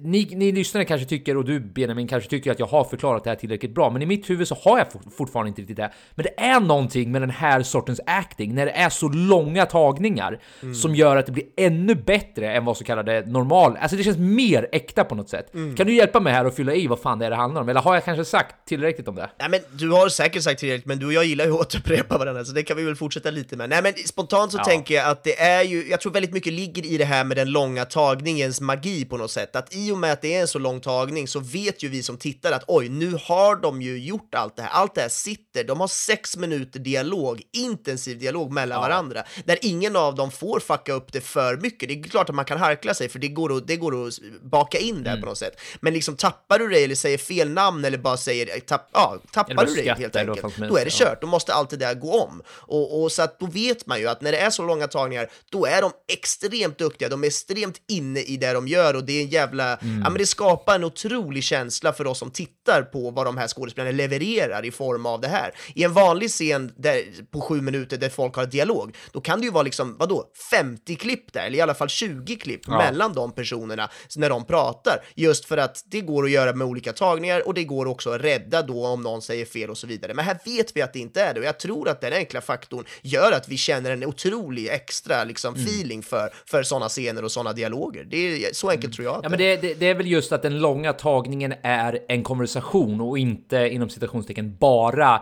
ni, 0.02 0.26
ni 0.36 0.52
lyssnare 0.52 0.86
kanske 0.86 1.08
tycker, 1.08 1.38
och 1.38 1.46
du 1.46 1.60
Benjamin 1.60 2.08
kanske 2.08 2.30
tycker 2.30 2.52
att 2.52 2.60
jag 2.60 2.66
har 2.66 2.84
förklarat 2.84 3.24
det 3.24 3.30
här 3.30 3.38
tillräckligt 3.38 3.76
bra, 3.76 3.90
men 3.90 4.02
i 4.02 4.06
mitt 4.06 4.30
huvud 4.30 4.48
så 4.48 4.56
har 4.64 4.78
jag 4.78 4.92
for, 4.92 5.02
fortfarande 5.18 5.50
inte 5.50 5.62
riktigt 5.62 5.78
det. 5.78 5.92
Men 6.16 6.24
det 6.24 6.44
är 6.44 6.60
någonting 6.60 7.12
med 7.12 7.22
den 7.22 7.30
här 7.30 7.64
sortens 7.64 8.02
acting, 8.06 8.56
när 8.56 8.66
det 8.66 8.72
är 8.72 8.90
så 8.90 9.10
långa 9.10 9.66
tagningar, 9.66 10.40
Mm. 10.62 10.76
som 10.76 10.96
gör 10.96 11.16
att 11.18 11.26
det 11.26 11.32
blir 11.32 11.46
ännu 11.58 11.96
bättre 11.96 12.54
än 12.54 12.66
vad 12.66 12.78
så 12.78 12.84
kallade 12.84 13.24
normal... 13.26 13.78
Alltså 13.82 13.98
det 13.98 14.04
känns 14.04 14.18
mer 14.18 14.70
äkta 14.72 15.04
på 15.04 15.16
något 15.16 15.30
sätt. 15.30 15.54
Mm. 15.54 15.76
Kan 15.76 15.88
du 15.88 15.94
hjälpa 15.96 16.20
mig 16.20 16.34
här 16.34 16.46
och 16.46 16.54
fylla 16.56 16.74
i 16.74 16.88
vad 16.88 17.00
fan 17.00 17.20
det 17.20 17.26
är 17.26 17.30
det 17.30 17.36
handlar 17.36 17.62
om? 17.62 17.70
Eller 17.70 17.82
har 17.82 17.94
jag 17.94 18.06
kanske 18.06 18.26
sagt 18.26 18.68
tillräckligt 18.68 19.08
om 19.08 19.16
det? 19.16 19.30
Nej 19.40 19.50
men 19.50 19.60
du 19.72 19.90
har 19.92 20.10
säkert 20.10 20.44
sagt 20.44 20.60
tillräckligt, 20.60 20.86
men 20.86 21.00
du 21.00 21.06
och 21.06 21.14
jag 21.14 21.26
gillar 21.26 21.46
ju 21.46 21.54
att 21.54 21.76
upprepa 21.76 22.18
varandra, 22.18 22.46
så 22.46 22.52
det 22.52 22.64
kan 22.64 22.78
vi 22.78 22.84
väl 22.84 22.96
fortsätta 22.96 23.30
lite 23.32 23.58
med. 23.58 23.70
Nej 23.70 23.84
men 23.84 23.94
spontant 23.94 24.52
så 24.52 24.58
Ja. 24.58 24.64
tänker 24.64 24.94
jag 24.96 25.08
att 25.10 25.24
det 25.24 25.40
är 25.42 25.64
ju, 25.64 25.88
jag 25.90 26.02
tror 26.02 26.12
väldigt 26.12 26.34
mycket 26.34 26.54
ligger 26.54 26.86
i 26.86 26.98
det 26.98 27.06
här 27.06 27.24
med 27.24 27.38
den 27.38 27.52
långa 27.52 27.86
tagningens 27.86 28.62
magi 28.62 29.06
på 29.06 29.18
något 29.18 29.32
sätt. 29.32 29.56
Att 29.56 29.76
i 29.76 29.83
och 29.92 29.98
med 29.98 30.14
att 30.14 30.22
det 30.22 30.36
är 30.36 30.42
en 30.42 30.48
så 30.48 30.60
lång 30.60 30.82
tagning 30.82 31.28
så 31.28 31.40
vet 31.40 31.84
ju 31.84 31.90
vi 31.90 32.04
som 32.04 32.18
tittar 32.18 32.52
att 32.52 32.64
oj, 32.68 32.90
nu 32.90 33.18
har 33.24 33.56
de 33.56 33.82
ju 33.82 34.00
gjort 34.00 34.36
allt 34.36 34.56
det 34.56 34.62
här, 34.62 34.70
allt 34.70 34.96
det 34.96 35.02
här 35.02 35.10
sitter, 35.10 35.64
de 35.64 35.80
har 35.80 35.88
sex 35.88 36.38
minuter 36.38 36.80
dialog, 36.80 37.42
intensiv 37.54 38.20
dialog 38.20 38.52
mellan 38.52 38.82
varandra, 38.82 39.24
där 39.46 39.58
ingen 39.62 39.96
av 39.96 40.16
dem 40.16 40.32
får 40.32 40.60
fucka 40.60 40.94
upp 40.94 41.14
det 41.14 41.22
för 41.22 41.58
mycket. 41.58 41.90
Det 41.90 42.00
är 42.00 42.04
klart 42.04 42.30
att 42.30 42.36
man 42.36 42.46
kan 42.46 42.60
harkla 42.60 42.94
sig, 42.94 43.10
för 43.10 43.20
det 43.20 43.28
går 43.28 43.58
att, 43.58 43.68
det 43.68 43.76
går 43.76 44.08
att 44.08 44.14
baka 44.42 44.78
in 44.78 44.94
Mm. 44.94 45.04
där 45.04 45.22
på 45.22 45.26
något 45.26 45.38
sätt. 45.38 45.60
Men 45.80 45.94
liksom 45.94 46.16
tappar 46.16 46.60
du 46.60 46.68
dig 46.68 46.84
eller 46.84 46.96
säger 46.96 47.18
fel 47.18 47.50
namn 47.50 47.86
eller 47.86 47.98
bara 47.98 48.18
säger, 48.18 48.60
tapp, 48.60 48.90
ja, 48.94 49.18
tappar 49.32 49.66
du 49.66 49.74
dig 49.74 49.88
helt 49.88 50.16
enkelt, 50.16 50.58
då 50.58 50.78
är 50.78 50.86
det 50.86 50.92
ja. 51.00 51.06
kört. 51.06 51.22
Då 51.22 51.28
måste 51.28 51.54
allt 51.54 51.70
det 51.70 51.78
där 51.78 51.94
gå 51.94 52.22
om. 52.24 52.42
Och, 52.48 53.04
och 53.04 53.12
så 53.12 53.22
att 53.22 53.40
då 53.40 53.46
vet 53.46 53.86
man 53.86 54.00
ju 54.00 54.08
att 54.08 54.22
när 54.22 54.32
det 54.32 54.38
är 54.38 54.50
så 54.50 54.66
långa 54.66 54.88
tagningar, 54.88 55.30
då 55.52 55.66
är 55.66 55.82
de 55.82 55.92
extremt 56.14 56.78
duktiga, 56.78 57.10
de 57.10 57.24
är 57.24 57.28
extremt 57.28 57.82
inne 57.88 58.20
i 58.20 58.38
det 58.38 58.54
de 58.54 58.68
gör 58.68 58.94
och 58.94 59.04
det 59.04 59.14
är 59.14 59.22
en 59.24 59.30
jävla, 59.30 59.73
Mm. 59.82 60.02
ja 60.04 60.10
men 60.10 60.18
det 60.18 60.26
skapar 60.26 60.76
en 60.76 60.84
otrolig 60.84 61.44
känsla 61.44 61.94
för 61.94 62.08
oss 62.08 62.20
som 62.20 62.32
tittar 62.32 62.82
på 62.82 63.12
vad 63.12 63.26
de 63.26 63.38
här 63.38 63.48
skådespelarna 63.48 63.92
levererar 63.92 64.66
i 64.66 64.72
form 64.72 65.06
av 65.06 65.22
det 65.22 65.28
här. 65.28 65.52
I 65.76 65.84
en 65.84 65.94
vanlig 65.94 66.30
scen 66.30 66.72
där, 66.78 67.02
på 67.32 67.42
sju 67.42 67.62
minuter 67.62 67.98
där 67.98 68.10
folk 68.10 68.36
har 68.36 68.46
dialog, 68.46 68.96
då 69.12 69.22
kan 69.22 69.40
det 69.40 69.46
ju 69.46 69.52
vara 69.52 69.64
liksom, 69.64 69.96
vadå, 70.00 70.26
50 70.52 70.96
klipp 70.96 71.34
där, 71.34 71.46
eller 71.46 71.58
i 71.58 71.62
alla 71.62 71.74
fall 71.74 71.90
20 71.90 72.36
klipp 72.36 72.62
Ja. 72.68 72.78
mellan 72.78 73.14
de 73.14 73.32
personerna 73.32 73.90
när 74.16 74.30
de 74.30 74.46
pratar, 74.46 74.98
just 75.16 75.46
för 75.46 75.58
att 75.58 75.84
det 75.86 76.02
går 76.02 76.24
att 76.26 76.32
göra 76.32 76.54
med 76.54 76.68
olika 76.68 76.94
tagningar 76.94 77.48
och 77.48 77.54
det 77.54 77.64
går 77.64 77.86
också 77.86 78.10
att 78.10 78.22
rädda 78.22 78.62
då 78.62 78.86
om 78.88 79.02
någon 79.02 79.22
säger 79.22 79.46
fel 79.46 79.70
och 79.70 79.78
så 79.78 79.88
vidare. 79.88 80.14
Men 80.14 80.26
här 80.26 80.38
vet 80.46 80.76
vi 80.76 80.82
att 80.82 80.94
det 80.94 81.00
inte 81.00 81.22
är 81.22 81.34
det 81.34 81.40
och 81.40 81.46
jag 81.46 81.60
tror 81.60 81.90
att 81.90 82.02
den 82.02 82.14
enkla 82.14 82.42
faktorn 82.42 82.86
gör 83.02 83.32
att 83.32 83.48
vi 83.50 83.58
känner 83.58 83.92
en 83.92 84.06
otrolig 84.06 84.68
extra 84.68 85.24
liksom, 85.24 85.54
Mm. 85.56 85.66
feeling 85.66 86.04
för, 86.04 86.34
för 86.46 86.64
sådana 86.64 86.90
scener 86.90 87.24
och 87.24 87.32
sådana 87.32 87.54
dialoger. 87.54 88.04
Det 88.04 88.18
är 88.18 88.54
så 88.54 88.70
enkelt 88.70 88.94
tror 88.94 89.06
jag 89.06 89.16
att 89.16 89.24
Ja, 89.24 89.30
men 89.30 89.40
det, 89.40 89.58
det, 89.64 89.74
det 89.74 89.90
är 89.90 89.96
väl 89.96 90.08
just 90.08 90.32
att 90.32 90.42
den 90.42 90.60
långa 90.60 90.94
tagningen 90.94 91.54
är 91.62 92.00
en 92.08 92.24
konversation 92.24 93.02
och 93.02 93.18
inte 93.18 93.70
inom 93.70 93.90
citationstecken 93.90 94.58
bara 94.60 95.22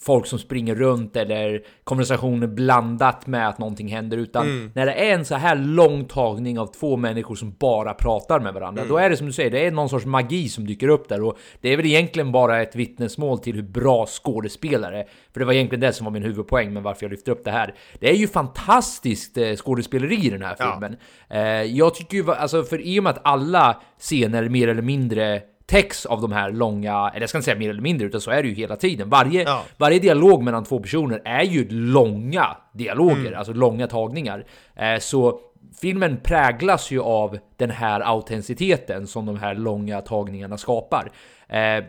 folk 0.00 0.26
som 0.26 0.38
springer 0.38 0.74
runt 0.74 1.16
eller 1.16 1.62
konversationer 1.84 2.46
blandat 2.46 3.26
med 3.26 3.48
att 3.48 3.58
någonting 3.58 3.88
händer 3.88 4.16
utan 4.16 4.46
Mm. 4.46 4.70
när 4.74 4.86
det 4.86 4.92
är 4.92 5.14
en 5.14 5.24
så 5.24 5.34
här 5.34 5.56
lång 5.56 6.04
tagning 6.04 6.58
av 6.58 6.66
två 6.66 6.96
människor 6.96 7.34
som 7.34 7.54
bara 7.58 7.94
pratar 7.94 8.40
med 8.40 8.54
varandra 8.54 8.82
Mm. 8.82 8.92
då 8.94 8.98
är 8.98 9.10
det 9.10 9.16
som 9.16 9.26
du 9.26 9.32
säger, 9.32 9.50
det 9.50 9.66
är 9.66 9.70
någon 9.70 9.88
sorts 9.88 10.06
magi 10.06 10.48
som 10.48 10.66
dyker 10.66 10.88
upp 10.88 11.08
där 11.08 11.22
och 11.22 11.38
det 11.60 11.72
är 11.72 11.76
väl 11.76 11.86
egentligen 11.86 12.32
bara 12.32 12.62
ett 12.62 12.76
vittnesmål 12.76 13.38
till 13.38 13.54
hur 13.54 13.62
bra 13.62 14.06
skådespelare 14.06 15.04
för 15.32 15.40
det 15.40 15.46
var 15.46 15.52
egentligen 15.52 15.80
det 15.80 15.92
som 15.92 16.04
var 16.04 16.10
min 16.12 16.22
huvudpoäng 16.22 16.72
med 16.72 16.82
varför 16.82 17.04
jag 17.04 17.10
lyfter 17.10 17.32
upp 17.32 17.44
det 17.44 17.50
här. 17.50 17.74
Det 18.00 18.10
är 18.10 18.14
ju 18.16 18.28
fantastiskt 18.28 19.36
eh, 19.38 19.54
skådespeleri 19.56 20.26
i 20.26 20.30
den 20.30 20.42
här 20.42 20.56
Ja. 20.58 20.72
filmen. 20.72 20.96
Eh, 21.30 21.62
jag 21.76 21.94
tycker 21.94 22.16
ju, 22.16 22.32
alltså 22.32 22.62
för 22.62 22.80
i 22.80 22.98
och 23.00 23.02
med 23.04 23.10
att 23.10 23.20
alla 23.24 23.82
scener 23.98 24.48
mer 24.48 24.68
eller 24.68 24.82
mindre 24.82 25.42
täcks 25.70 26.06
av 26.06 26.20
de 26.20 26.32
här 26.32 26.50
långa, 26.52 27.08
eller 27.10 27.20
jag 27.20 27.28
ska 27.28 27.38
inte 27.38 27.44
säga 27.44 27.58
mer 27.58 27.70
eller 27.70 27.80
mindre, 27.82 28.06
utan 28.06 28.20
så 28.20 28.30
är 28.30 28.42
det 28.42 28.48
ju 28.48 28.54
hela 28.54 28.76
tiden. 28.76 29.08
Varje, 29.10 29.42
Ja. 29.42 29.62
varje 29.76 29.98
dialog 29.98 30.42
mellan 30.42 30.64
två 30.64 30.78
personer 30.80 31.22
är 31.24 31.42
ju 31.42 31.68
långa 31.70 32.56
dialoger, 32.72 33.26
Mm. 33.26 33.38
alltså 33.38 33.52
långa 33.52 33.86
tagningar. 33.86 34.44
Eh, 34.76 34.98
så 34.98 35.40
filmen 35.80 36.16
präglas 36.22 36.90
ju 36.90 37.00
av 37.02 37.38
den 37.56 37.70
här 37.70 38.00
autenticiteten 38.00 39.06
som 39.06 39.26
de 39.26 39.38
här 39.38 39.54
långa 39.54 40.00
tagningarna 40.00 40.56
skapar. 40.58 41.10
Eh, 41.48 41.84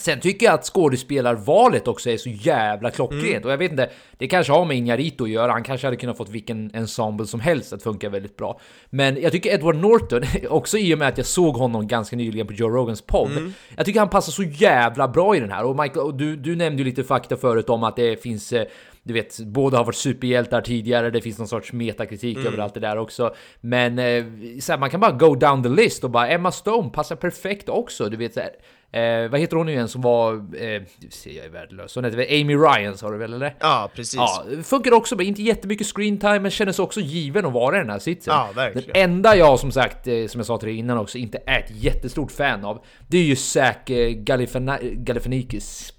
Sen 0.00 0.20
tycker 0.20 0.46
jag 0.46 0.54
att 0.54 0.64
skådespelarvalet 0.64 1.88
också 1.88 2.10
är 2.10 2.16
så 2.16 2.28
jävla 2.28 2.90
klockrent 2.90 3.22
Mm. 3.24 3.42
och 3.44 3.50
jag 3.50 3.58
vet 3.58 3.70
inte, 3.70 3.90
det 4.18 4.26
kanske 4.28 4.52
har 4.52 4.64
med 4.64 4.76
Inarito 4.76 5.24
att 5.24 5.30
göra. 5.30 5.52
Han 5.52 5.62
kanske 5.62 5.86
hade 5.86 5.96
kunnat 5.96 6.16
fått 6.16 6.28
vilken 6.28 6.70
ensemble 6.74 7.26
som 7.26 7.40
helst 7.40 7.72
att 7.72 7.82
funka 7.82 8.08
väldigt 8.08 8.36
bra. 8.36 8.60
Men 8.90 9.20
jag 9.22 9.32
tycker 9.32 9.50
Edward 9.54 9.76
Norton, 9.76 10.22
också 10.50 10.78
i 10.78 10.94
och 10.94 10.98
med 10.98 11.08
att 11.08 11.18
jag 11.18 11.26
såg 11.26 11.54
honom 11.56 11.86
ganska 11.88 12.16
nyligen 12.16 12.46
på 12.46 12.52
Joe 12.52 12.68
Rogans 12.68 13.02
podd, 13.02 13.30
Mm. 13.30 13.52
jag 13.76 13.86
tycker 13.86 14.00
han 14.00 14.08
passar 14.08 14.32
så 14.32 14.42
jävla 14.42 15.08
bra 15.08 15.36
i 15.36 15.40
den 15.40 15.50
här. 15.52 15.64
Och 15.64 15.76
Michael, 15.80 16.06
och 16.06 16.14
du, 16.14 16.36
du 16.36 16.56
nämnde 16.56 16.82
ju 16.82 16.88
lite 16.88 17.04
fakta 17.04 17.36
förut 17.36 17.68
om 17.70 17.84
att 17.84 17.96
det 17.96 18.22
finns 18.22 18.52
eh, 18.52 18.66
du 19.02 19.12
vet, 19.14 19.40
båda 19.40 19.76
har 19.78 19.84
varit 19.84 19.96
superhjältar 19.96 20.60
tidigare, 20.60 21.10
det 21.10 21.20
finns 21.20 21.38
någon 21.38 21.48
sorts 21.48 21.72
metakritik 21.72 22.36
Mm. 22.36 22.46
över 22.52 22.58
allt 22.62 22.74
det 22.74 22.80
där 22.80 22.98
också. 22.98 23.34
Men 23.60 23.98
eh, 23.98 24.24
så 24.60 24.72
här, 24.72 24.78
man 24.78 24.90
kan 24.90 25.00
bara 25.00 25.12
go 25.12 25.34
down 25.34 25.62
the 25.62 25.68
list 25.68 26.04
och 26.04 26.10
bara 26.10 26.28
Emma 26.28 26.52
Stone 26.52 26.90
passar 26.90 27.16
perfekt 27.16 27.68
också, 27.68 28.08
du 28.08 28.16
vet 28.16 28.34
så 28.34 28.40
här. 28.40 28.50
Eh, 28.92 29.28
vad 29.30 29.40
heter 29.40 29.56
hon 29.56 29.66
nu 29.66 29.72
igen 29.72 29.88
som 29.88 30.00
var, 30.02 30.34
eh, 30.34 30.82
ser 31.10 31.30
jag 31.30 31.44
är 31.46 31.50
värdelös, 31.50 31.94
hon 31.94 32.04
heter 32.04 32.16
väl 32.16 32.40
Amy 32.42 32.54
Ryan 32.54 32.96
sa 32.96 33.10
du 33.10 33.18
väl 33.18 33.32
eller? 33.34 33.54
Ja, 33.60 33.90
precis. 33.94 34.14
Ja, 34.14 34.44
funkar 34.64 34.92
också, 34.92 35.16
men 35.16 35.26
inte 35.26 35.42
jättemycket 35.42 35.86
screen 35.86 36.18
time, 36.18 36.38
men 36.40 36.50
kändes 36.50 36.78
också 36.78 37.00
given 37.00 37.46
att 37.46 37.52
vara 37.52 37.76
i 37.76 37.78
den 37.78 37.90
här 37.90 37.98
sitsen. 37.98 38.34
Ja, 38.34 38.48
verkligen. 38.54 38.88
Den 38.92 39.02
enda 39.10 39.36
jag 39.36 39.60
som 39.60 39.72
sagt, 39.72 40.06
eh, 40.06 40.26
som 40.26 40.38
jag 40.38 40.46
sa 40.46 40.58
till 40.58 40.68
dig 40.68 40.76
innan 40.78 40.98
också, 40.98 41.18
inte 41.18 41.38
är 41.46 41.58
ett 41.58 41.70
jättestort 41.70 42.32
fan 42.32 42.64
av, 42.64 42.84
det 43.08 43.18
är 43.18 43.22
ju 43.22 43.36
Zac 43.36 43.90
eh, 43.90 44.10
Galifianakis. 44.10 45.92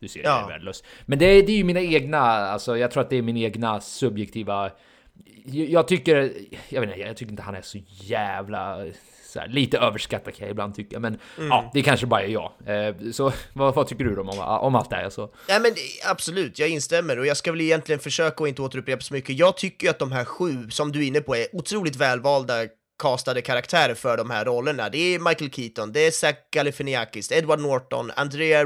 Du 0.00 0.08
ser, 0.08 0.20
jag 0.22 0.30
Ja. 0.32 0.44
är 0.44 0.48
värdelös. 0.48 0.84
Men 1.06 1.18
det 1.18 1.24
är, 1.26 1.42
det 1.46 1.52
är 1.52 1.56
ju 1.56 1.64
mina 1.64 1.80
egna, 1.80 2.20
alltså 2.20 2.76
jag 2.78 2.90
tror 2.90 3.02
att 3.02 3.10
det 3.10 3.16
är 3.16 3.22
min 3.22 3.36
egna 3.36 3.80
subjektiva... 3.80 4.70
Jag, 5.44 5.68
jag 5.68 5.88
tycker, 5.88 6.32
jag 6.68 6.80
vet 6.80 6.90
inte, 6.90 7.00
jag 7.00 7.16
tycker 7.16 7.30
inte 7.30 7.42
han 7.42 7.54
är 7.54 7.62
så 7.62 7.78
jävla... 7.88 8.84
Här, 9.40 9.48
lite 9.48 9.78
överskattad 9.78 10.34
kan 10.34 10.46
jag 10.46 10.50
ibland 10.50 10.74
tycka, 10.74 11.00
men 11.00 11.18
Mm. 11.38 11.48
ja, 11.48 11.70
det 11.74 11.82
kanske 11.82 12.06
bara 12.06 12.22
är 12.22 12.28
jag. 12.28 12.52
Eh, 12.66 12.94
så 13.12 13.32
vad, 13.52 13.74
vad 13.74 13.86
tycker 13.86 14.04
du 14.04 14.16
om, 14.20 14.28
om 14.38 14.74
allt 14.74 14.90
det 14.90 14.96
här? 14.96 15.10
Så? 15.10 15.30
Ja, 15.48 15.58
men 15.58 15.72
absolut, 16.10 16.58
jag 16.58 16.68
instämmer 16.68 17.18
och 17.18 17.26
jag 17.26 17.36
ska 17.36 17.52
väl 17.52 17.60
egentligen 17.60 17.98
försöka 17.98 18.44
att 18.44 18.48
inte 18.48 18.62
återupprepa 18.62 19.00
så 19.02 19.14
mycket. 19.14 19.38
Jag 19.38 19.56
tycker 19.56 19.86
ju 19.86 19.90
att 19.90 19.98
de 19.98 20.12
här 20.12 20.24
sju, 20.24 20.70
som 20.70 20.92
du 20.92 20.98
är 21.02 21.06
inne 21.06 21.20
på, 21.20 21.36
är 21.36 21.46
otroligt 21.52 21.96
välvalda 21.96 22.54
castade 22.98 23.42
karaktärer 23.42 23.94
för 23.94 24.16
de 24.16 24.30
här 24.30 24.44
rollerna. 24.44 24.88
Det 24.88 24.98
är 25.14 25.18
Michael 25.18 25.50
Keaton, 25.50 25.92
det 25.92 26.00
är 26.06 26.10
Zach 26.10 26.34
Galifianakis, 26.50 27.32
Edward 27.32 27.60
Norton, 27.60 28.10
Andrea 28.16 28.64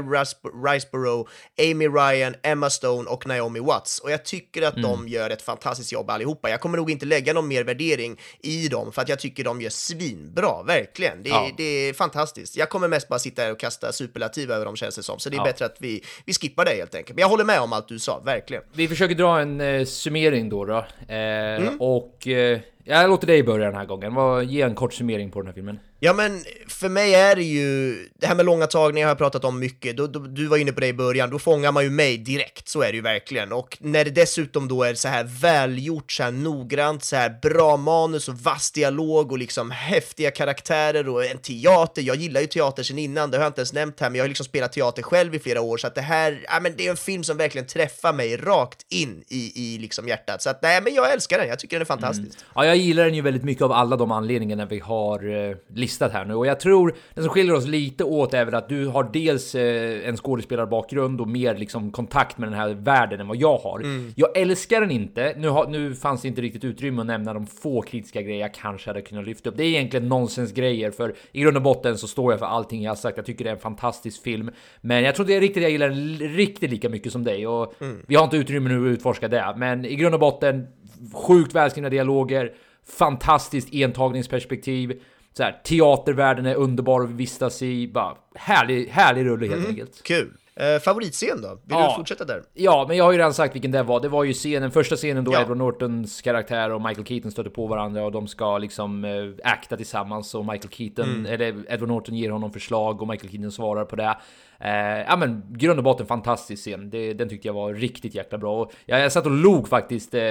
Riseborough, 0.65 1.29
Amy 1.71 1.87
Ryan, 1.87 2.35
Emma 2.43 2.69
Stone 2.69 3.09
och 3.09 3.27
Naomi 3.27 3.59
Watts. 3.59 3.99
Och 3.99 4.11
jag 4.11 4.25
tycker 4.25 4.61
att 4.61 4.81
de 4.81 5.07
gör 5.07 5.29
ett 5.29 5.41
fantastiskt 5.41 5.91
jobb 5.91 6.09
allihopa. 6.09 6.49
Jag 6.49 6.61
kommer 6.61 6.77
nog 6.77 6.91
inte 6.91 7.05
lägga 7.05 7.33
någon 7.33 7.47
mer 7.47 7.63
värdering 7.63 8.19
i 8.43 8.67
dem, 8.67 8.91
för 8.91 9.01
att 9.01 9.09
jag 9.09 9.19
tycker 9.19 9.43
de 9.43 9.61
gör 9.61 9.69
svinbra, 9.69 10.63
verkligen. 10.63 11.23
Det 11.23 11.29
är, 11.29 11.33
Ja. 11.33 11.49
det 11.57 11.63
är 11.63 11.93
fantastiskt. 11.93 12.57
Jag 12.57 12.69
kommer 12.69 12.87
mest 12.87 13.07
bara 13.09 13.19
sitta 13.19 13.41
här 13.41 13.51
och 13.51 13.59
kasta 13.59 13.91
superlativ 13.91 14.51
över 14.51 14.65
dem 14.65 14.75
känns 14.75 14.95
det 14.95 15.03
som, 15.03 15.19
så 15.19 15.29
det 15.29 15.35
är 15.35 15.37
Ja. 15.39 15.43
bättre 15.43 15.65
att 15.65 15.75
vi, 15.79 16.03
vi 16.25 16.33
skippar 16.33 16.65
det 16.65 16.71
helt 16.71 16.95
enkelt. 16.95 17.15
Men 17.15 17.21
jag 17.21 17.29
håller 17.29 17.43
med 17.45 17.59
om 17.61 17.73
allt 17.73 17.87
du 17.87 17.99
sa, 17.99 18.19
verkligen. 18.19 18.63
Vi 18.73 18.87
försöker 18.87 19.15
dra 19.15 19.39
en 19.39 19.61
eh, 19.61 19.85
summering 19.85 20.49
då. 20.49 20.65
då. 20.65 20.77
Eh, 21.07 21.37
Mm. 21.57 21.81
Och 21.81 22.27
eh, 22.27 22.59
jag 22.87 23.09
låter 23.09 23.27
dig 23.27 23.43
börja 23.43 23.65
den 23.65 23.75
här 23.75 23.85
gången. 23.85 24.13
Vad, 24.13 24.45
ge 24.45 24.61
en 24.61 24.75
kort 24.75 24.93
summering 24.93 25.31
på 25.31 25.39
den 25.39 25.47
här 25.47 25.53
filmen. 25.53 25.79
Ja, 25.99 26.13
men 26.13 26.43
för 26.67 26.89
mig 26.89 27.15
är 27.15 27.35
det 27.35 27.43
ju, 27.43 27.95
det 28.19 28.27
här 28.27 28.35
med 28.35 28.45
långa 28.45 28.67
tagningar 28.67 29.07
har 29.07 29.11
jag 29.11 29.17
pratat 29.17 29.45
om 29.45 29.59
mycket, 29.59 29.97
du, 29.97 30.07
du, 30.07 30.19
du 30.27 30.47
var 30.47 30.57
inne 30.57 30.71
på 30.71 30.79
det 30.79 30.87
i 30.87 30.93
början, 30.93 31.29
då 31.29 31.39
fångar 31.39 31.71
man 31.71 31.83
ju 31.83 31.89
mig 31.89 32.17
direkt, 32.17 32.69
så 32.69 32.81
är 32.81 32.87
det 32.87 32.95
ju 32.95 33.01
verkligen. 33.01 33.53
Och 33.53 33.77
när 33.81 34.05
det 34.05 34.11
dessutom 34.11 34.67
då 34.67 34.83
är 34.83 34.93
så 34.93 35.07
här 35.07 35.23
välgjort, 35.23 36.11
så 36.11 36.23
här 36.23 36.31
noggrant, 36.31 37.03
så 37.03 37.15
här 37.15 37.39
bra 37.41 37.77
manus 37.77 38.29
och 38.29 38.35
vass 38.35 38.71
dialog 38.71 39.31
och 39.31 39.37
liksom 39.37 39.71
häftiga 39.71 40.31
karaktärer 40.31 41.09
och 41.09 41.25
en 41.25 41.37
teater, 41.37 42.01
jag 42.01 42.15
gillar 42.15 42.41
ju 42.41 42.47
teater 42.47 42.83
sen 42.83 42.97
innan, 42.97 43.31
det 43.31 43.37
har 43.37 43.43
jag 43.43 43.49
inte 43.49 43.61
ens 43.61 43.73
nämnt 43.73 43.99
här, 43.99 44.09
men 44.09 44.17
jag 44.17 44.23
har 44.23 44.27
liksom 44.29 44.45
spelat 44.45 44.73
teater 44.73 45.03
själv 45.03 45.35
i 45.35 45.39
flera 45.39 45.61
år, 45.61 45.77
så 45.77 45.87
att 45.87 45.95
det 45.95 46.01
här, 46.01 46.45
ja 46.47 46.59
men 46.59 46.73
det 46.77 46.87
är 46.87 46.91
en 46.91 46.97
film 46.97 47.23
som 47.23 47.37
verkligen 47.37 47.67
träffar 47.67 48.13
mig 48.13 48.37
rakt 48.37 48.85
in 48.89 49.23
i, 49.27 49.51
i 49.55 49.77
liksom 49.77 50.07
hjärtat. 50.07 50.41
Så 50.41 50.49
att 50.49 50.61
nej, 50.61 50.81
men 50.81 50.93
jag 50.93 51.13
älskar 51.13 51.37
den, 51.37 51.47
jag 51.47 51.59
tycker 51.59 51.75
den 51.75 51.81
är 51.81 51.85
fantastisk. 51.85 52.39
Mm. 52.39 52.51
Ja, 52.55 52.65
jag 52.65 52.75
gillar 52.75 53.05
den 53.05 53.15
ju 53.15 53.21
väldigt 53.21 53.43
mycket 53.43 53.63
av 53.63 53.71
alla 53.71 53.95
de 53.95 54.11
anledningarna 54.11 54.65
vi 54.65 54.79
har 54.79 55.49
eh, 55.49 55.55
listat 55.87 56.13
här 56.13 56.25
nu 56.25 56.35
och 56.35 56.47
jag 56.47 56.59
tror 56.59 56.93
det 57.13 57.21
som 57.21 57.29
skiljer 57.29 57.55
oss 57.55 57.67
lite 57.67 58.03
åt 58.03 58.33
är 58.33 58.45
väl 58.45 58.55
att 58.55 58.69
du 58.69 58.87
har 58.87 59.09
dels 59.13 59.55
eh, 59.55 60.09
en 60.09 60.17
skådespelarbakgrund 60.17 61.21
och 61.21 61.27
mer 61.27 61.55
liksom 61.55 61.91
kontakt 61.91 62.37
med 62.37 62.49
den 62.49 62.59
här 62.59 62.69
världen 62.69 63.19
än 63.19 63.27
vad 63.27 63.37
jag 63.37 63.57
har. 63.57 63.79
Mm. 63.79 64.13
Jag 64.15 64.37
älskar 64.37 64.81
den 64.81 64.91
inte. 64.91 65.33
Nu, 65.37 65.49
har, 65.49 65.67
nu 65.67 65.95
fanns 65.95 66.21
det 66.21 66.27
inte 66.27 66.41
riktigt 66.41 66.63
utrymme 66.63 67.01
att 67.01 67.07
nämna 67.07 67.33
de 67.33 67.47
få 67.47 67.81
kritiska 67.81 68.21
grejer 68.21 68.39
jag 68.39 68.53
kanske 68.53 68.89
hade 68.89 69.01
kunnat 69.01 69.25
lyfta 69.25 69.49
upp. 69.49 69.57
Det 69.57 69.63
är 69.63 69.67
egentligen 69.67 70.09
nonsensgrejer 70.09 70.91
för 70.91 71.15
i 71.31 71.41
grund 71.41 71.57
och 71.57 71.63
botten 71.63 71.97
så 71.97 72.07
står 72.07 72.33
jag 72.33 72.39
för 72.39 72.45
allting 72.45 72.83
jag 72.83 72.91
har 72.91 72.95
sagt. 72.95 73.17
Jag 73.17 73.25
tycker 73.25 73.43
det 73.43 73.49
är 73.49 73.55
en 73.55 73.61
fantastisk 73.61 74.23
film, 74.23 74.51
men 74.81 75.03
jag 75.03 75.15
tror 75.15 75.29
inte 75.29 75.39
riktigt 75.39 75.63
jag 75.63 75.71
gillar 75.71 75.89
den 75.89 76.17
riktigt 76.17 76.71
lika 76.71 76.89
mycket 76.89 77.11
som 77.11 77.23
dig 77.23 77.47
och 77.47 77.73
vi 78.07 78.15
har 78.15 78.23
inte 78.23 78.37
utrymme 78.37 78.69
nu 78.69 78.87
att 78.87 78.93
utforska 78.93 79.27
det. 79.27 79.53
Men 79.57 79.85
i 79.85 79.95
grund 79.95 80.13
och 80.13 80.19
botten 80.19 80.67
sjukt 81.13 81.55
välskrivna 81.55 81.89
dialoger, 81.89 82.53
fantastiskt 82.87 83.73
entagningsperspektiv. 83.73 85.01
Så 85.37 85.43
här, 85.43 85.61
teatervärlden 85.63 86.45
är 86.45 86.55
underbar 86.55 87.01
att 87.03 87.09
vistas 87.09 87.61
i. 87.61 87.87
Bara 87.87 88.15
härlig, 88.35 88.87
härlig 88.87 89.25
rulle 89.25 89.47
helt 89.47 89.67
enkelt. 89.67 90.03
Kul. 90.03 90.33
Eh, 90.55 90.79
favoritscen 90.79 91.41
då? 91.41 91.47
Vill 91.47 91.59
Ja. 91.69 91.89
du 91.89 91.95
fortsätta 91.95 92.25
där? 92.25 92.43
Ja, 92.53 92.85
men 92.87 92.97
jag 92.97 93.03
har 93.05 93.11
ju 93.11 93.17
redan 93.17 93.33
sagt 93.33 93.55
vilken 93.55 93.71
det 93.71 93.83
var. 93.83 93.99
Det 93.99 94.09
var 94.09 94.23
ju 94.23 94.33
scenen, 94.33 94.71
första 94.71 94.95
scenen 94.95 95.23
då 95.23 95.33
Ja. 95.33 95.41
Edward 95.41 95.57
Nortons 95.57 96.21
karaktär 96.21 96.69
och 96.71 96.81
Michael 96.81 97.05
Keaton 97.07 97.31
stöter 97.31 97.49
på 97.49 97.67
varandra 97.67 98.05
och 98.05 98.11
de 98.11 98.27
ska 98.27 98.57
liksom 98.57 99.05
äh, 99.05 99.51
akta 99.51 99.77
tillsammans 99.77 100.35
och 100.35 100.45
Michael 100.45 100.69
Keaton, 100.73 101.09
Mm. 101.09 101.25
eller 101.25 101.47
Edward 101.73 101.89
Norton 101.89 102.15
ger 102.15 102.29
honom 102.31 102.51
förslag 102.51 103.01
och 103.01 103.07
Michael 103.07 103.31
Keaton 103.31 103.51
svarar 103.51 103.85
på 103.85 103.95
det. 103.95 104.17
Eh, 104.59 104.71
ja 105.07 105.15
men 105.17 105.43
grund 105.49 105.79
och 105.79 105.83
botten 105.83 106.05
fantastisk 106.07 106.61
scen. 106.63 106.89
Det, 106.89 107.13
den 107.13 107.29
tyckte 107.29 107.47
jag 107.47 107.53
var 107.53 107.73
riktigt 107.73 108.15
jäkla 108.15 108.37
bra. 108.37 108.61
Och 108.61 108.71
jag, 108.85 108.99
jag 108.99 109.11
satt 109.11 109.25
och 109.25 109.31
log 109.31 109.69
faktiskt 109.69 110.13
eh, 110.13 110.21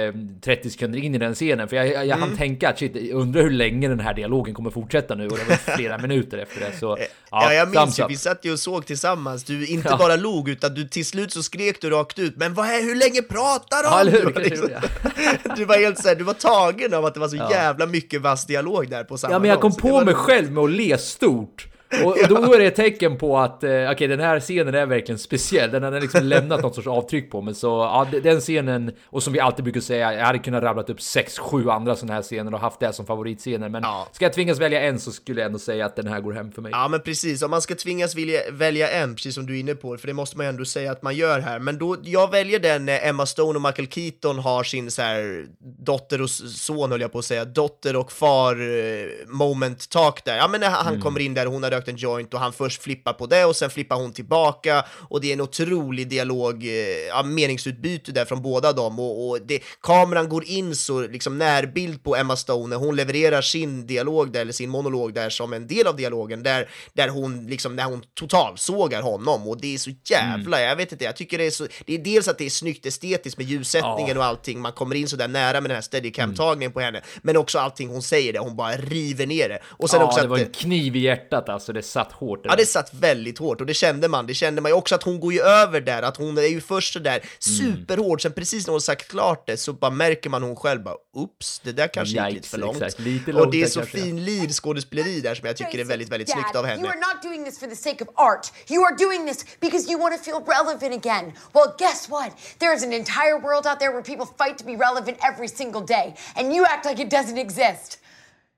30 0.41 0.69
sekunder 0.69 0.99
in 0.99 1.15
i 1.15 1.17
den 1.17 1.33
scenen 1.35 1.67
för 1.67 1.75
jag, 1.75 1.87
jag, 1.87 1.93
jag 2.05 2.17
Mm. 2.17 2.29
hann 2.29 2.37
tänka 2.37 2.69
att 2.69 2.79
shit, 2.79 2.95
jag 2.95 3.09
undrar 3.21 3.41
hur 3.41 3.49
länge 3.51 3.87
den 3.87 3.99
här 3.99 4.13
dialogen 4.13 4.53
kommer 4.55 4.69
fortsätta 4.69 5.15
nu 5.15 5.27
och 5.27 5.37
det 5.37 5.43
var 5.49 5.75
flera 5.75 5.97
minuter 6.07 6.37
efter 6.37 6.59
det. 6.59 6.77
Så, 6.79 6.97
Ja, 7.31 7.53
jag 7.53 7.75
minns 7.75 7.99
ju, 7.99 8.03
vi 8.09 8.15
satt 8.17 8.45
ju 8.45 8.51
och 8.53 8.59
såg 8.59 8.85
tillsammans, 8.85 9.43
du 9.43 9.65
inte 9.67 9.87
Ja. 9.91 9.97
bara 9.97 10.15
log 10.15 10.49
utan 10.49 10.73
du 10.73 10.87
till 10.87 11.05
slut 11.05 11.31
så 11.33 11.43
skrek 11.43 11.81
du 11.81 11.89
rakt 11.89 12.19
ut 12.19 12.33
Men 12.37 12.53
vad 12.53 12.65
är, 12.67 12.81
hur 12.83 12.95
länge 12.95 13.21
pratar 13.21 13.83
de? 13.83 13.89
Ja, 13.89 13.99
eller 13.99 14.11
hur? 14.11 14.25
Du 14.25 14.31
var, 14.33 14.41
liksom, 14.41 14.69
du 15.55 15.65
var 15.65 15.77
helt 15.77 15.99
såhär, 15.99 16.15
du 16.15 16.23
var 16.23 16.33
tagen 16.33 16.93
av 16.93 17.05
att 17.05 17.13
det 17.13 17.19
var 17.19 17.27
så 17.27 17.35
jävla 17.35 17.85
mycket 17.85 18.21
vass 18.21 18.45
dialog 18.45 18.89
där 18.89 19.03
på 19.03 19.17
samma 19.17 19.33
Ja 19.33 19.39
men 19.39 19.49
jag 19.49 19.61
gång, 19.61 19.71
kom 19.71 19.75
det 19.81 19.89
på 19.89 19.95
mig 19.95 20.05
roligt. 20.05 20.15
själv 20.17 20.51
med 20.51 20.63
att 20.63 20.71
le 20.71 20.97
stort. 20.97 21.67
Och, 22.03 22.11
och 22.11 22.27
då 22.43 22.53
är 22.53 22.59
det 22.59 22.65
ett 22.65 22.75
tecken 22.75 23.17
på 23.17 23.37
att, 23.37 23.63
eh, 23.63 23.91
okej 23.91 24.07
den 24.07 24.19
här 24.19 24.39
scenen 24.39 24.75
är 24.75 24.85
verkligen 24.85 25.19
speciell, 25.19 25.71
den 25.71 25.83
har 25.83 26.01
liksom 26.01 26.23
lämnat 26.23 26.61
något 26.61 26.75
sorts 26.75 26.87
avtryck 26.87 27.31
på 27.31 27.41
mig. 27.41 27.55
Så 27.55 27.67
ja, 27.67 28.07
de- 28.11 28.19
den 28.19 28.39
scenen, 28.41 28.91
och 29.05 29.23
som 29.23 29.33
vi 29.33 29.39
alltid 29.39 29.63
brukar 29.63 29.81
säga, 29.81 30.13
jag 30.13 30.25
hade 30.25 30.39
kunnat 30.39 30.63
rabblat 30.63 30.89
upp 30.89 30.99
6-7 30.99 31.69
andra 31.71 31.95
sådana 31.95 32.13
här 32.13 32.21
scener 32.21 32.53
och 32.53 32.59
haft 32.59 32.79
det 32.79 32.93
som 32.93 33.05
favoritscener. 33.05 33.69
Men 33.69 33.83
Ja. 33.83 34.07
ska 34.11 34.25
jag 34.25 34.33
tvingas 34.33 34.59
välja 34.59 34.81
en 34.81 34.99
så 34.99 35.11
skulle 35.11 35.41
jag 35.41 35.45
ändå 35.45 35.59
säga 35.59 35.85
att 35.85 35.95
den 35.95 36.07
här 36.07 36.19
går 36.21 36.31
hem 36.33 36.51
för 36.51 36.61
mig. 36.61 36.71
Ja 36.71 36.87
men 36.87 36.99
precis, 37.01 37.41
om 37.41 37.51
man 37.51 37.61
ska 37.61 37.75
tvingas 37.75 38.15
vilja, 38.15 38.39
välja 38.51 38.89
en, 38.89 39.15
precis 39.15 39.35
som 39.35 39.45
du 39.45 39.55
är 39.55 39.59
inne 39.59 39.75
på, 39.75 39.97
för 39.97 40.07
det 40.07 40.13
måste 40.13 40.37
man 40.37 40.45
ju 40.45 40.49
ändå 40.49 40.65
säga 40.65 40.91
att 40.91 41.01
man 41.01 41.15
gör 41.15 41.39
här, 41.39 41.59
men 41.59 41.77
då, 41.77 41.97
jag 42.03 42.31
väljer 42.31 42.59
den 42.59 42.85
när 42.85 42.99
Emma 43.09 43.25
Stone 43.25 43.55
och 43.55 43.61
Michael 43.61 43.87
Keaton 43.87 44.39
har 44.39 44.63
sin 44.63 44.91
så 44.91 45.01
här 45.01 45.45
dotter 45.85 46.21
och 46.21 46.29
son 46.29 46.91
höll 46.91 47.01
jag 47.01 47.11
på 47.11 47.19
att 47.19 47.25
säga, 47.25 47.45
dotter 47.45 47.95
och 47.95 48.11
far 48.11 48.53
eh, 48.55 49.05
moment 49.27 49.89
talk 49.89 50.25
där. 50.25 50.37
Ja 50.37 50.47
men 50.47 50.59
när 50.61 50.69
han 50.69 51.01
kommer 51.01 51.19
in 51.19 51.33
där 51.33 51.45
och 51.47 51.53
hon 51.53 51.63
har 51.63 51.71
rökt 51.77 51.87
en 51.87 51.95
joint 51.95 52.33
och 52.33 52.39
han 52.39 52.53
först 52.53 52.81
flippar 52.81 53.13
på 53.13 53.25
det 53.25 53.45
och 53.45 53.55
sen 53.55 53.69
flippar 53.69 53.95
hon 53.95 54.13
tillbaka. 54.13 54.85
Och 55.09 55.21
det 55.21 55.29
är 55.29 55.33
en 55.33 55.41
otrolig 55.41 56.09
dialog, 56.09 56.63
eh, 56.63 56.71
ja, 57.07 57.23
meningsutbyte 57.23 58.11
där 58.11 58.25
från 58.25 58.41
båda 58.41 58.73
dem. 58.73 58.99
Och, 58.99 59.29
och 59.29 59.39
det, 59.41 59.59
kameran 59.81 60.29
går 60.29 60.43
in 60.45 60.75
så 60.75 61.01
liksom 61.01 61.37
närbild 61.37 62.03
på 62.03 62.15
Emma 62.15 62.35
Stone 62.35 62.67
när 62.67 62.85
hon 62.85 62.95
levererar 62.95 63.41
sin 63.41 63.87
dialog 63.87 64.31
där, 64.31 64.41
eller 64.41 64.53
sin 64.53 64.69
monolog 64.69 65.13
där 65.13 65.29
som 65.29 65.53
en 65.53 65.67
del 65.67 65.87
av 65.87 65.95
dialogen 65.95 66.43
där, 66.43 66.69
där 66.93 67.09
hon 67.09 67.47
liksom, 67.47 67.75
när 67.75 67.83
hon 67.83 68.03
totalsågar 68.13 69.01
honom. 69.01 69.47
Och 69.47 69.61
det 69.61 69.73
är 69.73 69.77
så 69.77 69.91
jävla, 70.09 70.61
jag 70.61 70.75
vet 70.75 70.91
inte, 70.91 71.05
jag 71.05 71.15
tycker 71.15 71.37
det 71.37 71.45
är 71.45 71.51
så, 71.51 71.67
det 71.85 71.93
är 71.93 71.99
dels 71.99 72.27
att 72.27 72.37
det 72.37 72.45
är 72.45 72.49
snyggt 72.49 72.85
estetiskt 72.85 73.37
med 73.37 73.47
ljussättningen 73.47 74.17
och 74.17 74.25
allting, 74.25 74.59
man 74.59 74.71
kommer 74.71 74.95
in 74.95 75.07
så 75.07 75.15
där 75.15 75.27
nära 75.27 75.61
med 75.61 75.69
den 75.69 75.75
här 75.75 75.81
steadicam-tagningen 75.81 76.71
på 76.71 76.79
henne, 76.79 77.01
men 77.21 77.37
också 77.37 77.59
allting 77.59 77.89
hon 77.89 78.01
säger 78.01 78.33
där, 78.33 78.39
hon 78.39 78.55
bara 78.55 78.71
river 78.71 79.25
ner 79.25 79.49
det. 79.49 79.59
Och 79.65 79.89
sen 79.89 79.99
ja, 79.99 80.05
också 80.05 80.19
det 80.19 80.23
att 80.23 80.29
var 80.29 80.37
en 80.37 80.51
kniv 80.51 80.95
i 80.95 80.99
hjärtat 80.99 81.49
alltså, 81.49 81.66
det 81.73 81.83
satt 81.83 82.11
hårt. 82.11 82.41
Ja, 82.43 82.55
det 82.55 82.65
satt 82.65 82.93
väldigt 82.93 83.37
hårt 83.39 83.61
och 83.61 83.67
det 83.67 83.73
kände 83.73 84.07
man. 84.07 84.27
Det 84.27 84.33
kände 84.33 84.61
man 84.61 84.71
ju 84.71 84.75
också 84.75 84.95
att 84.95 85.03
hon 85.03 85.19
går 85.19 85.33
ju 85.33 85.41
över 85.41 85.81
där, 85.81 86.01
att 86.01 86.17
hon 86.17 86.37
är 86.37 86.41
ju 86.41 86.61
först 86.61 86.93
så 86.93 86.99
där 86.99 87.21
superhård, 87.39 88.21
sen 88.21 88.31
precis 88.33 88.67
när 88.67 88.71
hon 88.71 88.81
sagt 88.81 89.07
klart 89.07 89.47
det 89.47 89.57
så 89.57 89.73
bara 89.73 89.91
märker 89.91 90.29
man 90.29 90.43
hon 90.43 90.55
själv 90.55 90.83
bara 90.83 90.95
oops, 91.13 91.59
det 91.63 91.71
där 91.71 91.87
kanske 91.87 92.13
gick 92.15 92.23
lite 92.25 92.35
Yikes, 92.35 92.49
för 92.51 92.57
långt. 92.57 92.81
exakt. 92.81 92.99
Lite 92.99 93.31
och 93.31 93.39
långt 93.39 93.51
det 93.51 93.61
är 93.63 93.67
så 93.67 93.79
kanske. 93.79 93.97
fin 93.97 94.23
lirskådespeleri 94.25 95.21
där 95.21 95.35
som 95.35 95.47
jag 95.47 95.57
tycker 95.57 95.79
är 95.79 95.83
väldigt, 95.83 96.09
väldigt 96.09 96.31
snyggt 96.31 96.55
av 96.55 96.65
You 96.65 96.69
henne. 96.75 96.87
are 96.89 96.99
not 96.99 97.23
doing 97.23 97.45
this 97.45 97.59
for 97.59 97.67
the 97.67 97.75
sake 97.75 98.03
of 98.03 98.09
art. 98.15 98.51
You 98.69 98.83
are 98.85 98.95
doing 98.95 99.27
this 99.27 99.45
because 99.59 99.91
you 99.91 99.99
want 100.01 100.17
to 100.17 100.23
feel 100.31 100.41
relevant 100.47 101.05
again. 101.05 101.33
Well, 101.53 101.73
guess 101.79 102.09
what? 102.09 102.31
There 102.59 102.73
is 102.75 102.83
an 102.83 102.93
entire 102.93 103.39
world 103.39 103.65
out 103.67 103.79
there 103.79 103.91
where 103.91 104.03
people 104.03 104.25
fight 104.37 104.57
to 104.57 104.65
be 104.65 104.75
relevant 104.75 105.17
every 105.23 105.47
single 105.47 105.81
day, 105.81 106.15
and 106.35 106.53
you 106.55 106.65
act 106.65 106.85
like 106.85 106.99
it 107.03 107.09
doesn't 107.09 107.37
exist. 107.37 107.99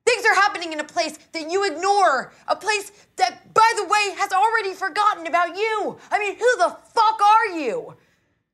Things 0.09 0.25
are 0.25 0.33
happening 0.33 0.73
in 0.73 0.79
a 0.79 0.83
place 0.83 1.19
that 1.33 1.51
you 1.51 1.71
ignore, 1.71 2.33
a 2.47 2.55
place 2.55 2.91
that, 3.17 3.53
by 3.53 3.71
the 3.75 3.83
way, 3.83 4.15
has 4.17 4.31
already 4.31 4.73
forgotten 4.73 5.27
about 5.27 5.55
you. 5.55 5.99
I 6.09 6.17
mean, 6.17 6.33
who 6.35 6.57
the 6.57 6.75
fuck 6.95 7.21
are 7.21 7.45
you? 7.49 7.95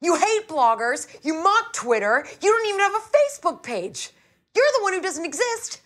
You 0.01 0.17
hate 0.17 0.49
bloggers, 0.49 1.07
you 1.23 1.33
mock 1.33 1.71
Twitter, 1.71 2.25
you 2.41 2.51
don't 2.51 2.67
even 2.67 2.81
have 2.81 2.95
a 2.95 3.17
Facebook 3.17 3.63
page. 3.63 4.09
You're 4.53 4.65
the 4.77 4.83
one 4.83 4.91
who 4.91 5.01
doesn't 5.01 5.23
exist. 5.23 5.79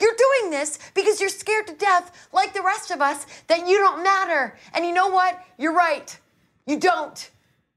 You're 0.00 0.16
doing 0.16 0.50
this 0.50 0.78
because 0.94 1.20
you're 1.20 1.28
scared 1.28 1.66
to 1.66 1.74
death, 1.74 2.28
like 2.32 2.54
the 2.54 2.62
rest 2.62 2.90
of 2.90 3.02
us, 3.02 3.26
that 3.48 3.68
you 3.68 3.76
don't 3.76 4.02
matter. 4.02 4.56
And 4.72 4.82
you 4.86 4.94
know 4.94 5.08
what? 5.08 5.38
You're 5.58 5.74
right. 5.74 6.18
You 6.66 6.78
don't. 6.78 7.30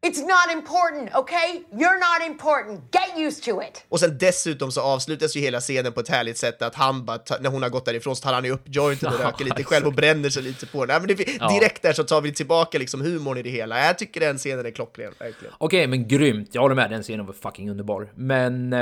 It's 0.07 0.21
not 0.21 0.53
important, 0.53 1.15
okay? 1.15 1.63
You're 1.71 1.99
not 1.99 2.27
important. 2.31 2.81
Get 2.91 3.27
used 3.27 3.43
to 3.43 3.61
it. 3.61 3.83
Och 3.89 3.99
sen 3.99 4.17
dessutom 4.17 4.71
så 4.71 4.81
avslutas 4.81 5.35
ju 5.35 5.39
hela 5.39 5.59
scenen 5.59 5.93
på 5.93 5.99
ett 5.99 6.09
härligt 6.09 6.37
sätt 6.37 6.61
att 6.61 6.75
han 6.75 7.05
bara, 7.05 7.19
när 7.39 7.49
hon 7.49 7.63
har 7.63 7.69
gått 7.69 7.85
därifrån 7.85 8.15
så 8.15 8.21
tar 8.21 8.33
han 8.33 8.45
ju 8.45 8.51
upp 8.51 8.61
jointen 8.65 9.13
och 9.13 9.19
röker 9.19 9.45
lite 9.45 9.63
själv 9.63 9.87
och 9.87 9.93
bränner 9.93 10.29
sig 10.29 10.43
lite 10.43 10.65
på 10.67 10.85
den. 10.85 11.01
Men 11.05 11.15
det, 11.15 11.27
Ja. 11.39 11.49
Direkt 11.49 11.81
där 11.81 11.93
så 11.93 12.03
tar 12.03 12.21
vi 12.21 12.33
tillbaka 12.33 12.77
liksom 12.77 13.01
humorn 13.01 13.37
i 13.37 13.41
det 13.43 13.49
hela. 13.49 13.85
Jag 13.85 13.97
tycker 13.97 14.19
den 14.19 14.37
scenen 14.37 14.65
är 14.65 14.71
klockren, 14.71 15.13
verkligen. 15.19 15.53
Okej, 15.57 15.87
men 15.87 16.07
grymt. 16.07 16.49
Jag 16.51 16.61
håller 16.61 16.75
med, 16.75 16.89
den 16.89 17.03
scenen 17.03 17.25
var 17.25 17.33
fucking 17.33 17.69
underbar. 17.69 18.11
Men 18.15 18.73
eh, 18.73 18.79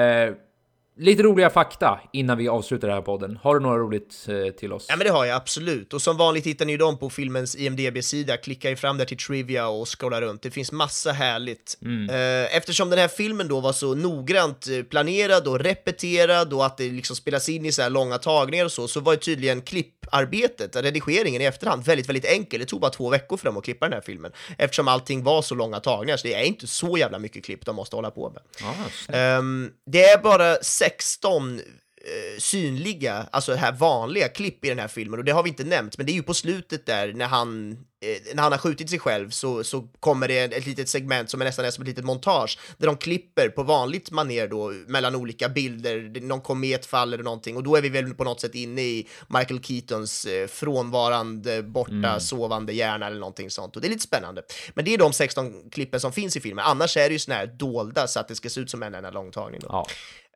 lite 0.95 1.23
roliga 1.23 1.49
fakta 1.49 1.99
innan 2.13 2.37
vi 2.37 2.47
avslutar 2.47 2.87
den 2.87 2.95
här 2.95 3.01
podden. 3.01 3.39
Har 3.43 3.53
du 3.55 3.59
några 3.59 3.77
roligt 3.77 4.27
eh, 4.29 4.53
till 4.53 4.73
oss? 4.73 4.85
Ja 4.89 4.95
men 4.95 5.07
det 5.07 5.13
har 5.13 5.25
jag 5.25 5.35
absolut. 5.35 5.93
Och 5.93 6.01
som 6.01 6.17
vanligt 6.17 6.45
hittar 6.45 6.65
ni 6.65 6.77
dem 6.77 6.97
på 6.97 7.09
filmens 7.09 7.55
IMDB-sida. 7.55 8.37
Klicka 8.37 8.69
ju 8.69 8.75
fram 8.75 8.97
där 8.97 9.05
till 9.05 9.17
Trivia 9.17 9.67
och 9.67 9.99
scrolla 9.99 10.21
runt. 10.21 10.41
Det 10.41 10.51
finns 10.51 10.71
massa 10.71 11.11
härligt. 11.11 11.77
Eh, 12.09 12.57
Eftersom 12.57 12.89
den 12.89 12.99
här 12.99 13.07
filmen 13.07 13.47
då 13.47 13.59
var 13.59 13.73
så 13.73 13.95
noggrant 13.95 14.67
eh, 14.67 14.83
planerad 14.83 15.47
och 15.47 15.59
repeterad 15.59 16.53
och 16.53 16.65
att 16.65 16.77
det 16.77 16.89
liksom 16.89 17.15
spelas 17.15 17.49
in 17.49 17.65
i 17.65 17.71
så 17.71 17.81
här 17.81 17.89
långa 17.89 18.17
tagningar 18.17 18.65
och 18.65 18.71
så, 18.71 18.87
så 18.87 18.99
var 18.99 19.13
ju 19.13 19.19
tydligen 19.19 19.61
klipparbetet, 19.61 20.75
redigeringen 20.75 21.41
i 21.41 21.45
efterhand, 21.45 21.85
väldigt, 21.85 22.09
väldigt 22.09 22.25
enkel. 22.25 22.59
Det 22.59 22.65
tog 22.65 22.81
bara 22.81 22.91
två 22.91 23.09
veckor 23.09 23.37
för 23.37 23.45
dem 23.45 23.57
att 23.57 23.63
klippa 23.63 23.85
den 23.85 23.93
här 23.93 24.01
filmen. 24.01 24.31
Eftersom 24.57 24.87
allting 24.87 25.23
var 25.23 25.41
så 25.41 25.55
långa 25.55 25.79
tagningar, 25.79 26.17
så 26.17 26.27
det 26.27 26.33
är 26.33 26.43
inte 26.43 26.67
så 26.67 26.97
jävla 26.97 27.19
mycket 27.19 27.45
klipp 27.45 27.65
de 27.65 27.75
måste 27.75 27.95
hålla 27.95 28.11
på 28.11 28.29
med. 28.29 28.41
Ah, 28.63 29.41
det 29.85 30.03
är 30.03 30.21
bara 30.23 30.55
16 30.83 31.59
eh, 32.03 32.39
synliga, 32.39 33.27
alltså 33.31 33.53
här 33.53 33.71
vanliga 33.71 34.27
klipp 34.27 34.65
i 34.65 34.69
den 34.69 34.79
här 34.79 34.87
filmen 34.87 35.19
och 35.19 35.25
det 35.25 35.31
har 35.31 35.43
vi 35.43 35.49
inte 35.49 35.63
nämnt, 35.63 35.97
men 35.97 36.05
det 36.05 36.11
är 36.11 36.13
ju 36.13 36.23
på 36.23 36.33
slutet 36.33 36.85
där 36.85 37.13
när 37.13 37.25
han, 37.25 37.71
eh, 37.71 38.35
när 38.35 38.43
han 38.43 38.51
har 38.51 38.59
skjutit 38.59 38.89
sig 38.89 38.99
själv 38.99 39.29
så, 39.29 39.63
så 39.63 39.87
kommer 39.99 40.27
det 40.27 40.39
ett 40.39 40.65
litet 40.65 40.89
segment 40.89 41.29
som 41.29 41.41
är 41.41 41.45
nästan 41.45 41.65
är 41.65 41.71
som 41.71 41.81
ett 41.81 41.87
litet 41.87 42.05
montage 42.05 42.59
där 42.77 42.87
de 42.87 42.97
klipper 42.97 43.49
på 43.49 43.63
vanligt 43.63 44.11
maner 44.11 44.47
då 44.47 44.73
mellan 44.87 45.15
olika 45.15 45.49
bilder, 45.49 46.21
någon 46.21 46.41
komet 46.41 46.85
faller 46.85 47.17
och 47.17 47.23
någonting 47.23 47.57
och 47.57 47.63
då 47.63 47.75
är 47.75 47.81
vi 47.81 47.89
väl 47.89 48.13
på 48.13 48.23
något 48.23 48.41
sätt 48.41 48.55
inne 48.55 48.81
i 48.81 49.07
Michael 49.27 49.63
Keatons 49.63 50.25
eh, 50.25 50.47
frånvarande, 50.47 51.63
borta, 51.63 52.19
sovande 52.19 52.73
hjärna 52.73 53.07
eller 53.07 53.19
någonting 53.19 53.49
sånt 53.49 53.75
och 53.75 53.81
det 53.81 53.87
är 53.87 53.89
lite 53.89 54.03
spännande. 54.03 54.41
Men 54.73 54.85
det 54.85 54.93
är 54.93 54.97
de 54.97 55.13
16 55.13 55.69
klippen 55.69 55.99
som 55.99 56.11
finns 56.11 56.37
i 56.37 56.39
filmen, 56.39 56.65
annars 56.65 56.97
är 56.97 57.09
det 57.09 57.13
ju 57.13 57.19
såna 57.19 57.35
här 57.35 57.47
dolda 57.47 58.07
så 58.07 58.19
att 58.19 58.27
det 58.27 58.35
ska 58.35 58.49
se 58.49 58.61
ut 58.61 58.69
som 58.69 58.83
en 58.83 58.95
enda 58.95 59.11
långtagning. 59.11 59.59
Då. 59.59 59.67
Ja. 59.71 59.87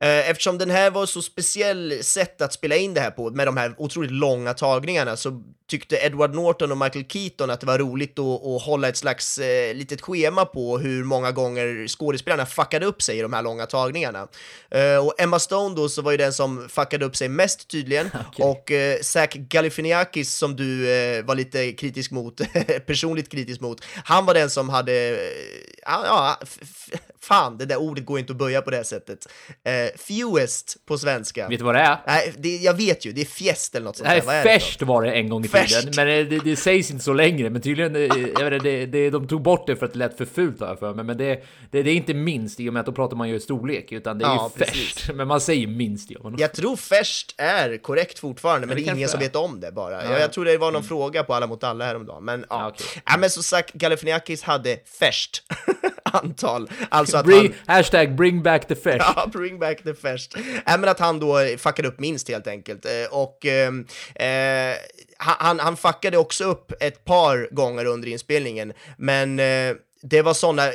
Eh, 0.01 0.29
Eftersom 0.29 0.57
den 0.57 0.69
här 0.69 0.91
var 0.91 1.05
så 1.05 1.21
speciell 1.21 2.03
sätt 2.03 2.41
att 2.41 2.53
spela 2.53 2.75
in 2.75 2.93
det 2.93 3.01
här 3.01 3.11
på, 3.11 3.29
med 3.29 3.47
de 3.47 3.57
här 3.57 3.75
otroligt 3.77 4.11
långa 4.11 4.53
tagningarna, 4.53 5.17
så 5.17 5.43
tyckte 5.69 5.95
Edward 5.95 6.35
Norton 6.35 6.71
och 6.71 6.77
Michael 6.77 7.05
Keaton 7.05 7.49
att 7.49 7.59
det 7.59 7.67
var 7.67 7.79
roligt 7.79 8.19
att, 8.19 8.45
att 8.45 8.61
hålla 8.61 8.87
ett 8.87 8.97
slags 8.97 9.37
eh, 9.37 9.75
litet 9.75 10.01
schema 10.01 10.45
på 10.45 10.77
hur 10.77 11.03
många 11.03 11.31
gånger 11.31 11.87
skådespelarna 11.87 12.45
fuckade 12.45 12.85
upp 12.85 13.01
sig 13.01 13.19
i 13.19 13.21
de 13.21 13.33
här 13.33 13.41
långa 13.41 13.65
tagningarna. 13.65 14.27
Eh, 14.71 15.05
och 15.05 15.21
Emma 15.21 15.39
Stone 15.39 15.75
då, 15.75 15.89
så 15.89 16.01
var 16.01 16.11
ju 16.11 16.17
den 16.17 16.33
som 16.33 16.69
fuckade 16.69 17.05
upp 17.05 17.15
sig 17.15 17.29
mest 17.29 17.67
tydligen, 17.67 18.09
och 18.39 18.71
eh, 18.71 18.99
Zach 19.01 19.29
Galifianakis 19.33 20.33
som 20.33 20.55
du 20.55 20.91
eh, 20.91 21.25
var 21.25 21.35
lite 21.35 21.71
kritisk 21.71 22.11
mot, 22.11 22.41
personligt 22.85 23.31
kritisk 23.31 23.61
mot, 23.61 23.85
han 24.03 24.25
var 24.25 24.33
den 24.33 24.49
som 24.49 24.69
hade, 24.69 25.09
eh, 25.09 25.17
ja, 25.85 26.39
fan, 27.21 27.57
det 27.57 27.65
där 27.65 27.77
ordet 27.77 28.05
går 28.05 28.19
inte 28.19 28.31
att 28.31 28.37
böja 28.37 28.61
på 28.61 28.71
det 28.71 28.83
sättet. 28.83 29.27
Eh, 29.63 29.99
fewest 29.99 30.77
på 30.85 30.97
svenska. 30.97 31.47
Vet 31.47 31.59
du 31.59 31.65
vad 31.65 31.75
det 31.75 31.81
är? 31.81 31.97
Nej, 32.07 32.33
det, 32.37 32.57
jag 32.57 32.73
vet 32.73 33.05
ju, 33.05 33.11
det 33.11 33.21
är 33.21 33.25
fjäst 33.25 33.75
eller 33.75 33.85
något 33.85 33.97
sånt 33.97 34.07
Nej, 34.09 34.21
där. 34.25 34.43
Det 34.43 34.49
färskt 34.49 34.81
var 34.81 35.03
det 35.03 35.11
en 35.11 35.29
gång 35.29 35.45
i 35.45 35.47
Färskt. 35.47 35.79
tiden, 35.79 35.93
men 35.95 36.07
eh, 36.07 36.25
det, 36.29 36.39
det 36.49 36.55
sägs 36.55 36.91
inte 36.91 37.03
så 37.03 37.13
längre. 37.13 37.49
Men 37.49 37.61
tydligen, 37.61 37.95
eh, 37.95 38.01
vet, 38.01 38.53
inte, 38.53 38.59
det, 38.59 38.85
det, 38.85 39.09
de 39.09 39.27
tog 39.27 39.41
bort 39.41 39.67
det 39.67 39.75
för 39.75 39.85
att 39.85 39.93
det 39.93 39.99
lät 39.99 40.17
för 40.17 40.25
fult 40.25 40.59
har 40.59 40.67
jag 40.67 40.79
för 40.79 40.93
mig. 40.93 41.05
Men 41.05 41.17
det, 41.17 41.43
det, 41.71 41.83
det 41.83 41.89
är 41.91 41.95
inte 41.95 42.13
minst 42.13 42.59
i 42.59 42.69
och 42.69 42.73
med 42.73 42.79
att 42.79 42.85
då 42.85 42.91
pratar 42.91 43.17
man 43.17 43.29
ju 43.29 43.39
storlek, 43.39 43.91
utan 43.91 44.17
det 44.17 44.25
är 44.25 44.29
Ja, 44.29 44.51
ju 44.59 44.65
färskt. 44.65 45.09
Men 45.13 45.27
man 45.27 45.41
säger 45.41 45.67
minst. 45.67 46.11
Ja. 46.11 46.33
Jag 46.37 46.53
tror 46.53 46.75
färskt 46.75 47.35
är 47.37 47.77
korrekt 47.77 48.19
fortfarande, 48.19 48.67
men 48.67 48.77
det 48.77 48.83
det 48.83 48.89
är 48.91 48.95
ingen 48.95 49.09
som 49.09 49.19
vet 49.19 49.35
om 49.35 49.59
det 49.59 49.71
bara. 49.71 50.05
Jag, 50.05 50.21
jag 50.21 50.33
tror 50.33 50.45
det 50.45 50.57
var 50.57 50.71
någon 50.71 50.83
fråga 50.83 51.23
på 51.23 51.33
Alla 51.33 51.47
mot 51.47 51.63
alla 51.63 51.85
häromdagen, 51.85 52.25
men 52.25 52.45
ja. 52.49 52.73
Ja, 52.79 52.85
ja 53.05 53.17
men 53.17 53.29
som 53.29 53.43
sagt, 53.43 53.73
Galifianakis 53.73 54.43
hade 54.43 54.77
färskt 54.99 55.43
antal. 56.13 56.69
Alltså 56.89 57.17
att 57.17 57.25
Bring, 57.25 57.53
han... 57.65 57.75
hashtag 57.75 58.15
bring 58.15 58.43
back 58.43 58.67
the 58.67 58.75
färskt. 58.83 59.05
Ja, 59.15 59.27
bring 59.33 59.59
back 59.59 59.83
the 59.83 59.93
färskt. 59.93 60.35
Äh, 60.35 60.77
men 60.79 60.89
att 60.89 60.99
han 60.99 61.19
då 61.19 61.39
fuckade 61.57 61.87
upp 61.87 61.99
minst 61.99 62.29
helt 62.29 62.47
enkelt. 62.47 62.85
Eh, 62.85 62.91
Och 63.11 63.45
ehm, 63.45 63.85
eh, 64.15 64.75
han, 65.17 65.59
han 65.59 65.77
fuckade 65.77 66.17
också 66.17 66.43
upp 66.43 66.71
ett 66.79 67.05
par 67.05 67.55
gånger 67.55 67.85
under 67.85 68.07
inspelningen, 68.07 68.73
men 68.97 69.39
eh, 69.39 69.75
det 70.01 70.21
var 70.21 70.33
sådana 70.33 70.69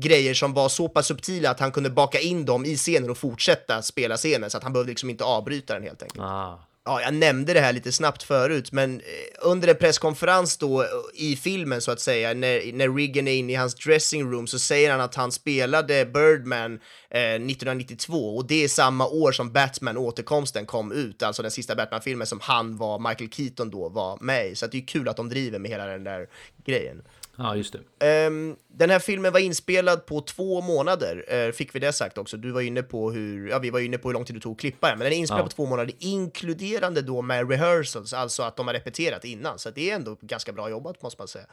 grejer 0.00 0.34
som 0.34 0.54
var 0.54 0.68
så 0.68 0.88
pass 0.88 1.06
subtila 1.06 1.50
att 1.50 1.60
han 1.60 1.72
kunde 1.72 1.90
baka 1.90 2.20
in 2.20 2.44
dem 2.44 2.64
i 2.64 2.76
scenen 2.76 3.10
och 3.10 3.18
fortsätta 3.18 3.82
spela 3.82 4.16
scenen, 4.16 4.50
så 4.50 4.56
att 4.56 4.62
han 4.62 4.72
behövde 4.72 4.90
liksom 4.90 5.10
inte 5.10 5.24
avbryta 5.24 5.74
den 5.74 5.82
helt 5.82 6.02
enkelt. 6.02 6.20
Ah. 6.24 6.58
Ja, 6.88 7.00
jag 7.02 7.14
nämnde 7.14 7.52
det 7.52 7.60
här 7.60 7.72
lite 7.72 7.92
snabbt 7.92 8.22
förut, 8.22 8.72
men 8.72 9.00
eh, 9.00 9.04
under 9.42 9.68
en 9.68 9.76
presskonferens 9.76 10.56
då 10.56 10.82
eh, 10.82 10.88
i 11.14 11.36
filmen 11.36 11.80
så 11.80 11.90
att 11.90 12.00
säga, 12.00 12.34
när, 12.34 12.72
när 12.72 12.96
Regan 12.96 13.28
är 13.28 13.32
inne 13.32 13.52
i 13.52 13.54
hans 13.54 13.74
dressing 13.74 14.32
room 14.32 14.46
så 14.46 14.58
säger 14.58 14.90
han 14.90 15.00
att 15.00 15.14
han 15.14 15.32
spelade 15.32 16.04
Birdman 16.04 16.74
eh, 17.10 17.20
1992 17.20 18.36
och 18.36 18.46
det 18.46 18.64
är 18.64 18.68
samma 18.68 19.06
år 19.06 19.32
som 19.32 19.52
Batman 19.52 19.96
återkomsten 19.96 20.66
kom 20.66 20.92
ut, 20.92 21.22
alltså 21.22 21.42
den 21.42 21.50
sista 21.50 21.74
Batman-filmen 21.74 22.26
som 22.26 22.40
han 22.40 22.76
var, 22.76 22.98
Michael 23.08 23.30
Keaton 23.30 23.70
då 23.70 23.88
var 23.88 24.18
med 24.20 24.48
i. 24.48 24.54
Så 24.54 24.64
att 24.64 24.72
det 24.72 24.78
är 24.78 24.86
kul 24.86 25.08
att 25.08 25.16
de 25.16 25.28
driver 25.28 25.58
med 25.58 25.70
hela 25.70 25.86
den 25.86 26.04
där 26.04 26.26
grejen. 26.64 27.02
Ja, 27.38 27.56
just 27.56 27.74
det. 27.98 28.06
Ehm, 28.06 28.56
den 28.68 28.90
här 28.90 28.98
filmen 28.98 29.32
var 29.32 29.40
inspelad 29.40 30.06
på 30.06 30.20
två 30.20 30.60
månader, 30.60 31.24
eh, 31.28 31.52
fick 31.52 31.74
vi 31.74 31.78
det 31.78 31.92
sagt 31.92 32.18
också. 32.18 32.36
Du 32.36 32.50
var 32.50 32.60
inne 32.60 32.82
på 32.82 33.10
hur, 33.12 33.48
ja 33.48 33.58
vi 33.58 33.70
var 33.70 33.80
inne 33.80 33.98
på 33.98 34.08
hur 34.08 34.12
lång 34.12 34.24
tid 34.24 34.36
det 34.36 34.40
tog 34.40 34.52
att 34.52 34.58
klippa 34.60 34.88
den, 34.88 34.98
men 34.98 35.04
den 35.04 35.12
är 35.12 35.16
inspelad 35.16 35.40
Ja. 35.42 35.44
på 35.46 35.52
två 35.52 35.66
månader, 35.66 35.94
inkluderande 35.98 37.02
då 37.02 37.22
med 37.22 37.50
rehearsals, 37.50 38.12
alltså 38.12 38.42
att 38.42 38.56
de 38.56 38.66
har 38.66 38.74
repeterat 38.74 39.24
innan, 39.24 39.58
så 39.58 39.70
det 39.70 39.90
är 39.90 39.94
ändå 39.94 40.16
ganska 40.20 40.52
bra 40.52 40.70
jobbat 40.70 41.02
måste 41.02 41.20
man 41.20 41.28
säga. 41.28 41.46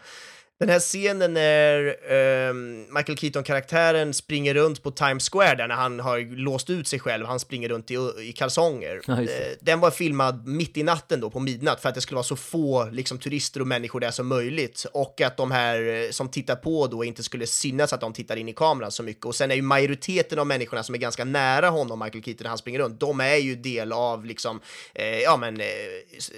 Den 0.60 0.70
här 0.70 0.80
scenen 0.80 1.34
när 1.34 1.96
ehm, 2.12 2.86
Michael 2.94 3.18
Keaton-karaktären 3.18 4.14
springer 4.14 4.54
runt 4.54 4.84
på 4.84 4.92
Times 4.92 5.30
Square 5.30 5.56
där 5.56 5.68
när 5.68 5.76
han 5.76 6.00
har 6.00 6.36
låst 6.36 6.70
ut 6.70 6.88
sig 6.88 7.00
själv, 7.00 7.26
han 7.26 7.40
springer 7.40 7.70
runt 7.70 7.92
i, 7.92 7.96
i 8.22 8.34
kalsonger. 8.34 9.02
Det. 9.06 9.12
Eh, 9.12 9.58
den 9.62 9.80
var 9.80 9.92
filmad 9.92 10.48
mitt 10.48 10.78
i 10.78 10.84
natten 10.84 11.20
då, 11.20 11.30
på 11.30 11.40
midnatt, 11.40 11.82
för 11.82 11.90
att 11.90 11.96
det 11.96 12.02
skulle 12.02 12.16
vara 12.16 12.24
så 12.24 12.36
få 12.36 12.90
liksom, 12.92 13.18
turister 13.18 13.62
och 13.62 13.68
människor 13.68 14.00
där 14.00 14.12
som 14.12 14.28
möjligt. 14.28 14.86
Och 14.94 15.22
att 15.22 15.38
de 15.38 15.52
här 15.52 15.82
eh, 15.82 16.10
som 16.10 16.30
tittar 16.30 16.56
på 16.56 16.88
då 16.88 17.04
inte 17.04 17.24
skulle 17.24 17.48
synas 17.48 17.94
att 17.94 18.02
de 18.02 18.14
tittar 18.14 18.36
in 18.36 18.50
i 18.50 18.54
kameran 18.54 18.92
så 18.92 19.04
mycket. 19.04 19.26
Och 19.26 19.36
sen 19.36 19.52
är 19.52 19.56
ju 19.56 19.62
majoriteten 19.62 20.40
av 20.40 20.48
människorna 20.48 20.84
som 20.84 20.96
är 20.96 21.00
ganska 21.00 21.26
nära 21.26 21.70
honom, 21.70 22.00
Michael 22.00 22.24
Keaton, 22.24 22.44
när 22.44 22.50
han 22.50 22.58
springer 22.58 22.80
runt, 22.80 23.00
de 23.00 23.20
är 23.20 23.36
ju 23.36 23.56
del 23.56 23.92
av 23.92 24.26
liksom, 24.26 24.60
eh, 24.96 25.20
ja 25.20 25.38
men, 25.38 25.62
eh, 25.62 25.68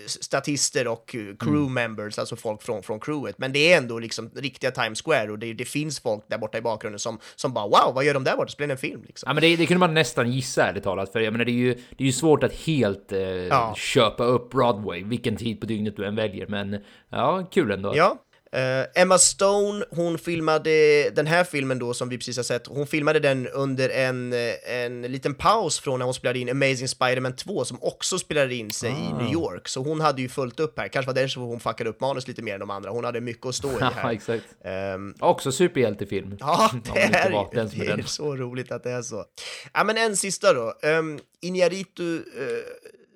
statister 0.05 0.88
och 0.88 1.16
eh, 1.16 1.36
crew 1.39 1.74
members, 1.74 2.20
alltså 2.20 2.36
folk 2.36 2.63
från, 2.63 2.84
från 2.84 2.99
crewet. 2.99 3.38
Men 3.38 3.53
det 3.53 3.74
är 3.74 3.78
ändå 3.78 3.99
liksom 4.06 4.32
riktiga 4.36 4.72
Times 4.72 5.01
Square 5.01 5.32
och 5.32 5.39
det, 5.39 5.53
det 5.53 5.66
finns 5.66 5.99
folk 5.99 6.24
där 6.28 6.38
borta 6.38 6.58
i 6.58 6.62
bakgrunden 6.62 6.99
som, 6.99 7.20
som 7.36 7.53
bara 7.53 7.66
wow, 7.68 7.95
vad 7.95 8.03
gör 8.06 8.14
de 8.14 8.24
där 8.24 8.36
borta? 8.36 8.51
Spelar 8.51 8.72
en 8.72 8.78
film 8.78 9.03
liksom. 9.08 9.28
Ja, 9.28 9.34
men 9.34 9.41
det, 9.41 9.56
det 9.56 9.66
kunde 9.66 9.80
man 9.80 9.93
nästan 9.93 10.32
gissa 10.32 10.64
ärligt 10.68 10.84
talat, 10.84 11.12
för 11.12 11.20
jag 11.20 11.32
menar, 11.32 11.45
det 11.45 11.51
är 11.51 11.53
ju, 11.53 11.74
det 11.74 12.03
är 12.03 12.06
ju 12.06 12.12
svårt 12.12 12.43
att 12.43 12.53
helt 12.53 13.12
eh, 13.12 13.20
Ja. 13.20 13.74
köpa 13.78 14.24
upp 14.24 14.49
Broadway, 14.49 15.03
vilken 15.03 15.36
tid 15.36 15.60
på 15.60 15.66
dygnet 15.66 15.95
du 15.97 16.06
än 16.06 16.16
väljer, 16.16 16.47
men 16.47 16.78
ja, 17.10 17.47
kul 17.51 17.72
ändå. 17.72 17.93
Ja. 17.95 18.18
Eh, 18.56 19.01
Emma 19.01 19.18
Stone, 19.18 19.86
hon 19.89 20.18
filmade 20.18 21.10
den 21.10 21.28
här 21.28 21.43
filmen 21.43 21.80
då 21.80 21.93
som 21.93 22.10
vi 22.10 22.18
precis 22.18 22.38
har 22.38 22.43
sett, 22.43 22.68
hon 22.68 22.88
filmade 22.88 23.20
den 23.20 23.47
under 23.47 23.89
en, 23.89 24.34
eh, 24.34 24.39
en 24.84 25.01
liten 25.01 25.36
paus 25.36 25.80
från 25.80 25.99
när 25.99 26.06
hon 26.06 26.14
spelade 26.14 26.39
in 26.39 26.49
Amazing 26.49 26.88
Spider-Man 26.88 27.36
2 27.36 27.66
som 27.66 27.78
också 27.84 28.20
spelade 28.20 28.56
in 28.56 28.72
sig 28.72 28.89
i 28.91 29.14
New 29.24 29.34
York. 29.34 29.68
Så 29.68 29.84
hon 29.84 30.01
hade 30.01 30.22
ju 30.22 30.30
fullt 30.30 30.60
upp 30.60 30.80
här, 30.80 30.88
kanske 30.88 31.08
var 31.08 31.14
därför 31.22 31.41
hon 31.41 31.60
fuckade 31.60 31.89
upp 31.89 32.01
manus 32.01 32.28
lite 32.28 32.41
mer 32.41 32.53
än 32.53 32.60
de 32.60 32.70
andra. 32.70 32.89
Hon 32.89 33.03
hade 33.03 33.22
mycket 33.22 33.45
att 33.45 33.56
stå 33.56 33.72
i 33.72 33.82
här. 33.82 34.12
exakt. 34.12 34.45
Ehm, 34.64 35.16
Också 35.20 35.51
superhjältefilm. 35.51 36.38
Ja, 36.39 36.72
det 36.93 36.99
är, 36.99 37.56
det 37.86 37.91
är 37.91 38.01
så 38.03 38.36
roligt 38.36 38.72
att 38.72 38.84
det 38.84 38.91
är 38.91 39.01
så. 39.01 39.26
Ja, 39.74 39.84
men 39.84 39.97
en 39.97 40.18
sista 40.18 40.53
då. 40.53 40.74
Um, 40.84 41.20
Iñárritu 41.41 42.16
eh, 42.16 42.64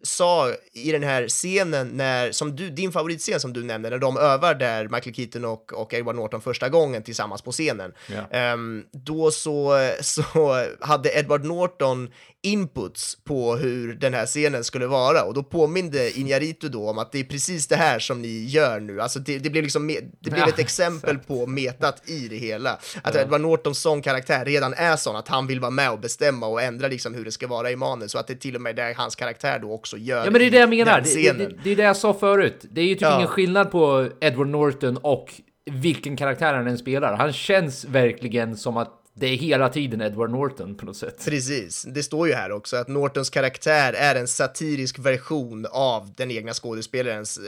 sa 0.04 0.54
i 0.74 0.92
den 0.92 1.04
här 1.04 1.28
scenen, 1.28 1.88
när, 1.88 2.32
som 2.32 2.56
du, 2.56 2.70
din 2.70 2.92
favoritscen 2.92 3.40
som 3.40 3.54
du 3.54 3.64
nämnde, 3.64 3.90
när 3.90 3.98
de 3.98 4.18
övar 4.18 4.56
där 4.56 4.88
Michael 4.88 5.16
Keaton 5.16 5.46
och, 5.46 5.74
och 5.74 5.94
Edward 5.94 6.16
Norton 6.16 6.42
första 6.42 6.70
gången 6.70 7.04
tillsammans 7.04 7.42
på 7.42 7.52
scenen. 7.52 7.94
Ja. 8.08 8.38
Ehm, 8.38 8.84
då 8.92 9.32
så, 9.32 9.90
så 10.02 10.66
hade 10.80 11.20
Edward 11.20 11.46
Norton 11.46 12.10
inputs 12.42 13.18
på 13.24 13.56
hur 13.56 13.94
den 13.94 14.14
här 14.14 14.26
scenen 14.26 14.64
skulle 14.64 14.88
vara 14.88 15.24
och 15.24 15.34
då 15.34 15.44
påminde 15.44 16.10
Iñárritu 16.10 16.70
då 16.70 16.90
om 16.90 16.98
att 16.98 17.12
det 17.12 17.20
är 17.20 17.24
precis 17.24 17.68
det 17.68 17.76
här 17.76 18.00
som 18.00 18.22
ni 18.22 18.46
gör 18.46 18.80
nu. 18.80 19.02
Alltså 19.02 19.20
det, 19.20 19.40
det 19.40 19.50
blev 19.50 19.64
liksom, 19.64 19.88
det 20.20 20.30
blev 20.30 20.40
Ja, 20.40 20.48
ett 20.48 20.60
exempel 20.60 21.18
på 21.18 21.48
metat 21.48 22.10
i 22.10 22.28
det 22.28 22.36
hela. 22.36 22.80
Att 23.02 23.16
Edward 23.16 23.42
Nortons 23.42 23.80
sångkaraktär 23.80 24.46
redan 24.46 24.74
är 24.74 24.96
sån 24.96 25.16
att 25.16 25.28
han 25.28 25.48
vill 25.48 25.60
vara 25.60 25.72
med 25.72 25.92
och 25.92 26.00
bestämma 26.00 26.48
och 26.48 26.62
ändra 26.62 26.88
liksom 26.88 27.14
hur 27.14 27.26
det 27.26 27.32
ska 27.32 27.48
vara 27.48 27.72
i 27.72 27.76
manus 27.76 28.14
och 28.14 28.20
att 28.20 28.28
det 28.28 28.36
till 28.36 28.56
och 28.56 28.62
med 28.62 28.80
är 28.80 28.94
hans 28.94 29.16
karaktär 29.16 29.60
då 29.60 29.74
också 29.74 29.89
gör 29.98 30.18
Ja 30.26 30.32
men 30.32 30.34
det 30.34 30.46
är 30.48 30.52
det 30.52 30.58
jag 30.58 30.70
menar, 30.70 31.02
det, 31.02 31.32
det, 31.38 31.56
det 31.64 31.72
är 31.72 31.76
det 31.76 31.84
jag 31.84 31.98
sa 31.98 32.14
förut. 32.14 32.66
Det 32.72 32.82
är 32.82 32.86
ju 32.86 32.94
typ 32.94 33.02
Ja. 33.02 33.16
ingen 33.16 33.28
skillnad 33.28 33.72
på 33.72 34.08
Edward 34.22 34.48
Norton 34.48 34.98
och 34.98 35.34
vilken 35.72 36.16
karaktär 36.18 36.54
han 36.54 36.68
än 36.68 36.78
spelar. 36.78 37.18
Han 37.18 37.34
känns 37.34 37.86
verkligen 37.86 38.58
som 38.58 38.78
att 38.78 38.99
det 39.20 39.28
är 39.28 39.36
hela 39.38 39.70
tiden 39.70 40.02
Edward 40.02 40.30
Norton 40.32 40.76
på 40.76 40.86
något 40.86 40.98
sätt. 40.98 41.26
Precis, 41.26 41.84
det 41.84 42.04
står 42.04 42.28
ju 42.28 42.34
här 42.34 42.52
också 42.52 42.78
att 42.78 42.88
Nortons 42.88 43.30
karaktär 43.30 43.94
är 43.94 44.16
en 44.16 44.28
satirisk 44.28 45.00
version 45.00 45.66
av 45.72 46.12
den 46.18 46.32
egna 46.32 46.54
skådespelarens 46.54 47.38
eh, 47.38 47.44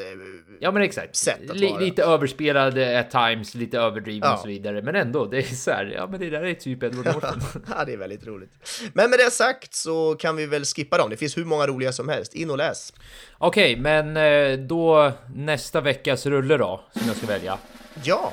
Ja 0.59 0.72
men 0.72 0.82
exakt. 0.82 1.15
Sätt 1.15 1.49
att 1.49 1.61
vara. 1.61 1.80
lite 1.80 2.03
överspelad 2.03 2.78
at 2.80 3.11
times, 3.11 3.55
lite 3.55 3.78
överdriven 3.80 4.30
Ja. 4.30 4.34
och 4.34 4.39
så 4.39 4.47
vidare. 4.47 4.82
Men 4.82 4.95
ändå, 4.95 5.26
det 5.26 5.38
är 5.38 5.55
så 5.55 5.72
här, 5.72 5.86
ja 5.95 6.07
men 6.07 6.19
det 6.19 6.30
där 6.30 6.43
är 6.43 6.53
typ 6.53 6.84
Edward 6.84 7.05
Norton. 7.13 7.41
ja, 7.69 7.86
det 7.86 7.93
är 7.93 7.97
väldigt 7.97 8.28
roligt. 8.28 8.51
Men 8.93 9.09
med 9.09 9.19
det 9.19 9.32
sagt 9.32 9.74
så 9.74 10.15
kan 10.19 10.36
vi 10.36 10.45
väl 10.45 10.65
skippa 10.65 10.97
dem. 10.97 11.09
Det 11.09 11.17
finns 11.17 11.38
hur 11.38 11.45
många 11.45 11.67
roliga 11.67 11.91
som 11.91 12.09
helst. 12.09 12.34
In 12.34 12.49
och 12.49 12.57
läs. 12.57 12.93
Okej, 13.38 13.76
men 13.76 14.17
eh, 14.17 14.57
då 14.67 15.11
nästa 15.36 15.82
veckas 15.82 16.26
rulle 16.26 16.57
då, 16.57 16.82
som 16.93 17.07
jag 17.07 17.15
ska 17.15 17.28
välja. 17.28 17.57
Ja, 18.03 18.32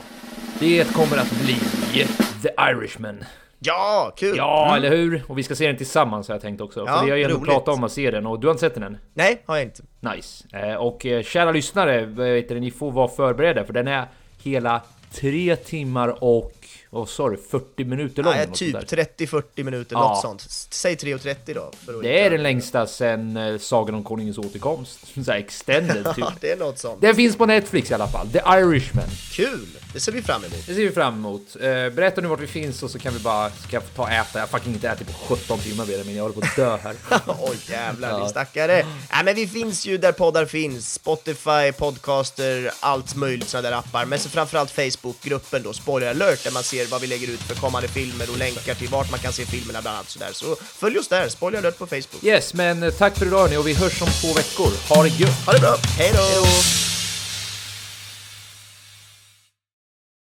Det 0.60 0.92
kommer 0.92 1.16
att 1.16 1.30
bli 1.44 1.54
The 2.42 2.48
Irishman. 2.70 3.24
ja, 3.58 4.12
kul! 4.16 4.36
Ja, 4.36 4.76
eller 4.76 4.90
hur? 4.90 5.22
Och 5.26 5.38
vi 5.38 5.42
ska 5.42 5.54
se 5.54 5.66
den 5.66 5.76
tillsammans 5.76 6.28
har 6.28 6.34
jag 6.34 6.42
tänkt 6.42 6.60
också. 6.60 6.84
Ja, 6.86 6.98
för 6.98 7.04
vi 7.04 7.10
har 7.10 7.18
ju 7.18 7.24
ändå 7.24 7.40
pratat 7.40 7.74
om 7.74 7.84
att 7.84 7.92
se 7.92 8.10
den 8.10 8.26
och 8.26 8.40
du 8.40 8.46
har 8.46 8.52
inte 8.52 8.60
sett 8.60 8.74
den 8.74 8.82
än? 8.82 8.98
Nej, 9.14 9.42
har 9.46 9.56
jag 9.56 9.64
inte. 9.64 9.82
Nice. 10.00 10.44
Eh, 10.52 10.74
och 10.74 11.06
eh, 11.06 11.22
kära 11.22 11.52
lyssnare, 11.52 12.04
vet 12.06 12.50
ni 12.50 12.70
får 12.70 12.90
vara 12.90 13.08
förberedda 13.08 13.64
för 13.64 13.72
den 13.72 13.88
är 13.88 14.06
hela 14.42 14.82
tre 15.12 15.56
timmar 15.56 16.24
och 16.24 16.52
vad 16.90 17.08
sa 17.08 17.28
du, 17.28 17.36
40 17.50 17.84
minuter 17.84 18.22
lång? 18.22 18.32
Nej, 18.34 18.48
typ 18.52 18.72
där. 18.88 19.04
30-40 19.18 19.64
minuter, 19.64 19.96
Ja. 19.96 20.08
något 20.08 20.22
sånt. 20.22 20.46
Säg 20.70 20.94
3.30 20.94 21.54
då. 21.54 21.70
Det 22.02 22.20
är 22.20 22.30
den 22.30 22.42
längsta 22.42 22.86
sen 22.86 23.36
eh, 23.36 23.58
Sagan 23.58 23.94
om 23.94 24.04
Konungens 24.04 24.38
återkomst. 24.38 24.98
Så 25.24 25.30
här 25.32 25.38
extended 25.38 26.04
typ. 26.04 26.18
Ja, 26.18 26.32
det 26.40 26.50
är 26.52 26.56
något 26.56 26.78
sånt. 26.78 27.00
Den 27.00 27.14
finns 27.14 27.36
på 27.36 27.46
Netflix 27.46 27.90
i 27.90 27.94
alla 27.94 28.08
fall. 28.08 28.28
The 28.28 28.38
Irishman. 28.38 29.04
Kul! 29.32 29.66
Det 29.92 30.00
ser 30.00 30.12
vi 30.12 30.22
fram 30.22 30.44
emot. 30.44 30.66
Det 30.66 30.74
ser 30.74 30.82
vi 30.82 30.90
fram 30.90 31.14
emot. 31.14 31.56
Eh, 31.60 31.60
berätta 31.70 32.20
nu 32.20 32.28
vart 32.28 32.40
vi 32.40 32.46
finns 32.46 32.82
och 32.82 32.90
så 32.90 32.98
kan 32.98 33.12
vi 33.14 33.18
bara 33.20 33.50
ska 33.50 33.76
jag 33.76 33.82
få 33.82 33.88
ta 33.96 34.02
och 34.02 34.10
äta. 34.10 34.28
Jag 34.32 34.40
har 34.40 34.46
fucking 34.46 34.72
inte 34.74 34.88
ätit 34.88 35.06
på 35.06 35.34
17 35.34 35.58
timmar 35.58 35.86
men 36.04 36.14
jag 36.14 36.22
håller 36.22 36.34
på 36.34 36.40
att 36.40 36.56
dö 36.56 36.76
här. 36.76 36.94
Oj 37.40 37.56
jävlar, 37.70 38.20
din 38.20 38.28
stackare. 38.28 38.86
Nej 39.12 39.24
men 39.24 39.34
vi 39.34 39.46
finns 39.46 39.86
ju 39.86 39.98
där 39.98 40.12
poddar 40.12 40.46
finns. 40.46 40.92
Spotify, 40.94 41.72
podcaster, 41.78 42.70
allt 42.80 43.14
möjligt 43.16 43.48
sådana 43.48 43.70
där 43.70 43.76
appar. 43.76 44.04
Men 44.04 44.18
så 44.18 44.28
framförallt 44.28 44.70
Facebookgruppen 44.70 45.62
då, 45.62 45.72
Spoiler 45.72 46.10
alert, 46.10 46.46
man 46.58 46.64
ser 46.64 46.86
vad 46.86 47.00
vi 47.00 47.06
lägger 47.06 47.28
ut 47.28 47.40
för 47.40 47.54
kommande 47.54 47.88
filmer 47.88 48.30
och 48.30 48.38
länkar 48.38 48.74
till 48.74 48.88
vart 48.88 49.10
man 49.10 49.20
kan 49.20 49.32
se 49.32 49.46
filmerna 49.46 49.80
bland 49.82 49.96
annat 49.96 50.10
sådär. 50.10 50.32
Så 50.32 50.56
följ 50.56 50.98
oss 50.98 51.08
där, 51.08 51.28
Spoiler 51.28 51.58
alert 51.58 51.78
på 51.78 51.86
Facebook. 51.86 52.24
Yes, 52.24 52.54
men 52.54 52.82
eh, 52.82 52.90
tack 52.90 53.18
för 53.18 53.26
idag 53.26 53.38
hörni 53.38 53.56
och 53.56 53.66
vi 53.66 53.74
hörs 53.74 54.02
om 54.02 54.08
två 54.08 54.32
veckor. 54.34 54.70
Ha 54.88 55.02
det 55.02 55.08
gött! 55.08 55.46
Ha 55.46 55.52
det 55.52 55.60
bra, 55.60 55.76
hej 55.98 56.12
då! 56.14 56.97